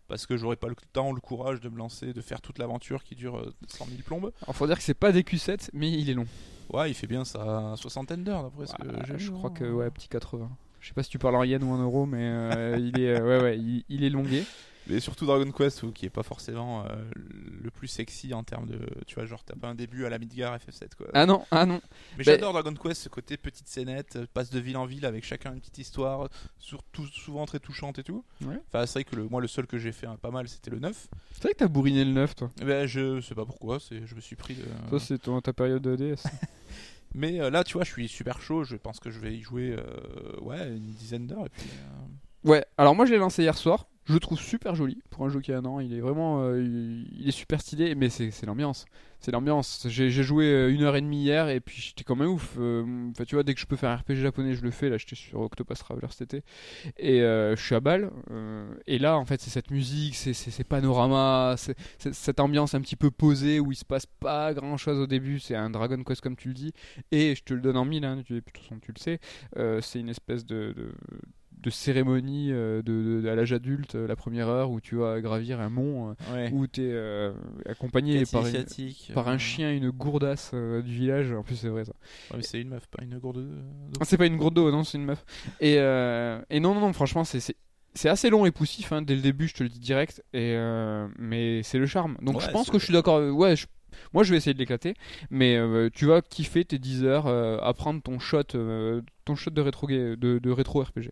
parce 0.10 0.26
que 0.26 0.36
j'aurais 0.36 0.58
pas 0.58 0.68
le 0.68 0.76
temps, 0.92 1.14
le 1.14 1.22
courage 1.22 1.62
de 1.62 1.70
me 1.70 1.78
lancer, 1.78 2.12
de 2.12 2.20
faire 2.20 2.42
toute 2.42 2.60
l'aventure 2.60 3.02
qui 3.06 3.16
dure 3.16 3.50
100 3.70 3.86
000 3.86 3.98
plombes. 4.06 4.34
Alors 4.42 4.58
faut 4.58 4.68
dire 4.68 4.76
que 4.76 4.84
c'est 4.84 4.94
pas 4.94 5.14
des 5.14 5.24
Q7, 5.24 5.70
mais 5.72 5.90
il 5.90 6.10
est 6.10 6.16
long. 6.16 6.28
Ouais, 6.74 6.92
il 6.92 6.94
fait 6.94 7.08
bien 7.08 7.24
sa 7.24 7.78
soixantaine 7.78 8.26
d'heures 8.26 8.44
d'après 8.44 8.66
ce 8.66 8.74
que 8.74 9.06
j'ai 9.08 9.20
Je 9.20 9.32
crois 9.32 9.52
que 9.52 9.64
ouais, 9.64 9.90
petit 9.90 10.10
80. 10.10 10.50
Je 10.82 10.88
sais 10.90 10.94
pas 10.94 11.04
si 11.04 11.12
tu 11.12 11.18
parles 11.18 11.38
en 11.38 11.44
yen 11.46 11.64
ou 11.64 11.72
en 11.72 11.78
euro, 11.78 12.06
mais 12.06 12.20
euh, 12.20 12.78
il 12.78 13.00
est 13.00 13.22
euh, 13.22 13.26
ouais 13.38 13.42
ouais, 13.42 13.58
il, 13.58 13.86
il 13.88 14.04
est 14.04 14.10
longué. 14.10 14.44
Mais 14.92 15.00
surtout 15.00 15.26
Dragon 15.26 15.50
Quest, 15.52 15.94
qui 15.94 16.06
est 16.06 16.10
pas 16.10 16.24
forcément 16.24 16.84
euh, 16.84 16.96
le 17.64 17.72
plus 17.72 17.88
sexy 17.88 18.34
en 18.34 18.44
termes 18.44 18.68
de. 18.68 18.78
Tu 19.08 19.16
vois, 19.16 19.26
genre, 19.26 19.42
t'as 19.46 19.56
pas 19.56 19.70
un 19.70 19.76
début 19.76 20.06
à 20.06 20.10
la 20.10 20.20
Midgar 20.20 20.54
FF7, 20.58 20.96
quoi. 20.98 21.08
Ah 21.14 21.26
non, 21.26 21.46
ah 21.50 21.66
non. 21.66 21.82
Mais 22.18 22.26
j'adore 22.26 22.52
Dragon 22.52 22.74
Quest, 22.74 23.04
ce 23.04 23.10
côté 23.10 23.38
petite 23.38 23.70
scénette, 23.70 24.18
euh, 24.18 24.26
passe 24.34 24.50
de 24.50 24.60
ville 24.60 24.76
en 24.76 24.86
ville 24.86 25.06
avec 25.06 25.24
chacun 25.24 25.54
une 25.54 25.62
petite 25.62 25.78
histoire, 25.78 26.28
surtout 26.60 27.06
souvent 27.08 27.46
très 27.46 27.60
touchante 27.60 28.00
et 28.00 28.04
tout. 28.04 28.26
Enfin, 28.42 28.86
c'est 28.86 29.00
vrai 29.00 29.04
que 29.06 29.16
le, 29.16 29.30
moi, 29.30 29.40
le 29.40 29.48
seul 29.48 29.66
que 29.66 29.78
j'ai 29.78 29.94
fait 29.94 30.08
pas 30.22 30.32
mal, 30.32 30.50
c'était 30.50 30.72
le 30.72 30.80
9. 30.80 31.08
C'est 31.32 31.44
vrai 31.44 31.54
que 31.54 31.60
t'as 31.60 31.70
bourriné 31.70 32.04
le 32.04 32.12
9, 32.12 32.36
toi 32.36 32.52
eh 32.62 32.66
Ben, 32.66 32.86
je 32.86 33.22
sais 33.22 33.36
pas 33.36 33.46
pourquoi, 33.46 33.78
je 33.80 34.14
me 34.14 34.22
suis 34.22 34.36
pris 34.36 34.56
de. 34.56 34.66
Toi, 34.90 35.00
c'est 35.00 35.22
ta 35.42 35.54
période 35.54 35.82
de 35.82 35.96
DS. 35.96 36.24
Mais 37.16 37.40
euh, 37.40 37.50
là, 37.50 37.64
tu 37.64 37.74
vois, 37.74 37.86
je 37.86 37.92
suis 37.92 38.10
super 38.10 38.42
chaud, 38.42 38.66
je 38.66 38.76
pense 38.76 39.00
que 39.00 39.10
je 39.10 39.20
vais 39.20 39.34
y 39.34 39.42
jouer 39.42 39.78
ouais, 40.42 40.68
une 40.68 40.94
dizaine 40.94 41.28
d'heures 41.28 41.46
et 41.46 41.50
puis. 41.50 41.70
Ouais, 42.44 42.66
alors 42.78 42.96
moi 42.96 43.06
je 43.06 43.12
l'ai 43.12 43.20
lancé 43.20 43.44
hier 43.44 43.56
soir. 43.56 43.86
Je 44.06 44.14
le 44.14 44.20
trouve 44.20 44.40
super 44.40 44.74
joli 44.74 44.98
pour 45.12 45.26
un 45.26 45.30
jeu 45.30 45.42
qui 45.42 45.54
a 45.54 45.60
un 45.60 45.66
an. 45.66 45.80
Il 45.80 45.94
est 45.94 46.00
vraiment, 46.00 46.42
euh, 46.42 46.64
il, 46.64 47.28
est 47.28 47.32
super 47.32 47.62
stylé, 47.62 47.94
mais 47.94 48.10
c'est 48.10 48.46
l'ambiance. 48.46 48.86
C'est 49.20 49.32
l'ambiance. 49.32 49.86
J'ai 49.88 50.10
joué 50.10 50.46
euh, 50.46 50.74
une 50.74 50.82
heure 50.82 50.96
et 50.96 51.02
demie 51.02 51.22
hier 51.22 51.50
et 51.50 51.60
puis 51.60 51.80
j'étais 51.80 52.04
quand 52.04 52.16
même 52.16 52.30
ouf. 52.30 52.56
Euh, 52.58 53.12
tu 53.28 53.36
vois, 53.36 53.44
dès 53.44 53.54
que 53.54 53.60
je 53.60 53.68
peux 53.68 53.76
faire 53.76 53.92
un 53.92 53.98
RPG 53.98 54.16
japonais, 54.16 54.56
je 54.56 54.64
le 54.64 54.72
fais. 54.72 54.90
Là, 54.90 54.98
j'étais 54.98 55.16
sur 55.16 55.42
Octopus 55.42 55.78
Traveler 55.78 56.08
cet 56.10 56.34
été 56.34 56.44
et 56.98 57.20
je 57.20 57.62
suis 57.62 57.76
à 57.76 57.80
balle. 57.80 58.12
et 58.88 58.98
là, 58.98 59.18
en 59.18 59.26
fait, 59.26 59.40
c'est 59.40 59.52
cette 59.52 59.70
musique, 59.70 60.16
c'est 60.16 60.34
ces 60.34 60.64
panoramas, 60.64 61.72
cette 62.00 62.40
ambiance 62.40 62.74
un 62.74 62.82
petit 62.82 62.96
peu 62.96 63.12
posée 63.12 63.60
où 63.60 63.72
il 63.72 63.76
se 63.76 63.86
passe 63.86 64.08
pas 64.08 64.52
grand 64.56 64.78
chose 64.78 64.98
au 64.98 65.08
début. 65.08 65.40
C'est 65.40 65.56
un 65.56 65.70
Dragon 65.70 66.04
Quest 66.04 66.22
comme 66.22 66.36
tu 66.36 66.48
le 66.48 66.56
dis. 66.56 66.74
Et 67.12 67.36
je 67.36 67.44
te 67.44 67.54
le 67.54 67.62
donne 67.62 67.78
en 67.78 67.86
mille, 67.86 68.04
hein, 68.04 68.24
façon, 68.28 68.80
tu 68.82 68.92
le 68.92 69.00
sais. 69.00 69.20
c'est 69.82 70.00
une 70.00 70.10
espèce 70.10 70.44
de 70.44 70.74
cérémonie 71.70 72.52
euh, 72.52 72.82
de, 72.82 73.28
à 73.28 73.36
l'âge 73.36 73.54
adulte, 73.54 73.96
euh, 73.96 74.08
la 74.08 74.16
première 74.16 74.48
heure 74.50 74.72
où 74.72 74.82
tu 74.82 74.96
vas 74.96 75.22
gravir 75.22 75.60
un 75.60 75.70
mont, 75.70 76.16
euh, 76.34 76.50
où 76.52 76.68
tu 76.68 76.82
es 76.84 77.70
accompagné 77.70 78.24
par, 78.26 78.44
par 79.14 79.28
un 79.28 79.38
chien, 79.38 79.72
une 79.72 79.92
gourdasse 79.92 80.54
du 80.54 80.94
village. 80.94 81.32
En 81.32 81.44
plus, 81.44 81.56
c'est 81.56 81.70
vrai 81.70 81.86
ça. 81.86 81.94
mais 82.36 82.44
c'est 82.44 82.62
une 82.62 82.70
meuf, 82.70 82.88
pas 82.88 83.04
une 83.04 83.18
gourde 83.20 83.48
ah, 84.00 84.06
c'est 84.06 84.18
pas 84.18 84.26
une 84.26 84.38
gourde 84.38 84.56
d'eau, 84.56 84.72
non, 84.72 84.84
c'est 84.84 84.98
une 84.98 85.06
meuf. 85.06 85.24
Et, 85.60 85.76
et 85.76 86.60
non, 86.60 86.74
non, 86.74 86.82
non, 86.82 86.94
franchement, 86.94 87.24
c'est 87.24 87.56
c'est 87.94 88.08
assez 88.08 88.30
long 88.30 88.46
et 88.46 88.52
poussif 88.52 88.94
hein, 88.94 89.02
dès 89.02 89.16
le 89.16 89.22
début, 89.22 89.50
je 89.50 89.54
te 89.54 89.64
le 89.64 89.70
dis 89.70 89.80
direct, 89.80 90.24
et 90.34 90.56
mais 91.18 91.62
c'est 91.64 91.78
le 91.78 91.86
charme. 91.86 92.18
Donc 92.22 92.42
je 92.42 92.50
pense 92.50 92.70
que 92.70 92.80
je 92.80 92.86
suis 92.86 92.94
d'accord. 92.94 93.22
Ouais, 93.36 93.56
moi 94.14 94.24
je 94.24 94.32
vais 94.32 94.38
essayer 94.38 94.54
de 94.54 94.60
l'éclater, 94.60 94.96
mais 95.30 95.60
tu 95.94 96.06
vas 96.06 96.22
kiffer 96.22 96.66
tes 96.66 96.80
10 96.80 97.04
heures 97.04 97.28
à 97.28 97.74
prendre 97.74 98.02
ton 98.02 98.20
shot, 98.20 98.44
ton 99.26 99.36
shot 99.36 99.52
de 99.52 99.62
rétro, 99.62 99.88
de, 99.88 100.16
de 100.16 100.52
rétro 100.52 100.82
RPG. 100.82 101.12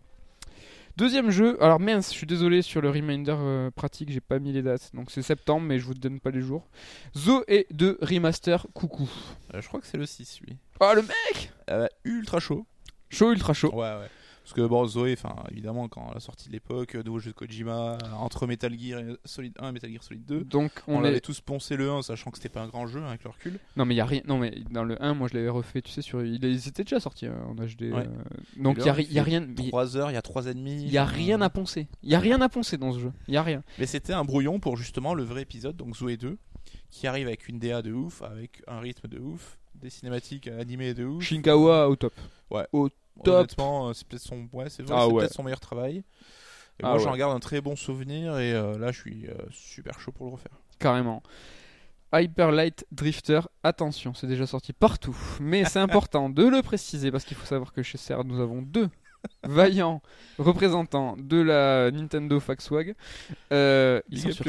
Deuxième 0.96 1.30
jeu, 1.30 1.62
alors 1.62 1.80
mince, 1.80 2.10
je 2.12 2.16
suis 2.16 2.26
désolé 2.26 2.62
sur 2.62 2.80
le 2.80 2.90
reminder 2.90 3.34
euh, 3.38 3.70
pratique, 3.70 4.10
j'ai 4.10 4.20
pas 4.20 4.38
mis 4.38 4.52
les 4.52 4.62
dates. 4.62 4.90
Donc 4.94 5.10
c'est 5.10 5.22
septembre, 5.22 5.66
mais 5.66 5.78
je 5.78 5.86
vous 5.86 5.94
donne 5.94 6.20
pas 6.20 6.30
les 6.30 6.40
jours. 6.40 6.68
Zoé 7.16 7.66
de 7.70 7.98
Remaster, 8.02 8.66
coucou. 8.74 9.08
Euh, 9.54 9.60
je 9.60 9.68
crois 9.68 9.80
que 9.80 9.86
c'est 9.86 9.96
le 9.96 10.06
6, 10.06 10.40
lui. 10.42 10.56
Oh 10.80 10.92
le 10.94 11.02
mec 11.02 11.52
euh, 11.70 11.86
Ultra 12.04 12.40
chaud. 12.40 12.66
Chaud, 13.08 13.32
ultra 13.32 13.54
chaud. 13.54 13.72
Ouais, 13.74 13.96
ouais. 13.96 14.08
Parce 14.50 14.62
que 14.62 14.66
bon, 14.66 14.84
Zoé, 14.84 15.12
enfin 15.12 15.36
évidemment, 15.52 15.86
quand 15.86 16.10
la 16.12 16.18
sortie 16.18 16.48
de 16.48 16.52
l'époque, 16.52 16.96
nouveau 16.96 17.20
jeu 17.20 17.30
de 17.30 17.36
Kojima, 17.36 17.98
entre 18.18 18.48
Metal 18.48 18.76
Gear 18.76 19.00
Solid 19.24 19.54
1 19.60 19.68
et 19.68 19.72
Metal 19.72 19.92
Gear 19.92 20.02
Solid 20.02 20.24
2, 20.26 20.40
donc 20.42 20.72
on, 20.88 20.96
on 20.96 21.04
avait 21.04 21.20
tous 21.20 21.40
poncé 21.40 21.76
le 21.76 21.88
1, 21.88 22.02
sachant 22.02 22.32
que 22.32 22.38
c'était 22.38 22.48
pas 22.48 22.62
un 22.62 22.66
grand 22.66 22.88
jeu 22.88 23.00
hein, 23.00 23.10
avec 23.10 23.22
le 23.22 23.30
recul. 23.30 23.60
Non 23.76 23.84
mais 23.84 23.94
il 23.94 23.98
y 23.98 24.00
a 24.00 24.04
rien, 24.04 24.22
non 24.26 24.38
mais 24.38 24.52
dans 24.72 24.82
le 24.82 25.00
1, 25.00 25.14
moi 25.14 25.28
je 25.28 25.34
l'avais 25.36 25.48
refait, 25.48 25.82
tu 25.82 25.92
sais, 25.92 26.02
sur, 26.02 26.24
il 26.24 26.44
était 26.44 26.82
déjà 26.82 26.98
sorti 26.98 27.26
hein, 27.26 27.36
en 27.46 27.54
HD. 27.54 27.82
Euh, 27.92 28.04
donc 28.56 28.78
il 28.80 28.86
y, 28.86 28.88
a, 28.88 29.00
y 29.00 29.18
a 29.20 29.22
rien. 29.22 29.46
3 29.54 29.96
heures, 29.96 30.10
il 30.10 30.14
y 30.14 30.16
a 30.16 30.22
3 30.22 30.46
ennemis. 30.46 30.82
Il 30.82 30.90
y 30.90 30.98
a 30.98 31.04
rien 31.04 31.40
à 31.42 31.48
poncer. 31.48 31.86
Il 32.02 32.10
y 32.10 32.16
a 32.16 32.18
rien 32.18 32.40
à 32.40 32.48
poncer 32.48 32.76
dans 32.76 32.92
ce 32.92 32.98
jeu. 32.98 33.12
Il 33.28 33.34
y 33.34 33.36
a 33.36 33.44
rien. 33.44 33.62
Mais 33.78 33.86
c'était 33.86 34.14
un 34.14 34.24
brouillon 34.24 34.58
pour 34.58 34.76
justement 34.76 35.14
le 35.14 35.22
vrai 35.22 35.42
épisode, 35.42 35.76
donc 35.76 35.94
Zoé 35.94 36.16
2, 36.16 36.36
qui 36.90 37.06
arrive 37.06 37.28
avec 37.28 37.46
une 37.48 37.60
DA 37.60 37.82
de 37.82 37.92
ouf, 37.92 38.20
avec 38.22 38.62
un 38.66 38.80
rythme 38.80 39.06
de 39.06 39.20
ouf, 39.20 39.60
des 39.76 39.90
cinématiques 39.90 40.48
animées 40.48 40.92
de 40.92 41.04
ouf. 41.04 41.22
Shinkawa 41.22 41.88
au 41.88 41.94
top. 41.94 42.14
Ouais. 42.50 42.66
Au 42.72 42.88
Honnêtement, 43.28 43.88
euh, 43.88 43.92
c'est 43.92 44.06
peut-être 44.06 44.22
son, 44.22 44.48
ouais, 44.52 44.68
c'est 44.70 44.84
ah 44.90 45.06
son 45.30 45.42
meilleur 45.42 45.60
travail. 45.60 46.04
Et 46.80 46.82
ah 46.82 46.90
moi, 46.94 46.98
j'en 46.98 47.14
garde 47.14 47.36
un 47.36 47.40
très 47.40 47.60
bon 47.60 47.76
souvenir 47.76 48.38
et 48.38 48.54
euh, 48.54 48.78
là, 48.78 48.90
je 48.90 48.98
suis 48.98 49.26
euh, 49.26 49.34
super 49.50 50.00
chaud 50.00 50.12
pour 50.12 50.26
le 50.26 50.32
refaire. 50.32 50.52
Carrément. 50.78 51.22
Hyper 52.14 52.52
Light 52.52 52.86
Drifter, 52.90 53.40
attention, 53.62 54.14
c'est 54.14 54.26
déjà 54.26 54.46
sorti 54.46 54.72
partout, 54.72 55.16
mais 55.40 55.66
c'est 55.66 55.78
important 55.78 56.30
de 56.30 56.44
le 56.44 56.62
préciser 56.62 57.10
parce 57.10 57.24
qu'il 57.24 57.36
faut 57.36 57.44
savoir 57.44 57.74
que 57.74 57.82
chez 57.82 57.98
CERD 57.98 58.26
nous 58.26 58.40
avons 58.40 58.62
deux 58.62 58.88
vaillants 59.44 60.00
représentants 60.38 61.16
de 61.18 61.36
la 61.36 61.90
Nintendo 61.90 62.40
Faxwag. 62.40 62.94
Euh, 63.52 64.00
il, 64.08 64.22
sort 64.22 64.32
sur, 64.32 64.46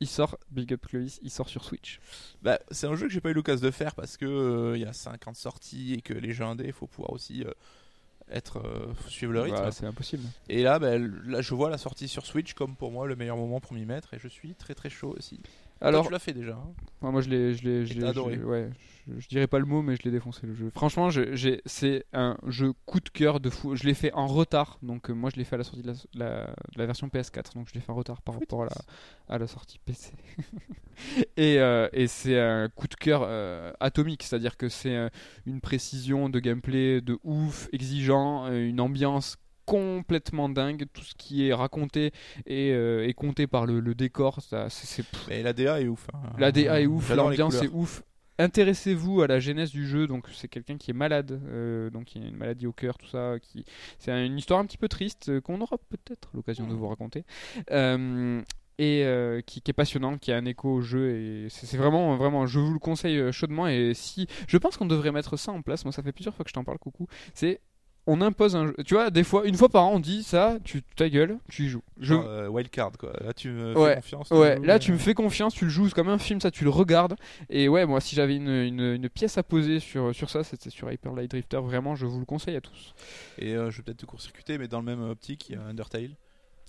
il 0.00 0.08
sort, 0.08 0.38
Big 0.50 0.72
Up 0.72 0.86
Clovis, 0.86 1.20
il 1.22 1.30
sort 1.30 1.50
sur 1.50 1.64
Switch. 1.64 2.00
Bah, 2.40 2.58
c'est 2.70 2.86
un 2.86 2.96
jeu 2.96 3.08
que 3.08 3.12
j'ai 3.12 3.20
pas 3.20 3.30
eu 3.30 3.34
l'occasion 3.34 3.66
de 3.66 3.70
faire 3.70 3.94
parce 3.94 4.16
que 4.16 4.72
il 4.74 4.80
y 4.80 4.86
a 4.86 4.94
50 4.94 5.36
sorties 5.36 5.92
et 5.92 6.00
que 6.00 6.14
les 6.14 6.32
jeux 6.32 6.44
indés, 6.44 6.64
il 6.64 6.72
faut 6.72 6.86
pouvoir 6.86 7.12
aussi 7.12 7.44
être 8.30 8.58
euh, 8.58 8.92
suivre 9.08 9.32
le 9.32 9.40
rythme. 9.42 9.70
c'est 9.70 9.86
impossible. 9.86 10.24
Et 10.48 10.62
là, 10.62 10.78
ben, 10.78 11.12
là, 11.26 11.42
je 11.42 11.54
vois 11.54 11.70
la 11.70 11.78
sortie 11.78 12.08
sur 12.08 12.26
Switch 12.26 12.54
comme 12.54 12.74
pour 12.74 12.90
moi 12.90 13.06
le 13.06 13.16
meilleur 13.16 13.36
moment 13.36 13.60
pour 13.60 13.74
m'y 13.74 13.84
mettre 13.84 14.14
et 14.14 14.18
je 14.18 14.28
suis 14.28 14.54
très 14.54 14.74
très 14.74 14.90
chaud 14.90 15.14
aussi. 15.16 15.40
Alors, 15.84 16.06
tu 16.06 16.12
l'as 16.12 16.18
fait 16.18 16.32
déjà. 16.32 16.52
Hein. 16.52 17.10
moi, 17.10 17.20
je 17.20 17.28
l'ai, 17.28 17.54
je 17.54 17.64
l'ai, 17.64 17.86
je 17.86 17.94
l'ai, 17.94 18.06
adoré. 18.06 18.38
Ouais, 18.38 18.70
je, 19.18 19.28
dirais 19.28 19.46
pas 19.46 19.58
le 19.58 19.66
mot, 19.66 19.82
mais 19.82 19.96
je 19.96 20.02
l'ai 20.02 20.10
défoncé 20.10 20.46
le 20.46 20.54
jeu. 20.54 20.70
Franchement, 20.70 21.10
j'ai, 21.10 21.60
c'est 21.66 22.06
un 22.12 22.38
jeu 22.46 22.72
coup 22.86 23.00
de 23.00 23.08
cœur 23.08 23.40
de 23.40 23.50
fou. 23.50 23.76
Je 23.76 23.84
l'ai 23.84 23.94
fait 23.94 24.12
en 24.14 24.26
retard, 24.26 24.78
donc 24.82 25.10
euh, 25.10 25.12
moi, 25.12 25.30
je 25.30 25.36
l'ai 25.36 25.44
fait 25.44 25.56
à 25.56 25.58
la 25.58 25.64
sortie 25.64 25.82
de 25.82 25.94
la, 26.14 26.54
la, 26.76 26.86
version 26.86 27.08
PS4, 27.08 27.54
donc 27.54 27.68
je 27.68 27.74
l'ai 27.74 27.80
fait 27.80 27.90
en 27.90 27.96
retard 27.96 28.22
par 28.22 28.34
rapport 28.34 28.62
à 28.62 28.66
la, 28.66 28.76
à 29.28 29.38
la 29.38 29.46
sortie 29.46 29.78
PC. 29.84 30.12
et, 31.36 31.58
euh, 31.58 31.88
et 31.92 32.06
c'est 32.06 32.38
un 32.38 32.68
coup 32.68 32.88
de 32.88 32.94
cœur 32.94 33.22
euh, 33.24 33.72
atomique, 33.80 34.22
c'est-à-dire 34.22 34.56
que 34.56 34.68
c'est 34.68 35.10
une 35.46 35.60
précision 35.60 36.28
de 36.28 36.40
gameplay 36.40 37.00
de 37.00 37.18
ouf, 37.24 37.68
exigeant, 37.72 38.50
une 38.50 38.80
ambiance 38.80 39.36
complètement 39.64 40.48
dingue. 40.48 40.84
Tout 40.92 41.02
ce 41.02 41.14
qui 41.14 41.48
est 41.48 41.54
raconté 41.54 42.12
et, 42.46 42.72
euh, 42.72 43.10
compté 43.12 43.46
par 43.46 43.66
le, 43.66 43.94
décor. 43.94 44.40
Ça, 44.40 44.68
c'est, 44.70 45.04
Mais 45.28 45.42
la 45.42 45.52
DA 45.52 45.80
est 45.80 45.88
ouf. 45.88 46.06
Hein. 46.12 46.32
La 46.38 46.52
DA 46.52 46.80
est 46.80 46.86
ouf, 46.86 47.10
l'ambiance 47.10 47.62
est 47.62 47.70
ouf. 47.72 48.02
Intéressez-vous 48.36 49.22
à 49.22 49.28
la 49.28 49.38
genèse 49.38 49.70
du 49.70 49.86
jeu. 49.86 50.06
Donc 50.06 50.26
c'est 50.32 50.48
quelqu'un 50.48 50.76
qui 50.76 50.90
est 50.90 50.94
malade, 50.94 51.40
euh, 51.46 51.90
donc 51.90 52.14
il 52.16 52.24
a 52.24 52.26
une 52.26 52.36
maladie 52.36 52.66
au 52.66 52.72
cœur, 52.72 52.98
tout 52.98 53.06
ça. 53.06 53.36
Qui 53.40 53.64
c'est 53.98 54.26
une 54.26 54.38
histoire 54.38 54.60
un 54.60 54.66
petit 54.66 54.78
peu 54.78 54.88
triste 54.88 55.28
euh, 55.28 55.40
qu'on 55.40 55.60
aura 55.60 55.78
peut-être 55.78 56.30
l'occasion 56.34 56.66
de 56.66 56.74
vous 56.74 56.88
raconter. 56.88 57.24
et 58.76 59.06
qui, 59.46 59.60
qui, 59.62 59.70
est 59.70 59.74
passionnant, 59.74 60.18
qui 60.18 60.32
a 60.32 60.36
un 60.36 60.46
écho 60.46 60.68
au 60.68 60.80
jeu 60.80 61.16
et 61.16 61.46
c'est 61.48 61.76
vraiment 61.76 62.16
vraiment 62.16 62.44
je 62.44 62.58
vous 62.58 62.72
le 62.72 62.80
conseille 62.80 63.32
chaudement 63.32 63.68
et 63.68 63.94
si 63.94 64.26
je 64.48 64.58
pense 64.58 64.76
qu'on 64.76 64.86
devrait 64.86 65.12
mettre 65.12 65.36
ça 65.36 65.52
en 65.52 65.62
place 65.62 65.84
moi 65.84 65.92
ça 65.92 66.02
fait 66.02 66.10
plusieurs 66.10 66.34
fois 66.34 66.44
que 66.44 66.48
je 66.48 66.54
t'en 66.54 66.64
parle 66.64 66.78
coucou 66.78 67.06
c'est 67.34 67.60
on 68.06 68.20
impose 68.20 68.56
un 68.56 68.66
jeu. 68.66 68.74
Tu 68.86 68.94
vois, 68.94 69.10
des 69.10 69.24
fois, 69.24 69.46
une 69.46 69.54
fois 69.54 69.68
par 69.68 69.84
an, 69.84 69.94
on 69.94 70.00
dit 70.00 70.22
ça, 70.22 70.58
tu 70.64 70.82
ta 70.82 71.08
gueule, 71.08 71.38
tu 71.48 71.64
y 71.64 71.68
joues. 71.68 71.82
Je... 71.98 72.14
Euh, 72.14 72.48
wildcard 72.48 72.92
quoi. 72.98 73.12
Là, 73.20 73.32
tu 73.32 73.50
me 73.50 73.74
fais 73.74 73.94
confiance. 73.96 74.30
Ouais, 74.30 74.58
là, 74.60 74.78
tu 74.78 74.92
me 74.92 74.98
fais 74.98 75.14
confiance, 75.14 75.54
tu 75.54 75.64
le 75.64 75.70
joues 75.70 75.88
comme 75.90 76.08
un 76.08 76.18
film, 76.18 76.40
ça, 76.40 76.50
tu 76.50 76.64
le 76.64 76.70
regardes. 76.70 77.16
Et 77.48 77.68
ouais, 77.68 77.86
moi, 77.86 78.00
si 78.00 78.14
j'avais 78.14 78.36
une, 78.36 78.48
une, 78.48 79.08
pièce 79.08 79.38
à 79.38 79.42
poser 79.42 79.80
sur, 79.80 80.14
sur 80.14 80.30
ça, 80.30 80.44
c'était 80.44 80.70
sur 80.70 80.90
Hyper 80.90 81.12
Light 81.12 81.30
Drifter. 81.30 81.60
Vraiment, 81.62 81.94
je 81.94 82.06
vous 82.06 82.18
le 82.18 82.24
conseille 82.24 82.56
à 82.56 82.60
tous. 82.60 82.94
Et 83.38 83.54
euh, 83.54 83.70
je 83.70 83.78
vais 83.78 83.84
peut-être 83.84 83.98
te 83.98 84.06
court-circuiter, 84.06 84.58
mais 84.58 84.68
dans 84.68 84.80
le 84.80 84.86
même 84.86 85.02
optique, 85.02 85.48
il 85.48 85.56
y 85.56 85.58
a 85.58 85.62
Undertale. 85.62 86.16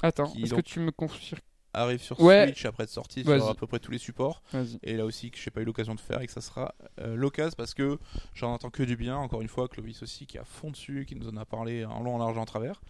Attends, 0.03 0.31
est-ce 0.41 0.53
que 0.53 0.61
tu 0.61 0.79
me 0.79 0.91
confirmes 0.91 1.39
arrive 1.75 2.01
sur 2.01 2.17
Switch 2.17 2.65
après 2.65 2.83
être 2.83 2.89
sorti 2.89 3.23
sur 3.23 3.49
à 3.49 3.55
peu 3.55 3.67
près 3.67 3.79
tous 3.79 3.91
les 3.91 3.97
supports. 3.97 4.41
Et 4.83 4.97
là 4.97 5.05
aussi 5.05 5.31
que 5.31 5.37
j'ai 5.37 5.51
pas 5.51 5.61
eu 5.61 5.65
l'occasion 5.65 5.95
de 5.95 5.99
faire 5.99 6.21
et 6.21 6.27
que 6.27 6.33
ça 6.33 6.41
sera 6.41 6.73
euh, 6.99 7.15
l'occasion 7.15 7.55
parce 7.57 7.73
que 7.73 7.97
j'en 8.33 8.53
entends 8.53 8.69
que 8.69 8.83
du 8.83 8.95
bien. 8.95 9.15
Encore 9.15 9.41
une 9.41 9.47
fois, 9.47 9.67
Clovis 9.67 10.01
aussi 10.03 10.25
qui 10.25 10.37
a 10.37 10.43
fond 10.43 10.71
dessus, 10.71 11.05
qui 11.07 11.15
nous 11.15 11.27
en 11.27 11.37
a 11.37 11.45
parlé 11.45 11.85
en 11.85 12.01
long, 12.01 12.15
en 12.15 12.19
large, 12.19 12.37
en 12.37 12.45
travers. 12.45 12.81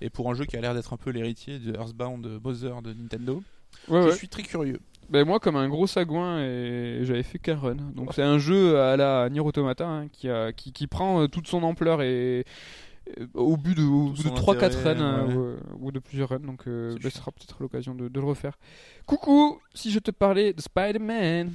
Et 0.00 0.10
pour 0.10 0.30
un 0.30 0.34
jeu 0.34 0.44
qui 0.44 0.56
a 0.56 0.60
l'air 0.60 0.74
d'être 0.74 0.92
un 0.92 0.96
peu 0.96 1.10
l'héritier 1.10 1.58
de 1.58 1.74
Earthbound 1.74 2.26
Bowser 2.38 2.74
de 2.82 2.92
Nintendo, 2.92 3.42
je 3.88 4.10
suis 4.10 4.28
très 4.28 4.42
curieux. 4.42 4.80
Ben 5.08 5.26
moi, 5.26 5.40
comme 5.40 5.56
un 5.56 5.68
gros 5.68 5.86
sagouin, 5.86 6.40
et 6.40 7.00
j'avais 7.02 7.22
fait 7.22 7.38
qu'un 7.38 7.58
run. 7.58 7.76
Donc 7.94 8.14
c'est 8.14 8.22
un 8.22 8.38
jeu 8.38 8.80
à 8.80 8.96
la 8.96 9.28
Nier 9.28 9.40
Automata 9.40 9.86
hein, 9.86 10.08
qui, 10.08 10.28
a, 10.28 10.52
qui, 10.52 10.72
qui, 10.72 10.86
prend 10.86 11.22
euh, 11.22 11.26
toute 11.28 11.48
son 11.48 11.62
ampleur 11.64 12.00
et 12.02 12.44
euh, 13.18 13.26
au 13.34 13.56
bout 13.56 13.74
de, 13.74 13.82
3-4 13.82 14.82
runs 14.82 15.00
euh, 15.00 15.56
ou, 15.80 15.92
de 15.92 15.98
plusieurs 15.98 16.30
runs 16.30 16.40
donc 16.40 16.66
euh, 16.66 16.94
bah, 17.02 17.10
ce 17.10 17.18
sera 17.18 17.32
peut-être 17.32 17.56
l'occasion 17.60 17.94
de, 17.94 18.10
le 18.12 18.24
refaire 18.24 18.58
coucou 19.06 19.60
si 19.74 19.90
je 19.90 19.98
te 19.98 20.10
parlais 20.10 20.52
de 20.52 20.60
Spider-Man 20.60 21.52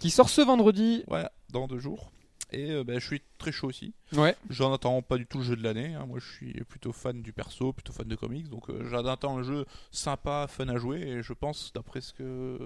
qui 0.00 0.10
sort 0.10 0.28
ce 0.28 0.40
vendredi 0.40 1.04
ouais 1.08 1.26
dans 1.52 1.66
deux 1.66 1.78
jours 1.78 2.10
Et 2.50 2.70
euh, 2.70 2.84
bah, 2.84 2.94
je 2.98 3.06
suis 3.06 3.22
très 3.36 3.52
chaud 3.52 3.68
aussi. 3.68 3.92
Ouais. 4.14 4.34
J'en 4.48 4.72
attends 4.72 5.02
pas 5.02 5.18
du 5.18 5.26
tout 5.26 5.38
le 5.38 5.44
jeu 5.44 5.56
de 5.56 5.62
l'année. 5.62 5.94
hein. 5.94 6.06
Moi, 6.06 6.18
je 6.18 6.30
suis 6.30 6.52
plutôt 6.64 6.92
fan 6.92 7.20
du 7.20 7.32
perso, 7.32 7.72
plutôt 7.72 7.92
fan 7.92 8.08
de 8.08 8.16
comics. 8.16 8.48
Donc, 8.48 8.70
euh, 8.70 8.88
j'en 8.88 9.04
attends 9.06 9.38
un 9.38 9.42
jeu 9.42 9.66
sympa, 9.90 10.46
fun 10.48 10.68
à 10.68 10.76
jouer. 10.78 11.00
Et 11.00 11.22
je 11.22 11.32
pense, 11.32 11.72
d'après 11.74 12.00
ce 12.00 12.12
que 12.12 12.58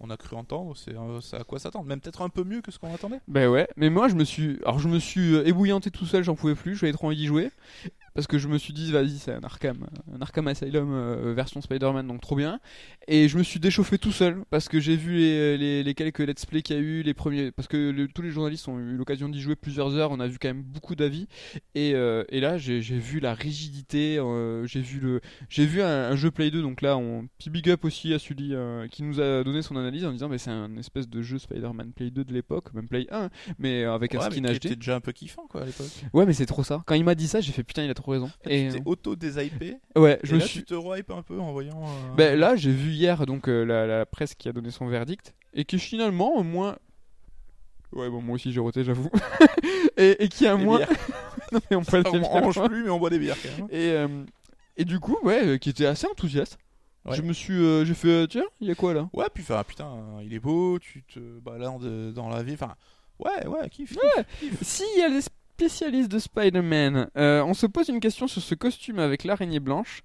on 0.00 0.10
a 0.10 0.16
cru 0.16 0.36
entendre, 0.36 0.76
c'est 0.76 0.96
euh, 0.96 1.20
c'est 1.20 1.36
à 1.36 1.44
quoi 1.44 1.58
s'attendre. 1.58 1.86
Même 1.86 2.00
peut-être 2.00 2.22
un 2.22 2.28
peu 2.28 2.42
mieux 2.42 2.62
que 2.62 2.70
ce 2.70 2.78
qu'on 2.78 2.92
attendait. 2.92 3.20
Ben 3.28 3.48
ouais, 3.48 3.68
mais 3.76 3.90
moi 3.90 4.08
je 4.08 4.14
me 4.14 4.24
suis, 4.24 4.58
alors 4.64 4.78
je 4.78 4.88
me 4.88 4.98
suis 4.98 5.34
euh, 5.34 5.46
ébouillanté 5.46 5.90
tout 5.90 6.06
seul, 6.06 6.24
j'en 6.24 6.34
pouvais 6.34 6.54
plus, 6.54 6.74
j'avais 6.74 6.92
trop 6.92 7.08
envie 7.08 7.16
d'y 7.16 7.26
jouer. 7.26 7.50
Parce 8.14 8.26
que 8.26 8.38
je 8.38 8.48
me 8.48 8.58
suis 8.58 8.72
dit, 8.72 8.90
vas-y, 8.92 9.18
c'est 9.18 9.32
un 9.32 9.42
Arkham, 9.44 9.86
un 10.12 10.20
Arkham 10.20 10.48
Asylum 10.48 10.92
euh, 10.92 11.32
version 11.34 11.60
Spider-Man, 11.60 12.06
donc 12.06 12.20
trop 12.20 12.36
bien. 12.36 12.60
Et 13.08 13.28
je 13.28 13.38
me 13.38 13.42
suis 13.42 13.60
déchauffé 13.60 13.98
tout 13.98 14.12
seul, 14.12 14.42
parce 14.50 14.68
que 14.68 14.80
j'ai 14.80 14.96
vu 14.96 15.16
les, 15.16 15.56
les, 15.56 15.82
les 15.82 15.94
quelques 15.94 16.18
let's 16.20 16.44
play 16.44 16.62
qu'il 16.62 16.76
y 16.76 16.78
a 16.78 16.82
eu, 16.82 17.02
les 17.02 17.14
premiers. 17.14 17.50
Parce 17.52 17.68
que 17.68 17.90
le- 17.90 18.08
tous 18.08 18.22
les 18.22 18.30
journalistes 18.30 18.66
ont 18.68 18.78
eu 18.78 18.96
l'occasion 18.96 19.28
d'y 19.28 19.40
jouer 19.40 19.54
plusieurs 19.56 19.94
heures, 19.94 20.10
on 20.10 20.20
a 20.20 20.26
vu 20.26 20.38
quand 20.40 20.48
même 20.48 20.62
beaucoup 20.62 20.96
d'avis. 20.96 21.28
Et, 21.74 21.94
euh, 21.94 22.24
et 22.30 22.40
là, 22.40 22.58
j'ai 22.58 22.80
vu 22.80 23.20
la 23.20 23.32
rigidité, 23.34 24.18
euh, 24.18 24.66
j'ai 24.66 24.80
vu, 24.80 24.98
le, 25.00 25.20
j'ai 25.48 25.64
vu 25.66 25.80
un, 25.82 26.10
un 26.10 26.16
jeu 26.16 26.30
Play 26.30 26.50
2, 26.50 26.62
donc 26.62 26.82
là, 26.82 26.96
on. 26.96 27.28
Puis 27.38 27.50
big 27.50 27.70
up 27.70 27.84
aussi 27.84 28.12
à 28.12 28.18
Sully, 28.18 28.54
qui 28.90 29.02
nous 29.02 29.20
a 29.20 29.44
donné 29.44 29.62
son 29.62 29.76
analyse 29.76 30.04
en 30.04 30.12
disant, 30.12 30.28
mais 30.28 30.38
c'est 30.38 30.50
un 30.50 30.76
espèce 30.76 31.08
de 31.08 31.22
jeu 31.22 31.38
Spider-Man 31.38 31.92
Play 31.92 32.10
2 32.10 32.24
de 32.24 32.32
l'époque, 32.32 32.72
même 32.74 32.88
Play 32.88 33.06
1, 33.10 33.30
mais 33.58 33.84
avec 33.84 34.14
un 34.14 34.18
Ouais, 34.18 34.30
skin 34.30 34.40
mais 34.42 34.48
HD. 34.54 34.58
qui 34.58 34.66
était 34.68 34.76
déjà 34.76 34.96
un 34.96 35.00
peu 35.00 35.12
kiffant, 35.12 35.46
quoi, 35.48 35.62
à 35.62 35.64
l'époque. 35.66 35.86
Ouais, 36.12 36.26
mais 36.26 36.32
c'est 36.32 36.46
trop 36.46 36.64
ça. 36.64 36.82
Quand 36.86 36.94
il 36.94 37.04
m'a 37.04 37.14
dit 37.14 37.28
ça, 37.28 37.40
j'ai 37.40 37.52
fait 37.52 37.62
putain, 37.64 37.84
il 37.84 37.90
a 37.90 37.94
trop 38.00 38.12
raison. 38.12 38.30
Et 38.48 38.68
tu 38.70 38.76
t'es 38.78 38.82
auto-déshypé. 38.84 39.76
euh, 39.96 40.00
ouais, 40.00 40.18
Et 40.22 40.26
je 40.26 40.34
me 40.34 40.40
là, 40.40 40.46
suis. 40.46 40.60
tu 40.60 40.64
te 40.66 40.98
hype 40.98 41.10
un 41.10 41.22
peu 41.22 41.38
en 41.40 41.52
voyant. 41.52 41.82
euh, 41.84 42.14
Ben 42.16 42.38
là, 42.38 42.56
j'ai 42.56 42.72
vu 42.72 42.90
hier 42.90 43.24
donc 43.26 43.48
euh, 43.48 43.64
la, 43.64 43.86
la 43.86 44.06
presse 44.06 44.34
qui 44.34 44.48
a 44.48 44.52
donné 44.52 44.70
son 44.70 44.86
verdict 44.86 45.34
et 45.54 45.64
qui 45.64 45.78
finalement 45.78 46.34
au 46.36 46.42
moins. 46.42 46.76
Ouais, 47.92 48.08
bon, 48.08 48.22
moi 48.22 48.36
aussi 48.36 48.52
j'ai 48.52 48.60
roté, 48.60 48.84
j'avoue. 48.84 49.10
et, 49.96 50.22
et 50.24 50.28
qui 50.28 50.46
a 50.46 50.56
des 50.56 50.64
moins. 50.64 50.80
non, 51.52 51.60
mais 51.70 51.76
on 51.76 51.82
mange 52.40 52.62
plus, 52.68 52.84
mais 52.84 52.90
on 52.90 52.98
boit 52.98 53.10
des 53.10 53.18
bières 53.18 53.36
quand 53.42 53.56
même. 53.58 53.66
Et, 53.70 53.90
euh, 53.92 54.24
et 54.76 54.84
du 54.84 55.00
coup, 55.00 55.18
ouais, 55.24 55.58
qui 55.58 55.70
était 55.70 55.86
assez 55.86 56.06
enthousiaste. 56.06 56.56
Ouais. 57.04 57.16
Je 57.16 57.22
me 57.22 57.32
suis. 57.32 57.54
euh, 57.54 57.84
j'ai 57.84 57.94
fait, 57.94 58.28
tiens, 58.28 58.44
il 58.60 58.68
y 58.68 58.70
a 58.70 58.74
quoi 58.74 58.94
là? 58.94 59.08
Ouais, 59.12 59.24
puis 59.34 59.42
enfin, 59.42 59.64
putain, 59.66 59.88
il 60.22 60.32
est 60.34 60.38
beau, 60.38 60.78
tu 60.78 61.02
te 61.02 61.18
balades 61.40 62.12
dans 62.12 62.28
la 62.28 62.42
vie. 62.42 62.52
Enfin, 62.54 62.74
ouais, 63.18 63.46
ouais, 63.48 63.68
kiffe. 63.70 63.96
Ouais. 63.96 64.24
S'il 64.62 64.98
y 64.98 65.02
a 65.02 65.08
les 65.60 65.68
spécialistes 65.68 66.10
de 66.10 66.18
Spider-Man, 66.18 67.08
euh, 67.16 67.42
on 67.44 67.54
se 67.54 67.66
pose 67.66 67.88
une 67.88 68.00
question 68.00 68.26
sur 68.26 68.42
ce 68.42 68.54
costume 68.54 68.98
avec 68.98 69.24
l'araignée 69.24 69.60
blanche. 69.60 70.02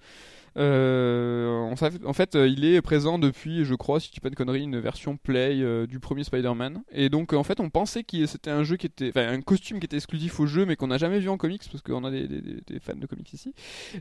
Euh, 0.58 1.70
en 2.06 2.14
fait, 2.14 2.36
euh, 2.36 2.48
il 2.48 2.64
est 2.64 2.82
présent 2.82 3.20
depuis, 3.20 3.66
je 3.66 3.76
crois, 3.76 4.00
si 4.00 4.08
je 4.08 4.14
dis 4.14 4.20
pas 4.22 4.30
de 4.30 4.36
conneries, 4.36 4.64
une 4.64 4.80
version 4.80 5.18
Play 5.18 5.60
euh, 5.62 5.86
du 5.86 6.00
premier 6.00 6.24
Spider-Man. 6.24 6.82
Et 6.94 7.10
donc, 7.10 7.34
en 7.34 7.44
fait, 7.44 7.60
on 7.60 7.70
pensait 7.70 8.04
que 8.04 8.26
c'était 8.26 8.52
un 8.52 8.64
jeu 8.64 8.78
qui 8.78 8.86
était, 8.86 9.10
enfin, 9.10 9.28
un 9.28 9.42
costume 9.42 9.80
qui 9.80 9.86
était 9.86 9.98
exclusif 9.98 10.40
au 10.40 10.46
jeu, 10.46 10.66
mais 10.66 10.78
qu'on 10.78 10.88
n'a 10.88 10.98
jamais 10.98 11.20
vu 11.20 11.28
en 11.28 11.36
comics 11.38 11.62
parce 11.70 11.82
qu'on 11.82 12.06
a 12.06 12.12
des, 12.12 12.28
des- 12.30 12.40
des- 12.42 12.62
des 12.66 12.80
fans 12.80 12.96
de 12.96 13.06
comics 13.06 13.34
ici. 13.34 13.54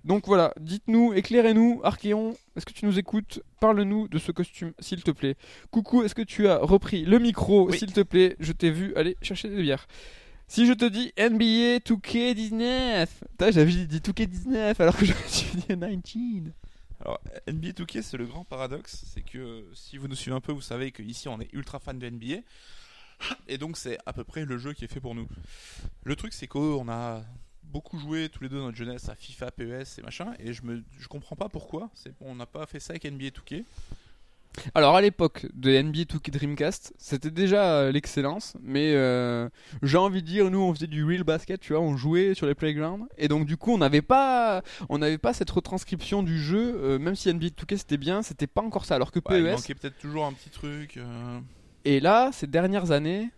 Donc 0.04 0.26
voilà, 0.28 0.54
dites-nous, 0.60 1.12
éclairez-nous, 1.14 1.80
Archéon, 1.82 2.36
est-ce 2.56 2.66
que 2.66 2.72
tu 2.72 2.86
nous 2.86 2.98
écoutes? 3.00 3.40
Parle-nous 3.60 4.06
de 4.06 4.18
ce 4.18 4.30
costume, 4.30 4.72
s'il 4.78 5.02
te 5.02 5.10
plaît. 5.10 5.36
Coucou, 5.72 6.04
est-ce 6.04 6.14
que 6.14 6.22
tu 6.22 6.46
as 6.46 6.58
repris 6.58 7.04
le 7.04 7.18
micro, 7.18 7.68
Oui. 7.68 7.78
s'il 7.78 7.92
te 7.92 8.00
plaît 8.02 8.36
Je 8.38 8.52
t'ai 8.52 8.70
vu 8.70 8.94
aller 8.94 9.16
chercher 9.22 9.48
des 9.48 9.60
bières. 9.60 9.88
Si 10.46 10.66
je 10.66 10.72
te 10.72 10.84
dis 10.84 11.12
NBA 11.18 11.78
2K19, 11.78 13.08
Putain, 13.30 13.50
j'avais 13.50 13.72
dit 13.86 13.98
2K19 13.98 14.76
alors 14.78 14.96
que 14.96 15.04
j'aurais 15.06 15.20
dû 15.28 15.60
dire 15.60 15.76
19. 15.76 16.52
Alors, 17.00 17.20
NBA 17.48 17.70
2K, 17.70 18.02
c'est 18.02 18.16
le 18.16 18.26
grand 18.26 18.44
paradoxe. 18.44 19.04
C'est 19.12 19.22
que 19.22 19.64
si 19.74 19.98
vous 19.98 20.06
nous 20.08 20.14
suivez 20.14 20.36
un 20.36 20.40
peu, 20.40 20.52
vous 20.52 20.60
savez 20.60 20.92
qu'ici 20.92 21.28
on 21.28 21.40
est 21.40 21.52
ultra 21.52 21.78
fan 21.78 21.98
de 21.98 22.08
NBA. 22.08 22.42
Et 23.48 23.58
donc, 23.58 23.76
c'est 23.76 23.98
à 24.06 24.12
peu 24.12 24.24
près 24.24 24.44
le 24.44 24.58
jeu 24.58 24.72
qui 24.72 24.84
est 24.84 24.92
fait 24.92 25.00
pour 25.00 25.14
nous. 25.14 25.28
Le 26.04 26.16
truc, 26.16 26.32
c'est 26.32 26.46
qu'on 26.46 26.88
a 26.88 27.22
beaucoup 27.62 27.98
joué 27.98 28.28
tous 28.28 28.42
les 28.42 28.48
deux 28.48 28.58
dans 28.58 28.66
notre 28.66 28.76
jeunesse 28.76 29.08
à 29.08 29.14
FIFA, 29.14 29.50
PES 29.50 29.98
et 29.98 30.02
machin. 30.02 30.34
Et 30.38 30.52
je, 30.52 30.62
me, 30.62 30.84
je 30.98 31.08
comprends 31.08 31.36
pas 31.36 31.48
pourquoi. 31.48 31.90
On 32.20 32.34
n'a 32.34 32.46
pas 32.46 32.66
fait 32.66 32.80
ça 32.80 32.92
avec 32.92 33.04
NBA 33.04 33.28
2K. 33.28 33.64
Alors 34.74 34.94
à 34.96 35.00
l'époque 35.00 35.46
de 35.54 35.70
NBA 35.82 36.02
2K 36.02 36.30
Dreamcast, 36.30 36.94
c'était 36.96 37.30
déjà 37.30 37.78
euh, 37.80 37.92
l'excellence, 37.92 38.56
mais 38.62 38.92
euh, 38.94 39.48
j'ai 39.82 39.98
envie 39.98 40.22
de 40.22 40.26
dire, 40.26 40.50
nous 40.50 40.60
on 40.60 40.72
faisait 40.72 40.86
du 40.86 41.04
real 41.04 41.24
basket, 41.24 41.60
tu 41.60 41.72
vois, 41.72 41.82
on 41.82 41.96
jouait 41.96 42.34
sur 42.34 42.46
les 42.46 42.54
playgrounds, 42.54 43.06
et 43.18 43.28
donc 43.28 43.46
du 43.46 43.56
coup 43.56 43.72
on 43.72 43.78
n'avait 43.78 44.02
pas, 44.02 44.62
on 44.88 44.98
n'avait 44.98 45.18
pas 45.18 45.32
cette 45.34 45.50
retranscription 45.50 46.22
du 46.22 46.38
jeu, 46.40 46.74
euh, 46.76 46.98
même 46.98 47.16
si 47.16 47.32
NBA 47.32 47.48
2K 47.48 47.76
c'était 47.78 47.96
bien, 47.96 48.22
c'était 48.22 48.46
pas 48.46 48.62
encore 48.62 48.84
ça, 48.84 48.94
alors 48.94 49.10
que 49.10 49.18
Ouais, 49.28 49.40
il 49.40 49.44
PES, 49.44 49.50
manquait 49.50 49.74
peut-être 49.74 49.98
toujours 49.98 50.24
un 50.24 50.32
petit 50.32 50.50
truc. 50.50 50.96
euh, 50.98 51.40
et 51.84 52.00
là 52.00 52.30
ces 52.32 52.46
dernières 52.46 52.90
années, 52.92 53.30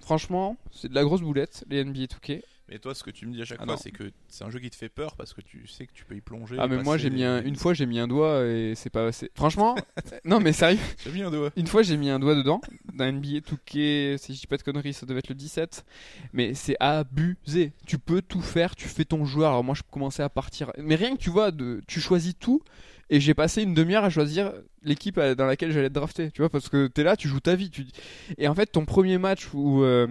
franchement, 0.00 0.56
c'est 0.72 0.88
de 0.88 0.94
la 0.94 1.04
grosse 1.04 1.22
boulette 1.22 1.64
les 1.68 1.84
NBA 1.84 2.06
2K. 2.06 2.42
Mais 2.68 2.78
toi, 2.78 2.94
ce 2.94 3.02
que 3.02 3.10
tu 3.10 3.26
me 3.26 3.32
dis 3.32 3.42
à 3.42 3.44
chaque 3.44 3.58
Ah 3.60 3.64
fois, 3.64 3.76
c'est 3.76 3.90
que 3.90 4.10
c'est 4.28 4.44
un 4.44 4.50
jeu 4.50 4.58
qui 4.58 4.70
te 4.70 4.76
fait 4.76 4.88
peur 4.88 5.16
parce 5.16 5.34
que 5.34 5.40
tu 5.42 5.66
sais 5.66 5.86
que 5.86 5.92
tu 5.92 6.04
peux 6.04 6.16
y 6.16 6.20
plonger. 6.20 6.56
Ah 6.58 6.66
mais 6.66 6.82
moi 6.82 6.96
j'ai 6.96 7.10
mis 7.10 7.22
un, 7.22 7.42
une 7.42 7.56
fois 7.56 7.74
j'ai 7.74 7.84
mis 7.84 7.98
un 7.98 8.08
doigt 8.08 8.44
et 8.46 8.74
c'est 8.74 8.90
pas 8.90 9.06
assez. 9.06 9.30
Franchement, 9.34 9.76
non 10.24 10.40
mais 10.40 10.52
sérieux. 10.52 10.78
J'ai 11.04 11.12
mis 11.12 11.22
un 11.22 11.30
doigt. 11.30 11.50
Une 11.56 11.66
fois, 11.66 11.82
j'ai 11.82 11.96
mis 11.96 12.10
un 12.10 12.18
doigt 12.18 12.34
dedans, 12.34 12.60
d'un 12.92 13.12
NBA 13.12 13.40
2K, 13.40 14.16
si 14.18 14.34
je 14.34 14.40
dis 14.40 14.46
pas 14.46 14.56
de 14.56 14.62
conneries, 14.62 14.92
ça 14.92 15.06
devait 15.06 15.18
être 15.18 15.28
le 15.28 15.34
17. 15.34 15.84
Mais 16.32 16.54
c'est 16.54 16.76
abusé. 16.80 17.72
Tu 17.86 17.98
peux 17.98 18.22
tout 18.22 18.40
faire, 18.40 18.74
tu 18.74 18.88
fais 18.88 19.04
ton 19.04 19.24
joueur. 19.24 19.50
Alors 19.50 19.64
moi, 19.64 19.74
je 19.74 19.82
commençais 19.90 20.22
à 20.22 20.28
partir. 20.28 20.72
Mais 20.78 20.94
rien 20.94 21.16
que 21.16 21.20
tu 21.20 21.30
vois, 21.30 21.50
de, 21.50 21.82
tu 21.86 22.00
choisis 22.00 22.34
tout. 22.38 22.62
Et 23.10 23.20
j'ai 23.20 23.34
passé 23.34 23.62
une 23.62 23.74
demi-heure 23.74 24.04
à 24.04 24.10
choisir 24.10 24.52
l'équipe 24.82 25.20
dans 25.20 25.44
laquelle 25.44 25.70
j'allais 25.72 25.86
être 25.86 25.92
drafté. 25.92 26.30
Tu 26.30 26.40
vois, 26.40 26.48
parce 26.48 26.68
que 26.68 26.86
t'es 26.86 27.02
là, 27.02 27.16
tu 27.16 27.28
joues 27.28 27.40
ta 27.40 27.54
vie. 27.54 27.70
Tu... 27.70 27.86
Et 28.38 28.48
en 28.48 28.54
fait, 28.54 28.66
ton 28.66 28.86
premier 28.86 29.18
match 29.18 29.48
où 29.52 29.82
euh, 29.82 30.06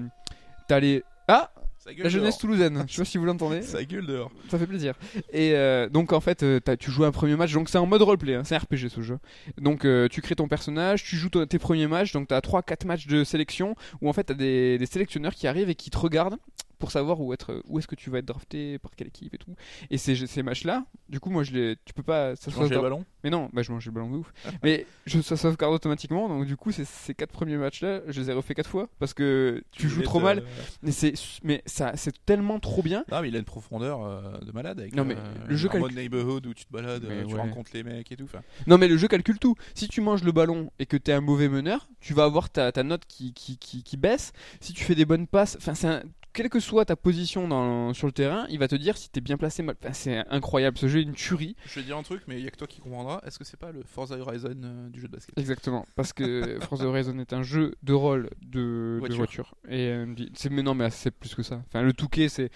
t'as 0.67 0.79
les. 0.79 1.03
Ah 1.27 1.51
La 1.85 2.09
jeunesse 2.09 2.37
toulousaine. 2.37 2.83
Je 2.87 2.93
sais 2.93 3.01
pas 3.01 3.05
si 3.05 3.17
vous 3.17 3.25
l'entendez. 3.25 3.61
Ça 3.61 3.83
gueule 3.83 4.05
dehors. 4.05 4.31
Ça 4.49 4.57
fait 4.57 4.67
plaisir. 4.67 4.93
Et 5.31 5.53
euh, 5.55 5.89
donc 5.89 6.13
en 6.13 6.19
fait, 6.21 6.43
euh, 6.43 6.59
tu 6.79 6.91
joues 6.91 7.03
un 7.03 7.11
premier 7.11 7.35
match, 7.35 7.51
donc 7.53 7.69
c'est 7.69 7.77
en 7.77 7.85
mode 7.85 8.01
roleplay, 8.01 8.35
hein, 8.35 8.43
c'est 8.43 8.55
un 8.55 8.59
RPG 8.59 8.89
ce 8.89 9.01
jeu. 9.01 9.17
Donc 9.57 9.85
euh, 9.85 10.07
tu 10.07 10.21
crées 10.21 10.35
ton 10.35 10.47
personnage, 10.47 11.03
tu 11.03 11.15
joues 11.17 11.29
ton- 11.29 11.45
tes 11.45 11.59
premiers 11.59 11.87
matchs, 11.87 12.13
donc 12.13 12.27
t'as 12.27 12.39
3-4 12.39 12.85
matchs 12.85 13.07
de 13.07 13.23
sélection 13.23 13.75
où 14.01 14.09
en 14.09 14.13
fait 14.13 14.23
t'as 14.25 14.33
des, 14.33 14.77
des 14.77 14.85
sélectionneurs 14.85 15.33
qui 15.35 15.47
arrivent 15.47 15.69
et 15.69 15.75
qui 15.75 15.89
te 15.89 15.97
regardent 15.97 16.37
pour 16.83 16.91
savoir 16.91 17.21
où 17.21 17.31
être, 17.31 17.61
où 17.69 17.79
est-ce 17.79 17.87
que 17.87 17.95
tu 17.95 18.09
vas 18.09 18.17
être 18.17 18.25
drafté, 18.25 18.77
par 18.77 18.91
quelle 18.93 19.07
équipe 19.07 19.33
et 19.33 19.37
tout. 19.37 19.55
Et 19.89 19.97
ces, 19.97 20.17
ces 20.27 20.43
matchs-là, 20.43 20.83
du 21.07 21.21
coup 21.21 21.29
moi 21.29 21.43
je 21.43 21.53
les, 21.53 21.77
tu 21.85 21.93
peux 21.93 22.03
pas, 22.03 22.35
ça 22.35 22.51
Tu 22.51 22.57
sauvegarde- 22.57 22.83
ballons? 22.83 23.05
Mais 23.23 23.29
non, 23.29 23.49
bah 23.53 23.61
je 23.61 23.71
mangeais 23.71 23.89
le 23.89 23.93
ballon 23.95 24.11
de 24.11 24.17
ouf. 24.17 24.33
mais 24.63 24.85
je, 25.05 25.21
ça 25.21 25.37
sauvegarde 25.37 25.73
automatiquement, 25.73 26.27
donc 26.27 26.45
du 26.45 26.57
coup 26.57 26.73
ces, 26.73 26.83
ces 26.83 27.13
quatre 27.13 27.31
premiers 27.31 27.55
matchs-là, 27.55 28.01
je 28.09 28.19
les 28.19 28.29
ai 28.29 28.33
refait 28.33 28.53
quatre 28.53 28.69
fois 28.69 28.89
parce 28.99 29.13
que 29.13 29.63
tu, 29.71 29.87
joues 29.87 30.01
trop 30.01 30.19
mal. 30.19 30.43
Mais 30.81 30.91
c'est, 30.91 31.13
mais 31.41 31.63
ça, 31.65 31.93
c'est 31.95 32.13
tellement 32.25 32.59
trop 32.59 32.81
bien. 32.83 33.05
Non, 33.09 33.21
mais 33.21 33.29
il 33.29 33.35
a 33.37 33.39
une 33.39 33.45
profondeur 33.45 34.03
euh, 34.03 34.39
de 34.39 34.51
malade 34.51 34.81
avec 34.81 34.93
Non, 34.93 35.05
mais 35.05 35.15
euh, 35.15 35.33
le 35.47 35.55
jeu 35.55 35.69
un 35.71 35.79
mode 35.79 35.93
neighborhood 35.95 36.45
où 36.47 36.53
tu 36.53 36.65
te 36.65 36.73
balades, 36.73 37.05
Mais 37.07 37.19
euh, 37.19 37.25
tu 37.25 37.33
ouais. 37.35 37.39
rencontres 37.39 37.71
les 37.73 37.83
mecs 37.83 38.11
et 38.11 38.17
tout. 38.17 38.25
enfin. 38.25 38.41
Non 38.67 38.77
mais 38.77 38.89
le 38.89 38.97
jeu 38.97 39.07
calcule 39.07 39.39
tout. 39.39 39.55
Si 39.73 39.87
tu 39.87 40.01
manges 40.01 40.25
le 40.25 40.33
ballon 40.33 40.69
et 40.79 40.85
que 40.85 40.97
t'es 40.97 41.13
un 41.13 41.21
mauvais 41.21 41.47
meneur, 41.47 41.87
tu 42.01 42.13
vas 42.13 42.25
avoir 42.25 42.49
ta, 42.49 42.73
ta 42.73 42.83
note 42.83 43.05
qui, 43.07 43.31
qui, 43.33 43.57
qui, 43.57 43.83
qui 43.83 43.95
baisse. 43.95 44.33
Si 44.59 44.73
tu 44.73 44.83
fais 44.83 44.95
des 44.95 45.05
bonnes 45.05 45.27
passes, 45.27 45.55
enfin 45.55 45.75
c'est 45.75 45.87
un- 45.87 46.03
quelle 46.33 46.49
que 46.49 46.59
soit 46.59 46.85
ta 46.85 46.95
position 46.95 47.47
dans, 47.47 47.93
sur 47.93 48.07
le 48.07 48.13
terrain, 48.13 48.45
il 48.49 48.59
va 48.59 48.67
te 48.67 48.75
dire 48.75 48.97
si 48.97 49.09
t'es 49.09 49.21
bien 49.21 49.37
placé, 49.37 49.63
mal. 49.63 49.75
Enfin, 49.81 49.93
c'est 49.93 50.17
incroyable. 50.29 50.77
Ce 50.77 50.87
jeu 50.87 50.99
est 50.99 51.03
une 51.03 51.13
tuerie. 51.13 51.55
Je 51.65 51.79
vais 51.79 51.85
dire 51.85 51.97
un 51.97 52.03
truc, 52.03 52.23
mais 52.27 52.37
il 52.39 52.43
y 52.43 52.47
a 52.47 52.51
que 52.51 52.57
toi 52.57 52.67
qui 52.67 52.79
comprendras. 52.81 53.21
Est-ce 53.25 53.37
que 53.39 53.43
c'est 53.45 53.57
pas 53.59 53.71
le 53.71 53.83
Forza 53.83 54.17
Horizon 54.17 54.55
euh, 54.63 54.89
du 54.89 54.99
jeu 54.99 55.07
de 55.07 55.13
basket? 55.13 55.37
Exactement. 55.37 55.85
Parce 55.95 56.11
que 56.13 56.59
Forza 56.69 56.85
Horizon 56.85 57.19
est 57.19 57.33
un 57.33 57.43
jeu 57.43 57.75
de 57.83 57.93
rôle 57.93 58.29
de 58.41 58.95
de 58.95 58.97
Voiture. 58.99 59.17
voiture. 59.17 59.55
Et 59.69 59.87
euh, 59.89 60.13
c'est 60.33 60.49
mais 60.49 60.63
non 60.63 60.73
mais 60.73 60.89
c'est 60.89 61.11
plus 61.11 61.35
que 61.35 61.43
ça. 61.43 61.61
Enfin 61.67 61.81
le 61.81 61.93
Touquet 61.93 62.29
c'est, 62.29 62.49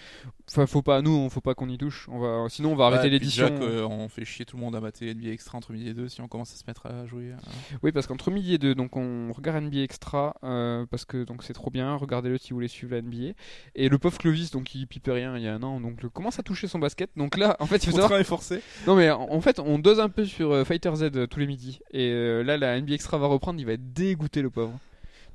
enfin 0.48 0.66
faut 0.66 0.82
pas 0.82 1.00
nous, 1.02 1.10
on 1.10 1.30
faut 1.30 1.40
pas 1.40 1.54
qu'on 1.54 1.68
y 1.68 1.78
touche. 1.78 2.08
On 2.10 2.18
va, 2.18 2.48
sinon 2.48 2.72
on 2.72 2.76
va 2.76 2.86
arrêter 2.86 3.04
Ouais, 3.04 3.10
l'édition. 3.10 3.48
euh, 3.62 3.84
on 3.84 4.08
fait 4.08 4.24
chier 4.24 4.44
tout 4.44 4.56
le 4.56 4.62
monde 4.62 4.74
à 4.76 4.80
mater 4.80 5.14
NBA 5.14 5.28
Extra 5.30 5.56
entre 5.58 5.72
midi 5.72 5.88
et 5.88 5.94
deux 5.94 6.08
si 6.08 6.20
on 6.20 6.28
commence 6.28 6.52
à 6.52 6.56
se 6.56 6.64
mettre 6.66 6.86
à 6.86 7.06
jouer. 7.06 7.32
euh. 7.32 7.36
Oui, 7.82 7.92
parce 7.92 8.06
qu'entre 8.06 8.30
midi 8.30 8.54
et 8.54 8.58
deux, 8.58 8.74
donc 8.74 8.96
on 8.96 9.32
regarde 9.32 9.62
NBA 9.64 9.78
Extra 9.82 10.34
euh, 10.44 10.86
parce 10.90 11.04
que 11.04 11.24
donc 11.24 11.42
c'est 11.44 11.52
trop 11.52 11.70
bien. 11.70 11.94
Regardez-le 11.96 12.38
si 12.38 12.50
vous 12.50 12.56
voulez 12.56 12.68
suivre 12.68 12.94
la 12.94 13.02
NBA. 13.02 13.34
Et 13.74 13.88
le 13.88 13.98
pauvre 13.98 14.18
Clovis, 14.18 14.50
donc 14.50 14.74
il 14.74 14.86
pipait 14.86 15.12
rien 15.12 15.36
il 15.36 15.42
y 15.42 15.48
a 15.48 15.54
un 15.54 15.62
an, 15.62 15.80
donc 15.80 16.02
le- 16.02 16.08
commence 16.08 16.38
à 16.38 16.42
toucher 16.42 16.66
son 16.68 16.78
basket. 16.78 17.10
Donc 17.16 17.36
là, 17.36 17.56
en 17.60 17.66
fait, 17.66 17.76
il 17.84 17.90
faut 17.90 17.96
savoir. 18.00 18.20
Et 18.20 18.24
forcé. 18.24 18.60
Non 18.86 18.96
mais 18.96 19.10
en, 19.10 19.20
en 19.30 19.40
fait, 19.40 19.58
on 19.60 19.78
dose 19.78 20.00
un 20.00 20.08
peu 20.08 20.24
sur 20.24 20.52
euh, 20.52 20.64
Fighter 20.64 20.94
Z 20.94 21.02
euh, 21.14 21.26
tous 21.26 21.38
les 21.40 21.46
midis. 21.46 21.80
Et 21.92 22.10
euh, 22.10 22.42
là, 22.42 22.56
la 22.56 22.80
NBA 22.80 22.94
Extra 22.94 23.18
va 23.18 23.26
reprendre. 23.26 23.60
Il 23.60 23.66
va 23.66 23.72
être 23.72 23.92
dégoûté 23.92 24.42
le 24.42 24.50
pauvre. 24.50 24.78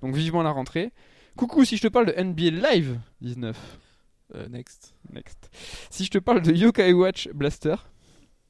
Donc 0.02 0.16
vivement 0.16 0.44
la 0.44 0.52
rentrée. 0.52 0.92
Coucou, 1.36 1.66
si 1.66 1.78
je 1.78 1.82
te 1.82 1.88
parle 1.88 2.08
de 2.08 2.22
NBA 2.22 2.70
Live 2.72 2.98
19. 3.22 3.58
Euh, 4.36 4.48
next. 4.50 4.96
Next. 5.14 5.50
Si 5.90 6.06
je 6.06 6.10
te 6.10 6.18
parle 6.18 6.42
de 6.42 6.52
Yokai 6.52 6.92
Watch 6.94 7.30
Blaster. 7.34 7.76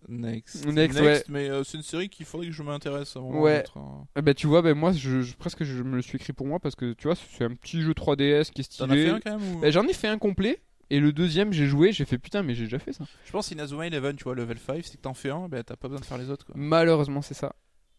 Next. 0.09 0.65
Next, 0.65 0.99
ouais. 0.99 1.23
mais 1.29 1.49
euh, 1.49 1.63
c'est 1.63 1.77
une 1.77 1.83
série 1.83 2.09
qu'il 2.09 2.25
faudrait 2.25 2.47
que 2.47 2.53
je 2.53 2.63
m'intéresse 2.63 3.15
avant 3.15 3.31
Ouais. 3.41 3.57
d'être, 3.57 3.77
euh, 3.77 3.81
Eh 4.17 4.21
ben 4.21 4.33
tu 4.33 4.47
vois, 4.47 4.61
ben 4.61 4.73
moi, 4.77 4.91
je, 4.91 5.21
je- 5.21 5.35
presque 5.35 5.63
je 5.63 5.81
me 5.83 5.95
le 5.95 6.01
suis 6.01 6.17
écrit 6.17 6.33
pour 6.33 6.47
moi 6.47 6.59
parce 6.59 6.75
que 6.75 6.93
tu 6.93 7.07
vois, 7.07 7.15
c'est 7.15 7.43
un 7.45 7.51
petit 7.55 7.81
jeu 7.81 7.93
3DS 7.93 8.51
qui 8.51 8.61
est 8.61 8.63
stylé. 8.63 8.87
T'en 8.87 8.93
as 8.93 8.97
fait 8.97 9.09
un 9.09 9.19
quand 9.19 9.39
même 9.39 9.55
ou... 9.55 9.59
Ben, 9.59 9.71
J'en 9.71 9.83
ai 9.87 9.93
fait 9.93 10.07
un 10.07 10.17
complet. 10.17 10.61
Et 10.89 10.99
le 10.99 11.11
deuxième, 11.11 11.53
j'ai 11.53 11.65
joué, 11.65 11.91
j'ai 11.91 12.05
fait 12.05 12.19
putain, 12.19 12.43
mais 12.43 12.53
j'ai 12.53 12.65
déjà 12.65 12.77
fait 12.77 12.93
ça. 12.93 13.05
Je 13.25 13.31
pense 13.31 13.49
Inazuma 13.49 13.87
Eleven, 13.87 14.15
tu 14.15 14.25
vois, 14.25 14.35
level 14.35 14.59
5, 14.59 14.83
c'est 14.83 14.97
que 14.97 15.01
t'en 15.01 15.13
fais 15.15 15.29
un, 15.31 15.47
ben 15.47 15.63
t'as 15.63 15.75
pas 15.75 15.87
besoin 15.87 16.01
de 16.01 16.05
faire 16.05 16.17
les 16.19 16.29
autres 16.29 16.45
quoi. 16.45 16.53
Malheureusement, 16.57 17.21
c'est 17.23 17.33
ça. 17.33 17.55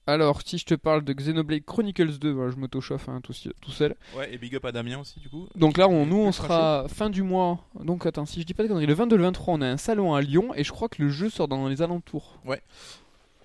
Alors, 0.06 0.42
si 0.44 0.58
je 0.58 0.66
te 0.66 0.74
parle 0.74 1.02
de 1.02 1.12
Xenoblade 1.12 1.64
Chronicles 1.64 2.18
2, 2.18 2.50
je 2.50 2.56
m'auto-chauffe 2.56 3.08
hein, 3.08 3.20
tout, 3.22 3.32
tout, 3.60 3.70
seul. 3.70 3.96
Ouais, 4.16 4.32
et 4.34 4.38
big 4.38 4.54
up 4.54 4.64
à 4.66 4.72
Damien 4.72 4.98
aussi, 4.98 5.18
du 5.18 5.30
coup. 5.30 5.48
Donc 5.54 5.78
là, 5.78 5.88
on, 5.88 6.04
nous, 6.04 6.18
on 6.18 6.32
sera 6.32 6.86
fin 6.88 7.08
du 7.08 7.22
mois. 7.22 7.60
Donc 7.80 8.04
attends, 8.04 8.26
si 8.26 8.40
je 8.40 8.46
dis 8.46 8.52
pas 8.52 8.62
de 8.62 8.68
conneries, 8.68 8.86
le 8.86 8.94
22 8.94 9.16
le 9.16 9.22
23, 9.22 9.54
on 9.54 9.60
a 9.62 9.66
un 9.66 9.76
salon 9.78 10.14
à 10.14 10.20
Lyon 10.20 10.54
et 10.54 10.64
je 10.64 10.72
crois 10.72 10.88
que 10.88 11.02
le 11.02 11.08
jeu 11.08 11.30
sort 11.30 11.48
dans 11.48 11.68
les 11.68 11.80
alentours. 11.80 12.38
Ouais. 12.44 12.62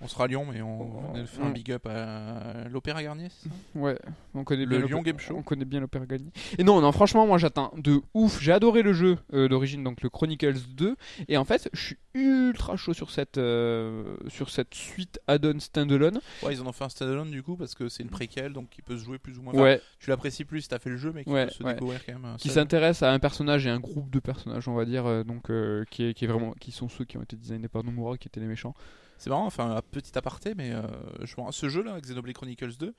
On 0.02 0.08
sera 0.08 0.24
à 0.24 0.26
Lyon, 0.28 0.46
mais 0.50 0.62
on, 0.62 1.12
on 1.14 1.26
fait 1.26 1.42
un 1.42 1.50
big 1.50 1.70
up 1.72 1.86
à 1.86 2.66
l'Opéra 2.70 3.02
Garnier, 3.02 3.28
c'est 3.30 3.48
ça? 3.50 3.54
Ouais, 3.74 3.98
on 4.34 4.44
connaît 4.44 4.64
le 4.64 4.78
bien 4.78 4.86
Lyon 4.86 5.02
Game 5.02 5.18
Show. 5.18 5.34
On 5.36 5.42
connaît 5.42 5.66
bien 5.66 5.80
l'Opéra 5.80 6.06
Garnier. 6.06 6.30
Et 6.56 6.64
non, 6.64 6.80
non, 6.80 6.90
franchement, 6.90 7.26
moi 7.26 7.36
j'attends 7.36 7.72
de 7.76 8.00
ouf. 8.14 8.40
J'ai 8.40 8.52
adoré 8.52 8.80
le 8.82 8.94
jeu 8.94 9.18
euh, 9.34 9.46
d'origine, 9.48 9.84
donc 9.84 10.00
le 10.00 10.08
Chronicles 10.08 10.54
2. 10.74 10.96
Et 11.28 11.36
en 11.36 11.44
fait, 11.44 11.68
je 11.74 11.80
suis 11.80 11.96
ultra 12.14 12.76
chaud 12.76 12.94
sur 12.94 13.10
cette, 13.10 13.36
euh, 13.36 14.16
sur 14.28 14.48
cette 14.48 14.72
suite 14.74 15.20
add-on 15.26 15.60
standalone. 15.60 16.18
Ouais, 16.42 16.54
ils 16.54 16.62
en 16.62 16.66
ont 16.66 16.72
fait 16.72 16.84
un 16.84 16.88
standalone 16.88 17.30
du 17.30 17.42
coup 17.42 17.56
parce 17.56 17.74
que 17.74 17.90
c'est 17.90 18.02
une 18.02 18.08
préquelle, 18.08 18.54
donc 18.54 18.70
qui 18.70 18.80
peut 18.80 18.96
se 18.96 19.04
jouer 19.04 19.18
plus 19.18 19.38
ou 19.38 19.42
moins. 19.42 19.52
ouais. 19.54 19.82
Tu 19.98 20.08
l'apprécies 20.08 20.44
plus 20.46 20.62
si 20.62 20.68
t'as 20.70 20.78
fait 20.78 20.88
le 20.90 20.96
jeu, 20.96 21.12
mais 21.14 21.24
qui 21.24 21.30
Ouais, 21.30 21.44
peut 21.46 21.52
se 21.52 21.62
ouais. 21.62 21.74
découvrir 21.74 22.04
quand 22.06 22.12
même. 22.14 22.24
euh, 22.24 22.36
Qui 22.38 22.48
s'intéresse 22.48 23.02
à 23.02 23.12
un 23.12 23.18
personnage 23.18 23.66
et 23.66 23.70
un 23.70 23.80
groupe 23.80 24.08
de 24.10 24.18
personnages, 24.18 24.66
on 24.66 24.74
va 24.74 24.86
dire, 24.86 25.26
donc 25.26 25.50
euh, 25.50 25.84
qui, 25.90 26.04
est, 26.04 26.14
qui 26.14 26.24
est 26.24 26.28
vraiment, 26.28 26.52
qui 26.58 26.72
sont 26.72 26.88
ceux 26.88 27.04
qui 27.04 27.18
ont 27.18 27.22
été 27.22 27.36
designés 27.36 27.68
par 27.68 27.84
Nomura, 27.84 28.16
qui 28.16 28.28
étaient 28.28 28.40
les 28.40 28.46
méchants. 28.46 28.74
C'est 29.20 29.28
marrant, 29.30 29.44
enfin, 29.44 29.76
un 29.76 29.82
petit 29.82 30.16
aparté, 30.16 30.54
mais 30.56 30.72
euh, 30.72 30.80
je 31.24 31.34
ce 31.50 31.68
jeu-là, 31.68 32.00
Xenoblade 32.00 32.34
Chronicles 32.34 32.76
2, 32.78 32.94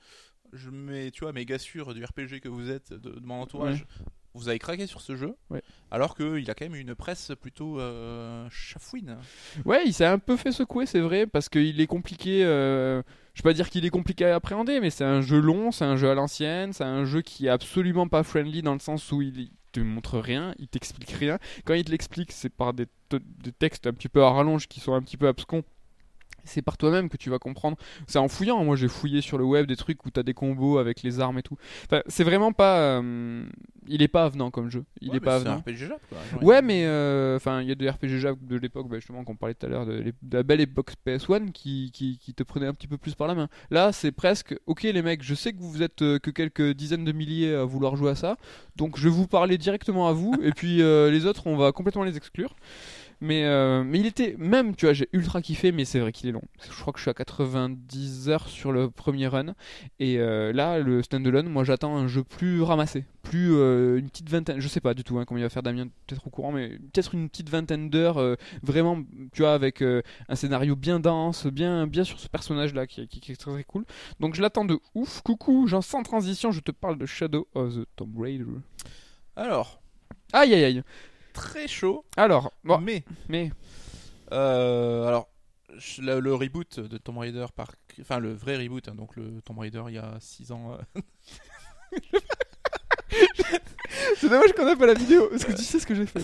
je 0.52 0.70
mets, 0.70 1.10
tu 1.10 1.24
vois, 1.24 1.32
mes 1.32 1.44
gars 1.44 1.58
sûrs 1.58 1.94
du 1.94 2.04
RPG 2.04 2.40
que 2.40 2.48
vous 2.48 2.70
êtes, 2.70 2.92
de, 2.92 3.10
de 3.10 3.26
mon 3.26 3.40
entourage, 3.40 3.84
vous 4.34 4.48
avez 4.48 4.58
craqué 4.60 4.86
sur 4.86 5.00
ce 5.00 5.16
jeu, 5.16 5.34
Ouais. 5.50 5.62
alors 5.90 6.14
qu'il 6.16 6.48
a 6.48 6.54
quand 6.54 6.64
même 6.64 6.76
une 6.76 6.94
presse 6.94 7.32
plutôt 7.40 7.80
euh, 7.80 8.46
chafouine. 8.50 9.18
Ouais, 9.64 9.82
il 9.84 9.92
s'est 9.92 10.06
un 10.06 10.20
peu 10.20 10.36
fait 10.36 10.52
secouer, 10.52 10.86
c'est 10.86 11.00
vrai, 11.00 11.26
parce 11.26 11.48
qu'il 11.48 11.80
est 11.80 11.86
compliqué. 11.88 12.44
euh, 12.44 13.02
Je 13.34 13.42
vais 13.42 13.50
pas 13.50 13.54
dire 13.54 13.68
qu'il 13.68 13.84
est 13.84 13.90
compliqué 13.90 14.24
à 14.26 14.36
appréhender, 14.36 14.78
mais 14.80 14.90
c'est 14.90 15.04
un 15.04 15.22
jeu 15.22 15.40
long, 15.40 15.72
c'est 15.72 15.84
un 15.84 15.96
jeu 15.96 16.08
à 16.08 16.14
l'ancienne, 16.14 16.72
c'est 16.72 16.84
un 16.84 17.04
jeu 17.04 17.20
qui 17.22 17.46
est 17.46 17.50
absolument 17.50 18.06
pas 18.06 18.22
friendly 18.22 18.62
dans 18.62 18.74
le 18.74 18.78
sens 18.80 19.10
où 19.10 19.22
il 19.22 19.50
te 19.72 19.80
montre 19.80 20.18
rien, 20.20 20.54
il 20.58 20.68
t'explique 20.68 21.10
rien. 21.10 21.38
Quand 21.64 21.74
il 21.74 21.84
te 21.84 21.90
l'explique, 21.90 22.30
c'est 22.30 22.50
par 22.50 22.74
des, 22.74 22.86
te- 23.08 23.16
des 23.42 23.52
textes 23.52 23.86
un 23.88 23.92
petit 23.92 24.08
peu 24.08 24.22
à 24.22 24.30
rallonge 24.30 24.68
qui 24.68 24.78
sont 24.80 24.94
un 24.94 25.02
petit 25.02 25.16
peu 25.16 25.26
abscons. 25.28 25.64
C'est 26.44 26.62
par 26.62 26.76
toi-même 26.76 27.08
que 27.08 27.16
tu 27.16 27.30
vas 27.30 27.38
comprendre. 27.38 27.76
C'est 28.06 28.18
en 28.18 28.28
fouillant. 28.28 28.64
Moi, 28.64 28.76
j'ai 28.76 28.88
fouillé 28.88 29.20
sur 29.20 29.38
le 29.38 29.44
web 29.44 29.66
des 29.66 29.76
trucs 29.76 30.04
où 30.06 30.10
t'as 30.10 30.22
des 30.22 30.34
combos 30.34 30.78
avec 30.78 31.02
les 31.02 31.20
armes 31.20 31.38
et 31.38 31.42
tout. 31.42 31.56
Enfin, 31.86 32.02
c'est 32.06 32.24
vraiment 32.24 32.52
pas. 32.52 32.78
euh, 33.00 33.44
Il 33.88 34.02
est 34.02 34.08
pas 34.08 34.24
avenant 34.24 34.50
comme 34.50 34.70
jeu. 34.70 34.84
Il 35.00 35.10
Ouais, 35.10 35.16
est 35.16 35.20
pas 35.20 35.40
c'est 35.40 35.48
un 35.48 35.52
avenant. 35.52 35.60
RPG 35.62 35.76
Jap, 35.88 36.00
quoi. 36.08 36.42
Ouais, 36.42 36.62
mais 36.62 36.84
euh, 36.86 37.36
enfin, 37.36 37.60
il 37.62 37.68
y 37.68 37.72
a 37.72 37.74
des 37.74 37.88
RPG 37.90 38.18
Jap 38.18 38.36
de 38.40 38.56
l'époque, 38.56 38.88
bah, 38.88 38.96
justement, 38.96 39.24
qu'on 39.24 39.36
parlait 39.36 39.54
tout 39.54 39.66
à 39.66 39.68
l'heure, 39.68 39.86
de, 39.86 40.12
la 40.30 40.42
belle 40.42 40.60
époque 40.60 40.92
PS1 41.06 41.50
qui, 41.52 41.90
qui, 41.92 42.18
qui 42.18 42.34
te 42.34 42.42
prenait 42.42 42.66
un 42.66 42.74
petit 42.74 42.88
peu 42.88 42.98
plus 42.98 43.14
par 43.14 43.26
la 43.28 43.34
main. 43.34 43.48
Là, 43.70 43.92
c'est 43.92 44.12
presque, 44.12 44.54
ok 44.66 44.82
les 44.84 45.02
mecs, 45.02 45.22
je 45.22 45.34
sais 45.34 45.52
que 45.52 45.60
vous 45.60 45.82
êtes 45.82 46.02
euh, 46.02 46.18
que 46.18 46.30
quelques 46.30 46.72
dizaines 46.74 47.04
de 47.04 47.12
milliers 47.12 47.54
à 47.54 47.64
vouloir 47.64 47.96
jouer 47.96 48.10
à 48.10 48.14
ça, 48.14 48.36
donc 48.76 48.98
je 48.98 49.04
vais 49.04 49.14
vous 49.14 49.26
parler 49.28 49.58
directement 49.58 50.08
à 50.08 50.12
vous, 50.12 50.34
et 50.42 50.50
puis 50.52 50.82
euh, 50.82 51.10
les 51.10 51.24
autres, 51.26 51.46
on 51.46 51.56
va 51.56 51.72
complètement 51.72 52.02
les 52.04 52.16
exclure. 52.16 52.54
Mais, 53.24 53.44
euh, 53.44 53.84
mais 53.84 54.00
il 54.00 54.06
était, 54.06 54.34
même, 54.36 54.74
tu 54.74 54.84
vois, 54.86 54.94
j'ai 54.94 55.08
ultra 55.12 55.40
kiffé, 55.42 55.70
mais 55.70 55.84
c'est 55.84 56.00
vrai 56.00 56.10
qu'il 56.10 56.28
est 56.28 56.32
long. 56.32 56.42
Je 56.60 56.80
crois 56.80 56.92
que 56.92 56.98
je 56.98 57.02
suis 57.04 57.10
à 57.10 57.14
90 57.14 58.28
heures 58.28 58.48
sur 58.48 58.72
le 58.72 58.90
premier 58.90 59.28
run. 59.28 59.54
Et 60.00 60.18
euh, 60.18 60.52
là, 60.52 60.80
le 60.80 61.04
standalone, 61.04 61.48
moi 61.48 61.62
j'attends 61.62 61.96
un 61.96 62.08
jeu 62.08 62.24
plus 62.24 62.62
ramassé. 62.62 63.04
Plus 63.22 63.52
euh, 63.54 63.98
une 63.98 64.08
petite 64.10 64.28
vingtaine, 64.28 64.58
je 64.58 64.66
sais 64.66 64.80
pas 64.80 64.92
du 64.94 65.04
tout 65.04 65.18
hein, 65.20 65.24
combien 65.24 65.42
il 65.42 65.46
va 65.46 65.50
faire 65.50 65.62
Damien, 65.62 65.86
peut-être 66.08 66.26
au 66.26 66.30
courant, 66.30 66.50
mais 66.50 66.70
peut-être 66.70 67.14
une 67.14 67.28
petite 67.28 67.48
vingtaine 67.48 67.88
d'heures, 67.90 68.20
vraiment, 68.64 69.00
tu 69.32 69.42
vois, 69.42 69.54
avec 69.54 69.82
un 69.82 70.34
scénario 70.34 70.74
bien 70.74 70.98
dense, 70.98 71.46
bien, 71.46 71.86
bien 71.86 72.02
sur 72.02 72.18
ce 72.18 72.28
personnage-là 72.28 72.88
qui, 72.88 73.06
qui- 73.06 73.20
qui 73.20 73.30
est 73.32 73.36
très 73.36 73.52
très 73.52 73.62
cool. 73.64 73.84
Donc 74.18 74.34
je 74.34 74.42
l'attends 74.42 74.64
de 74.64 74.78
ouf. 74.96 75.20
Coucou, 75.22 75.68
genre 75.68 75.84
sans 75.84 76.02
transition, 76.02 76.50
je 76.50 76.58
te 76.60 76.72
parle 76.72 76.98
de 76.98 77.06
Shadow 77.06 77.46
of 77.54 77.74
the 77.76 77.86
Tomb 77.94 78.18
Raider. 78.18 78.46
Alors, 79.36 79.80
Aïe 80.34 80.54
aïe 80.54 80.64
aïe. 80.64 80.82
Très 81.32 81.68
chaud, 81.68 82.04
Alors, 82.16 82.52
bon, 82.64 82.78
mais. 82.78 83.04
mais 83.28 83.50
euh, 84.32 85.06
alors, 85.06 85.28
le, 85.98 86.20
le 86.20 86.34
reboot 86.34 86.80
de 86.80 86.98
Tomb 86.98 87.18
Raider, 87.18 87.46
par... 87.54 87.72
enfin 88.00 88.18
le 88.18 88.32
vrai 88.32 88.56
reboot, 88.56 88.88
hein, 88.88 88.94
donc 88.94 89.16
le 89.16 89.40
Tomb 89.42 89.58
Raider 89.58 89.82
il 89.88 89.94
y 89.94 89.98
a 89.98 90.16
6 90.20 90.52
ans. 90.52 90.78
euh, 90.94 91.00
c'est 94.16 94.28
dommage 94.28 94.52
qu'on 94.52 94.66
a 94.66 94.76
pas 94.76 94.86
la 94.86 94.94
vidéo, 94.94 95.28
parce 95.28 95.44
que 95.44 95.52
tu 95.52 95.62
sais 95.62 95.78
ce 95.78 95.86
que 95.86 95.94
j'ai 95.94 96.06
fait. 96.06 96.22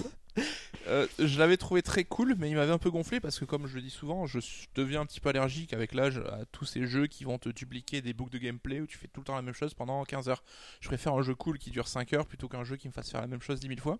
Euh, 0.87 1.07
je 1.19 1.39
l'avais 1.39 1.57
trouvé 1.57 1.83
très 1.83 2.05
cool, 2.05 2.35
mais 2.39 2.49
il 2.49 2.57
m'avait 2.57 2.73
un 2.73 2.79
peu 2.79 2.91
gonflé 2.91 3.21
parce 3.21 3.39
que, 3.39 3.45
comme 3.45 3.67
je 3.67 3.75
le 3.75 3.83
dis 3.83 3.91
souvent, 3.91 4.27
je 4.27 4.39
deviens 4.75 5.03
un 5.03 5.07
petit 5.07 5.21
peu 5.21 5.29
allergique 5.29 5.73
avec 5.75 5.93
l'âge 5.93 6.19
à 6.19 6.45
tous 6.53 6.65
ces 6.65 6.87
jeux 6.87 7.07
qui 7.09 7.25
vont 7.25 7.39
te 7.39 7.49
dupliquer 7.51 8.01
des 8.01 8.15
boucles 8.15 8.33
de 8.33 8.39
gameplay 8.39 8.81
où 8.81 8.87
tu 8.87 8.97
fais 8.97 9.09
tout 9.09 9.21
le 9.21 9.25
temps 9.25 9.35
la 9.35 9.43
même 9.43 9.55
chose 9.55 9.75
pendant 9.75 10.03
15 10.05 10.29
heures. 10.29 10.43
Je 10.81 10.89
préfère 10.89 11.13
un 11.15 11.23
jeu 11.23 11.35
cool 11.35 11.59
qui 11.59 11.71
dure 11.71 11.89
5 11.89 12.13
heures 12.15 12.27
plutôt 12.27 12.49
qu'un 12.49 12.65
jeu 12.65 12.77
qui 12.77 12.89
me 12.89 12.93
fasse 12.93 13.11
faire 13.11 13.21
la 13.21 13.27
même 13.27 13.43
chose 13.43 13.61
10 13.61 13.67
000 13.69 13.81
fois. 13.81 13.99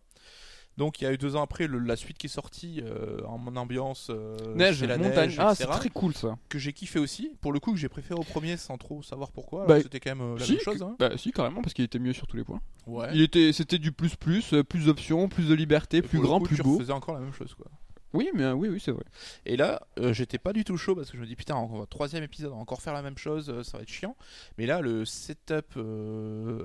Donc, 0.79 1.01
il 1.01 1.05
y 1.05 1.07
a 1.09 1.13
eu 1.13 1.19
deux 1.19 1.35
ans 1.37 1.43
après 1.43 1.67
le- 1.67 1.81
la 1.81 1.97
suite 1.97 2.17
qui 2.17 2.27
est 2.29 2.31
sortie 2.31 2.81
euh, 2.85 3.21
en 3.27 3.37
mon 3.37 3.57
ambiance 3.57 4.09
euh, 4.11 4.37
Neige, 4.55 4.83
la 4.85 4.97
montagne. 4.97 5.29
neige, 5.29 5.37
ah, 5.41 5.55
c'est 5.55 5.67
très 5.67 5.91
cool 5.91 6.15
ça. 6.15 6.39
que 6.49 6.59
j'ai 6.59 6.73
kiffé 6.73 6.99
aussi. 7.01 7.33
Pour 7.41 7.53
le 7.53 7.59
coup, 7.61 7.73
que 7.73 7.79
j'ai 7.79 7.89
préféré 7.89 8.19
au 8.19 8.23
premier 8.23 8.57
sans 8.57 8.79
trop 8.79 9.03
savoir 9.03 9.33
pourquoi. 9.33 9.67
Bah, 9.67 9.81
C'était 9.83 9.99
quand 10.01 10.15
même 10.15 10.21
euh, 10.35 10.39
la 10.39 10.45
si, 10.45 10.53
même 10.53 10.61
chose. 10.61 10.81
Hein. 10.83 10.95
Bah 10.99 11.11
si 11.17 11.33
carrément 11.33 11.61
parce 11.63 11.75
qu'il 11.75 11.85
était 11.85 11.99
mieux 11.99 12.13
sur 12.13 12.27
tous 12.29 12.37
les 12.37 12.45
points. 12.45 12.61
Ouais. 12.87 13.09
Il 13.13 13.21
était 13.23 13.53
c'était 13.53 13.79
du 13.79 13.91
plus 13.93 14.15
plus, 14.17 14.55
euh, 14.55 14.63
plus 14.63 14.87
d'options, 14.87 15.29
plus 15.29 15.49
de 15.49 15.55
liberté, 15.55 15.97
Et 15.99 16.03
plus 16.03 16.21
grand, 16.21 16.39
coup, 16.39 16.47
plus 16.47 16.57
tu 16.57 16.63
beau. 16.63 16.75
refaisais 16.75 16.93
encore 16.93 17.15
la 17.15 17.21
même 17.21 17.33
chose, 17.35 17.53
quoi. 17.55 17.67
Oui 18.15 18.31
mais 18.35 18.45
euh, 18.45 18.53
oui 18.55 18.69
oui 18.69 18.81
c'est 18.81 18.91
vrai. 18.91 19.05
Et 19.45 19.57
là, 19.57 19.83
euh, 19.99 20.13
j'étais 20.13 20.39
pas 20.39 20.53
du 20.53 20.65
tout 20.65 20.77
chaud 20.77 20.95
parce 20.95 21.11
que 21.11 21.17
je 21.17 21.23
me 21.23 21.27
dis 21.27 21.37
putain, 21.37 21.55
va 21.67 21.87
troisième 21.87 22.25
épisode, 22.25 22.53
encore 22.53 22.81
faire 22.81 22.95
la 22.95 23.03
même 23.03 23.19
chose, 23.19 23.51
euh, 23.51 23.63
ça 23.63 23.77
va 23.77 23.83
être 23.83 23.91
chiant. 23.91 24.17
Mais 24.57 24.67
là, 24.67 24.81
le 24.81 25.05
setup 25.05 25.79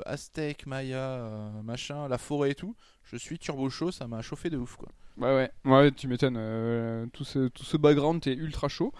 Aztec, 0.05 0.65
Maya, 0.65 1.51
machin, 1.63 2.07
la 2.07 2.17
forêt 2.17 2.51
et 2.51 2.55
tout, 2.55 2.75
je 3.03 3.17
suis 3.17 3.39
turbo 3.39 3.69
chaud, 3.69 3.91
ça 3.91 4.07
m'a 4.07 4.21
chauffé 4.21 4.49
de 4.49 4.57
ouf 4.57 4.75
quoi. 4.77 4.89
Ouais 5.17 5.35
ouais. 5.35 5.51
Ouais 5.65 5.91
tu 5.91 6.07
m'étonnes. 6.07 7.09
tout 7.13 7.23
ce 7.23 7.47
tout 7.49 7.63
ce 7.63 7.77
background 7.77 8.21
t'es 8.21 8.33
ultra 8.33 8.67
chaud. 8.67 8.93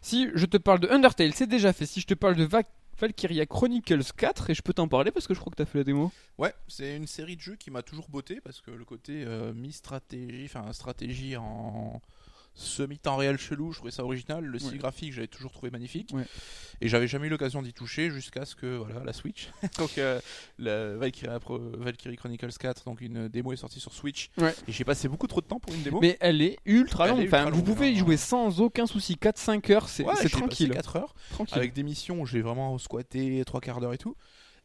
Si 0.00 0.28
je 0.34 0.46
te 0.46 0.56
parle 0.56 0.80
de 0.80 0.88
Undertale 0.88 1.34
c'est 1.34 1.46
déjà 1.46 1.72
fait. 1.72 1.86
Si 1.86 2.00
je 2.00 2.06
te 2.06 2.14
parle 2.14 2.36
de 2.36 2.44
Va- 2.44 2.62
Valkyria 2.98 3.46
Chronicles 3.46 4.12
4 4.16 4.50
et 4.50 4.54
je 4.54 4.62
peux 4.62 4.72
t'en 4.74 4.88
parler 4.88 5.10
parce 5.10 5.26
que 5.26 5.34
je 5.34 5.40
crois 5.40 5.50
que 5.50 5.56
t'as 5.56 5.64
fait 5.64 5.78
la 5.78 5.84
démo. 5.84 6.12
Ouais, 6.38 6.54
c'est 6.68 6.96
une 6.96 7.06
série 7.06 7.36
de 7.36 7.40
jeux 7.40 7.56
qui 7.56 7.70
m'a 7.70 7.82
toujours 7.82 8.08
botté 8.08 8.40
parce 8.40 8.60
que 8.60 8.70
le 8.70 8.84
côté 8.84 9.24
euh, 9.26 9.52
mi-stratégie, 9.54 10.44
enfin 10.44 10.72
stratégie 10.72 11.36
en 11.36 12.00
semi-temps 12.60 13.16
réel 13.16 13.38
chelou, 13.38 13.72
je 13.72 13.78
trouvais 13.78 13.90
ça 13.90 14.04
original. 14.04 14.44
Le 14.44 14.58
style 14.58 14.72
Ouais. 14.72 14.78
graphique, 14.78 15.12
j'avais 15.12 15.26
toujours 15.26 15.50
trouvé 15.52 15.70
magnifique. 15.70 16.10
Ouais. 16.14 16.24
Et 16.80 16.88
j'avais 16.88 17.08
jamais 17.08 17.26
eu 17.26 17.30
l'occasion 17.30 17.62
d'y 17.62 17.72
toucher 17.72 18.10
jusqu'à 18.10 18.44
ce 18.44 18.54
que, 18.54 18.76
voilà, 18.76 19.02
la 19.04 19.12
Switch. 19.12 19.48
donc, 19.78 19.98
euh, 19.98 20.20
la 20.58 20.94
Valkyrie, 20.96 22.16
Chronicles 22.16 22.52
4, 22.58 22.84
donc 22.84 23.00
une 23.00 23.28
démo 23.28 23.52
est 23.52 23.56
sortie 23.56 23.80
sur 23.80 23.92
Switch. 23.92 24.30
Ouais. 24.38 24.54
Et 24.68 24.72
j'ai 24.72 24.84
passé 24.84 25.08
beaucoup 25.08 25.26
trop 25.26 25.40
de 25.40 25.46
temps 25.46 25.60
pour 25.60 25.74
une 25.74 25.82
démo. 25.82 26.00
Mais 26.00 26.16
elle 26.20 26.42
est 26.42 26.58
ultra 26.66 27.06
est 27.06 27.10
longue. 27.10 27.20
ultra 27.22 27.40
Enfin, 27.42 27.50
vous 27.50 27.62
pouvez 27.62 27.92
y 27.92 27.96
jouer 27.96 28.16
sans 28.16 28.60
aucun 28.60 28.86
souci. 28.86 29.16
4-5 29.16 29.70
heures, 29.72 29.88
c'est 29.88 30.04
tranquille. 30.30 30.70
4 30.70 30.96
heures 30.96 31.14
tranquille. 31.30 31.58
avec 31.58 31.72
des 31.72 31.82
missions 31.82 32.20
où 32.20 32.26
j'ai 32.26 32.42
vraiment 32.42 32.76
squatté 32.78 33.42
3 33.44 33.60
quarts 33.60 33.80
d'heure 33.80 33.92
et 33.94 33.98
tout. 33.98 34.16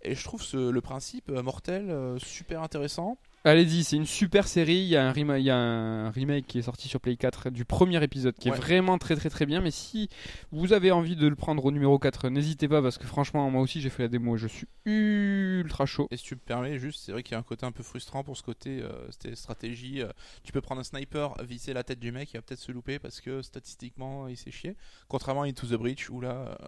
Et 0.02 0.14
je 0.14 0.24
trouve 0.24 0.44
ce- 0.44 0.70
le 0.70 0.82
principe 0.82 1.30
euh, 1.30 1.42
mortel 1.42 1.90
euh, 1.90 2.20
super 2.20 2.62
intéressant. 2.62 3.18
Allez-y, 3.46 3.84
c'est 3.84 3.96
une 3.96 4.08
super 4.08 4.48
série. 4.48 4.76
Il 4.78 4.88
y, 4.88 4.96
a 4.96 5.08
un 5.08 5.12
rema- 5.14 5.38
il 5.40 5.46
y 5.46 5.52
a 5.52 5.56
un 5.56 6.10
remake 6.10 6.48
qui 6.48 6.58
est 6.58 6.64
sorti 6.64 6.88
sur 6.88 7.00
Play 7.00 7.16
4 7.16 7.52
du 7.52 7.64
premier 7.64 8.04
épisode 8.04 8.34
qui 8.36 8.50
Ouais. 8.50 8.58
est 8.58 8.60
vraiment 8.60 8.98
très 8.98 9.16
très 9.16 9.30
très 9.30 9.46
bien. 9.46 9.62
Mais 9.62 9.70
si 9.70 10.10
vous 10.52 10.74
avez 10.74 10.92
envie 10.92 11.16
de 11.16 11.28
le 11.28 11.36
prendre 11.36 11.64
au 11.64 11.72
numéro 11.72 12.00
4, 12.00 12.30
n'hésitez 12.30 12.68
pas 12.68 12.82
parce 12.82 12.98
que 12.98 13.06
franchement, 13.06 13.50
moi 13.52 13.62
aussi 13.62 13.82
j'ai 13.82 13.92
fait 13.92 14.02
la 14.04 14.10
démo 14.10 14.36
et 14.36 14.40
je 14.40 14.48
suis 14.48 14.68
ultra 14.86 15.86
chaud. 15.86 16.08
Et 16.10 16.18
si 16.18 16.24
tu 16.24 16.34
me 16.36 16.40
permets, 16.40 16.80
juste, 16.80 17.04
c'est 17.06 17.12
vrai 17.12 17.22
qu'il 17.22 17.34
y 17.34 17.36
a 17.36 17.40
un 17.40 17.44
côté 17.44 17.68
un 17.68 17.72
peu 17.72 17.84
frustrant 17.84 18.24
pour 18.24 18.36
ce 18.36 18.42
côté 18.42 18.82
euh, 18.82 19.08
stratégie. 19.36 20.02
euh, 20.02 20.10
tu 20.44 20.52
peux 20.52 20.62
prendre 20.62 20.82
un 20.82 20.84
sniper, 20.84 21.36
viser 21.44 21.74
la 21.74 21.84
tête 21.84 22.00
du 22.00 22.12
mec, 22.12 22.30
il 22.34 22.38
va 22.38 22.42
peut-être 22.42 22.60
se 22.60 22.72
louper 22.72 22.98
parce 22.98 23.22
que 23.22 23.44
statistiquement 23.44 24.28
il 24.28 24.38
s'est 24.38 24.50
chié. 24.52 24.76
Contrairement 25.08 25.44
à 25.44 25.46
Into 25.46 25.68
the 25.68 25.74
Breach 25.80 26.10
où 26.10 26.20
là, 26.20 26.58
euh, 26.62 26.68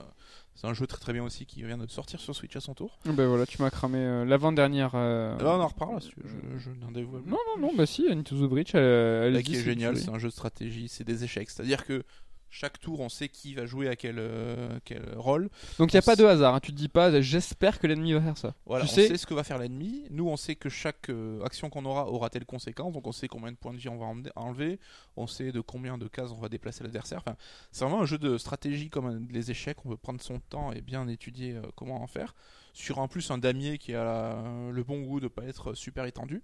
c'est 0.54 0.68
un 0.68 0.74
jeu 0.76 0.86
très 0.86 1.00
très 1.00 1.14
bien 1.14 1.24
aussi 1.24 1.48
qui 1.48 1.64
vient 1.64 1.78
de 1.78 1.88
sortir 1.88 2.20
sur 2.20 2.36
Switch 2.36 2.56
à 2.56 2.60
son 2.60 2.76
tour. 2.76 3.00
Ben 3.06 3.26
voilà, 3.28 3.48
tu 3.48 3.62
m'as 3.64 3.72
cramé 3.72 3.98
euh, 4.00 4.26
l'avant-dernière. 4.26 4.96
Là, 4.96 5.38
on 5.42 5.62
en 5.62 5.68
reparle, 5.68 6.00
je, 6.02 6.67
je 6.74 6.80
n'en 6.80 6.92
dévoile 6.92 7.24
Non, 7.26 7.38
non, 7.56 7.62
non, 7.68 7.76
bah 7.76 7.86
si, 7.86 8.08
Into 8.10 8.36
the 8.36 8.50
Breach, 8.50 8.76
elle, 8.76 8.82
elle 8.84 9.34
Là, 9.34 9.42
qui 9.42 9.56
est 9.56 9.64
génial, 9.64 9.98
c'est 9.98 10.10
un 10.10 10.20
jeu 10.20 10.28
de 10.30 10.34
stratégie, 10.34 10.88
c'est 10.90 11.04
des 11.04 11.24
échecs. 11.24 11.50
C'est-à-dire 11.50 11.86
que 11.86 12.04
chaque 12.50 12.80
tour, 12.80 13.02
on 13.02 13.10
sait 13.10 13.28
qui 13.28 13.56
va 13.56 13.66
jouer 13.66 13.90
à 13.90 13.98
quel, 13.98 14.16
euh, 14.20 14.80
quel 14.86 15.04
rôle. 15.18 15.50
Donc 15.80 15.92
il 15.92 15.96
n'y 15.96 16.00
a 16.00 16.02
on 16.02 16.06
pas 16.06 16.16
de 16.16 16.24
hasard, 16.24 16.56
hein. 16.56 16.60
tu 16.62 16.72
te 16.72 16.78
dis 16.78 16.88
pas 16.88 17.20
j'espère 17.22 17.78
que 17.78 17.88
l'ennemi 17.88 18.14
va 18.14 18.22
faire 18.22 18.38
ça. 18.38 18.56
Voilà, 18.66 18.86
tu 18.86 18.92
on 18.92 18.96
sais, 18.96 19.08
sait 19.10 19.18
ce 19.18 19.26
que 19.28 19.34
va 19.34 19.44
faire 19.44 19.58
l'ennemi. 19.58 20.06
Nous, 20.12 20.26
on 20.30 20.38
sait 20.38 20.56
que 20.56 20.70
chaque 20.70 21.10
euh, 21.10 21.44
action 21.44 21.70
qu'on 21.70 21.84
aura 21.84 22.08
aura 22.08 22.30
telle 22.30 22.46
conséquence. 22.46 22.94
Donc, 22.94 23.06
on 23.06 23.12
sait 23.12 23.28
combien 23.28 23.52
de 23.52 23.58
points 23.58 23.74
de 23.74 23.78
vie 23.80 23.90
on 23.90 23.98
va 23.98 24.06
enlever. 24.38 24.80
On 25.18 25.28
sait 25.28 25.52
de 25.52 25.60
combien 25.60 25.98
de 25.98 26.08
cases 26.08 26.32
on 26.32 26.40
va 26.40 26.48
déplacer 26.48 26.86
l'adversaire. 26.86 27.18
Enfin, 27.20 27.36
c'est 27.74 27.84
vraiment 27.84 28.02
un 28.02 28.06
jeu 28.06 28.18
de 28.18 28.38
stratégie 28.38 28.90
comme 28.90 29.08
un- 29.08 29.22
les 29.30 29.52
échecs. 29.52 29.78
On 29.86 29.90
peut 29.90 29.98
prendre 29.98 30.22
son 30.22 30.40
temps 30.40 30.72
et 30.72 30.80
bien 30.82 31.06
étudier 31.10 31.56
euh, 31.56 31.62
comment 31.76 32.02
en 32.02 32.08
faire. 32.08 32.34
Sur 32.74 33.00
en 33.00 33.10
plus 33.10 33.30
un 33.30 33.40
damier 33.40 33.78
qui 33.78 33.94
a 33.94 34.06
la- 34.06 34.72
le 34.72 34.84
bon 34.84 35.02
goût 35.02 35.20
de 35.20 35.28
pas 35.28 35.44
être 35.44 35.74
super 35.74 36.06
étendu. 36.06 36.42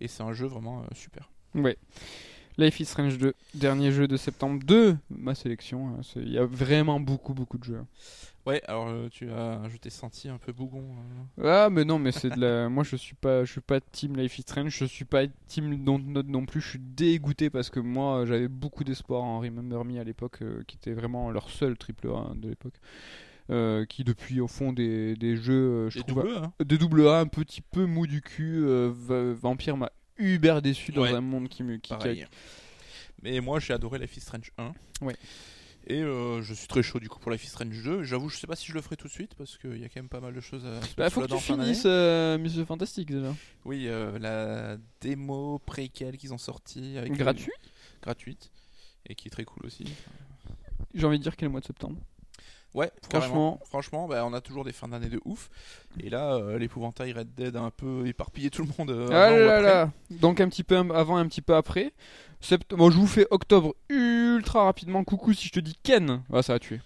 Et 0.00 0.08
c'est 0.08 0.22
un 0.22 0.32
jeu 0.32 0.46
vraiment 0.46 0.80
euh, 0.80 0.86
super. 0.94 1.30
Ouais. 1.54 1.76
Life 2.58 2.80
is 2.80 2.86
Strange 2.86 3.18
2, 3.18 3.34
dernier 3.54 3.92
jeu 3.92 4.08
de 4.08 4.16
septembre 4.16 4.64
de 4.64 4.96
ma 5.10 5.34
sélection. 5.34 5.88
Hein. 5.88 6.00
Il 6.16 6.32
y 6.32 6.38
a 6.38 6.46
vraiment 6.46 7.00
beaucoup, 7.00 7.34
beaucoup 7.34 7.58
de 7.58 7.64
jeux. 7.64 7.82
Ouais, 8.46 8.62
alors 8.66 8.88
euh, 8.88 9.08
tu 9.10 9.28
as, 9.30 9.60
je 9.68 9.76
t'ai 9.76 9.90
senti 9.90 10.28
un 10.28 10.38
peu 10.38 10.52
bougon. 10.52 10.84
Ah, 11.42 11.68
mais 11.68 11.84
non, 11.84 11.98
mais 11.98 12.12
c'est 12.12 12.30
de 12.30 12.40
la. 12.40 12.68
Moi, 12.70 12.84
je 12.84 12.94
suis 12.94 13.16
pas, 13.16 13.44
je 13.44 13.50
suis 13.50 13.60
pas 13.60 13.80
team 13.80 14.16
Life 14.16 14.38
is 14.38 14.42
Strange. 14.42 14.70
Je 14.70 14.84
suis 14.84 15.04
pas 15.04 15.26
team 15.48 15.84
Dontnod 15.84 16.28
non 16.28 16.46
plus. 16.46 16.60
Je 16.60 16.68
suis 16.68 16.78
dégoûté 16.78 17.50
parce 17.50 17.70
que 17.70 17.80
moi, 17.80 18.24
j'avais 18.24 18.48
beaucoup 18.48 18.84
d'espoir 18.84 19.24
en 19.24 19.40
Remember 19.40 19.84
Me 19.84 19.98
à 19.98 20.04
l'époque, 20.04 20.38
euh, 20.42 20.62
qui 20.68 20.76
était 20.76 20.92
vraiment 20.92 21.30
leur 21.32 21.50
seul 21.50 21.76
triple 21.76 22.08
A 22.08 22.32
de 22.36 22.48
l'époque. 22.48 22.80
Euh, 23.48 23.84
qui 23.84 24.02
depuis 24.02 24.40
au 24.40 24.48
fond 24.48 24.72
des, 24.72 25.14
des 25.14 25.36
jeux, 25.36 25.88
je 25.88 25.98
des 25.98 26.04
trouve, 26.04 26.24
double 26.24 26.36
A, 26.36 26.42
hein. 26.46 26.52
des 26.64 26.78
double 26.78 27.08
A 27.08 27.20
un 27.20 27.26
petit 27.26 27.60
peu 27.60 27.86
mou 27.86 28.06
du 28.08 28.20
cul. 28.20 28.64
Vampire 29.40 29.76
m'a 29.76 29.92
uber 30.18 30.60
déçu 30.62 30.92
dans 30.92 31.04
un 31.04 31.20
monde 31.20 31.48
qui 31.48 31.62
me 31.62 31.76
qui, 31.76 31.94
Mais 33.22 33.40
moi, 33.40 33.60
j'ai 33.60 33.72
adoré 33.72 33.98
Life 33.98 34.16
is 34.16 34.20
Strange 34.20 34.50
1. 34.58 34.72
Ouais. 35.02 35.16
Et 35.88 36.02
euh, 36.02 36.42
je 36.42 36.52
suis 36.52 36.66
très 36.66 36.82
chaud 36.82 36.98
du 36.98 37.08
coup 37.08 37.20
pour 37.20 37.30
Life 37.30 37.44
is 37.44 37.48
Strange 37.48 37.82
2. 37.82 38.02
J'avoue, 38.02 38.28
je 38.28 38.36
sais 38.36 38.48
pas 38.48 38.56
si 38.56 38.66
je 38.66 38.74
le 38.74 38.80
ferai 38.80 38.96
tout 38.96 39.06
de 39.06 39.12
suite 39.12 39.34
parce 39.36 39.56
qu'il 39.56 39.78
y 39.78 39.84
a 39.84 39.88
quand 39.88 40.00
même 40.00 40.08
pas 40.08 40.20
mal 40.20 40.34
de 40.34 40.40
choses 40.40 40.66
à. 40.66 40.80
Bah, 40.96 41.10
faut 41.10 41.20
que 41.20 41.26
tu 41.26 41.38
finisses 41.38 41.84
euh, 41.86 42.38
Monsieur 42.38 42.64
Fantastique 42.64 43.10
déjà. 43.10 43.32
Oui, 43.64 43.86
euh, 43.86 44.18
la 44.18 44.78
démo 45.00 45.60
préquelle 45.60 46.16
qu'ils 46.16 46.34
ont 46.34 46.38
sorti. 46.38 46.98
Avec 46.98 47.12
Gratuit 47.12 47.52
Gratuite? 48.02 48.50
Et 49.08 49.14
qui 49.14 49.28
est 49.28 49.30
très 49.30 49.44
cool 49.44 49.64
aussi. 49.66 49.84
J'ai 50.92 51.06
envie 51.06 51.18
de 51.18 51.22
dire 51.22 51.36
qu'il 51.36 51.44
est 51.44 51.48
le 51.48 51.52
mois 51.52 51.60
de 51.60 51.66
septembre. 51.66 52.00
Ouais, 52.74 52.90
franchement, 53.10 53.58
franchement 53.64 54.06
bah, 54.06 54.24
on 54.26 54.34
a 54.34 54.42
toujours 54.42 54.64
des 54.64 54.72
fins 54.72 54.88
d'année 54.88 55.08
de 55.08 55.20
ouf. 55.24 55.48
Et 55.98 56.10
là, 56.10 56.34
euh, 56.34 56.58
l'épouvantail 56.58 57.12
Red 57.12 57.34
Dead 57.34 57.56
a 57.56 57.60
un 57.60 57.70
peu 57.70 58.06
éparpillé 58.06 58.50
tout 58.50 58.62
le 58.62 58.68
monde. 58.78 58.90
Euh, 58.90 59.08
ah 59.10 59.30
là 59.30 59.60
là 59.60 59.90
Donc 60.10 60.40
un 60.40 60.48
petit 60.48 60.62
peu 60.62 60.76
avant 60.76 61.18
et 61.18 61.20
un 61.22 61.26
petit 61.26 61.40
peu 61.40 61.54
après. 61.54 61.92
Bon, 62.70 62.90
je 62.90 62.98
vous 62.98 63.06
fais 63.06 63.26
octobre 63.30 63.74
ultra 63.88 64.64
rapidement. 64.64 65.04
Coucou 65.04 65.32
si 65.32 65.48
je 65.48 65.52
te 65.52 65.60
dis 65.60 65.76
Ken. 65.82 66.22
Ah, 66.32 66.42
ça 66.42 66.52
va 66.52 66.58
tuer. 66.58 66.80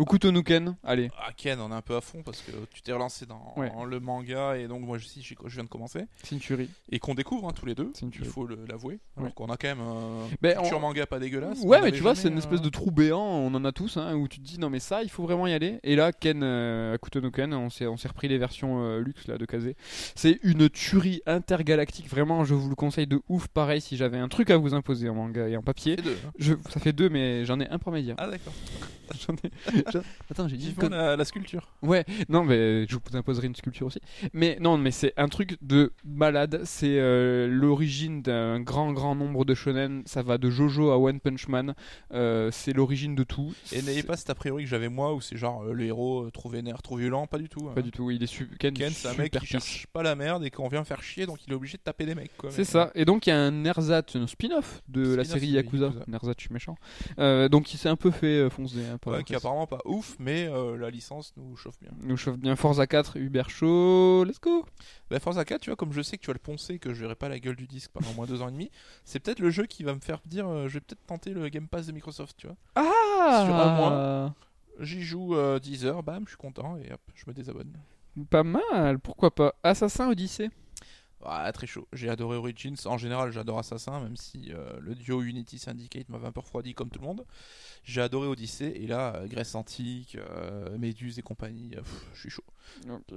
Okuto 0.00 0.32
no 0.32 0.42
Ken, 0.42 0.76
allez. 0.82 1.10
Ah, 1.18 1.30
Ken, 1.36 1.60
on 1.60 1.70
est 1.70 1.74
un 1.74 1.82
peu 1.82 1.94
à 1.94 2.00
fond 2.00 2.22
parce 2.22 2.40
que 2.40 2.52
tu 2.72 2.80
t'es 2.80 2.92
relancé 2.92 3.26
dans 3.26 3.84
le 3.84 4.00
manga 4.00 4.56
et 4.56 4.66
donc 4.66 4.80
moi 4.80 4.96
je, 4.96 5.04
je, 5.04 5.34
je 5.44 5.54
viens 5.54 5.64
de 5.64 5.68
commencer. 5.68 6.06
C'est 6.22 6.34
une 6.34 6.40
tuerie. 6.40 6.70
Et 6.90 6.98
qu'on 6.98 7.14
découvre 7.14 7.46
hein, 7.46 7.52
tous 7.54 7.66
les 7.66 7.74
deux, 7.74 7.92
il 8.00 8.24
faut 8.24 8.46
l'avouer. 8.46 8.98
Alors 9.18 9.34
qu'on 9.34 9.50
a 9.50 9.58
quand 9.58 9.68
même 9.68 9.80
un 9.80 10.26
ben, 10.40 10.56
manga 10.80 11.04
pas 11.04 11.18
dégueulasse. 11.18 11.60
Ouais, 11.64 11.82
mais 11.82 11.92
tu 11.92 12.00
vois, 12.00 12.14
c'est 12.14 12.28
une 12.28 12.38
espèce 12.38 12.62
de 12.62 12.70
trou 12.70 12.90
béant, 12.90 13.20
on 13.20 13.54
en 13.54 13.62
a 13.66 13.72
tous, 13.72 13.98
hein, 13.98 14.14
où 14.14 14.26
tu 14.26 14.40
te 14.40 14.44
dis 14.46 14.58
non, 14.58 14.70
mais 14.70 14.80
ça, 14.80 15.02
il 15.02 15.10
faut 15.10 15.22
vraiment 15.22 15.46
y 15.46 15.52
aller. 15.52 15.80
Et 15.82 15.96
là, 15.96 16.12
Ken, 16.12 16.40
euh, 16.42 16.94
Okuto 16.94 17.20
no 17.20 17.30
Ken, 17.30 17.52
on 17.52 17.68
s'est 17.68 17.86
repris 17.86 18.28
les 18.28 18.38
versions 18.38 18.82
euh, 18.82 19.00
luxe 19.00 19.26
là, 19.26 19.36
de 19.36 19.44
Kazé. 19.44 19.76
C'est 20.14 20.38
une 20.42 20.70
tuerie 20.70 21.20
intergalactique, 21.26 22.08
vraiment, 22.08 22.44
je 22.44 22.54
vous 22.54 22.70
le 22.70 22.74
conseille 22.74 23.06
de 23.06 23.20
ouf. 23.28 23.48
Pareil, 23.48 23.82
si 23.82 23.98
j'avais 23.98 24.18
un 24.18 24.28
truc 24.28 24.48
à 24.48 24.56
vous 24.56 24.72
imposer 24.72 25.10
en 25.10 25.14
manga 25.14 25.46
et 25.46 25.58
en 25.58 25.62
papier. 25.62 25.96
Ça 25.96 26.02
fait 26.02 26.08
deux, 26.08 26.16
hein. 26.26 26.32
je, 26.38 26.54
ça 26.70 26.80
fait 26.80 26.92
deux 26.94 27.10
mais 27.10 27.44
j'en 27.44 27.60
ai 27.60 27.68
un 27.68 27.78
pour 27.78 27.92
média. 27.92 28.14
Ah, 28.16 28.28
d'accord. 28.28 28.54
j'en 29.26 29.34
ai. 29.34 29.50
Attends, 30.30 30.48
j'ai 30.48 30.56
dit 30.56 30.74
la, 30.90 31.24
sculpture. 31.24 31.68
Ouais, 31.82 32.04
non, 32.28 32.44
mais 32.44 32.86
je 32.86 32.94
vous 32.94 33.16
imposerai 33.16 33.46
une 33.46 33.54
sculpture 33.54 33.86
aussi. 33.86 34.00
Mais 34.32 34.56
non, 34.60 34.78
mais 34.78 34.90
c'est 34.90 35.12
un 35.16 35.28
truc 35.28 35.56
de 35.62 35.92
malade. 36.04 36.62
C'est 36.64 36.98
euh, 36.98 37.46
l'origine 37.48 38.22
d'un 38.22 38.60
grand, 38.60 38.92
grand 38.92 39.14
nombre 39.14 39.44
de 39.44 39.54
shonen. 39.54 40.02
Ça 40.06 40.22
va 40.22 40.38
de 40.38 40.50
Jojo 40.50 40.90
à 40.90 40.98
One 40.98 41.20
Punch 41.20 41.48
Man. 41.48 41.74
Euh, 42.12 42.50
c'est 42.52 42.72
l'origine 42.72 43.14
de 43.14 43.24
tout. 43.24 43.52
Et 43.72 43.82
n'ayez 43.82 44.02
pas 44.02 44.16
cet 44.16 44.30
a 44.30 44.34
priori 44.34 44.64
que 44.64 44.70
j'avais 44.70 44.88
moi 44.88 45.14
où 45.14 45.20
c'est 45.20 45.36
genre 45.36 45.64
euh, 45.64 45.72
le 45.72 45.84
héros 45.84 46.30
trop 46.30 46.48
vénère, 46.48 46.82
trop 46.82 46.96
violent. 46.96 47.26
Pas 47.26 47.38
du 47.38 47.48
tout. 47.48 47.68
Hein. 47.68 47.72
Pas 47.74 47.82
du 47.82 47.90
tout. 47.90 48.10
Il 48.10 48.22
est 48.22 48.58
Ken, 48.58 48.90
c'est 48.90 49.08
un 49.08 49.14
mec 49.14 49.32
qui 49.32 49.46
cherche 49.46 49.86
pas 49.92 50.02
la 50.02 50.14
merde 50.14 50.44
et 50.44 50.50
qu'on 50.50 50.68
vient 50.68 50.84
faire 50.84 51.02
chier, 51.02 51.26
donc 51.26 51.38
il 51.46 51.52
est 51.52 51.56
obligé 51.56 51.76
de 51.76 51.82
taper 51.82 52.06
des 52.06 52.14
mecs. 52.14 52.30
C'est 52.50 52.64
ça. 52.64 52.90
Et 52.94 53.04
donc 53.04 53.26
il 53.26 53.30
y 53.30 53.32
a 53.32 53.38
un 53.38 53.64
ersatz, 53.64 54.16
un 54.16 54.26
spin-off 54.26 54.82
de 54.88 55.14
la 55.14 55.24
série 55.24 55.48
Yakuza. 55.48 55.92
Yakuza. 56.06 56.34
je 56.38 56.44
suis 56.44 56.52
méchant. 56.52 56.76
donc 57.48 57.72
il 57.74 57.76
s'est 57.76 57.88
un 57.88 57.96
peu 57.96 58.10
fait 58.10 58.48
foncer. 58.50 58.78
Hein, 58.90 59.22
qui 59.22 59.32
est 59.32 59.36
apparemment 59.36 59.66
pas 59.66 59.79
ouf, 59.84 60.16
mais 60.18 60.48
la 60.78 60.90
licence 60.90 61.32
nous 61.36 61.56
chauffe 61.56 61.78
bien. 61.80 61.90
Nous 62.02 62.16
chauffe 62.16 62.38
bien. 62.38 62.56
Forza 62.56 62.86
4, 62.86 63.16
Uber 63.16 63.44
chaud, 63.48 64.24
let's 64.24 64.40
go. 64.40 64.64
Bah 65.10 65.18
Forza 65.20 65.44
4, 65.44 65.60
tu 65.60 65.70
vois, 65.70 65.76
comme 65.76 65.92
je 65.92 66.02
sais 66.02 66.16
que 66.16 66.22
tu 66.22 66.28
vas 66.28 66.34
le 66.34 66.38
poncer, 66.38 66.78
que 66.78 66.94
je 66.94 67.00
verrai 67.00 67.14
pas 67.14 67.28
la 67.28 67.38
gueule 67.38 67.56
du 67.56 67.66
disque 67.66 67.90
pendant 67.92 68.12
moins 68.14 68.26
deux 68.26 68.42
ans 68.42 68.48
et 68.48 68.52
demi, 68.52 68.70
c'est 69.04 69.20
peut-être 69.20 69.40
le 69.40 69.50
jeu 69.50 69.66
qui 69.66 69.82
va 69.82 69.94
me 69.94 70.00
faire 70.00 70.20
dire, 70.24 70.48
euh, 70.48 70.68
je 70.68 70.74
vais 70.74 70.80
peut-être 70.80 71.04
tenter 71.06 71.30
le 71.30 71.48
Game 71.48 71.68
Pass 71.68 71.86
de 71.86 71.92
Microsoft, 71.92 72.36
tu 72.36 72.46
vois. 72.46 72.56
Ah 72.74 73.44
Sur 73.46 73.54
un 73.54 73.76
mois, 73.76 74.34
j'y 74.80 75.02
joue 75.02 75.34
10 75.60 75.84
euh, 75.84 75.88
heures, 75.88 76.02
bam, 76.02 76.24
je 76.24 76.30
suis 76.30 76.36
content 76.36 76.76
et 76.76 76.92
hop, 76.92 77.00
je 77.14 77.24
me 77.26 77.32
désabonne. 77.32 77.72
Pas 78.28 78.42
mal, 78.42 78.98
pourquoi 78.98 79.34
pas. 79.34 79.54
Assassin 79.62 80.10
Odyssey 80.10 80.50
ah, 81.24 81.52
très 81.52 81.66
chaud. 81.66 81.86
J'ai 81.92 82.08
adoré 82.08 82.36
Origins. 82.36 82.76
En 82.86 82.96
général, 82.96 83.30
j'adore 83.30 83.58
Assassin, 83.58 84.00
même 84.00 84.16
si 84.16 84.50
euh, 84.50 84.72
le 84.80 84.94
duo 84.94 85.22
Unity 85.22 85.58
Syndicate 85.58 86.08
m'avait 86.08 86.26
un 86.26 86.32
peu 86.32 86.40
refroidi 86.40 86.72
comme 86.72 86.88
tout 86.88 87.00
le 87.00 87.06
monde. 87.06 87.26
J'ai 87.84 88.00
adoré 88.00 88.26
Odyssey. 88.26 88.72
Et 88.76 88.86
là, 88.86 89.16
euh, 89.16 89.26
Grèce 89.26 89.54
antique, 89.54 90.16
euh, 90.16 90.78
Méduse 90.78 91.18
et 91.18 91.22
compagnie, 91.22 91.72
je 92.14 92.20
suis 92.20 92.30
chaud. 92.30 92.44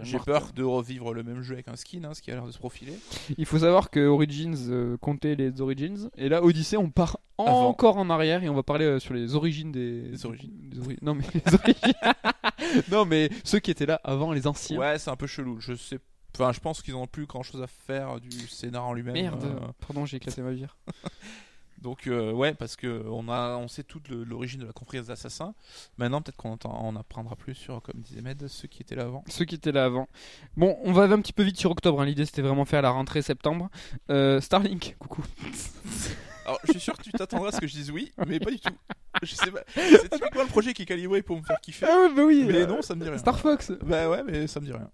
J'ai 0.01 0.19
peur 0.19 0.51
de 0.53 0.63
revivre 0.63 1.13
le 1.13 1.23
même 1.23 1.41
jeu 1.43 1.53
avec 1.53 1.67
un 1.67 1.75
skin, 1.75 2.03
hein, 2.03 2.13
ce 2.13 2.21
qui 2.21 2.31
a 2.31 2.35
l'air 2.35 2.45
de 2.45 2.51
se 2.51 2.57
profiler. 2.57 2.93
Il 3.37 3.45
faut 3.45 3.59
savoir 3.59 3.89
que 3.89 4.05
Origins 4.05 4.97
comptait 4.97 5.35
les 5.35 5.61
Origins. 5.61 6.09
Et 6.17 6.27
là, 6.27 6.43
Odyssey, 6.43 6.77
on 6.77 6.89
part 6.89 7.19
encore 7.37 7.97
en 7.97 8.09
arrière 8.09 8.43
et 8.43 8.49
on 8.49 8.53
va 8.53 8.63
parler 8.63 8.99
sur 8.99 9.13
les 9.13 9.35
origines 9.35 9.71
des. 9.71 10.25
origines. 10.25 10.71
Non, 11.01 11.15
mais 11.15 11.23
les 11.45 11.53
origines. 11.53 12.83
non, 12.91 13.05
mais 13.05 13.29
ceux 13.43 13.59
qui 13.59 13.71
étaient 13.71 13.85
là 13.85 14.01
avant, 14.03 14.33
les 14.33 14.47
anciens. 14.47 14.79
Ouais, 14.79 14.99
c'est 14.99 15.09
un 15.09 15.15
peu 15.15 15.27
chelou. 15.27 15.59
Je 15.59 15.75
sais 15.75 15.99
Enfin, 16.35 16.51
je 16.51 16.59
pense 16.59 16.81
qu'ils 16.81 16.93
n'ont 16.93 17.07
plus 17.07 17.25
grand 17.25 17.43
chose 17.43 17.61
à 17.61 17.67
faire 17.67 18.19
du 18.19 18.47
scénar 18.47 18.85
en 18.85 18.93
lui-même. 18.93 19.13
Merde, 19.13 19.43
euh. 19.43 19.67
pardon, 19.79 20.05
j'ai 20.05 20.17
éclaté 20.17 20.41
ma 20.41 20.51
vire. 20.51 20.77
Donc 21.83 22.07
euh, 22.07 22.31
ouais, 22.31 22.53
parce 22.53 22.75
que 22.77 23.05
on 23.09 23.27
a, 23.27 23.57
on 23.57 23.67
sait 23.67 23.83
toute 23.83 24.09
l'origine 24.09 24.61
de 24.61 24.65
la 24.65 24.71
confrérie 24.71 25.03
des 25.03 25.11
assassins. 25.11 25.53
Maintenant, 25.97 26.21
peut-être 26.21 26.37
qu'on 26.37 26.57
on 26.63 26.95
apprendra 26.95 27.35
plus 27.35 27.55
sur, 27.55 27.81
comme 27.81 27.99
disait 28.01 28.21
Med, 28.21 28.47
ceux 28.47 28.69
qui 28.69 28.81
étaient 28.81 28.95
là 28.95 29.03
avant. 29.03 29.23
Ceux 29.27 29.45
qui 29.45 29.55
étaient 29.55 29.73
là 29.73 29.83
avant. 29.83 30.07
Bon, 30.55 30.77
on 30.83 30.93
va 30.93 31.03
un 31.03 31.21
petit 31.21 31.33
peu 31.33 31.43
vite 31.43 31.59
sur 31.59 31.69
octobre. 31.69 32.01
Hein. 32.01 32.05
L'idée, 32.05 32.25
c'était 32.25 32.41
vraiment 32.41 32.65
faire 32.65 32.81
la 32.81 32.89
rentrée 32.89 33.21
septembre. 33.21 33.69
Euh, 34.09 34.39
Starlink, 34.39 34.95
coucou. 34.97 35.23
Alors, 36.45 36.59
je 36.65 36.71
suis 36.71 36.79
sûr 36.79 36.97
que 36.97 37.03
tu 37.03 37.11
t'attendras 37.11 37.49
à 37.49 37.51
ce 37.51 37.59
que 37.59 37.67
je 37.67 37.73
dise 37.73 37.91
oui, 37.91 38.11
mais 38.27 38.39
pas 38.39 38.51
du 38.51 38.59
tout. 38.59 38.73
Je 39.21 39.35
sais 39.35 39.51
pas. 39.51 39.61
C'est 39.75 40.09
typiquement 40.09 40.43
le 40.43 40.49
projet 40.49 40.73
qui 40.73 40.83
est 40.83 40.85
calibré 40.85 41.21
pour 41.21 41.37
me 41.37 41.43
faire 41.43 41.59
kiffer. 41.61 41.85
Ah 41.89 42.01
ouais, 42.01 42.13
bah 42.15 42.23
oui. 42.25 42.45
Mais 42.47 42.65
non, 42.65 42.81
ça 42.81 42.95
me 42.95 43.03
dit 43.03 43.09
rien. 43.09 43.17
Star 43.17 43.39
Fox. 43.39 43.71
Bah 43.83 44.09
ouais, 44.09 44.23
mais 44.23 44.47
ça 44.47 44.59
me 44.59 44.65
dit 44.65 44.73
rien. 44.73 44.89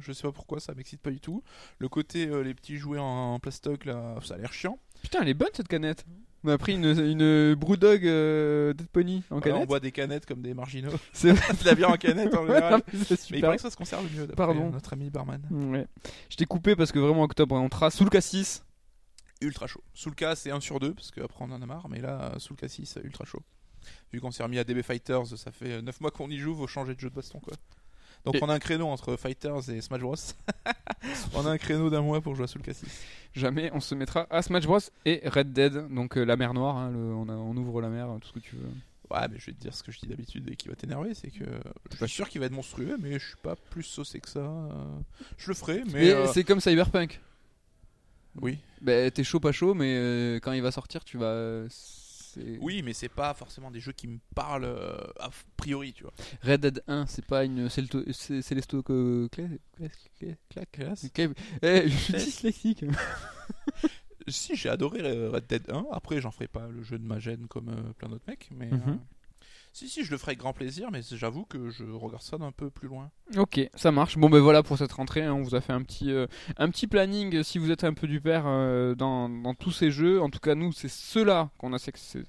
Je 0.00 0.12
sais 0.12 0.22
pas 0.22 0.32
pourquoi, 0.32 0.60
ça 0.60 0.74
m'excite 0.74 1.00
pas 1.00 1.10
du 1.10 1.20
tout. 1.20 1.42
Le 1.78 1.88
côté 1.88 2.26
euh, 2.26 2.42
les 2.42 2.54
petits 2.54 2.76
jouets 2.76 2.98
en, 2.98 3.38
plastoc 3.38 3.84
là, 3.84 4.16
ça 4.22 4.34
a 4.34 4.38
l'air 4.38 4.52
chiant. 4.52 4.78
Putain, 5.02 5.20
elle 5.22 5.28
est 5.28 5.34
bonne 5.34 5.50
cette 5.52 5.68
canette. 5.68 6.04
On 6.42 6.48
a 6.48 6.56
pris 6.56 6.74
une, 6.74 6.86
une 6.86 7.54
Brewdog 7.54 8.06
euh, 8.06 8.72
Dead 8.72 8.88
Pony 8.88 9.22
en 9.30 9.40
canette. 9.40 9.62
on 9.62 9.66
boit 9.66 9.80
des 9.80 9.92
canettes 9.92 10.24
comme 10.24 10.40
des 10.40 10.54
marginaux. 10.54 10.90
C'est 11.12 11.32
de 11.32 11.66
la 11.66 11.74
bière 11.74 11.90
en 11.90 11.96
canette 11.96 12.34
en 12.34 12.46
général. 12.46 12.82
mais, 12.92 13.16
il 13.30 13.40
paraît 13.42 13.56
que 13.56 13.62
ça 13.62 13.70
se 13.70 13.76
conserve 13.76 14.06
mieux. 14.14 14.26
Pardon. 14.28 14.70
Notre 14.70 14.94
ami 14.94 15.10
barman. 15.10 15.42
Ouais. 15.50 15.86
Je 16.30 16.36
t'ai 16.36 16.46
coupé 16.46 16.74
parce 16.76 16.92
que 16.92 16.98
vraiment 16.98 17.24
octobre 17.24 17.54
on 17.54 17.68
trace 17.68 17.94
sous 17.94 18.04
le 18.04 18.10
cassis. 18.10 18.62
Ultra 19.40 19.66
chaud. 19.66 19.82
Sous 19.94 20.10
le 20.10 20.14
cas 20.14 20.36
c'est 20.36 20.50
1 20.50 20.60
sur 20.60 20.80
2 20.80 20.94
parce 20.94 21.10
qu'après 21.10 21.44
on 21.44 21.50
en 21.52 21.62
a 21.62 21.66
marre, 21.66 21.88
mais 21.88 22.00
là 22.00 22.34
sous 22.38 22.54
le 22.54 22.58
cassis 22.58 22.98
ultra 23.02 23.24
chaud. 23.24 23.42
Vu 24.12 24.20
qu'on 24.20 24.30
s'est 24.30 24.42
remis 24.42 24.58
à 24.58 24.64
DB 24.64 24.82
Fighters, 24.82 25.26
ça 25.38 25.50
fait 25.50 25.80
9 25.80 26.00
mois 26.00 26.10
qu'on 26.10 26.28
y 26.28 26.38
joue, 26.38 26.54
faut 26.54 26.66
changer 26.66 26.94
de 26.94 27.00
jeu 27.00 27.10
de 27.10 27.14
baston 27.14 27.40
quoi. 27.40 27.54
Donc 28.24 28.36
on 28.42 28.48
a 28.48 28.54
un 28.54 28.58
créneau 28.58 28.86
entre 28.86 29.16
Fighters 29.16 29.70
et 29.70 29.80
Smash 29.80 30.00
Bros. 30.00 30.14
on 31.34 31.46
a 31.46 31.50
un 31.50 31.58
créneau 31.58 31.88
d'un 31.90 32.02
mois 32.02 32.20
pour 32.20 32.34
jouer 32.34 32.44
à 32.44 32.46
Soul 32.46 32.62
Cassis. 32.62 32.88
Jamais 33.34 33.70
on 33.72 33.80
se 33.80 33.94
mettra 33.94 34.26
à 34.30 34.42
Smash 34.42 34.66
Bros 34.66 34.78
et 35.06 35.22
Red 35.24 35.52
Dead, 35.52 35.88
donc 35.88 36.16
euh, 36.16 36.24
la 36.24 36.36
mer 36.36 36.52
Noire, 36.52 36.76
hein, 36.76 36.92
on, 36.94 37.56
ouvre 37.56 37.80
la 37.80 37.88
mer, 37.88 38.08
tout 38.20 38.28
ce 38.28 38.32
que 38.34 38.38
tu 38.40 38.56
veux. 38.56 38.68
Ouais, 39.10 39.26
mais 39.28 39.38
je 39.38 39.46
vais 39.46 39.52
te 39.52 39.60
dire 39.60 39.74
ce 39.74 39.82
que 39.82 39.90
je 39.90 39.98
dis 39.98 40.06
d'habitude 40.06 40.48
et 40.50 40.56
qui 40.56 40.68
va 40.68 40.76
t'énerver, 40.76 41.14
c'est 41.14 41.30
que 41.30 41.44
je 41.44 41.90
suis 41.90 41.98
pas 41.98 42.06
sûr 42.06 42.28
qu'il 42.28 42.40
va 42.40 42.46
être 42.46 42.52
monstrueux, 42.52 42.96
mais 43.00 43.18
je 43.18 43.26
suis 43.26 43.36
pas 43.42 43.56
plus 43.56 43.82
saucé 43.82 44.20
que 44.20 44.28
ça. 44.28 44.40
Euh, 44.40 44.84
je 45.36 45.48
le 45.48 45.54
ferai, 45.54 45.82
mais. 45.92 46.10
Euh, 46.10 46.26
c'est 46.32 46.44
comme 46.44 46.60
Cyberpunk. 46.60 47.20
Oui. 48.40 48.58
Bah, 48.80 49.10
t'es 49.10 49.24
chaud, 49.24 49.40
pas 49.40 49.52
chaud, 49.52 49.74
mais 49.74 50.38
quand 50.42 50.52
il 50.52 50.62
va 50.62 50.70
sortir, 50.70 51.04
tu 51.04 51.18
vas 51.18 51.66
oui, 52.60 52.82
mais 52.82 52.92
c'est 52.92 53.08
pas 53.08 53.34
forcément 53.34 53.70
des 53.70 53.80
jeux 53.80 53.92
qui 53.92 54.08
me 54.08 54.18
parlent 54.34 54.64
euh, 54.64 54.96
a 55.18 55.30
priori, 55.56 55.92
tu 55.92 56.04
vois. 56.04 56.12
Red 56.42 56.60
Dead 56.60 56.82
1, 56.86 57.06
c'est 57.06 57.24
pas 57.24 57.44
une 57.44 57.68
Célesто 57.68 58.82
claque. 58.82 60.80
Eh, 61.62 61.88
je 61.88 61.96
suis 61.96 62.12
dyslexique. 62.14 62.84
si, 64.28 64.56
j'ai 64.56 64.68
adoré 64.68 65.00
Red 65.28 65.46
Dead 65.46 65.70
1. 65.70 65.86
Après, 65.92 66.20
j'en 66.20 66.30
ferai 66.30 66.48
pas 66.48 66.68
le 66.68 66.82
jeu 66.82 66.98
de 66.98 67.06
ma 67.06 67.18
gêne 67.18 67.46
comme 67.48 67.68
euh, 67.68 67.92
plein 67.94 68.08
d'autres 68.08 68.26
mecs, 68.28 68.48
mais. 68.52 68.70
Mhm. 68.70 68.82
Euh, 68.86 68.94
si, 69.72 69.88
si, 69.88 70.04
je 70.04 70.10
le 70.10 70.18
ferai 70.18 70.30
avec 70.30 70.40
grand 70.40 70.52
plaisir, 70.52 70.90
mais 70.90 71.00
j'avoue 71.02 71.44
que 71.44 71.70
je 71.70 71.84
regarde 71.84 72.22
ça 72.22 72.38
d'un 72.38 72.50
peu 72.50 72.70
plus 72.70 72.88
loin. 72.88 73.10
Ok, 73.36 73.60
ça 73.74 73.92
marche. 73.92 74.18
Bon, 74.18 74.28
ben 74.28 74.40
voilà 74.40 74.62
pour 74.62 74.76
cette 74.76 74.90
rentrée. 74.92 75.22
Hein. 75.22 75.34
on 75.34 75.42
vous 75.42 75.54
a 75.54 75.60
fait 75.60 75.72
un 75.72 75.82
petit, 75.82 76.10
euh, 76.10 76.26
un 76.56 76.68
petit 76.70 76.86
planning 76.86 77.36
euh, 77.36 77.42
si 77.42 77.58
vous 77.58 77.70
êtes 77.70 77.84
un 77.84 77.94
peu 77.94 78.08
du 78.08 78.20
père 78.20 78.44
euh, 78.46 78.94
dans, 78.94 79.28
dans, 79.28 79.54
tous 79.54 79.70
ces 79.70 79.90
jeux. 79.90 80.20
En 80.20 80.28
tout 80.28 80.40
cas, 80.40 80.54
nous, 80.54 80.72
c'est 80.72 80.88
ceux-là 80.88 81.50
qu'on 81.58 81.72
a, 81.72 81.78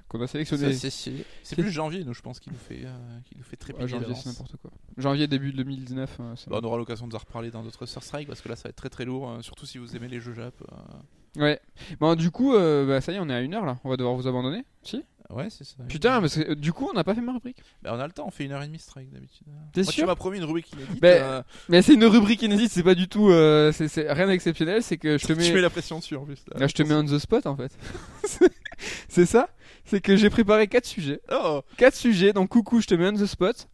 qu'on 0.08 0.22
a 0.22 0.28
sélectionné. 0.28 0.74
C'est 0.74 1.56
plus 1.56 1.72
janvier, 1.72 2.04
nous, 2.04 2.14
je 2.14 2.22
pense, 2.22 2.39
qui 2.39 2.52
nous 2.52 2.58
fait, 2.58 2.86
qui 3.26 3.36
nous 3.38 3.44
fait 3.44 3.58
très 3.58 3.74
ouais, 3.74 3.88
Janvier, 3.88 4.14
c'est 4.16 4.28
n'importe 4.28 4.58
quoi. 4.58 4.72
Janvier, 4.98 5.28
début 5.28 5.52
2019. 5.52 6.18
Bah, 6.48 6.60
on 6.62 6.66
aura 6.66 6.78
l'occasion 6.78 7.08
de 7.08 7.16
reparler 7.16 7.50
dans 7.50 7.64
d'autres 7.64 7.86
Strike 7.86 8.28
parce 8.28 8.42
que 8.42 8.50
là, 8.50 8.56
ça 8.56 8.64
va 8.64 8.70
être 8.70 8.76
très 8.76 8.89
très 8.89 9.06
lourd, 9.06 9.38
surtout 9.42 9.66
si 9.66 9.78
vous 9.78 9.96
aimez 9.96 10.08
les 10.08 10.20
jeux 10.20 10.34
Jap. 10.34 10.54
Ouais. 11.38 11.60
Bon, 12.00 12.16
du 12.16 12.32
coup, 12.32 12.54
euh, 12.54 12.86
bah, 12.86 13.02
ça 13.02 13.12
y 13.12 13.16
est, 13.16 13.20
on 13.20 13.30
est 13.30 13.34
à 13.34 13.42
une 13.42 13.54
heure 13.54 13.66
là. 13.66 13.80
On 13.84 13.89
va 13.89 13.98
devoir 13.98 14.16
vous 14.16 14.28
abandonner. 14.28 14.66
Si 14.84 15.04
Ouais, 15.34 15.48
c'est 15.50 15.64
ça. 15.64 15.76
Putain, 15.88 16.20
mais 16.22 16.28
c'est- 16.30 16.56
du 16.56 16.74
coup, 16.74 16.88
on 16.92 16.94
n'a 16.96 17.04
pas 17.04 17.16
fait 17.16 17.22
ma 17.22 17.34
rubrique. 17.34 17.58
Bah, 17.82 17.92
on 17.94 18.00
a 18.00 18.06
le 18.06 18.12
temps, 18.14 18.26
on 18.28 18.32
fait 18.32 18.44
une 18.46 18.52
heure 18.52 18.62
et 18.64 18.68
demie 18.68 18.80
strike 18.80 19.12
d'habitude. 19.12 19.48
T'es 19.74 19.82
Moi, 19.84 19.92
sûr 19.92 20.04
Tu 20.04 20.08
m'as 20.08 20.16
promis 20.16 20.38
une 20.40 20.44
rubrique 20.46 20.72
inédite. 20.74 21.02
Bah, 21.02 21.08
euh, 21.08 21.44
Mais 21.70 21.82
c'est 21.82 21.94
une 21.94 22.06
rubrique 22.06 22.42
inédite, 22.42 22.72
c'est 22.72 22.84
pas 22.84 22.96
du 22.96 23.08
tout. 23.08 23.30
euh, 23.30 23.72
c'est 23.72 23.88
c'est 23.88 24.12
rien 24.12 24.28
d'exceptionnel, 24.28 24.84
c'est 24.84 24.98
que 24.98 25.18
je 25.18 25.26
te 25.26 25.34
mets. 25.34 25.44
Tu 25.46 25.54
mets 25.54 25.62
la 25.62 25.70
pression 25.70 26.00
dessus 26.00 26.16
en 26.16 26.26
plus. 26.26 26.40
là. 26.52 26.60
Là, 26.60 26.68
je 26.68 26.74
te 26.74 26.84
mets 26.84 26.94
on 26.96 27.04
the 27.06 27.18
spot 27.20 27.46
en 27.46 27.56
fait. 27.56 27.72
c'est 29.10 29.26
ça 29.26 29.50
C'est 29.86 30.02
que 30.02 30.16
j'ai 30.16 30.30
préparé 30.30 30.68
quatre 30.68 30.86
sujets. 30.86 31.22
Oh 31.32 31.62
Quatre 31.78 31.96
sujets, 31.96 32.34
donc 32.34 32.50
coucou, 32.50 32.82
je 32.82 32.88
te 32.88 32.96
mets 32.96 33.08
on 33.08 33.14
the 33.14 33.26
spot. 33.26 33.68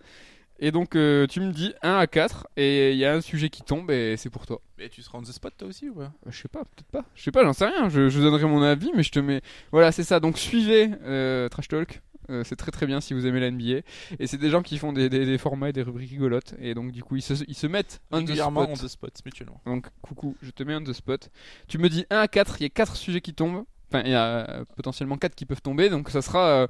Et 0.59 0.71
donc 0.71 0.95
euh, 0.95 1.27
tu 1.27 1.39
me 1.39 1.51
dis 1.51 1.73
1 1.83 1.95
à 1.97 2.07
4 2.07 2.47
et 2.57 2.91
il 2.91 2.97
y 2.97 3.05
a 3.05 3.13
un 3.13 3.21
sujet 3.21 3.49
qui 3.49 3.61
tombe 3.61 3.91
et 3.91 4.15
c'est 4.17 4.29
pour 4.31 4.45
toi. 4.47 4.59
Mais 4.77 4.89
tu 4.89 5.01
seras 5.03 5.19
on 5.19 5.21
the 5.21 5.27
spot 5.31 5.53
toi 5.57 5.67
aussi 5.67 5.89
ou 5.89 5.95
pas? 5.95 6.11
Euh, 6.25 6.31
Je 6.31 6.37
sais 6.41 6.47
pas, 6.47 6.59
peut-être 6.63 6.91
pas. 6.91 7.05
Je 7.15 7.23
sais 7.23 7.31
pas, 7.31 7.43
j'en 7.43 7.53
sais 7.53 7.65
rien. 7.67 7.89
Je, 7.89 8.09
je 8.09 8.19
donnerai 8.19 8.45
mon 8.45 8.61
avis, 8.63 8.91
mais 8.95 9.03
je 9.03 9.11
te 9.11 9.19
mets. 9.19 9.41
Voilà, 9.71 9.91
c'est 9.91 10.03
ça. 10.03 10.19
Donc 10.19 10.37
suivez 10.37 10.89
euh, 11.03 11.47
Trash 11.49 11.67
Talk. 11.67 12.01
Euh, 12.29 12.43
c'est 12.43 12.57
très 12.57 12.71
très 12.71 12.85
bien 12.85 12.99
si 12.99 13.13
vous 13.13 13.25
aimez 13.25 13.39
la 13.39 13.51
NBA. 13.51 13.81
Et 14.19 14.27
c'est 14.27 14.37
des 14.37 14.49
gens 14.49 14.61
qui 14.61 14.77
font 14.77 14.91
des, 14.91 15.07
des- 15.09 15.25
des 15.25 15.37
formats 15.37 15.69
et 15.69 15.73
des 15.73 15.81
rubriques 15.83 16.09
rigolotes. 16.09 16.55
Et 16.59 16.73
donc 16.73 16.91
du 16.91 17.01
coup, 17.03 17.15
ils 17.15 17.21
se, 17.21 17.35
ils 17.47 17.55
se 17.55 17.67
mettent 17.67 18.01
on 18.11 18.21
the 18.23 18.27
spot. 18.35 18.69
on 18.69 18.73
the 18.73 18.87
spot, 18.89 19.13
mutuellement. 19.25 19.61
Donc 19.65 19.87
coucou, 20.01 20.35
je 20.41 20.49
te 20.51 20.63
mets 20.63 20.75
on 20.75 20.83
the 20.83 20.91
spot. 20.93 21.29
Tu 21.69 21.77
me 21.77 21.87
dis 21.87 22.05
1 22.09 22.17
à 22.17 22.27
4, 22.27 22.57
il 22.59 22.63
y 22.63 22.65
a 22.65 22.69
4 22.69 22.95
sujets 22.97 23.21
qui 23.21 23.33
tombent. 23.33 23.63
Enfin, 23.89 24.01
il 24.03 24.11
y 24.11 24.15
a 24.15 24.65
potentiellement 24.75 25.15
4 25.17 25.35
qui 25.35 25.45
peuvent 25.45 25.61
tomber. 25.61 25.89
Donc 25.89 26.09
ça 26.09 26.21
sera, 26.21 26.67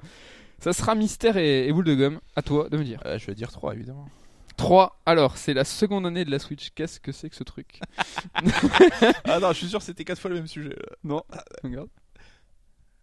ça 0.59 0.73
sera 0.73 0.95
mystère 0.95 1.37
et, 1.37 1.67
et 1.67 1.73
boule 1.73 1.85
de 1.85 1.95
gomme. 1.95 2.19
À 2.35 2.41
toi 2.41 2.69
de 2.69 2.77
me 2.77 2.83
dire. 2.83 3.01
Euh, 3.05 3.17
je 3.17 3.25
vais 3.25 3.35
dire 3.35 3.51
3 3.51 3.73
évidemment. 3.73 4.07
3. 4.57 4.99
Alors, 5.05 5.37
c'est 5.37 5.53
la 5.53 5.63
seconde 5.63 6.05
année 6.07 6.25
de 6.25 6.31
la 6.31 6.39
Switch. 6.39 6.71
Qu'est-ce 6.73 6.99
que 6.99 7.11
c'est 7.11 7.29
que 7.29 7.35
ce 7.35 7.43
truc 7.43 7.79
ah 9.25 9.39
non, 9.39 9.49
je 9.49 9.57
suis 9.57 9.67
sûr 9.67 9.79
que 9.79 9.85
c'était 9.85 10.03
4 10.03 10.19
fois 10.19 10.29
le 10.29 10.37
même 10.37 10.47
sujet. 10.47 10.69
là. 10.69 10.95
Non, 11.03 11.23
regarde. 11.63 11.89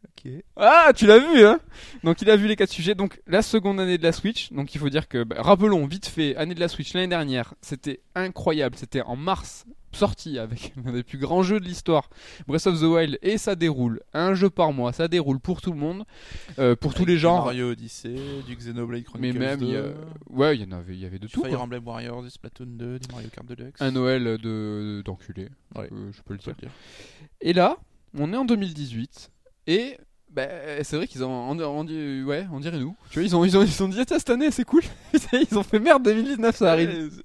Ok. 0.04 0.30
Ah, 0.56 0.92
tu 0.94 1.06
l'as 1.06 1.18
vu, 1.18 1.44
hein 1.46 1.60
Donc 2.02 2.20
il 2.22 2.30
a 2.30 2.36
vu 2.36 2.46
les 2.46 2.56
quatre 2.56 2.70
sujets. 2.70 2.94
Donc 2.94 3.20
la 3.26 3.42
seconde 3.42 3.80
année 3.80 3.98
de 3.98 4.02
la 4.02 4.12
Switch. 4.12 4.52
Donc 4.52 4.74
il 4.74 4.78
faut 4.78 4.90
dire 4.90 5.08
que, 5.08 5.24
bah, 5.24 5.36
rappelons 5.38 5.86
vite 5.86 6.06
fait, 6.06 6.36
année 6.36 6.54
de 6.54 6.60
la 6.60 6.68
Switch 6.68 6.92
l'année 6.92 7.08
dernière, 7.08 7.54
c'était 7.62 8.00
incroyable. 8.14 8.76
C'était 8.76 9.02
en 9.02 9.16
mars, 9.16 9.64
sorti 9.94 10.38
avec 10.38 10.72
l'un 10.84 10.92
des 10.92 11.02
plus 11.02 11.18
grands 11.18 11.42
jeux 11.42 11.60
de 11.60 11.64
l'histoire, 11.64 12.08
Breath 12.46 12.66
of 12.66 12.80
the 12.80 12.84
Wild, 12.84 13.18
et 13.22 13.38
ça 13.38 13.54
déroule. 13.54 14.00
Un 14.12 14.34
jeu 14.34 14.50
par 14.50 14.72
mois, 14.72 14.92
ça 14.92 15.08
déroule 15.08 15.40
pour 15.40 15.60
tout 15.60 15.72
le 15.72 15.78
monde, 15.78 16.04
euh, 16.58 16.76
pour 16.76 16.92
tous 16.94 17.02
Avec 17.02 17.08
les 17.08 17.14
du 17.14 17.20
genres. 17.20 17.44
Mario 17.44 17.70
Odyssey, 17.70 18.14
du 18.46 18.56
Xenoblade 18.56 19.00
Mais 19.18 19.32
Chronicles 19.32 19.38
même, 19.38 19.58
il 19.62 19.68
y 19.68 19.72
2, 19.72 19.78
a... 19.78 20.32
ouais, 20.34 20.56
il 20.56 20.62
y 20.62 20.64
en 20.72 20.76
avait, 20.76 20.94
il 20.94 21.00
y 21.00 21.06
avait 21.06 21.18
de 21.18 21.26
tout. 21.28 21.42
Fire. 21.44 21.60
Emblem 21.60 21.86
Warriors, 21.86 22.22
du 22.22 22.30
Splatoon 22.30 22.66
2, 22.66 22.98
du 22.98 23.08
Mario 23.12 23.28
Kart 23.30 23.46
Deluxe. 23.46 23.80
Un 23.80 23.90
Noël 23.92 24.38
de 24.38 25.02
d'enculé, 25.04 25.48
Ouais. 25.74 25.88
euh, 25.92 26.10
je 26.12 26.22
peux 26.22 26.34
le 26.34 26.38
dire. 26.38 26.54
dire. 26.56 26.70
Et 27.40 27.52
là, 27.52 27.76
on 28.16 28.32
est 28.32 28.36
en 28.36 28.44
2018 28.44 29.30
et 29.66 29.96
bah, 30.30 30.48
c'est 30.82 30.96
vrai 30.96 31.06
qu'ils 31.06 31.22
ont, 31.22 31.30
on, 31.30 31.60
on 31.60 31.84
dit- 31.84 32.22
ouais, 32.24 32.46
on 32.52 32.58
dirait 32.58 32.78
nous. 32.78 32.96
Tu 33.10 33.20
vois, 33.20 33.26
ils 33.26 33.36
ont, 33.36 33.44
ils 33.44 33.56
ont, 33.56 33.62
ils 33.62 33.82
ont 33.84 33.88
dit 33.88 34.04
Tiens, 34.04 34.18
cette 34.18 34.30
année, 34.30 34.50
c'est 34.50 34.64
cool. 34.64 34.82
ils 35.32 35.56
ont 35.56 35.62
fait 35.62 35.78
merde 35.78 36.02
2019, 36.02 36.56
ça 36.56 36.72
arrive. 36.72 37.22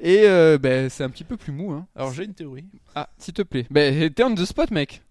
Et 0.00 0.22
euh, 0.24 0.58
bah, 0.58 0.88
c'est 0.90 1.04
un 1.04 1.10
petit 1.10 1.24
peu 1.24 1.36
plus 1.36 1.52
mou. 1.52 1.72
Hein. 1.72 1.86
Alors 1.94 2.12
j'ai 2.12 2.24
une 2.24 2.34
théorie. 2.34 2.66
Ah, 2.94 3.08
s'il 3.18 3.34
te 3.34 3.42
plaît. 3.42 3.66
Bah, 3.70 3.80
t'es 4.10 4.24
on 4.24 4.34
the 4.34 4.44
spot, 4.44 4.70
mec. 4.70 5.02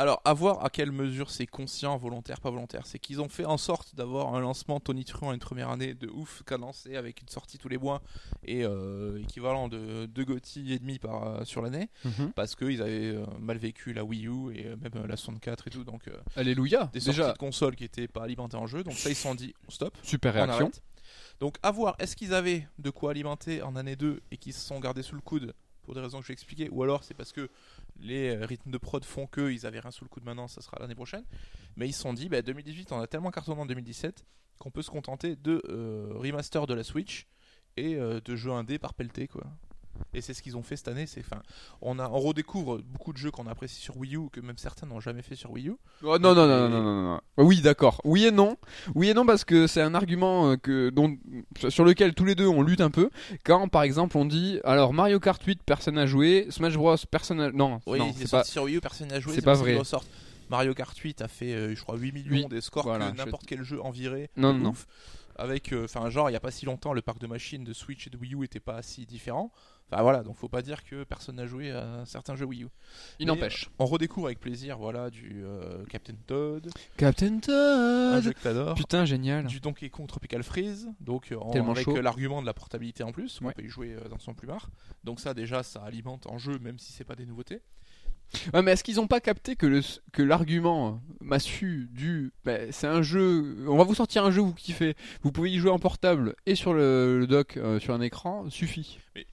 Alors, 0.00 0.22
à 0.24 0.32
voir 0.32 0.64
à 0.64 0.70
quelle 0.70 0.92
mesure 0.92 1.28
c'est 1.28 1.46
conscient, 1.46 1.96
volontaire, 1.96 2.40
pas 2.40 2.50
volontaire. 2.50 2.82
C'est 2.86 3.00
qu'ils 3.00 3.20
ont 3.20 3.28
fait 3.28 3.44
en 3.44 3.58
sorte 3.58 3.96
d'avoir 3.96 4.32
un 4.36 4.38
lancement 4.38 4.78
Tony 4.78 5.04
Truant 5.04 5.32
une 5.32 5.40
première 5.40 5.70
année 5.70 5.94
de 5.94 6.06
ouf 6.08 6.44
cadencé 6.46 6.94
avec 6.94 7.20
une 7.20 7.26
sortie 7.28 7.58
tous 7.58 7.68
les 7.68 7.78
mois 7.78 8.00
et 8.44 8.64
euh, 8.64 9.20
équivalent 9.20 9.66
de 9.66 10.06
2 10.06 10.24
GOTY 10.24 10.72
et 10.72 10.78
demi 10.78 11.00
par, 11.00 11.24
euh, 11.26 11.44
sur 11.44 11.62
l'année 11.62 11.88
parce 12.36 12.54
qu'ils 12.54 12.80
avaient 12.80 13.06
euh, 13.06 13.26
mal 13.40 13.58
vécu 13.58 13.92
la 13.92 14.04
Wii 14.04 14.28
U 14.28 14.54
et 14.54 14.66
même 14.76 15.04
la 15.04 15.16
64 15.16 15.66
et 15.66 15.70
tout. 15.70 15.82
Donc, 15.82 16.02
Alléluia. 16.36 16.90
des 16.92 17.00
sorties 17.00 17.18
Déjà, 17.18 17.32
de 17.32 17.38
consoles 17.38 17.74
qui 17.74 17.82
étaient 17.82 18.06
pas 18.06 18.22
alimentées 18.22 18.56
en 18.56 18.68
jeu. 18.68 18.84
Donc, 18.84 18.94
ça, 18.94 19.10
ils 19.10 19.16
se 19.16 19.22
sont 19.22 19.34
dit, 19.34 19.52
on 19.66 19.72
stop. 19.72 19.98
super 20.04 20.30
on 20.30 20.36
réaction. 20.36 20.66
arrête. 20.66 20.82
Donc, 21.40 21.56
à 21.62 21.70
voir, 21.70 21.94
est-ce 21.98 22.16
qu'ils 22.16 22.34
avaient 22.34 22.66
de 22.78 22.90
quoi 22.90 23.12
alimenter 23.12 23.62
en 23.62 23.76
année 23.76 23.96
2 23.96 24.20
et 24.30 24.36
qu'ils 24.36 24.52
se 24.52 24.60
sont 24.60 24.80
gardés 24.80 25.02
sous 25.02 25.14
le 25.14 25.20
coude 25.20 25.54
pour 25.82 25.94
des 25.94 26.00
raisons 26.02 26.18
que 26.18 26.24
je 26.24 26.28
vais 26.28 26.34
expliquer, 26.34 26.68
ou 26.68 26.82
alors 26.82 27.02
c'est 27.02 27.14
parce 27.14 27.32
que 27.32 27.48
les 27.98 28.36
euh, 28.36 28.44
rythmes 28.44 28.70
de 28.70 28.76
prod 28.76 29.02
font 29.02 29.26
que 29.26 29.50
ils 29.50 29.64
avaient 29.64 29.80
rien 29.80 29.90
sous 29.90 30.04
le 30.04 30.10
coude 30.10 30.22
maintenant, 30.22 30.46
ça 30.46 30.60
sera 30.60 30.76
l'année 30.80 30.94
prochaine. 30.94 31.24
Mais 31.76 31.88
ils 31.88 31.94
se 31.94 32.02
sont 32.02 32.12
dit, 32.12 32.28
bah, 32.28 32.42
2018, 32.42 32.92
on 32.92 33.00
a 33.00 33.06
tellement 33.06 33.30
cartonné 33.30 33.58
en 33.58 33.64
2017 33.64 34.26
qu'on 34.58 34.70
peut 34.70 34.82
se 34.82 34.90
contenter 34.90 35.34
de 35.36 35.62
euh, 35.70 36.10
remaster 36.10 36.66
de 36.66 36.74
la 36.74 36.84
Switch 36.84 37.26
et 37.78 37.94
euh, 37.94 38.20
de 38.20 38.36
jeux 38.36 38.50
indés 38.50 38.78
par 38.78 38.92
pelleté, 38.92 39.28
quoi. 39.28 39.44
Et 40.14 40.20
c'est 40.20 40.34
ce 40.34 40.42
qu'ils 40.42 40.56
ont 40.56 40.62
fait 40.62 40.76
cette 40.76 40.88
année. 40.88 41.06
C'est, 41.06 41.22
fin, 41.22 41.40
on, 41.82 41.98
a, 41.98 42.08
on 42.08 42.18
redécouvre 42.18 42.78
beaucoup 42.78 43.12
de 43.12 43.18
jeux 43.18 43.30
qu'on 43.30 43.46
apprécie 43.46 43.80
sur 43.80 43.96
Wii 43.96 44.16
U 44.16 44.28
que 44.32 44.40
même 44.40 44.56
certains 44.58 44.86
n'ont 44.86 45.00
jamais 45.00 45.22
fait 45.22 45.34
sur 45.36 45.50
Wii 45.50 45.68
U. 45.68 45.76
Oh, 46.02 46.18
non, 46.18 46.34
non, 46.34 46.46
non, 46.46 46.68
non, 46.68 46.68
non, 46.68 46.82
non, 46.82 47.02
non. 47.14 47.20
Oui, 47.36 47.60
d'accord. 47.60 48.00
Oui 48.04 48.24
et 48.26 48.30
non. 48.30 48.56
Oui 48.94 49.10
et 49.10 49.14
non 49.14 49.26
parce 49.26 49.44
que 49.44 49.66
c'est 49.66 49.82
un 49.82 49.94
argument 49.94 50.50
euh, 50.52 50.56
que, 50.56 50.90
dont, 50.90 51.16
sur 51.68 51.84
lequel 51.84 52.14
tous 52.14 52.24
les 52.24 52.34
deux 52.34 52.46
on 52.46 52.62
lutte 52.62 52.80
un 52.80 52.90
peu. 52.90 53.10
Quand, 53.44 53.68
par 53.68 53.82
exemple, 53.82 54.16
on 54.16 54.24
dit 54.24 54.60
alors 54.64 54.92
Mario 54.92 55.20
Kart 55.20 55.42
8, 55.42 55.60
personne 55.64 55.94
n'a 55.96 56.06
joué, 56.06 56.46
Smash 56.50 56.74
Bros, 56.76 56.96
personne 57.10 57.38
n'a. 57.38 57.50
Non, 57.52 57.80
Oui, 57.86 57.98
non, 57.98 58.12
c'est 58.16 58.30
pas. 58.30 58.44
sur 58.44 58.64
Wii 58.64 58.76
U, 58.76 58.80
personne 58.80 59.08
n'a 59.08 59.20
joué. 59.20 59.34
c'est 59.34 59.42
pas 59.42 59.54
vrai. 59.54 59.76
Mario 60.50 60.72
Kart 60.72 60.96
8 60.96 61.20
a 61.20 61.28
fait, 61.28 61.52
euh, 61.52 61.74
je 61.76 61.82
crois, 61.82 61.96
8 61.98 62.10
millions 62.12 62.30
Oui, 62.32 62.46
des 62.48 62.62
scores 62.62 62.84
voilà, 62.84 63.10
que 63.10 63.18
je- 63.18 63.22
n'importe 63.22 63.44
quel 63.46 63.62
jeu 63.62 63.82
en 63.82 63.90
viré. 63.90 64.30
Non, 64.36 64.54
de 64.54 64.58
non, 64.58 64.72
Avec, 65.38 65.72
euh, 65.72 65.84
enfin, 65.84 66.10
genre, 66.10 66.28
il 66.28 66.32
y 66.32 66.36
a 66.36 66.40
pas 66.40 66.50
si 66.50 66.66
longtemps, 66.66 66.92
le 66.92 67.00
parc 67.02 67.18
de 67.20 67.26
machines 67.26 67.62
de 67.64 67.72
Switch 67.72 68.06
et 68.08 68.10
de 68.10 68.16
Wii 68.16 68.34
U 68.34 68.44
était 68.44 68.60
pas 68.60 68.82
si 68.82 69.06
différent. 69.06 69.52
Enfin 69.90 70.02
voilà, 70.02 70.22
donc 70.22 70.36
faut 70.36 70.48
pas 70.50 70.60
dire 70.60 70.84
que 70.84 71.04
personne 71.04 71.36
n'a 71.36 71.46
joué 71.46 71.70
à 71.70 72.02
certains 72.04 72.34
jeux 72.36 72.44
Wii 72.44 72.64
U. 72.64 72.68
Il 73.20 73.26
n'empêche. 73.28 73.70
On 73.78 73.86
redécouvre 73.86 74.26
avec 74.26 74.38
plaisir, 74.38 74.76
voilà, 74.76 75.08
du 75.08 75.40
euh, 75.44 75.82
Captain 75.86 76.12
Toad, 76.26 76.70
Captain 76.98 77.36
un 77.36 77.40
Toad. 77.40 78.22
jeu 78.22 78.32
que 78.34 78.40
t'adores. 78.42 78.74
Putain, 78.74 79.06
génial. 79.06 79.46
Du 79.46 79.60
Donkey 79.60 79.88
Kong 79.88 80.06
Tropical 80.06 80.42
Freeze, 80.42 80.90
donc 81.00 81.32
euh, 81.32 81.36
en- 81.38 81.52
Tellement 81.52 81.72
avec 81.72 81.86
l'argument 81.86 82.42
de 82.42 82.46
la 82.46 82.52
portabilité 82.52 83.02
en 83.02 83.12
plus, 83.12 83.40
on 83.42 83.50
peut 83.52 83.62
y 83.62 83.68
jouer 83.68 83.96
dans 84.10 84.18
son 84.18 84.34
plumard. 84.34 84.68
Donc 85.04 85.20
ça 85.20 85.32
déjà, 85.32 85.62
ça 85.62 85.82
alimente 85.82 86.26
en 86.26 86.36
jeu, 86.36 86.58
même 86.58 86.78
si 86.78 86.92
c'est 86.92 87.04
pas 87.04 87.14
des 87.14 87.24
nouveautés. 87.24 87.62
Ouais, 88.52 88.62
mais 88.62 88.72
est-ce 88.72 88.84
qu'ils 88.84 89.00
ont 89.00 89.06
pas 89.06 89.20
capté 89.20 89.56
que 89.56 89.66
le 89.66 89.80
que 90.12 90.22
l'argument 90.22 91.00
massu 91.20 91.88
du 91.92 92.32
bah, 92.44 92.70
c'est 92.72 92.86
un 92.86 93.00
jeu, 93.02 93.64
on 93.66 93.76
va 93.76 93.84
vous 93.84 93.94
sortir 93.94 94.24
un 94.24 94.30
jeu 94.30 94.40
vous 94.42 94.52
kiffez, 94.54 94.96
vous 95.22 95.32
pouvez 95.32 95.50
y 95.50 95.58
jouer 95.58 95.70
en 95.70 95.78
portable 95.78 96.34
et 96.46 96.54
sur 96.54 96.74
le, 96.74 97.18
le 97.20 97.26
dock 97.26 97.56
euh, 97.56 97.80
sur 97.80 97.94
un 97.94 98.00
écran 98.02 98.50
suffit. 98.50 98.98
Mais- 99.14 99.26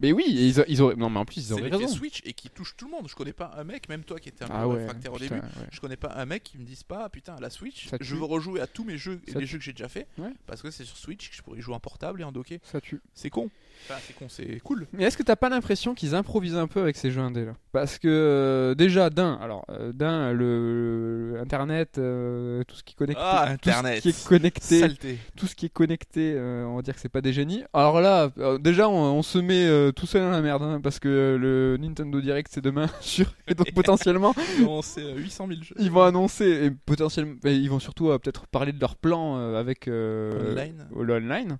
Mais 0.00 0.12
oui, 0.12 0.24
et 0.28 0.46
ils, 0.46 0.64
ils 0.68 0.80
auraient 0.80 0.94
non 0.96 1.10
mais 1.10 1.18
en 1.18 1.24
plus 1.26 1.36
ils 1.48 1.52
auraient 1.52 1.68
raison. 1.68 1.86
Switch 1.88 2.22
et 2.24 2.32
qui 2.32 2.48
touche 2.48 2.76
tout 2.76 2.86
le 2.86 2.92
monde. 2.92 3.08
Je 3.08 3.14
connais 3.14 3.32
pas 3.34 3.52
un 3.58 3.64
mec, 3.64 3.88
même 3.90 4.04
toi 4.04 4.18
qui 4.20 4.28
étais 4.30 4.44
un 4.44 4.48
peu 4.48 4.52
Ah 4.56 4.66
ouais. 4.68 4.78
réfractaire 4.78 5.12
au 5.12 5.18
putain, 5.18 5.34
début, 5.36 5.46
ouais. 5.46 5.66
je 5.70 5.80
connais 5.80 5.96
pas 5.96 6.12
un 6.16 6.24
mec 6.24 6.44
qui 6.44 6.56
me 6.56 6.64
dise 6.64 6.84
pas 6.84 7.08
putain 7.10 7.34
à 7.34 7.40
la 7.40 7.50
Switch, 7.50 7.88
je 8.00 8.14
veux 8.16 8.24
rejouer 8.24 8.60
à 8.62 8.66
tous 8.66 8.84
mes 8.84 8.96
jeux 8.96 9.20
et 9.26 9.32
les 9.34 9.44
jeux 9.46 9.58
que 9.58 9.64
j'ai 9.64 9.72
déjà 9.72 9.88
fait 9.88 10.06
Ouais. 10.16 10.32
parce 10.46 10.62
que 10.62 10.70
c'est 10.70 10.84
sur 10.84 10.96
Switch 10.96 11.28
que 11.30 11.36
je 11.36 11.42
pourrais 11.42 11.58
y 11.58 11.62
jouer 11.62 11.74
en 11.74 11.80
portable 11.80 12.20
et 12.22 12.24
en 12.24 12.32
docké. 12.32 12.60
Ça 12.62 12.80
tue. 12.80 13.00
C'est 13.12 13.28
con. 13.28 13.50
Enfin, 13.88 14.00
c'est 14.06 14.14
con, 14.16 14.26
c'est 14.28 14.60
cool. 14.60 14.86
Mais 14.92 15.04
est-ce 15.04 15.16
que 15.16 15.22
t'as 15.22 15.36
pas 15.36 15.48
l'impression 15.48 15.94
qu'ils 15.94 16.14
improvisent 16.14 16.56
un 16.56 16.66
peu 16.66 16.80
avec 16.80 16.96
ces 16.96 17.10
jeux 17.10 17.20
indés 17.20 17.44
là? 17.44 17.52
Parce 17.72 17.98
que 17.98 18.08
euh, 18.08 18.74
déjà 18.74 19.08
d'un, 19.10 19.34
alors 19.40 19.64
euh, 19.70 19.92
d'un 19.92 20.32
le, 20.32 21.32
le 21.34 21.40
internet, 21.40 21.96
euh, 21.98 22.62
tout 22.64 22.76
ce 22.76 22.82
qui 22.82 22.92
est 22.92 22.96
connecté, 22.96 23.22
Ah, 23.24 23.56
tout 23.60 23.70
ce 23.70 24.00
qui 24.00 24.08
est 24.10 24.26
connecté, 24.26 24.80
Saleté. 24.80 25.18
tout 25.36 25.46
ce 25.46 25.54
qui 25.54 25.66
est 25.66 25.70
connecté, 25.70 26.34
euh, 26.36 26.64
on 26.66 26.76
va 26.76 26.82
dire 26.82 26.94
que 26.94 27.00
c'est 27.00 27.08
pas 27.08 27.20
des 27.20 27.32
génies. 27.32 27.62
Alors 27.72 28.00
là, 28.00 28.30
euh, 28.38 28.58
déjà, 28.58 28.88
on, 28.88 28.94
on 28.94 29.22
se 29.22 29.38
met 29.38 29.66
euh, 29.66 29.92
tout 29.92 30.06
seul 30.06 30.22
dans 30.22 30.30
la 30.30 30.42
merde, 30.42 30.62
hein, 30.62 30.80
parce 30.82 30.98
que 30.98 31.08
euh, 31.08 31.38
le 31.38 31.76
Nintendo 31.78 32.20
Direct 32.20 32.50
c'est 32.52 32.60
demain, 32.64 32.88
sûr. 33.00 33.34
Et 33.46 33.54
donc 33.54 33.72
potentiellement, 33.72 34.34
Non, 34.60 34.82
c'est 34.82 35.02
euh, 35.02 35.14
800 35.16 35.46
000 35.48 35.62
jeux. 35.62 35.74
ils 35.78 35.90
vont 35.90 36.02
annoncer, 36.02 36.66
et 36.66 36.70
potentiellement, 36.70 37.36
et 37.44 37.54
ils 37.54 37.70
vont 37.70 37.78
surtout 37.80 38.10
euh, 38.10 38.18
peut-être 38.18 38.46
parler 38.48 38.72
de 38.72 38.80
leur 38.80 38.96
plan 38.96 39.36
euh, 39.38 39.58
avec 39.58 39.88
euh, 39.88 40.52
Online. 40.52 40.88
le 40.98 41.14
online. 41.14 41.58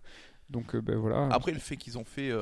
Donc 0.50 0.74
euh, 0.74 0.80
ben 0.80 0.96
voilà. 0.96 1.28
Après, 1.30 1.52
le 1.52 1.58
fait 1.58 1.76
qu'ils 1.76 1.98
ont 1.98 2.04
fait 2.04 2.32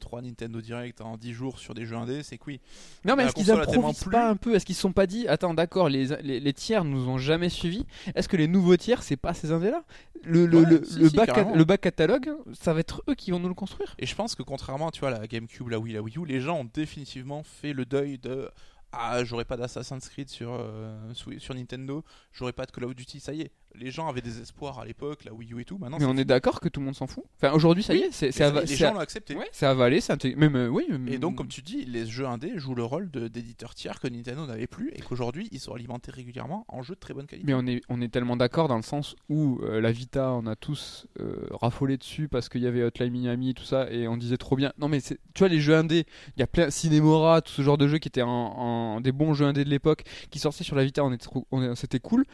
3 0.00 0.22
Nintendo 0.22 0.60
Direct 0.60 1.00
en 1.00 1.16
10 1.16 1.32
jours 1.32 1.58
sur 1.58 1.74
des 1.74 1.84
jeux 1.86 1.96
indés, 1.96 2.22
c'est 2.22 2.38
que 2.38 2.44
oui. 2.46 2.60
Non 3.04 3.16
mais 3.16 3.24
est-ce 3.24 3.34
qu'ils 3.34 3.50
improvisent 3.50 4.04
pas 4.04 4.28
un 4.28 4.36
peu? 4.36 4.54
Est-ce 4.54 4.64
qu'ils 4.64 4.74
se 4.76 4.80
sont 4.82 4.92
pas 4.92 5.06
dit 5.06 5.26
Attends 5.28 5.54
d'accord 5.54 5.88
les, 5.88 6.06
les, 6.22 6.38
les 6.40 6.52
tiers 6.52 6.84
nous 6.84 7.08
ont 7.08 7.18
jamais 7.18 7.48
suivis 7.48 7.84
Est-ce 8.14 8.28
que 8.28 8.36
les 8.36 8.46
nouveaux 8.48 8.76
tiers 8.76 9.02
c'est 9.02 9.16
pas 9.16 9.34
ces 9.34 9.50
indés 9.50 9.70
là 9.70 9.84
le, 10.22 10.46
le, 10.46 10.58
Ouais, 10.60 10.70
le, 10.70 10.84
si, 10.84 10.98
le 11.00 11.08
si, 11.08 11.16
bac, 11.16 11.26
carrément. 11.26 11.54
le 11.56 11.64
bac 11.64 11.80
catalogue 11.80 12.30
ça 12.52 12.72
va 12.72 12.80
être 12.80 13.02
eux 13.08 13.14
qui 13.14 13.32
vont 13.32 13.40
nous 13.40 13.48
le 13.48 13.54
construire 13.54 13.94
Et 13.98 14.06
je 14.06 14.14
pense 14.14 14.36
que 14.36 14.42
contrairement 14.44 14.90
tu 14.92 15.00
vois, 15.00 15.08
à 15.08 15.18
la 15.18 15.26
GameCube, 15.26 15.68
la 15.68 15.78
Wii, 15.80 15.94
la 15.94 16.02
Wii 16.02 16.18
U, 16.18 16.24
les 16.26 16.40
gens 16.40 16.60
ont 16.60 16.68
définitivement 16.72 17.42
fait 17.42 17.72
le 17.72 17.84
deuil 17.84 18.18
de 18.18 18.48
Ah, 18.92 19.24
j'aurais 19.24 19.44
pas 19.46 19.56
d'Assassin's 19.56 20.08
Creed 20.08 20.28
sur, 20.28 20.56
euh, 20.60 21.12
sur 21.38 21.54
Nintendo, 21.54 22.04
j'aurais 22.32 22.52
pas 22.52 22.66
de 22.66 22.70
Call 22.70 22.84
of 22.84 22.94
Duty, 22.94 23.18
ça 23.20 23.32
y 23.32 23.40
est. 23.40 23.50
Les 23.74 23.90
gens 23.90 24.08
avaient 24.08 24.20
des 24.20 24.40
espoirs 24.40 24.78
à 24.80 24.84
l'époque, 24.84 25.24
la 25.24 25.32
Wii 25.32 25.52
U 25.54 25.60
et 25.60 25.64
tout. 25.64 25.78
Maintenant, 25.78 25.96
Mais 25.98 26.04
on 26.06 26.16
est 26.16 26.24
d'accord 26.24 26.60
que 26.60 26.68
tout 26.68 26.80
le 26.80 26.86
monde 26.86 26.94
s'en 26.94 27.06
fout 27.06 27.24
Enfin 27.40 27.52
aujourd'hui 27.54 27.82
ça 27.82 27.94
y 27.94 27.98
est 28.00 28.10
c'est 28.12 28.26
Mais 28.26 28.32
c'est 28.32 28.38
ça 28.38 28.44
y 28.44 28.48
est, 28.48 28.50
ava- 28.52 28.64
les 28.64 28.76
gens 28.76 28.92
l'ont 28.94 29.00
accepté. 29.00 29.34
ouais, 29.34 29.48
c'est 29.52 29.66
avalé 29.66 30.00
c'est 30.00 30.24
même 30.36 30.56
euh, 30.56 30.68
oui 30.68 30.84
Et 31.08 31.18
donc, 31.18 31.36
comme 31.36 31.48
tu 31.48 31.62
dis, 31.62 31.84
les 31.84 32.06
jeux 32.06 32.26
indés 32.26 32.52
jouent 32.58 32.74
le 32.74 32.84
rôle 32.84 33.10
d'éditeurs 33.10 33.74
tiers 33.74 33.98
que 34.00 34.08
Nintendo 34.08 34.46
n'avait 34.46 34.66
plus 34.66 34.90
et 34.94 35.00
qu'aujourd'hui 35.00 35.48
ils 35.52 35.60
sont 35.60 35.74
alimentés 35.74 36.10
régulièrement 36.10 36.64
en 36.68 36.82
jeux 36.82 36.94
de 36.94 37.00
très 37.00 37.14
bonne 37.14 37.26
qualité. 37.26 37.46
Mais 37.46 37.54
on 37.54 37.66
est, 37.66 37.80
on 37.88 38.00
est 38.00 38.08
tellement 38.12 38.36
d'accord 38.36 38.68
dans 38.68 38.76
le 38.76 38.82
sens 38.82 39.16
où 39.28 39.58
euh, 39.62 39.80
la 39.80 39.92
Vita, 39.92 40.30
on 40.32 40.46
a 40.46 40.56
tous 40.56 41.06
euh, 41.20 41.46
raffolé 41.52 41.96
dessus 41.96 42.28
parce 42.28 42.48
qu'il 42.48 42.60
y 42.62 42.66
avait 42.66 42.82
Hotline 42.82 43.12
Miami 43.12 43.50
et 43.50 43.54
tout 43.54 43.64
ça, 43.64 43.90
et 43.90 44.06
on 44.08 44.16
disait 44.16 44.36
trop 44.36 44.56
bien. 44.56 44.72
Non, 44.78 44.88
mais 44.88 45.00
tu 45.00 45.16
vois, 45.38 45.48
les 45.48 45.60
jeux 45.60 45.74
indés, 45.76 46.04
il 46.36 46.40
y 46.40 46.42
a 46.42 46.46
plein 46.46 46.70
Cinemora, 46.70 47.40
tout 47.40 47.52
ce 47.52 47.62
genre 47.62 47.78
de 47.78 47.88
jeux 47.88 47.98
qui 47.98 48.08
étaient 48.08 48.22
en, 48.22 49.00
des 49.00 49.12
bons 49.12 49.34
jeux 49.34 49.46
indés 49.46 49.64
de 49.64 49.70
l'époque 49.70 50.04
qui 50.30 50.38
sortaient 50.38 50.64
sur 50.64 50.76
la 50.76 50.84
Vita, 50.84 51.02
on 51.04 51.74
c'était 51.74 52.00
cool. 52.00 52.24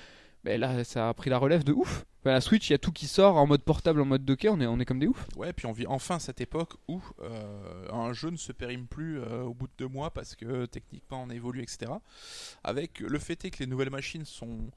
Mais 0.45 0.59
là, 0.59 0.85
ça 0.85 1.09
a 1.09 1.15
pris 1.15 1.31
la 1.31 1.39
relève 1.39 1.65
de 1.65 1.73
ouf. 1.73 2.05
la 2.25 2.41
Switch, 2.41 2.69
il 2.69 2.73
y 2.73 2.75
a 2.75 2.79
tout 2.79 2.93
qui 2.93 3.07
sort 3.07 3.37
en 3.37 3.47
mode 3.47 3.63
portable, 3.63 4.01
en 4.01 4.05
mode 4.05 4.25
docké, 4.25 4.49
on 4.49 4.61
est, 4.61 4.67
on 4.67 4.79
est 4.79 4.85
comme 4.85 4.99
des 4.99 5.07
ouf. 5.07 5.27
Ouais, 5.37 5.53
puis 5.53 5.67
on 5.67 5.73
vit 5.73 5.87
enfin 5.87 6.19
cette 6.19 6.41
époque 6.41 6.75
où 6.87 7.03
euh, 7.21 7.91
un 7.91 8.13
jeu 8.13 8.31
ne 8.31 8.37
se 8.37 8.53
périme 8.53 8.87
plus 8.87 9.21
euh, 9.21 9.43
au 9.43 9.55
bout 9.55 9.67
de 9.67 9.73
deux 9.79 9.89
mois 9.89 10.11
parce 10.13 10.37
que 10.37 10.67
techniquement 10.67 11.23
on 11.23 11.31
évolue, 11.31 11.63
etc. 11.63 11.93
Avec 12.65 13.01
le 13.01 13.19
fait 13.19 13.45
est 13.45 13.51
que 13.51 13.59
les 13.59 13.67
nouvelles 13.67 13.91
machines 13.91 14.25
sont 14.25 14.71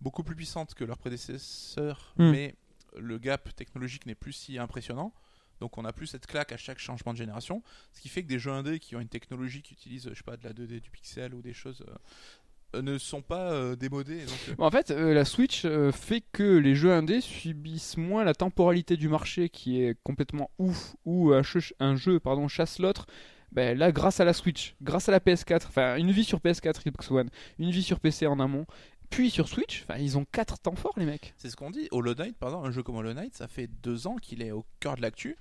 beaucoup 0.00 0.22
plus 0.22 0.36
puissantes 0.36 0.74
que 0.74 0.84
leurs 0.84 0.98
prédécesseurs, 0.98 2.14
hmm. 2.16 2.30
mais 2.30 2.54
le 2.96 3.18
gap 3.18 3.54
technologique 3.54 4.06
n'est 4.06 4.14
plus 4.14 4.32
si 4.32 4.58
impressionnant. 4.58 5.12
Donc 5.60 5.76
on 5.76 5.84
a 5.84 5.92
plus 5.92 6.06
cette 6.06 6.26
claque 6.26 6.52
à 6.52 6.56
chaque 6.56 6.78
changement 6.78 7.12
de 7.12 7.18
génération, 7.18 7.62
ce 7.92 8.00
qui 8.00 8.08
fait 8.08 8.22
que 8.22 8.28
des 8.28 8.38
jeux 8.38 8.52
indés 8.52 8.78
qui 8.78 8.94
ont 8.96 9.00
une 9.00 9.08
technologie 9.08 9.62
qui 9.62 9.74
utilise, 9.74 10.08
je 10.08 10.14
sais 10.14 10.22
pas, 10.22 10.36
de 10.36 10.44
la 10.44 10.52
2D, 10.52 10.80
du 10.80 10.90
pixel 10.90 11.34
ou 11.34 11.42
des 11.42 11.52
choses 11.52 11.84
euh, 11.88 11.94
ne 12.74 12.98
sont 12.98 13.22
pas 13.22 13.52
euh, 13.52 13.76
démodés. 13.76 14.22
Euh. 14.22 14.54
En 14.58 14.70
fait, 14.70 14.90
la 14.90 15.24
Switch 15.24 15.66
fait 15.92 16.22
que 16.32 16.42
les 16.42 16.74
jeux 16.74 16.92
indés 16.92 17.20
subissent 17.20 17.96
moins 17.96 18.24
la 18.24 18.34
temporalité 18.34 18.96
du 18.96 19.08
marché 19.08 19.48
qui 19.48 19.82
est 19.82 19.96
complètement 20.02 20.50
ouf, 20.58 20.96
ou 21.04 21.32
un, 21.32 21.96
jeu 21.96 22.20
pardon, 22.20 22.48
chasse 22.48 22.78
l'autre. 22.78 23.06
Ben 23.50 23.78
là, 23.78 23.92
grâce 23.92 24.20
à 24.20 24.26
la 24.26 24.34
Switch, 24.34 24.74
grâce 24.82 25.08
à 25.08 25.12
la 25.12 25.20
PS4, 25.20 25.66
enfin 25.68 25.96
une 25.96 26.10
vie 26.10 26.24
sur 26.24 26.38
PS4 26.40 26.82
Xbox 26.82 27.10
One, 27.10 27.30
une 27.58 27.70
vie 27.70 27.82
sur 27.82 27.98
PC 27.98 28.26
en 28.26 28.40
amont, 28.40 28.66
puis 29.10 29.30
sur 29.30 29.48
Switch, 29.48 29.86
ils 29.98 30.18
ont 30.18 30.26
4 30.30 30.58
temps 30.58 30.76
forts 30.76 30.94
les 30.96 31.06
mecs. 31.06 31.34
C'est 31.38 31.48
ce 31.48 31.56
qu'on 31.56 31.70
dit. 31.70 31.88
Hollow 31.90 32.14
Knight, 32.14 32.36
pardon, 32.36 32.62
un 32.64 32.70
jeu 32.70 32.82
comme 32.82 32.96
Hollow 32.96 33.14
Knight, 33.14 33.34
ça 33.34 33.48
fait 33.48 33.66
2 33.66 34.06
ans 34.06 34.16
qu'il 34.16 34.42
est 34.42 34.50
au 34.50 34.66
cœur 34.80 34.96
de 34.96 35.02
l'actu. 35.02 35.36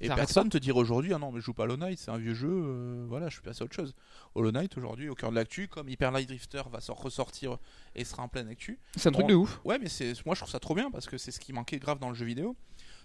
Et 0.00 0.08
personne 0.08 0.48
te 0.48 0.58
dira 0.58 0.78
aujourd'hui, 0.78 1.12
ah 1.12 1.18
non, 1.18 1.32
mais 1.32 1.40
je 1.40 1.46
joue 1.46 1.54
pas 1.54 1.64
Hollow 1.64 1.76
Knight, 1.76 1.98
c'est 1.98 2.10
un 2.10 2.18
vieux 2.18 2.34
jeu, 2.34 2.48
euh, 2.50 3.04
voilà, 3.08 3.28
je 3.28 3.34
suis 3.34 3.42
passé 3.42 3.62
à 3.62 3.64
autre 3.64 3.74
chose. 3.74 3.94
Hollow 4.34 4.52
Knight 4.52 4.76
aujourd'hui, 4.76 5.08
au 5.08 5.14
cœur 5.14 5.30
de 5.30 5.34
l'actu, 5.34 5.66
comme 5.66 5.88
Hyper 5.88 6.12
Light 6.12 6.28
Drifter 6.28 6.62
va 6.70 6.78
ressortir 6.94 7.58
et 7.94 8.04
sera 8.04 8.22
en 8.22 8.28
pleine 8.28 8.48
actu. 8.48 8.78
C'est 8.96 9.08
un 9.08 9.12
truc 9.12 9.26
de 9.26 9.34
ouf. 9.34 9.60
Ouais, 9.64 9.78
mais 9.78 9.88
c'est, 9.88 10.14
moi 10.24 10.34
je 10.34 10.40
trouve 10.40 10.50
ça 10.50 10.60
trop 10.60 10.74
bien 10.74 10.90
parce 10.90 11.06
que 11.06 11.18
c'est 11.18 11.32
ce 11.32 11.40
qui 11.40 11.52
manquait 11.52 11.78
grave 11.78 11.98
dans 11.98 12.08
le 12.08 12.14
jeu 12.14 12.26
vidéo. 12.26 12.56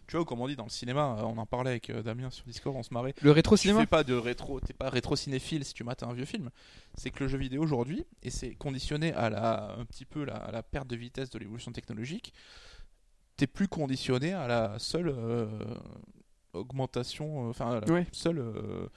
Tu 0.07 0.17
vois, 0.17 0.25
comme 0.25 0.41
on 0.41 0.47
dit 0.47 0.55
dans 0.55 0.65
le 0.65 0.69
cinéma, 0.69 1.15
euh, 1.17 1.23
on 1.23 1.37
en 1.37 1.45
parlait 1.45 1.71
avec 1.71 1.89
euh, 1.89 2.03
Damien 2.03 2.29
sur 2.29 2.45
Discord, 2.45 2.75
on 2.75 2.83
se 2.83 2.93
marrait. 2.93 3.15
Le 3.21 3.31
rétro 3.31 3.55
cinéma 3.55 3.79
Tu 3.79 3.83
fais 3.83 3.89
pas 3.89 4.03
de 4.03 4.13
rétro, 4.13 4.59
t'es 4.59 4.73
pas 4.73 4.89
rétro 4.89 5.15
cinéphile 5.15 5.63
si 5.63 5.73
tu 5.73 5.83
mates 5.83 6.03
un 6.03 6.13
vieux 6.13 6.25
film. 6.25 6.49
C'est 6.95 7.09
que 7.09 7.23
le 7.23 7.29
jeu 7.29 7.37
vidéo 7.37 7.63
aujourd'hui, 7.63 8.05
et 8.21 8.29
c'est 8.29 8.53
conditionné 8.55 9.13
à 9.13 9.29
la, 9.29 9.75
un 9.79 9.85
petit 9.85 10.05
peu 10.05 10.25
la, 10.25 10.35
à 10.35 10.51
la 10.51 10.61
perte 10.61 10.87
de 10.87 10.97
vitesse 10.97 11.29
de 11.29 11.39
l'évolution 11.39 11.71
technologique, 11.71 12.33
t'es 13.37 13.47
plus 13.47 13.69
conditionné 13.69 14.33
à 14.33 14.47
la 14.47 14.77
seule 14.77 15.15
augmentation, 16.53 17.47
euh, 17.47 17.49
enfin 17.49 17.79
la 17.79 18.05
seule 18.11 18.39
euh, 18.39 18.87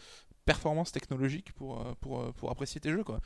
performance 0.45 0.93
technologique 0.93 1.53
pour, 1.53 1.81
euh, 1.81 1.95
pour, 2.01 2.33
pour 2.35 2.51
apprécier 2.51 2.81
tes 2.81 2.91
jeux 2.91 3.05
quoi. 3.05 3.21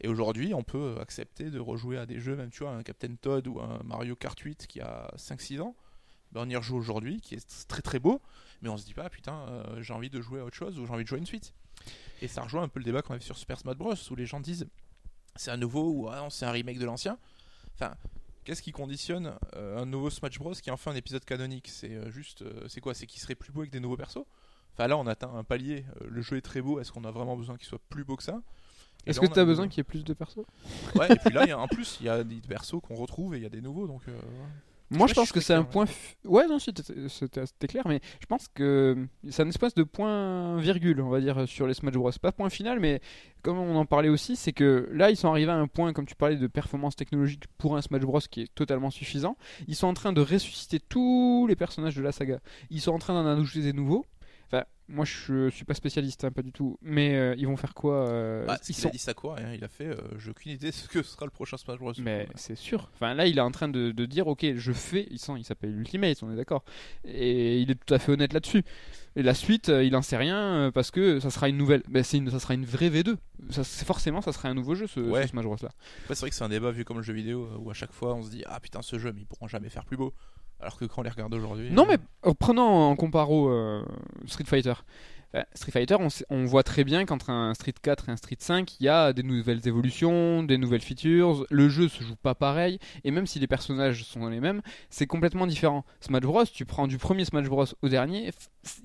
Et 0.00 0.08
aujourd'hui, 0.08 0.54
on 0.54 0.62
peut 0.62 0.96
accepter 1.00 1.50
de 1.50 1.58
rejouer 1.58 1.98
à 1.98 2.06
des 2.06 2.20
jeux, 2.20 2.36
même 2.36 2.50
tu 2.50 2.64
vois, 2.64 2.72
un 2.72 2.82
Captain 2.82 3.14
Todd 3.14 3.46
ou 3.46 3.60
un 3.60 3.80
Mario 3.84 4.16
Kart 4.16 4.38
8 4.38 4.66
qui 4.66 4.80
a 4.80 5.10
5-6 5.16 5.60
ans. 5.60 5.74
Ben, 6.32 6.42
on 6.44 6.48
y 6.48 6.56
rejoue 6.56 6.76
aujourd'hui, 6.76 7.20
qui 7.20 7.36
est 7.36 7.68
très 7.68 7.82
très 7.82 7.98
beau, 7.98 8.20
mais 8.60 8.68
on 8.68 8.76
se 8.76 8.84
dit 8.84 8.94
pas, 8.94 9.08
putain, 9.08 9.46
j'ai 9.80 9.94
envie 9.94 10.10
de 10.10 10.20
jouer 10.20 10.40
à 10.40 10.44
autre 10.44 10.56
chose 10.56 10.78
ou 10.78 10.84
j'ai 10.84 10.92
envie 10.92 11.04
de 11.04 11.08
jouer 11.08 11.18
une 11.18 11.26
suite. 11.26 11.54
Et 12.20 12.28
ça 12.28 12.42
rejoint 12.42 12.62
un 12.62 12.68
peu 12.68 12.80
le 12.80 12.84
débat 12.84 13.02
qu'on 13.02 13.14
avait 13.14 13.22
sur 13.22 13.38
Super 13.38 13.58
Smash 13.60 13.76
Bros. 13.76 13.94
où 14.10 14.16
les 14.16 14.26
gens 14.26 14.40
disent 14.40 14.66
c'est 15.36 15.50
un 15.50 15.56
nouveau 15.56 15.90
ou 15.92 16.08
ah 16.08 16.26
c'est 16.30 16.46
un 16.46 16.50
remake 16.50 16.78
de 16.78 16.84
l'ancien. 16.84 17.18
Enfin, 17.74 17.94
Qu'est-ce 18.46 18.62
qui 18.62 18.70
conditionne 18.70 19.34
euh, 19.56 19.76
un 19.76 19.86
nouveau 19.86 20.08
Smash 20.08 20.38
Bros 20.38 20.52
qui 20.52 20.68
est 20.68 20.72
enfin 20.72 20.92
un 20.92 20.94
épisode 20.94 21.24
canonique? 21.24 21.66
C'est 21.68 21.90
euh, 21.90 22.12
juste, 22.12 22.42
euh, 22.42 22.68
c'est 22.68 22.80
quoi? 22.80 22.94
C'est 22.94 23.04
qu'il 23.04 23.20
serait 23.20 23.34
plus 23.34 23.50
beau 23.50 23.62
avec 23.62 23.72
des 23.72 23.80
nouveaux 23.80 23.96
persos? 23.96 24.24
Enfin 24.72 24.86
là, 24.86 24.96
on 24.96 25.08
atteint 25.08 25.34
un 25.34 25.42
palier. 25.42 25.84
le 26.08 26.22
jeu 26.22 26.36
est 26.36 26.42
très 26.42 26.62
beau. 26.62 26.78
Est-ce 26.78 26.92
qu'on 26.92 27.02
a 27.02 27.10
vraiment 27.10 27.36
besoin 27.36 27.56
qu'il 27.56 27.66
soit 27.66 27.80
plus 27.88 28.04
beau 28.04 28.14
que 28.14 28.22
ça? 28.22 28.40
Est-ce 29.04 29.18
que 29.18 29.26
tu 29.26 29.40
as 29.40 29.44
besoin 29.44 29.66
qu'il 29.66 29.78
y 29.78 29.80
ait 29.80 29.84
plus 29.84 30.04
de 30.04 30.14
persos? 30.14 30.44
Ouais. 30.94 31.12
et 31.12 31.16
puis 31.16 31.34
là, 31.34 31.44
y 31.44 31.50
a, 31.50 31.58
en 31.58 31.66
plus, 31.66 31.98
il 32.00 32.06
y 32.06 32.08
a 32.08 32.22
des 32.22 32.36
persos 32.36 32.80
qu'on 32.80 32.94
retrouve 32.94 33.34
et 33.34 33.38
il 33.38 33.42
y 33.42 33.46
a 33.46 33.50
des 33.50 33.60
nouveaux. 33.60 33.88
Donc 33.88 34.02
moi, 34.90 35.06
je 35.06 35.14
pense 35.14 35.32
que 35.32 35.40
c'est 35.40 35.54
un 35.54 35.64
point. 35.64 35.86
Ouais, 36.24 36.46
non, 36.46 36.58
c'était 36.58 37.66
clair, 37.66 37.84
mais 37.86 38.00
je 38.20 38.26
pense 38.26 38.46
que 38.48 38.96
c'est 39.28 39.42
un 39.42 39.48
espèce 39.48 39.74
de 39.74 39.82
point 39.82 40.58
virgule, 40.58 41.00
on 41.00 41.08
va 41.08 41.20
dire, 41.20 41.48
sur 41.48 41.66
les 41.66 41.74
Smash 41.74 41.94
Bros. 41.94 42.10
Pas 42.20 42.32
point 42.32 42.50
final, 42.50 42.78
mais 42.78 43.00
comme 43.42 43.58
on 43.58 43.76
en 43.76 43.86
parlait 43.86 44.08
aussi, 44.08 44.36
c'est 44.36 44.52
que 44.52 44.88
là, 44.92 45.10
ils 45.10 45.16
sont 45.16 45.28
arrivés 45.28 45.50
à 45.50 45.56
un 45.56 45.66
point, 45.66 45.92
comme 45.92 46.06
tu 46.06 46.14
parlais, 46.14 46.36
de 46.36 46.46
performance 46.46 46.96
technologique 46.96 47.44
pour 47.58 47.76
un 47.76 47.82
Smash 47.82 48.02
Bros. 48.02 48.20
qui 48.30 48.42
est 48.42 48.54
totalement 48.54 48.90
suffisant. 48.90 49.36
Ils 49.66 49.76
sont 49.76 49.88
en 49.88 49.94
train 49.94 50.12
de 50.12 50.20
ressusciter 50.20 50.80
tous 50.80 51.46
les 51.48 51.56
personnages 51.56 51.96
de 51.96 52.02
la 52.02 52.12
saga. 52.12 52.38
Ils 52.70 52.80
sont 52.80 52.92
en 52.92 52.98
train 52.98 53.14
d'en 53.14 53.26
ajouter 53.26 53.62
des 53.62 53.72
nouveaux. 53.72 54.04
Moi, 54.88 55.04
je 55.04 55.48
suis 55.50 55.64
pas 55.64 55.74
spécialiste, 55.74 56.24
hein, 56.24 56.30
pas 56.30 56.42
du 56.42 56.52
tout. 56.52 56.78
Mais 56.80 57.16
euh, 57.16 57.34
ils 57.36 57.46
vont 57.46 57.56
faire 57.56 57.74
quoi 57.74 58.08
euh, 58.08 58.46
bah, 58.46 58.58
Il 58.68 58.86
a 58.86 58.90
dit 58.90 58.98
ça 58.98 59.14
quoi 59.14 59.36
hein, 59.40 59.52
Il 59.54 59.64
a 59.64 59.68
fait. 59.68 59.86
Euh, 59.86 59.96
j'ai 60.18 60.30
aucune 60.30 60.52
idée 60.52 60.68
de 60.68 60.74
ce 60.74 60.86
que 60.86 61.02
sera 61.02 61.24
le 61.24 61.32
prochain 61.32 61.56
Smash 61.56 61.78
Bros. 61.78 61.92
Mais 61.98 62.28
c'est 62.36 62.54
sûr. 62.54 62.88
Enfin, 62.94 63.14
là, 63.14 63.26
il 63.26 63.38
est 63.38 63.42
en 63.42 63.50
train 63.50 63.68
de, 63.68 63.90
dire, 64.06 64.28
ok, 64.28 64.46
je 64.54 64.72
fais. 64.72 65.08
Il, 65.10 65.18
il 65.38 65.44
s'appelle 65.44 65.76
Ultimate, 65.76 66.22
on 66.22 66.32
est 66.32 66.36
d'accord. 66.36 66.62
Et 67.04 67.60
il 67.60 67.70
est 67.70 67.74
tout 67.74 67.94
à 67.94 67.98
fait 67.98 68.12
honnête 68.12 68.32
là-dessus. 68.32 68.62
Et 69.16 69.22
la 69.22 69.34
suite, 69.34 69.68
il 69.68 69.96
en 69.96 70.02
sait 70.02 70.18
rien 70.18 70.70
parce 70.72 70.90
que 70.90 71.18
ça 71.18 71.30
sera 71.30 71.48
une 71.48 71.56
nouvelle. 71.56 71.82
Ben, 71.88 72.04
c'est 72.04 72.18
une, 72.18 72.30
ça 72.30 72.38
sera 72.38 72.54
une 72.54 72.66
vraie 72.66 72.90
V2. 72.90 73.16
Ça, 73.50 73.64
forcément, 73.64 74.20
ça 74.20 74.32
sera 74.32 74.48
un 74.48 74.54
nouveau 74.54 74.74
jeu, 74.76 74.86
ce, 74.86 75.00
Smash 75.26 75.44
Bros. 75.44 75.56
là. 75.62 75.70
c'est 76.08 76.20
vrai 76.20 76.30
que 76.30 76.36
c'est 76.36 76.44
un 76.44 76.48
débat 76.48 76.70
vu 76.70 76.84
comme 76.84 76.98
le 76.98 77.02
jeu 77.02 77.12
vidéo 77.12 77.48
où 77.58 77.70
à 77.70 77.74
chaque 77.74 77.92
fois 77.92 78.14
on 78.14 78.22
se 78.22 78.30
dit, 78.30 78.44
ah 78.46 78.60
putain, 78.60 78.82
ce 78.82 78.98
jeu, 78.98 79.12
mais 79.12 79.22
ils 79.22 79.26
pourront 79.26 79.48
jamais 79.48 79.68
faire 79.68 79.84
plus 79.84 79.96
beau. 79.96 80.14
Alors 80.60 80.76
que 80.78 80.84
quand 80.84 81.00
on 81.00 81.02
les 81.02 81.10
regarde 81.10 81.34
aujourd'hui. 81.34 81.70
Non, 81.70 81.86
mais 81.86 81.98
prenant 82.38 82.90
en 82.90 82.96
comparo 82.96 83.50
Street 84.26 84.44
Fighter. 84.44 84.74
Euh, 85.34 85.42
Street 85.54 85.72
Fighter, 85.72 85.96
on, 86.30 86.44
voit 86.44 86.62
très 86.62 86.84
bien 86.84 87.04
qu'entre 87.04 87.30
un 87.30 87.52
Street 87.54 87.74
4 87.80 88.08
et 88.08 88.12
un 88.12 88.16
Street 88.16 88.36
5, 88.38 88.80
il 88.80 88.84
y 88.84 88.88
a 88.88 89.12
des 89.12 89.22
nouvelles 89.22 89.66
évolutions, 89.66 90.42
des 90.42 90.58
nouvelles 90.58 90.80
features, 90.80 91.44
le 91.50 91.68
jeu 91.68 91.88
se 91.88 92.02
joue 92.02 92.16
pas 92.16 92.34
pareil, 92.34 92.78
et 93.04 93.10
même 93.10 93.26
si 93.26 93.38
les 93.38 93.46
personnages 93.46 94.04
sont 94.04 94.28
les 94.28 94.40
mêmes, 94.40 94.62
c'est 94.88 95.06
complètement 95.06 95.46
différent. 95.46 95.84
Smash 96.00 96.22
Bros, 96.22 96.44
tu 96.44 96.64
prends 96.64 96.86
du 96.86 96.98
premier 96.98 97.24
Smash 97.24 97.48
Bros 97.48 97.66
au 97.82 97.88
dernier, 97.88 98.30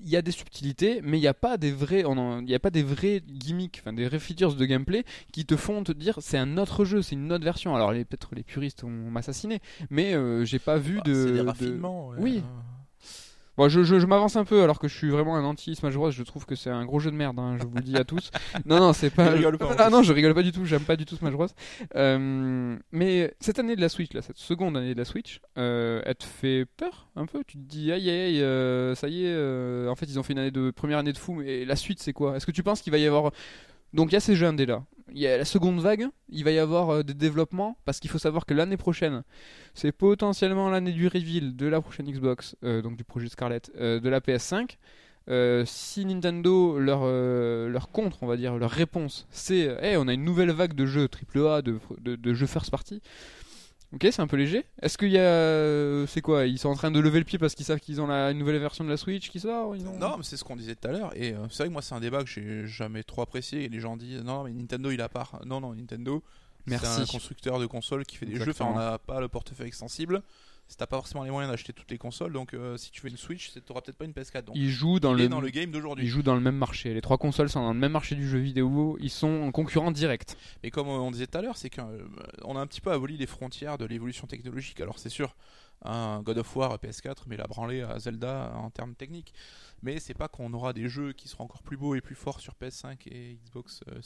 il 0.02 0.08
y 0.08 0.16
a 0.16 0.22
des 0.22 0.30
subtilités, 0.30 1.00
mais 1.02 1.18
il 1.18 1.20
n'y 1.20 1.26
a 1.26 1.34
pas 1.34 1.56
des 1.56 1.72
vrais, 1.72 2.04
il 2.06 2.50
y 2.50 2.54
a 2.54 2.60
pas 2.60 2.70
des 2.70 2.82
vrais 2.82 3.22
gimmicks, 3.26 3.80
enfin 3.80 3.92
des 3.92 4.06
vraies 4.06 4.18
features 4.18 4.54
de 4.54 4.64
gameplay 4.64 5.04
qui 5.32 5.46
te 5.46 5.56
font 5.56 5.82
te 5.84 5.92
dire 5.92 6.18
c'est 6.20 6.38
un 6.38 6.58
autre 6.58 6.84
jeu, 6.84 7.02
c'est 7.02 7.14
une 7.14 7.32
autre 7.32 7.44
version. 7.44 7.74
Alors 7.74 7.90
peut-être 7.90 8.34
les 8.34 8.42
puristes 8.42 8.82
vont 8.82 9.10
m'assassiner, 9.10 9.60
mais 9.90 10.14
euh, 10.14 10.44
j'ai 10.44 10.58
pas 10.58 10.78
vu 10.78 10.96
bah, 10.96 11.02
de. 11.04 11.26
C'est 11.26 11.32
des 11.32 11.40
raffinements. 11.40 12.10
Oui. 12.18 12.42
Bon, 13.62 13.68
je, 13.68 13.84
je, 13.84 14.06
m'avance 14.06 14.34
un 14.34 14.44
peu 14.44 14.64
alors 14.64 14.80
que 14.80 14.88
je 14.88 14.96
suis 14.96 15.08
vraiment 15.08 15.36
un 15.36 15.44
anti 15.44 15.76
Smash 15.76 15.94
Bros. 15.94 16.10
Je 16.10 16.24
trouve 16.24 16.46
que 16.46 16.56
c'est 16.56 16.70
un 16.70 16.84
gros 16.84 16.98
jeu 16.98 17.12
de 17.12 17.16
merde. 17.16 17.38
Hein, 17.38 17.58
je 17.60 17.64
vous 17.64 17.76
le 17.76 17.80
dis 17.80 17.96
à 17.96 18.02
tous. 18.02 18.32
non, 18.66 18.80
non, 18.80 18.92
c'est 18.92 19.10
pas. 19.10 19.34
ah 19.78 19.88
non, 19.88 20.02
je 20.02 20.12
rigole 20.12 20.34
pas 20.34 20.42
du 20.42 20.50
tout. 20.50 20.64
J'aime 20.64 20.82
pas 20.82 20.96
du 20.96 21.04
tout 21.04 21.14
Smash 21.14 21.32
Bros. 21.32 21.46
Euh, 21.94 22.76
mais 22.90 23.32
cette 23.38 23.60
année 23.60 23.76
de 23.76 23.80
la 23.80 23.88
Switch, 23.88 24.12
là, 24.14 24.20
cette 24.20 24.38
seconde 24.38 24.76
année 24.76 24.94
de 24.94 24.98
la 24.98 25.04
Switch, 25.04 25.40
euh, 25.58 26.02
elle 26.04 26.16
te 26.16 26.24
fait 26.24 26.66
peur 26.76 27.06
un 27.14 27.26
peu. 27.26 27.44
Tu 27.46 27.56
te 27.56 27.62
dis 27.62 27.92
aïe 27.92 28.10
aïe, 28.10 28.42
euh, 28.42 28.96
ça 28.96 29.06
y 29.06 29.26
est. 29.26 29.88
en 29.88 29.94
fait, 29.94 30.06
ils 30.06 30.18
ont 30.18 30.24
fait 30.24 30.32
une 30.32 30.40
année 30.40 30.50
de 30.50 30.72
première 30.72 30.98
année 30.98 31.12
de 31.12 31.18
fou. 31.18 31.34
Mais 31.34 31.64
la 31.64 31.76
suite, 31.76 32.00
c'est 32.00 32.12
quoi? 32.12 32.36
Est-ce 32.36 32.46
que 32.46 32.50
tu 32.50 32.64
penses 32.64 32.82
qu'il 32.82 32.90
va 32.90 32.98
y 32.98 33.06
avoir 33.06 33.30
donc 33.92 34.10
il 34.10 34.14
y 34.14 34.16
a 34.16 34.20
ces 34.20 34.36
jeux 34.36 34.46
indés 34.46 34.66
là. 34.66 34.84
Il 35.14 35.20
y 35.20 35.26
a 35.26 35.36
la 35.36 35.44
seconde 35.44 35.78
vague, 35.80 36.06
il 36.30 36.42
va 36.42 36.52
y 36.52 36.58
avoir 36.58 36.90
euh, 36.90 37.02
des 37.02 37.12
développements 37.12 37.76
parce 37.84 38.00
qu'il 38.00 38.10
faut 38.10 38.18
savoir 38.18 38.46
que 38.46 38.54
l'année 38.54 38.78
prochaine, 38.78 39.22
c'est 39.74 39.92
potentiellement 39.92 40.70
l'année 40.70 40.92
du 40.92 41.06
reveal 41.06 41.54
de 41.54 41.66
la 41.66 41.82
prochaine 41.82 42.10
Xbox, 42.10 42.56
euh, 42.64 42.80
donc 42.80 42.96
du 42.96 43.04
projet 43.04 43.28
Scarlett, 43.28 43.70
euh, 43.76 44.00
de 44.00 44.08
la 44.08 44.20
PS5. 44.20 44.78
si 45.66 46.04
Nintendo 46.06 46.78
leur, 46.78 47.90
contre, 47.92 48.22
on 48.22 48.26
va 48.26 48.36
dire, 48.38 48.56
leur 48.56 48.70
réponse, 48.70 49.26
c'est 49.30 49.66
hey, 49.82 49.96
on 49.98 50.08
a 50.08 50.14
une 50.14 50.24
nouvelle 50.24 50.50
vague 50.50 50.74
de 50.74 50.86
jeux 50.86 51.08
AAA, 51.34 51.60
de, 51.60 51.78
de, 52.00 52.16
de 52.16 52.34
jeux 52.34 52.46
first 52.46 52.70
party, 52.70 53.02
Ok, 53.92 54.08
c'est 54.10 54.20
un 54.20 54.26
peu 54.26 54.36
léger. 54.36 54.64
Est-ce 54.80 54.96
qu'il 54.96 55.10
y 55.10 55.18
a. 55.18 55.22
Euh, 55.22 56.06
c'est 56.06 56.22
quoi 56.22 56.46
Ils 56.46 56.58
sont 56.58 56.70
en 56.70 56.74
train 56.74 56.90
de 56.90 56.98
lever 56.98 57.18
le 57.18 57.26
pied 57.26 57.38
parce 57.38 57.54
qu'ils 57.54 57.66
savent 57.66 57.80
qu'ils 57.80 58.00
ont 58.00 58.06
la 58.06 58.30
une 58.30 58.38
nouvelle 58.38 58.58
version 58.58 58.84
de 58.84 58.88
la 58.88 58.96
Switch 58.96 59.28
qui 59.28 59.38
sort 59.38 59.74
Non, 59.76 60.16
mais 60.16 60.22
c'est 60.22 60.38
ce 60.38 60.44
qu'on 60.44 60.56
disait 60.56 60.74
tout 60.74 60.88
à 60.88 60.92
l'heure. 60.92 61.12
Et 61.14 61.34
euh, 61.34 61.46
c'est 61.50 61.58
vrai 61.58 61.68
que 61.68 61.72
moi, 61.72 61.82
c'est 61.82 61.94
un 61.94 62.00
débat 62.00 62.24
que 62.24 62.30
j'ai 62.30 62.66
jamais 62.66 63.02
trop 63.02 63.20
apprécié. 63.20 63.64
Et 63.64 63.68
les 63.68 63.80
gens 63.80 63.96
disent 63.96 64.22
non, 64.22 64.44
mais 64.44 64.52
Nintendo 64.52 64.90
il 64.90 65.00
a 65.02 65.08
part. 65.08 65.40
Non, 65.44 65.60
non, 65.60 65.74
Nintendo, 65.74 66.22
c'est 66.66 66.84
un 66.84 67.06
constructeur 67.06 67.58
de 67.58 67.66
consoles 67.66 68.06
qui 68.06 68.16
fait 68.16 68.26
des 68.26 68.36
jeux. 68.36 68.50
Enfin, 68.50 68.66
on 68.72 68.76
n'a 68.76 68.98
pas 68.98 69.20
le 69.20 69.28
portefeuille 69.28 69.68
extensible 69.68 70.22
si 70.22 70.51
t'as 70.76 70.86
pas 70.86 70.96
forcément 70.96 71.22
les 71.22 71.30
moyens 71.30 71.50
d'acheter 71.50 71.72
toutes 71.72 71.90
les 71.90 71.98
consoles, 71.98 72.32
donc 72.32 72.54
euh, 72.54 72.76
si 72.76 72.90
tu 72.90 73.02
veux 73.02 73.10
une 73.10 73.16
Switch, 73.16 73.52
t'auras 73.66 73.80
peut-être 73.82 73.98
pas 73.98 74.04
une 74.04 74.12
PS4. 74.12 74.44
Donc, 74.44 74.56
ils 74.56 74.70
jouent 74.70 75.00
dans, 75.00 75.12
le, 75.12 75.28
dans 75.28 75.40
le 75.40 75.50
game 75.50 75.70
d'aujourd'hui. 75.70 76.04
Ils 76.04 76.08
jouent 76.08 76.22
dans 76.22 76.34
le 76.34 76.40
même 76.40 76.56
marché. 76.56 76.94
Les 76.94 77.02
trois 77.02 77.18
consoles 77.18 77.48
sont 77.48 77.60
dans 77.60 77.72
le 77.72 77.78
même 77.78 77.92
marché 77.92 78.14
du 78.14 78.28
jeu 78.28 78.38
vidéo. 78.38 78.96
Ils 79.00 79.10
sont 79.10 79.42
en 79.42 79.52
concurrent 79.52 79.90
direct. 79.90 80.36
Mais 80.62 80.70
comme 80.70 80.88
on 80.88 81.10
disait 81.10 81.26
tout 81.26 81.38
à 81.38 81.42
l'heure, 81.42 81.56
c'est 81.56 81.70
qu'on 81.70 81.90
euh, 81.90 82.54
a 82.54 82.58
un 82.58 82.66
petit 82.66 82.80
peu 82.80 82.90
aboli 82.90 83.16
les 83.16 83.26
frontières 83.26 83.78
de 83.78 83.84
l'évolution 83.84 84.26
technologique. 84.26 84.80
Alors 84.80 84.98
c'est 84.98 85.10
sûr, 85.10 85.36
un 85.84 86.22
God 86.22 86.38
of 86.38 86.56
War 86.56 86.76
PS4, 86.76 87.24
mais 87.26 87.36
la 87.36 87.46
branlée 87.46 87.82
à 87.82 87.98
Zelda 87.98 88.52
en 88.56 88.70
termes 88.70 88.94
techniques. 88.94 89.34
Mais 89.82 89.98
c'est 89.98 90.14
pas 90.14 90.28
qu'on 90.28 90.52
aura 90.52 90.72
des 90.72 90.88
jeux 90.88 91.12
qui 91.12 91.28
seront 91.28 91.44
encore 91.44 91.62
plus 91.62 91.76
beaux 91.76 91.94
et 91.94 92.00
plus 92.00 92.14
forts 92.14 92.40
sur 92.40 92.54
PS5 92.54 92.96
et 93.06 93.38
Xbox 93.44 93.80
euh, 93.88 94.00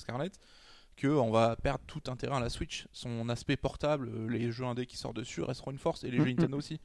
Scarlett 0.96 1.20
qu'on 1.20 1.30
va 1.30 1.56
perdre 1.56 1.84
tout 1.86 2.02
intérêt 2.08 2.36
à 2.36 2.40
la 2.40 2.48
Switch. 2.48 2.86
Son 2.92 3.28
aspect 3.28 3.56
portable, 3.56 4.28
les 4.28 4.50
jeux 4.50 4.64
indés 4.64 4.86
qui 4.86 4.96
sortent 4.96 5.16
dessus 5.16 5.42
resteront 5.42 5.70
une 5.70 5.78
force 5.78 6.04
et 6.04 6.10
les 6.10 6.18
jeux 6.18 6.24
mm-hmm. 6.24 6.36
Nintendo 6.36 6.56
aussi 6.58 6.80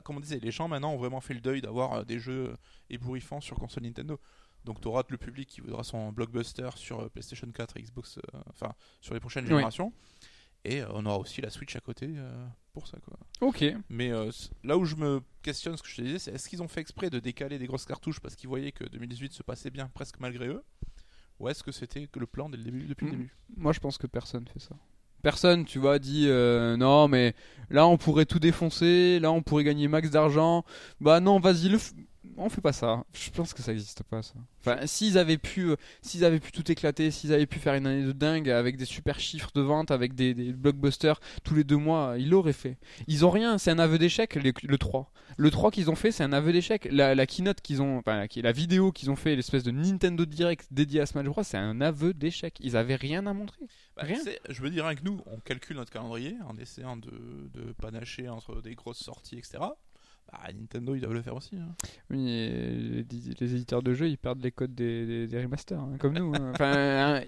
comme 0.00 0.16
on 0.16 0.20
disait, 0.20 0.38
les 0.38 0.50
gens 0.50 0.68
maintenant 0.68 0.92
ont 0.92 0.96
vraiment 0.96 1.20
fait 1.20 1.34
le 1.34 1.40
deuil 1.40 1.60
d'avoir 1.60 1.92
euh, 1.92 2.04
des 2.04 2.18
jeux 2.18 2.56
ébouriffants 2.90 3.40
sur 3.40 3.58
console 3.58 3.84
Nintendo. 3.84 4.18
Donc 4.64 4.80
tu 4.80 4.88
auras 4.88 5.02
le 5.08 5.18
public 5.18 5.48
qui 5.48 5.60
voudra 5.60 5.82
son 5.82 6.12
blockbuster 6.12 6.70
sur 6.76 7.10
PlayStation 7.10 7.50
4 7.50 7.76
et 7.76 7.82
Xbox, 7.82 8.20
enfin 8.48 8.72
sur 9.00 9.12
les 9.12 9.20
prochaines 9.20 9.46
générations. 9.46 9.92
Et 10.64 10.84
on 10.90 11.04
aura 11.04 11.18
aussi 11.18 11.40
la 11.40 11.50
Switch 11.50 11.74
à 11.74 11.80
côté 11.80 12.08
pour 12.72 12.86
ça 12.86 12.96
quoi. 13.00 13.18
Ok. 13.40 13.64
Mais 13.88 14.12
là 14.62 14.78
où 14.78 14.84
je 14.84 14.94
me 14.94 15.20
questionne, 15.42 15.76
ce 15.76 15.82
que 15.82 15.88
je 15.88 15.96
te 15.96 16.02
disais, 16.02 16.20
c'est 16.20 16.32
est-ce 16.32 16.48
qu'ils 16.48 16.62
ont 16.62 16.68
fait 16.68 16.80
exprès 16.80 17.10
de 17.10 17.18
décaler 17.18 17.58
des 17.58 17.66
grosses 17.66 17.86
cartouches 17.86 18.20
parce 18.20 18.36
qu'ils 18.36 18.48
voyaient 18.48 18.70
que 18.70 18.84
2018 18.84 19.32
se 19.32 19.42
passait 19.42 19.70
bien 19.70 19.88
presque 19.88 20.20
malgré 20.20 20.46
eux? 20.46 20.62
Ou 21.42 21.48
est-ce 21.48 21.64
que 21.64 21.72
c'était 21.72 22.08
le 22.14 22.26
plan 22.26 22.48
dès 22.48 22.56
le 22.56 22.62
début, 22.62 22.84
depuis 22.84 23.06
le 23.06 23.10
début? 23.10 23.34
Moi 23.56 23.72
je 23.72 23.80
pense 23.80 23.98
que 23.98 24.06
personne 24.06 24.46
fait 24.46 24.60
ça 24.60 24.76
personne, 25.22 25.64
tu 25.64 25.78
vois, 25.78 25.98
dit 26.00 26.26
euh, 26.28 26.76
non, 26.76 27.06
mais 27.06 27.34
là 27.70 27.86
on 27.86 27.96
pourrait 27.96 28.26
tout 28.26 28.40
défoncer, 28.40 29.20
là 29.20 29.30
on 29.30 29.40
pourrait 29.40 29.64
gagner 29.64 29.86
max 29.88 30.10
d'argent. 30.10 30.64
Bah 31.00 31.20
non, 31.20 31.38
vas-y, 31.38 31.68
le 31.68 31.78
on 32.36 32.48
fait 32.48 32.60
pas 32.60 32.72
ça. 32.72 33.04
Je 33.12 33.30
pense 33.30 33.52
que 33.52 33.62
ça 33.62 33.72
n'existe 33.72 34.02
pas 34.04 34.22
ça. 34.22 34.34
Enfin, 34.60 34.86
s'ils 34.86 35.18
avaient 35.18 35.38
pu, 35.38 35.70
euh, 35.70 35.76
s'ils 36.02 36.24
avaient 36.24 36.38
pu 36.38 36.52
tout 36.52 36.70
éclater, 36.70 37.10
s'ils 37.10 37.32
avaient 37.32 37.46
pu 37.46 37.58
faire 37.58 37.74
une 37.74 37.86
année 37.86 38.04
de 38.04 38.12
dingue 38.12 38.48
avec 38.48 38.76
des 38.76 38.84
super 38.84 39.18
chiffres 39.18 39.50
de 39.54 39.60
vente, 39.60 39.90
avec 39.90 40.14
des, 40.14 40.34
blockbusters 40.52 41.20
tous 41.42 41.54
les 41.54 41.64
deux 41.64 41.76
mois, 41.76 42.14
ils 42.18 42.30
l'auraient 42.30 42.52
fait. 42.52 42.78
Ils 43.08 43.24
ont 43.26 43.30
rien, 43.30 43.58
c'est 43.58 43.70
un 43.70 43.78
aveu 43.78 43.98
d'échec 43.98 44.36
le 44.36 44.78
3. 44.78 45.12
Le 45.36 45.50
3 45.50 45.70
qu'ils 45.70 45.90
ont 45.90 45.94
fait, 45.94 46.12
c'est 46.12 46.24
un 46.24 46.32
aveu 46.32 46.52
d'échec. 46.52 46.88
La, 46.90 47.26
keynote 47.26 47.60
qu'ils 47.60 47.82
ont, 47.82 47.98
enfin, 47.98 48.16
la, 48.16 48.42
la 48.42 48.52
vidéo 48.52 48.92
qu'ils 48.92 49.10
ont 49.10 49.16
fait, 49.16 49.34
l'espèce 49.34 49.62
de 49.62 49.70
Nintendo 49.70 50.24
Direct 50.24 50.68
dédié 50.70 51.00
à 51.00 51.06
Smash 51.06 51.26
Bros, 51.26 51.42
c'est 51.42 51.56
un 51.56 51.80
aveu 51.80 52.14
d'échec. 52.14 52.56
Ils 52.60 52.76
avaient 52.76 52.96
rien 52.96 53.26
à 53.26 53.32
montrer. 53.32 53.60
Bah, 53.96 54.02
rien. 54.04 54.18
Je 54.48 54.62
veux 54.62 54.70
dire 54.70 54.88
que 54.94 55.04
nous, 55.04 55.20
on 55.26 55.38
calcule 55.38 55.76
notre 55.76 55.90
calendrier 55.90 56.36
en 56.46 56.56
essayant 56.56 56.96
de, 56.96 57.10
de 57.52 57.72
panacher 57.72 58.28
entre 58.28 58.60
des 58.62 58.74
grosses 58.74 59.02
sorties, 59.02 59.38
etc. 59.38 59.58
Bah, 60.30 60.40
Nintendo, 60.52 60.94
ils 60.94 61.00
doivent 61.00 61.14
le 61.14 61.22
faire 61.22 61.36
aussi. 61.36 61.56
Hein. 61.56 61.74
Oui, 62.10 62.24
les, 62.24 63.54
éditeurs 63.54 63.82
de 63.82 63.94
jeux, 63.94 64.08
ils 64.08 64.18
perdent 64.18 64.42
les 64.42 64.52
codes 64.52 64.74
des, 64.74 65.28
remasters, 65.32 65.80
hein, 65.80 65.96
comme 65.98 66.14
nous. 66.14 66.32
Hein. 66.34 66.52
enfin, 66.54 67.22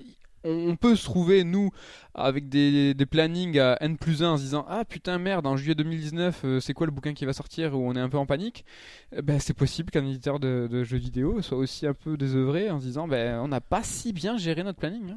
on 0.45 0.77
peut 0.77 0.95
se 0.95 1.05
trouver, 1.05 1.43
nous, 1.43 1.71
avec 2.15 2.49
des, 2.49 2.95
plannings 3.11 3.59
à 3.59 3.77
N 3.81 3.97
plus 3.97 4.23
1 4.23 4.33
en 4.33 4.37
se 4.37 4.43
disant 4.43 4.67
Ah 4.69 4.85
putain, 4.85 5.19
merde, 5.19 5.47
en 5.47 5.57
juillet 5.57 5.75
2019, 5.75 6.41
euh, 6.45 6.61
c'est 6.61 6.75
quoi 6.75 6.87
le 6.87 6.93
bouquin 6.93 7.15
qui 7.15 7.25
va 7.25 7.33
sortir 7.33 7.75
où 7.75 7.89
on 7.89 7.95
est 7.95 8.01
un 8.01 8.09
peu 8.09 8.19
en 8.19 8.27
panique? 8.27 8.65
Eh 9.17 9.23
Ben, 9.23 9.41
C'est 9.41 9.55
possible 9.55 9.91
qu'un 9.91 10.05
éditeur 10.05 10.39
de, 10.39 10.85
jeux 10.85 10.99
vidéo 10.99 11.41
soit 11.43 11.59
aussi 11.59 11.87
un 11.87 11.95
peu 11.95 12.17
désœuvré 12.17 12.71
en 12.71 12.79
se 12.79 12.85
disant 12.85 13.09
ben, 13.09 13.41
On 13.41 13.49
n'a 13.49 13.61
pas 13.61 13.83
si 13.83 14.13
bien 14.13 14.37
géré 14.37 14.63
notre 14.63 14.79
planning 14.79 15.17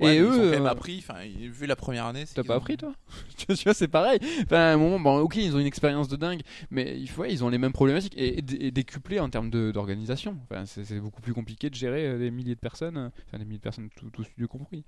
et 0.00 0.18
eux, 0.18 0.24
ils 0.24 0.24
ont 0.24 0.30
quand 0.30 0.50
même 0.50 0.66
euh, 0.66 0.70
appris. 0.70 0.98
Enfin, 0.98 1.20
vu 1.24 1.66
la 1.66 1.76
première 1.76 2.06
année, 2.06 2.24
t'as 2.32 2.42
pas 2.42 2.56
appris 2.56 2.76
toi 2.76 2.94
Tu 3.36 3.64
vois, 3.64 3.74
c'est 3.74 3.88
pareil. 3.88 4.18
Enfin, 4.44 4.56
à 4.56 4.72
un 4.72 4.76
moment, 4.76 4.98
bon, 4.98 5.18
ok, 5.18 5.36
ils 5.36 5.54
ont 5.54 5.58
une 5.58 5.66
expérience 5.66 6.08
de 6.08 6.16
dingue, 6.16 6.42
mais 6.70 6.98
il 6.98 7.08
faut, 7.08 7.24
ils 7.24 7.44
ont 7.44 7.48
les 7.48 7.58
mêmes 7.58 7.72
problématiques 7.72 8.14
et, 8.16 8.42
décuplés 8.70 9.20
en 9.20 9.28
termes 9.28 9.50
d'organisation. 9.50 10.38
Enfin, 10.50 10.64
c'est 10.66 11.00
beaucoup 11.00 11.20
plus 11.20 11.34
compliqué 11.34 11.70
de 11.70 11.74
gérer 11.74 12.06
euh, 12.06 12.18
des 12.18 12.30
milliers 12.30 12.54
de 12.54 12.60
personnes, 12.60 12.96
euh, 12.96 13.08
enfin 13.26 13.38
des 13.38 13.44
milliers 13.44 13.58
de 13.58 13.62
personnes, 13.62 13.88
tout, 13.96 14.10
tout 14.10 14.24
studio 14.24 14.48
compris. 14.48 14.84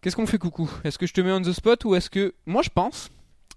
Qu'est-ce 0.00 0.16
qu'on 0.16 0.26
fait, 0.26 0.38
coucou? 0.38 0.70
Est-ce 0.84 0.98
que 0.98 1.06
je 1.06 1.12
te 1.12 1.20
mets 1.20 1.32
on 1.32 1.40
the 1.40 1.52
spot 1.52 1.84
ou 1.84 1.94
est-ce 1.94 2.10
que 2.10 2.34
moi 2.46 2.62
je 2.62 2.70
pense 2.70 3.10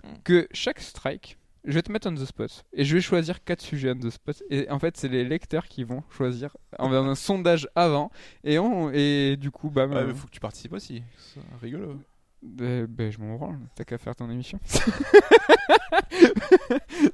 hmm. 0.04 0.14
que 0.24 0.48
chaque 0.52 0.80
strike 0.80 1.39
je 1.66 1.74
vais 1.74 1.82
te 1.82 1.92
mettre 1.92 2.08
on 2.10 2.14
the 2.16 2.26
spot. 2.26 2.64
Et 2.74 2.86
je 2.86 2.96
vais 2.96 3.02
choisir 3.02 3.44
quatre 3.44 3.62
sujets 3.62 3.92
on 3.92 4.00
the 4.00 4.10
spot. 4.10 4.42
Et 4.50 4.70
en 4.70 4.80
fait 4.80 4.98
c'est 4.98 5.08
les 5.10 5.24
lecteurs 5.26 5.68
qui 5.68 5.84
vont 5.84 6.04
choisir 6.10 6.56
en 6.78 6.92
un 6.94 7.16
sondage 7.16 7.68
avant. 7.76 8.12
Et 8.44 8.60
on 8.60 8.92
et 8.92 9.36
du 9.38 9.52
coup 9.52 9.70
bah 9.70 9.88
ouais, 9.88 10.14
faut 10.14 10.28
que 10.28 10.32
tu 10.32 10.40
participes 10.40 10.74
aussi. 10.74 11.04
C'est 11.18 11.42
rigolo. 11.62 12.00
Bah, 12.42 12.88
bah, 12.88 13.10
je 13.12 13.18
m'en 13.20 13.36
branle. 13.36 13.60
T'as 13.76 13.84
qu'à 13.84 13.98
faire 13.98 14.16
ton 14.16 14.30
émission. 14.30 14.60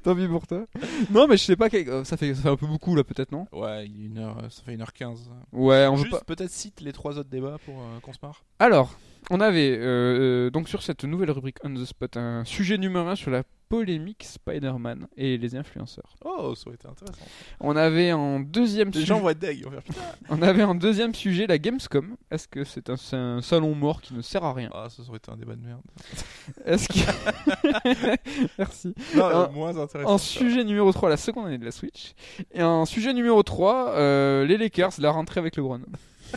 Tant 0.02 0.14
pis 0.14 0.28
pour 0.28 0.46
toi. 0.46 0.66
Non 1.10 1.26
mais 1.26 1.36
je 1.36 1.42
sais 1.44 1.56
pas 1.56 1.68
ça 2.04 2.16
fait 2.16 2.34
ça 2.34 2.42
fait 2.42 2.48
un 2.48 2.56
peu 2.56 2.66
beaucoup 2.66 2.94
là 2.94 3.02
peut-être 3.04 3.32
non? 3.32 3.46
Ouais 3.52 3.86
une 3.86 4.18
heure 4.18 4.40
ça 4.50 4.62
fait 4.62 4.74
une 4.74 4.80
heure 4.80 4.92
15 4.92 5.30
ouais 5.52 5.86
on 5.86 5.96
Juste, 5.96 6.12
veut 6.12 6.18
pas 6.18 6.24
peut-être 6.24 6.50
cite 6.50 6.80
les 6.80 6.92
trois 6.92 7.18
autres 7.18 7.28
débats 7.28 7.58
pour 7.64 7.74
euh, 7.80 8.00
qu'on 8.02 8.12
se 8.12 8.18
marre. 8.22 8.44
Alors 8.58 8.96
on 9.30 9.40
avait 9.40 9.76
euh, 9.78 10.50
donc 10.50 10.68
sur 10.68 10.82
cette 10.82 11.04
nouvelle 11.04 11.30
rubrique 11.30 11.58
on 11.64 11.74
the 11.74 11.84
spot 11.84 12.16
un 12.16 12.44
sujet 12.44 12.78
numéro 12.78 13.06
1 13.06 13.16
sur 13.16 13.30
la 13.30 13.42
polémique 13.68 14.24
Spider-Man 14.24 15.08
et 15.16 15.38
les 15.38 15.56
influenceurs. 15.56 16.16
Oh, 16.24 16.54
ça 16.54 16.68
aurait 16.68 16.76
été 16.76 16.86
intéressant. 16.86 17.24
On 17.60 17.76
avait 17.76 18.12
en 18.12 18.40
deuxième 18.40 18.90
Les 18.90 19.04
gens 19.04 19.20
vont 19.20 19.30
être 19.30 19.44
On 20.28 20.40
avait 20.42 20.62
en 20.62 20.74
deuxième 20.74 21.14
sujet 21.14 21.46
la 21.46 21.58
Gamescom. 21.58 22.16
Est-ce 22.30 22.48
que 22.48 22.64
c'est 22.64 22.90
un, 22.90 23.40
salon 23.42 23.74
mort 23.74 24.00
qui 24.00 24.14
ne 24.14 24.22
sert 24.22 24.44
à 24.44 24.52
rien? 24.52 24.70
Ah, 24.72 24.88
ça 24.88 25.02
aurait 25.08 25.18
été 25.18 25.30
un 25.30 25.36
débat 25.36 25.56
de 25.56 25.62
merde. 25.62 25.82
Est-ce 26.64 26.88
que. 26.88 28.18
Merci. 28.58 28.94
en, 29.20 29.50
moins 29.52 29.76
intéressant. 29.76 30.10
En 30.10 30.18
sujet 30.18 30.64
numéro 30.64 30.92
3, 30.92 31.08
la 31.08 31.16
seconde 31.16 31.46
année 31.46 31.58
de 31.58 31.64
la 31.64 31.72
Switch. 31.72 32.14
Et 32.52 32.62
en 32.62 32.84
sujet 32.84 33.12
numéro 33.12 33.42
3, 33.42 33.90
euh, 33.90 34.46
les 34.46 34.56
Lakers, 34.56 34.92
la 34.98 35.10
rentrée 35.10 35.40
avec 35.40 35.56
LeBron. 35.56 35.80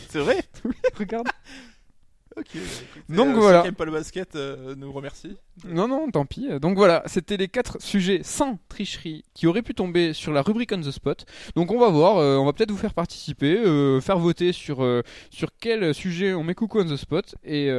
c'est 0.08 0.20
vrai? 0.20 0.42
Regarde. 0.98 1.28
Ok. 2.36 2.46
Bah, 3.08 3.16
Donc 3.16 3.28
euh, 3.28 3.40
voilà. 3.40 3.62
Ceux 3.62 3.70
qui 3.70 3.74
pas 3.74 3.84
le 3.84 3.92
basket 3.92 4.36
euh, 4.36 4.74
nous 4.76 4.92
remercie. 4.92 5.36
Non, 5.66 5.88
non, 5.88 6.10
tant 6.10 6.24
pis. 6.24 6.48
Donc 6.60 6.76
voilà, 6.76 7.02
c'était 7.06 7.36
les 7.36 7.48
quatre 7.48 7.82
sujets 7.82 8.20
sans 8.22 8.58
tricherie 8.68 9.24
qui 9.34 9.46
auraient 9.46 9.62
pu 9.62 9.74
tomber 9.74 10.12
sur 10.12 10.32
la 10.32 10.42
rubrique 10.42 10.72
on 10.72 10.80
the 10.80 10.90
spot. 10.90 11.26
Donc 11.56 11.72
on 11.72 11.78
va 11.78 11.88
voir, 11.88 12.18
euh, 12.18 12.36
on 12.36 12.46
va 12.46 12.52
peut-être 12.52 12.70
vous 12.70 12.76
faire 12.76 12.94
participer, 12.94 13.56
faire 14.00 14.18
voter 14.18 14.52
sur 14.52 14.86
sur 15.30 15.50
quel 15.60 15.94
sujet 15.94 16.32
on 16.32 16.44
met 16.44 16.54
coucou 16.54 16.80
on 16.80 16.84
the 16.84 16.96
spot. 16.96 17.34
Et 17.44 17.70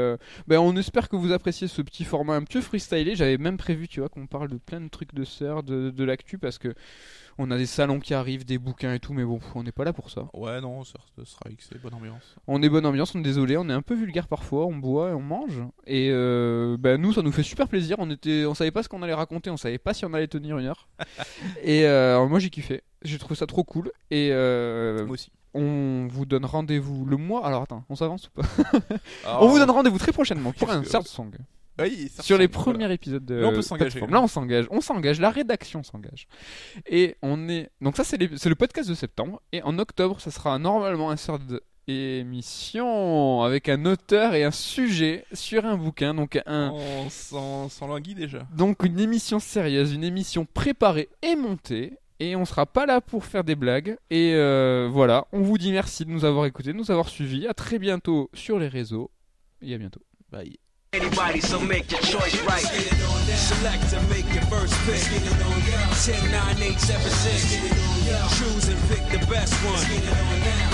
ben, 0.47 0.59
on 0.59 0.75
espère 0.75 1.09
que 1.09 1.15
vous 1.15 1.31
appréciez 1.31 1.67
ce 1.67 1.81
petit 1.81 2.03
format 2.03 2.35
un 2.35 2.43
peu 2.43 2.61
freestylé. 2.61 3.15
J'avais 3.15 3.37
même 3.37 3.57
prévu, 3.57 3.87
tu 3.87 4.01
vois, 4.01 4.09
qu'on 4.09 4.27
parle 4.27 4.49
de 4.49 4.57
plein 4.57 4.81
de 4.81 4.89
trucs 4.89 5.13
de 5.13 5.23
sœurs, 5.23 5.63
de, 5.63 5.89
de 5.89 6.03
l'actu 6.03 6.37
parce 6.37 6.57
que 6.57 6.73
on 7.41 7.51
a 7.51 7.57
des 7.57 7.65
salons 7.65 7.99
qui 7.99 8.13
arrivent, 8.13 8.45
des 8.45 8.57
bouquins 8.57 8.93
et 8.93 8.99
tout, 8.99 9.13
mais 9.13 9.23
bon, 9.23 9.39
on 9.55 9.63
n'est 9.63 9.71
pas 9.71 9.83
là 9.83 9.93
pour 9.93 10.09
ça. 10.09 10.27
Ouais, 10.33 10.61
non, 10.61 10.83
ça 10.83 10.99
sera 11.23 11.41
c'est 11.59 11.81
bonne 11.81 11.93
ambiance. 11.93 12.35
On 12.47 12.61
est 12.61 12.69
bonne 12.69 12.85
ambiance, 12.85 13.15
on 13.15 13.19
est 13.19 13.23
désolé, 13.23 13.57
on 13.57 13.67
est 13.69 13.73
un 13.73 13.81
peu 13.81 13.95
vulgaire 13.95 14.27
parfois, 14.27 14.65
on 14.67 14.75
boit 14.75 15.09
et 15.09 15.13
on 15.13 15.21
mange. 15.21 15.61
Et 15.87 16.09
euh, 16.11 16.77
bah, 16.77 16.97
nous, 16.97 17.13
ça 17.13 17.21
nous 17.21 17.31
fait 17.31 17.43
super 17.43 17.67
plaisir. 17.67 17.97
On 17.99 18.09
était, 18.11 18.45
on 18.45 18.53
savait 18.53 18.71
pas 18.71 18.83
ce 18.83 18.89
qu'on 18.89 19.01
allait 19.01 19.13
raconter, 19.13 19.49
on 19.49 19.57
savait 19.57 19.79
pas 19.79 19.93
si 19.93 20.05
on 20.05 20.13
allait 20.13 20.27
tenir 20.27 20.57
une 20.59 20.67
heure. 20.67 20.87
et 21.63 21.85
euh, 21.85 22.27
moi, 22.27 22.39
j'ai 22.39 22.49
kiffé. 22.49 22.83
J'ai 23.01 23.17
trouvé 23.17 23.35
ça 23.35 23.47
trop 23.47 23.63
cool. 23.63 23.91
Et 24.11 24.29
euh, 24.31 25.05
moi 25.05 25.13
aussi. 25.13 25.31
On 25.53 26.07
vous 26.09 26.25
donne 26.25 26.45
rendez-vous 26.45 27.05
le 27.05 27.17
mois. 27.17 27.45
Alors 27.45 27.63
attends, 27.63 27.83
on 27.89 27.95
s'avance 27.95 28.27
ou 28.27 28.41
pas? 28.41 28.47
On 29.41 29.49
vous 29.49 29.59
donne 29.59 29.69
rendez-vous 29.69 29.97
très 29.97 30.13
prochainement 30.13 30.53
pour 30.53 30.69
un 30.69 30.81
third 30.81 31.05
song 31.05 31.31
sur 32.19 32.37
les 32.37 32.47
premiers 32.47 32.91
épisodes 32.91 33.25
de 33.25 33.35
Là, 33.35 33.47
on 33.47 33.53
peut 33.53 33.61
s'engager. 33.61 33.99
Là, 33.99 34.21
on 34.21 34.27
s'engage. 34.27 34.65
On 34.69 34.81
s'engage. 34.81 35.19
La 35.19 35.29
rédaction 35.29 35.83
s'engage. 35.83 36.27
Et 36.87 37.15
on 37.21 37.49
est. 37.49 37.69
Donc, 37.81 37.97
ça, 37.97 38.03
c'est 38.03 38.17
le 38.19 38.55
podcast 38.55 38.89
de 38.89 38.93
septembre. 38.93 39.41
Et 39.51 39.61
en 39.63 39.77
octobre, 39.79 40.19
ça 40.19 40.31
sera 40.31 40.57
normalement 40.59 41.11
un 41.11 41.17
sort 41.17 41.39
d'émission 41.87 43.41
avec 43.43 43.69
un 43.69 43.85
auteur 43.85 44.33
et 44.35 44.43
un 44.43 44.51
sujet 44.51 45.25
sur 45.33 45.65
un 45.65 45.77
bouquin. 45.77 46.13
Donc, 46.13 46.39
un. 46.45 46.71
On 46.71 47.09
s'en 47.09 47.87
languit 47.87 48.15
déjà. 48.15 48.47
Donc, 48.55 48.83
une 48.83 48.99
émission 48.99 49.39
sérieuse, 49.39 49.93
une 49.93 50.03
émission 50.03 50.45
préparée 50.45 51.09
et 51.21 51.35
montée. 51.35 51.97
Et 52.19 52.35
on 52.35 52.45
sera 52.45 52.67
pas 52.67 52.85
là 52.85 53.01
pour 53.01 53.25
faire 53.25 53.43
des 53.43 53.55
blagues. 53.55 53.97
Et 54.11 54.35
euh, 54.35 54.87
voilà, 54.91 55.25
on 55.31 55.41
vous 55.41 55.57
dit 55.57 55.71
merci 55.71 56.05
de 56.05 56.11
nous 56.11 56.23
avoir 56.23 56.45
écoutés, 56.45 56.71
de 56.71 56.77
nous 56.77 56.91
avoir 56.91 57.09
suivis. 57.09 57.47
À 57.47 57.55
très 57.55 57.79
bientôt 57.79 58.29
sur 58.31 58.59
les 58.59 58.67
réseaux. 58.67 59.09
Et 59.63 59.73
à 59.73 59.77
bientôt. 59.79 60.01
Bye. 60.31 60.59
Anybody, 60.93 61.39
so 61.39 61.57
make 61.57 61.89
your 61.89 62.01
choice 62.01 62.35
right. 62.43 62.65
Select 63.31 63.93
and 63.93 64.09
make 64.09 64.27
your 64.33 64.43
first 64.51 64.73
pick. 64.83 64.99
10, 64.99 66.31
9, 66.31 66.61
8, 66.61 66.79
7, 66.81 67.09
6. 67.09 68.37
Choose 68.37 68.67
and 68.67 68.77
pick 68.89 68.99
the 69.07 69.25
best 69.31 69.53
one. 69.63 69.79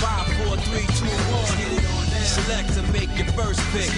5, 0.02 0.48
4, 0.48 0.58
3, 0.58 0.80
2, 0.82 1.06
1. 1.06 2.26
Select 2.26 2.78
and 2.78 2.92
make 2.92 3.16
your 3.16 3.32
first 3.38 3.62
pick. 3.70 3.94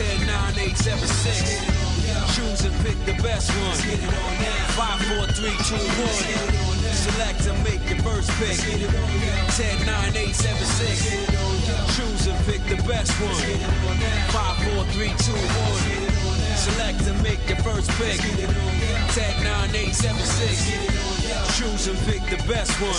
10, 0.00 0.26
9, 0.26 0.58
8, 0.60 0.76
7, 0.78 1.06
6. 1.06 2.34
Choose 2.34 2.64
and 2.64 2.74
pick 2.86 2.96
the 3.04 3.22
best 3.22 3.50
one. 3.50 3.76
5, 3.76 5.00
4, 5.08 5.26
3, 5.26 5.50
2, 5.50 5.76
1. 5.76 6.77
Select 6.98 7.46
and 7.46 7.62
make 7.62 7.88
your 7.88 7.98
first 8.02 8.28
pick. 8.38 8.58
10, 8.58 9.86
9, 9.86 10.16
8, 10.16 10.34
7, 10.34 10.64
6. 10.64 11.96
Choose 11.96 12.26
and 12.26 12.46
pick 12.46 12.62
the 12.64 12.82
best 12.88 13.12
one. 13.22 13.34
Five, 14.34 14.56
four, 14.66 14.84
three, 14.92 15.14
two, 15.18 15.32
one. 15.32 16.56
Select 16.56 17.06
and 17.06 17.22
make 17.22 17.48
your 17.48 17.58
first 17.58 17.88
pick. 17.92 18.18
10, 18.18 19.44
9, 19.44 19.76
8, 19.76 19.94
7, 19.94 20.20
6. 20.20 21.17
Choose 21.56 21.88
and 21.88 21.98
pick 22.06 22.22
the 22.30 22.36
best 22.46 22.72
one. 22.80 22.94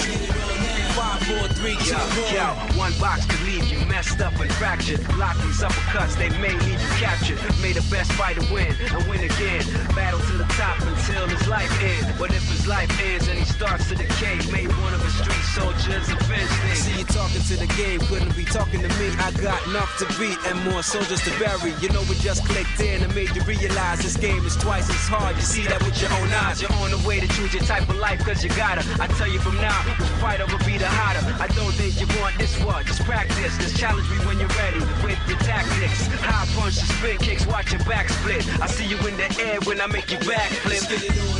Five, 0.95 1.21
four, 1.23 1.47
three, 1.55 1.75
two, 1.85 1.95
one. 1.95 2.33
Yo, 2.33 2.45
one 2.77 2.93
box 2.99 3.25
could 3.25 3.41
leave 3.41 3.65
you 3.71 3.79
messed 3.85 4.19
up 4.21 4.37
and 4.39 4.51
fractured. 4.53 4.99
Lock 5.17 5.37
these 5.37 5.61
uppercuts, 5.61 6.15
they 6.17 6.29
may 6.39 6.53
leave 6.65 6.81
you 6.81 6.89
captured. 6.99 7.39
May 7.61 7.73
the 7.73 7.85
best 7.89 8.11
fighter 8.13 8.41
win 8.53 8.75
and 8.91 9.07
win 9.07 9.21
again. 9.23 9.63
Battle 9.95 10.19
to 10.19 10.37
the 10.37 10.49
top 10.55 10.79
until 10.81 11.27
his 11.27 11.47
life 11.47 11.71
ends. 11.81 12.17
But 12.17 12.31
if 12.31 12.43
his 12.49 12.67
life 12.67 12.91
ends 13.01 13.27
and 13.27 13.39
he 13.39 13.45
starts 13.45 13.87
to 13.89 13.95
decay, 13.95 14.39
may 14.51 14.67
one 14.67 14.93
of 14.93 15.01
his 15.03 15.15
street 15.15 15.45
soldiers 15.55 16.09
avenge 16.09 16.51
me. 16.63 16.75
See 16.75 16.99
you 16.99 17.05
talking 17.05 17.41
to 17.41 17.55
the 17.55 17.67
game, 17.79 17.99
couldn't 18.11 18.35
be 18.35 18.45
talking 18.45 18.81
to 18.81 18.89
me. 18.99 19.07
I 19.19 19.31
got 19.39 19.65
enough 19.67 19.97
to 19.99 20.05
beat 20.19 20.37
and 20.47 20.59
more 20.69 20.83
soldiers 20.83 21.21
to 21.21 21.31
bury. 21.39 21.73
You 21.79 21.89
know 21.89 22.03
we 22.09 22.15
just 22.15 22.45
clicked 22.45 22.79
in 22.79 23.03
and 23.03 23.13
made 23.15 23.35
you 23.35 23.41
realize 23.43 23.99
this 23.99 24.17
game 24.17 24.43
is 24.45 24.55
twice 24.57 24.89
as 24.89 25.07
hard. 25.07 25.35
You 25.35 25.43
see 25.43 25.63
that 25.63 25.81
with 25.83 26.01
your 26.01 26.11
own 26.13 26.29
eyes. 26.43 26.61
You're 26.61 26.73
on 26.83 26.91
the 26.91 27.01
way 27.07 27.19
to 27.19 27.27
choose 27.27 27.53
your 27.53 27.63
type 27.63 27.87
of 27.89 27.97
life 27.97 28.25
cause 28.29 28.43
you 28.43 28.49
gotta. 28.53 28.85
I 29.01 29.07
tell 29.17 29.27
you 29.27 29.39
from 29.39 29.55
now, 29.55 29.73
which 29.97 30.13
fighter 30.21 30.45
will 30.45 30.61
be 30.61 30.77
the 30.77 30.85
hotter. 30.85 31.25
I 31.41 31.47
don't 31.57 31.73
think 31.73 31.97
you 31.99 32.05
want 32.21 32.37
this 32.37 32.53
one, 32.63 32.85
just 32.85 33.01
practice. 33.03 33.57
Just 33.57 33.75
challenge 33.75 34.07
me 34.09 34.17
when 34.25 34.37
you're 34.39 34.53
ready 34.61 34.79
with 35.01 35.17
your 35.25 35.39
tactics. 35.39 36.05
High 36.21 36.45
punch 36.53 36.77
and 36.77 36.89
spin 36.93 37.17
kicks, 37.17 37.47
watch 37.47 37.73
your 37.73 37.83
back 37.89 38.09
split. 38.09 38.45
I 38.61 38.67
see 38.67 38.85
you 38.85 38.97
in 39.07 39.17
the 39.17 39.29
air 39.41 39.57
when 39.65 39.81
I 39.81 39.87
make 39.87 40.11
you 40.11 40.19
backflip. 40.19 40.85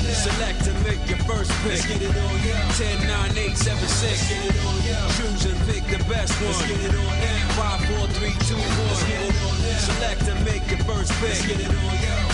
Select 0.09 0.65
and 0.65 0.79
make 0.83 1.03
your 1.05 1.21
first 1.29 1.53
pick. 1.61 1.77
10, 1.77 3.07
9, 3.07 3.37
8, 3.37 3.57
7, 3.57 3.87
6. 3.87 4.29
Choose 5.17 5.45
and 5.45 5.59
pick 5.69 5.85
the 5.93 6.03
best 6.09 6.33
one. 6.41 6.53
5, 7.53 7.85
4, 7.85 8.07
3, 8.17 8.33
2, 8.49 8.55
1. 9.45 9.48
Select 9.89 10.27
and 10.29 10.45
make 10.45 10.69
your 10.69 10.79
first 10.85 11.11
pick. 11.19 11.33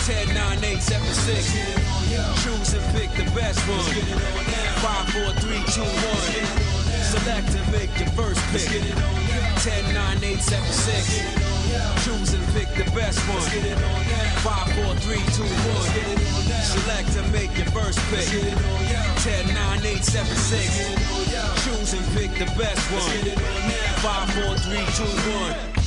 10, 0.04 0.34
9, 0.34 0.64
8, 0.64 0.78
7, 0.78 1.08
6. 1.08 2.44
Choose 2.44 2.74
and 2.74 2.84
pick 2.94 3.10
the 3.16 3.24
best 3.32 3.60
one. 3.66 3.80
5, 4.84 5.08
4, 5.08 5.32
3, 5.40 5.64
2, 5.64 5.80
1. 5.80 6.66
Select 7.00 7.54
and 7.56 7.72
make 7.72 7.98
your 7.98 8.08
first 8.12 8.40
pick. 8.52 8.68
10, 9.64 9.94
9, 9.94 10.24
8, 10.24 10.38
7, 10.38 10.68
6. 10.68 12.04
Choose 12.04 12.34
and 12.34 12.46
pick 12.52 12.68
the 12.76 12.84
best 12.92 13.18
one. 13.26 13.40
5, 13.40 14.72
4, 14.76 14.94
3, 14.94 15.16
2, 15.16 15.42
1. 15.42 16.36
Select 16.60 17.16
and 17.16 17.32
make 17.32 17.56
your 17.56 17.66
first 17.72 17.98
pick. 18.12 18.28
10, 19.24 19.54
9, 19.54 19.86
8, 19.86 20.04
7, 20.04 20.36
6. 20.36 21.64
Choose 21.64 21.94
and 21.94 22.06
pick 22.14 22.32
the 22.36 22.46
best 22.60 22.84
one. 22.92 23.10
5, 24.04 24.30
4, 24.44 24.56
3, 24.58 24.76
2, 24.76 25.04
1. 25.72 25.85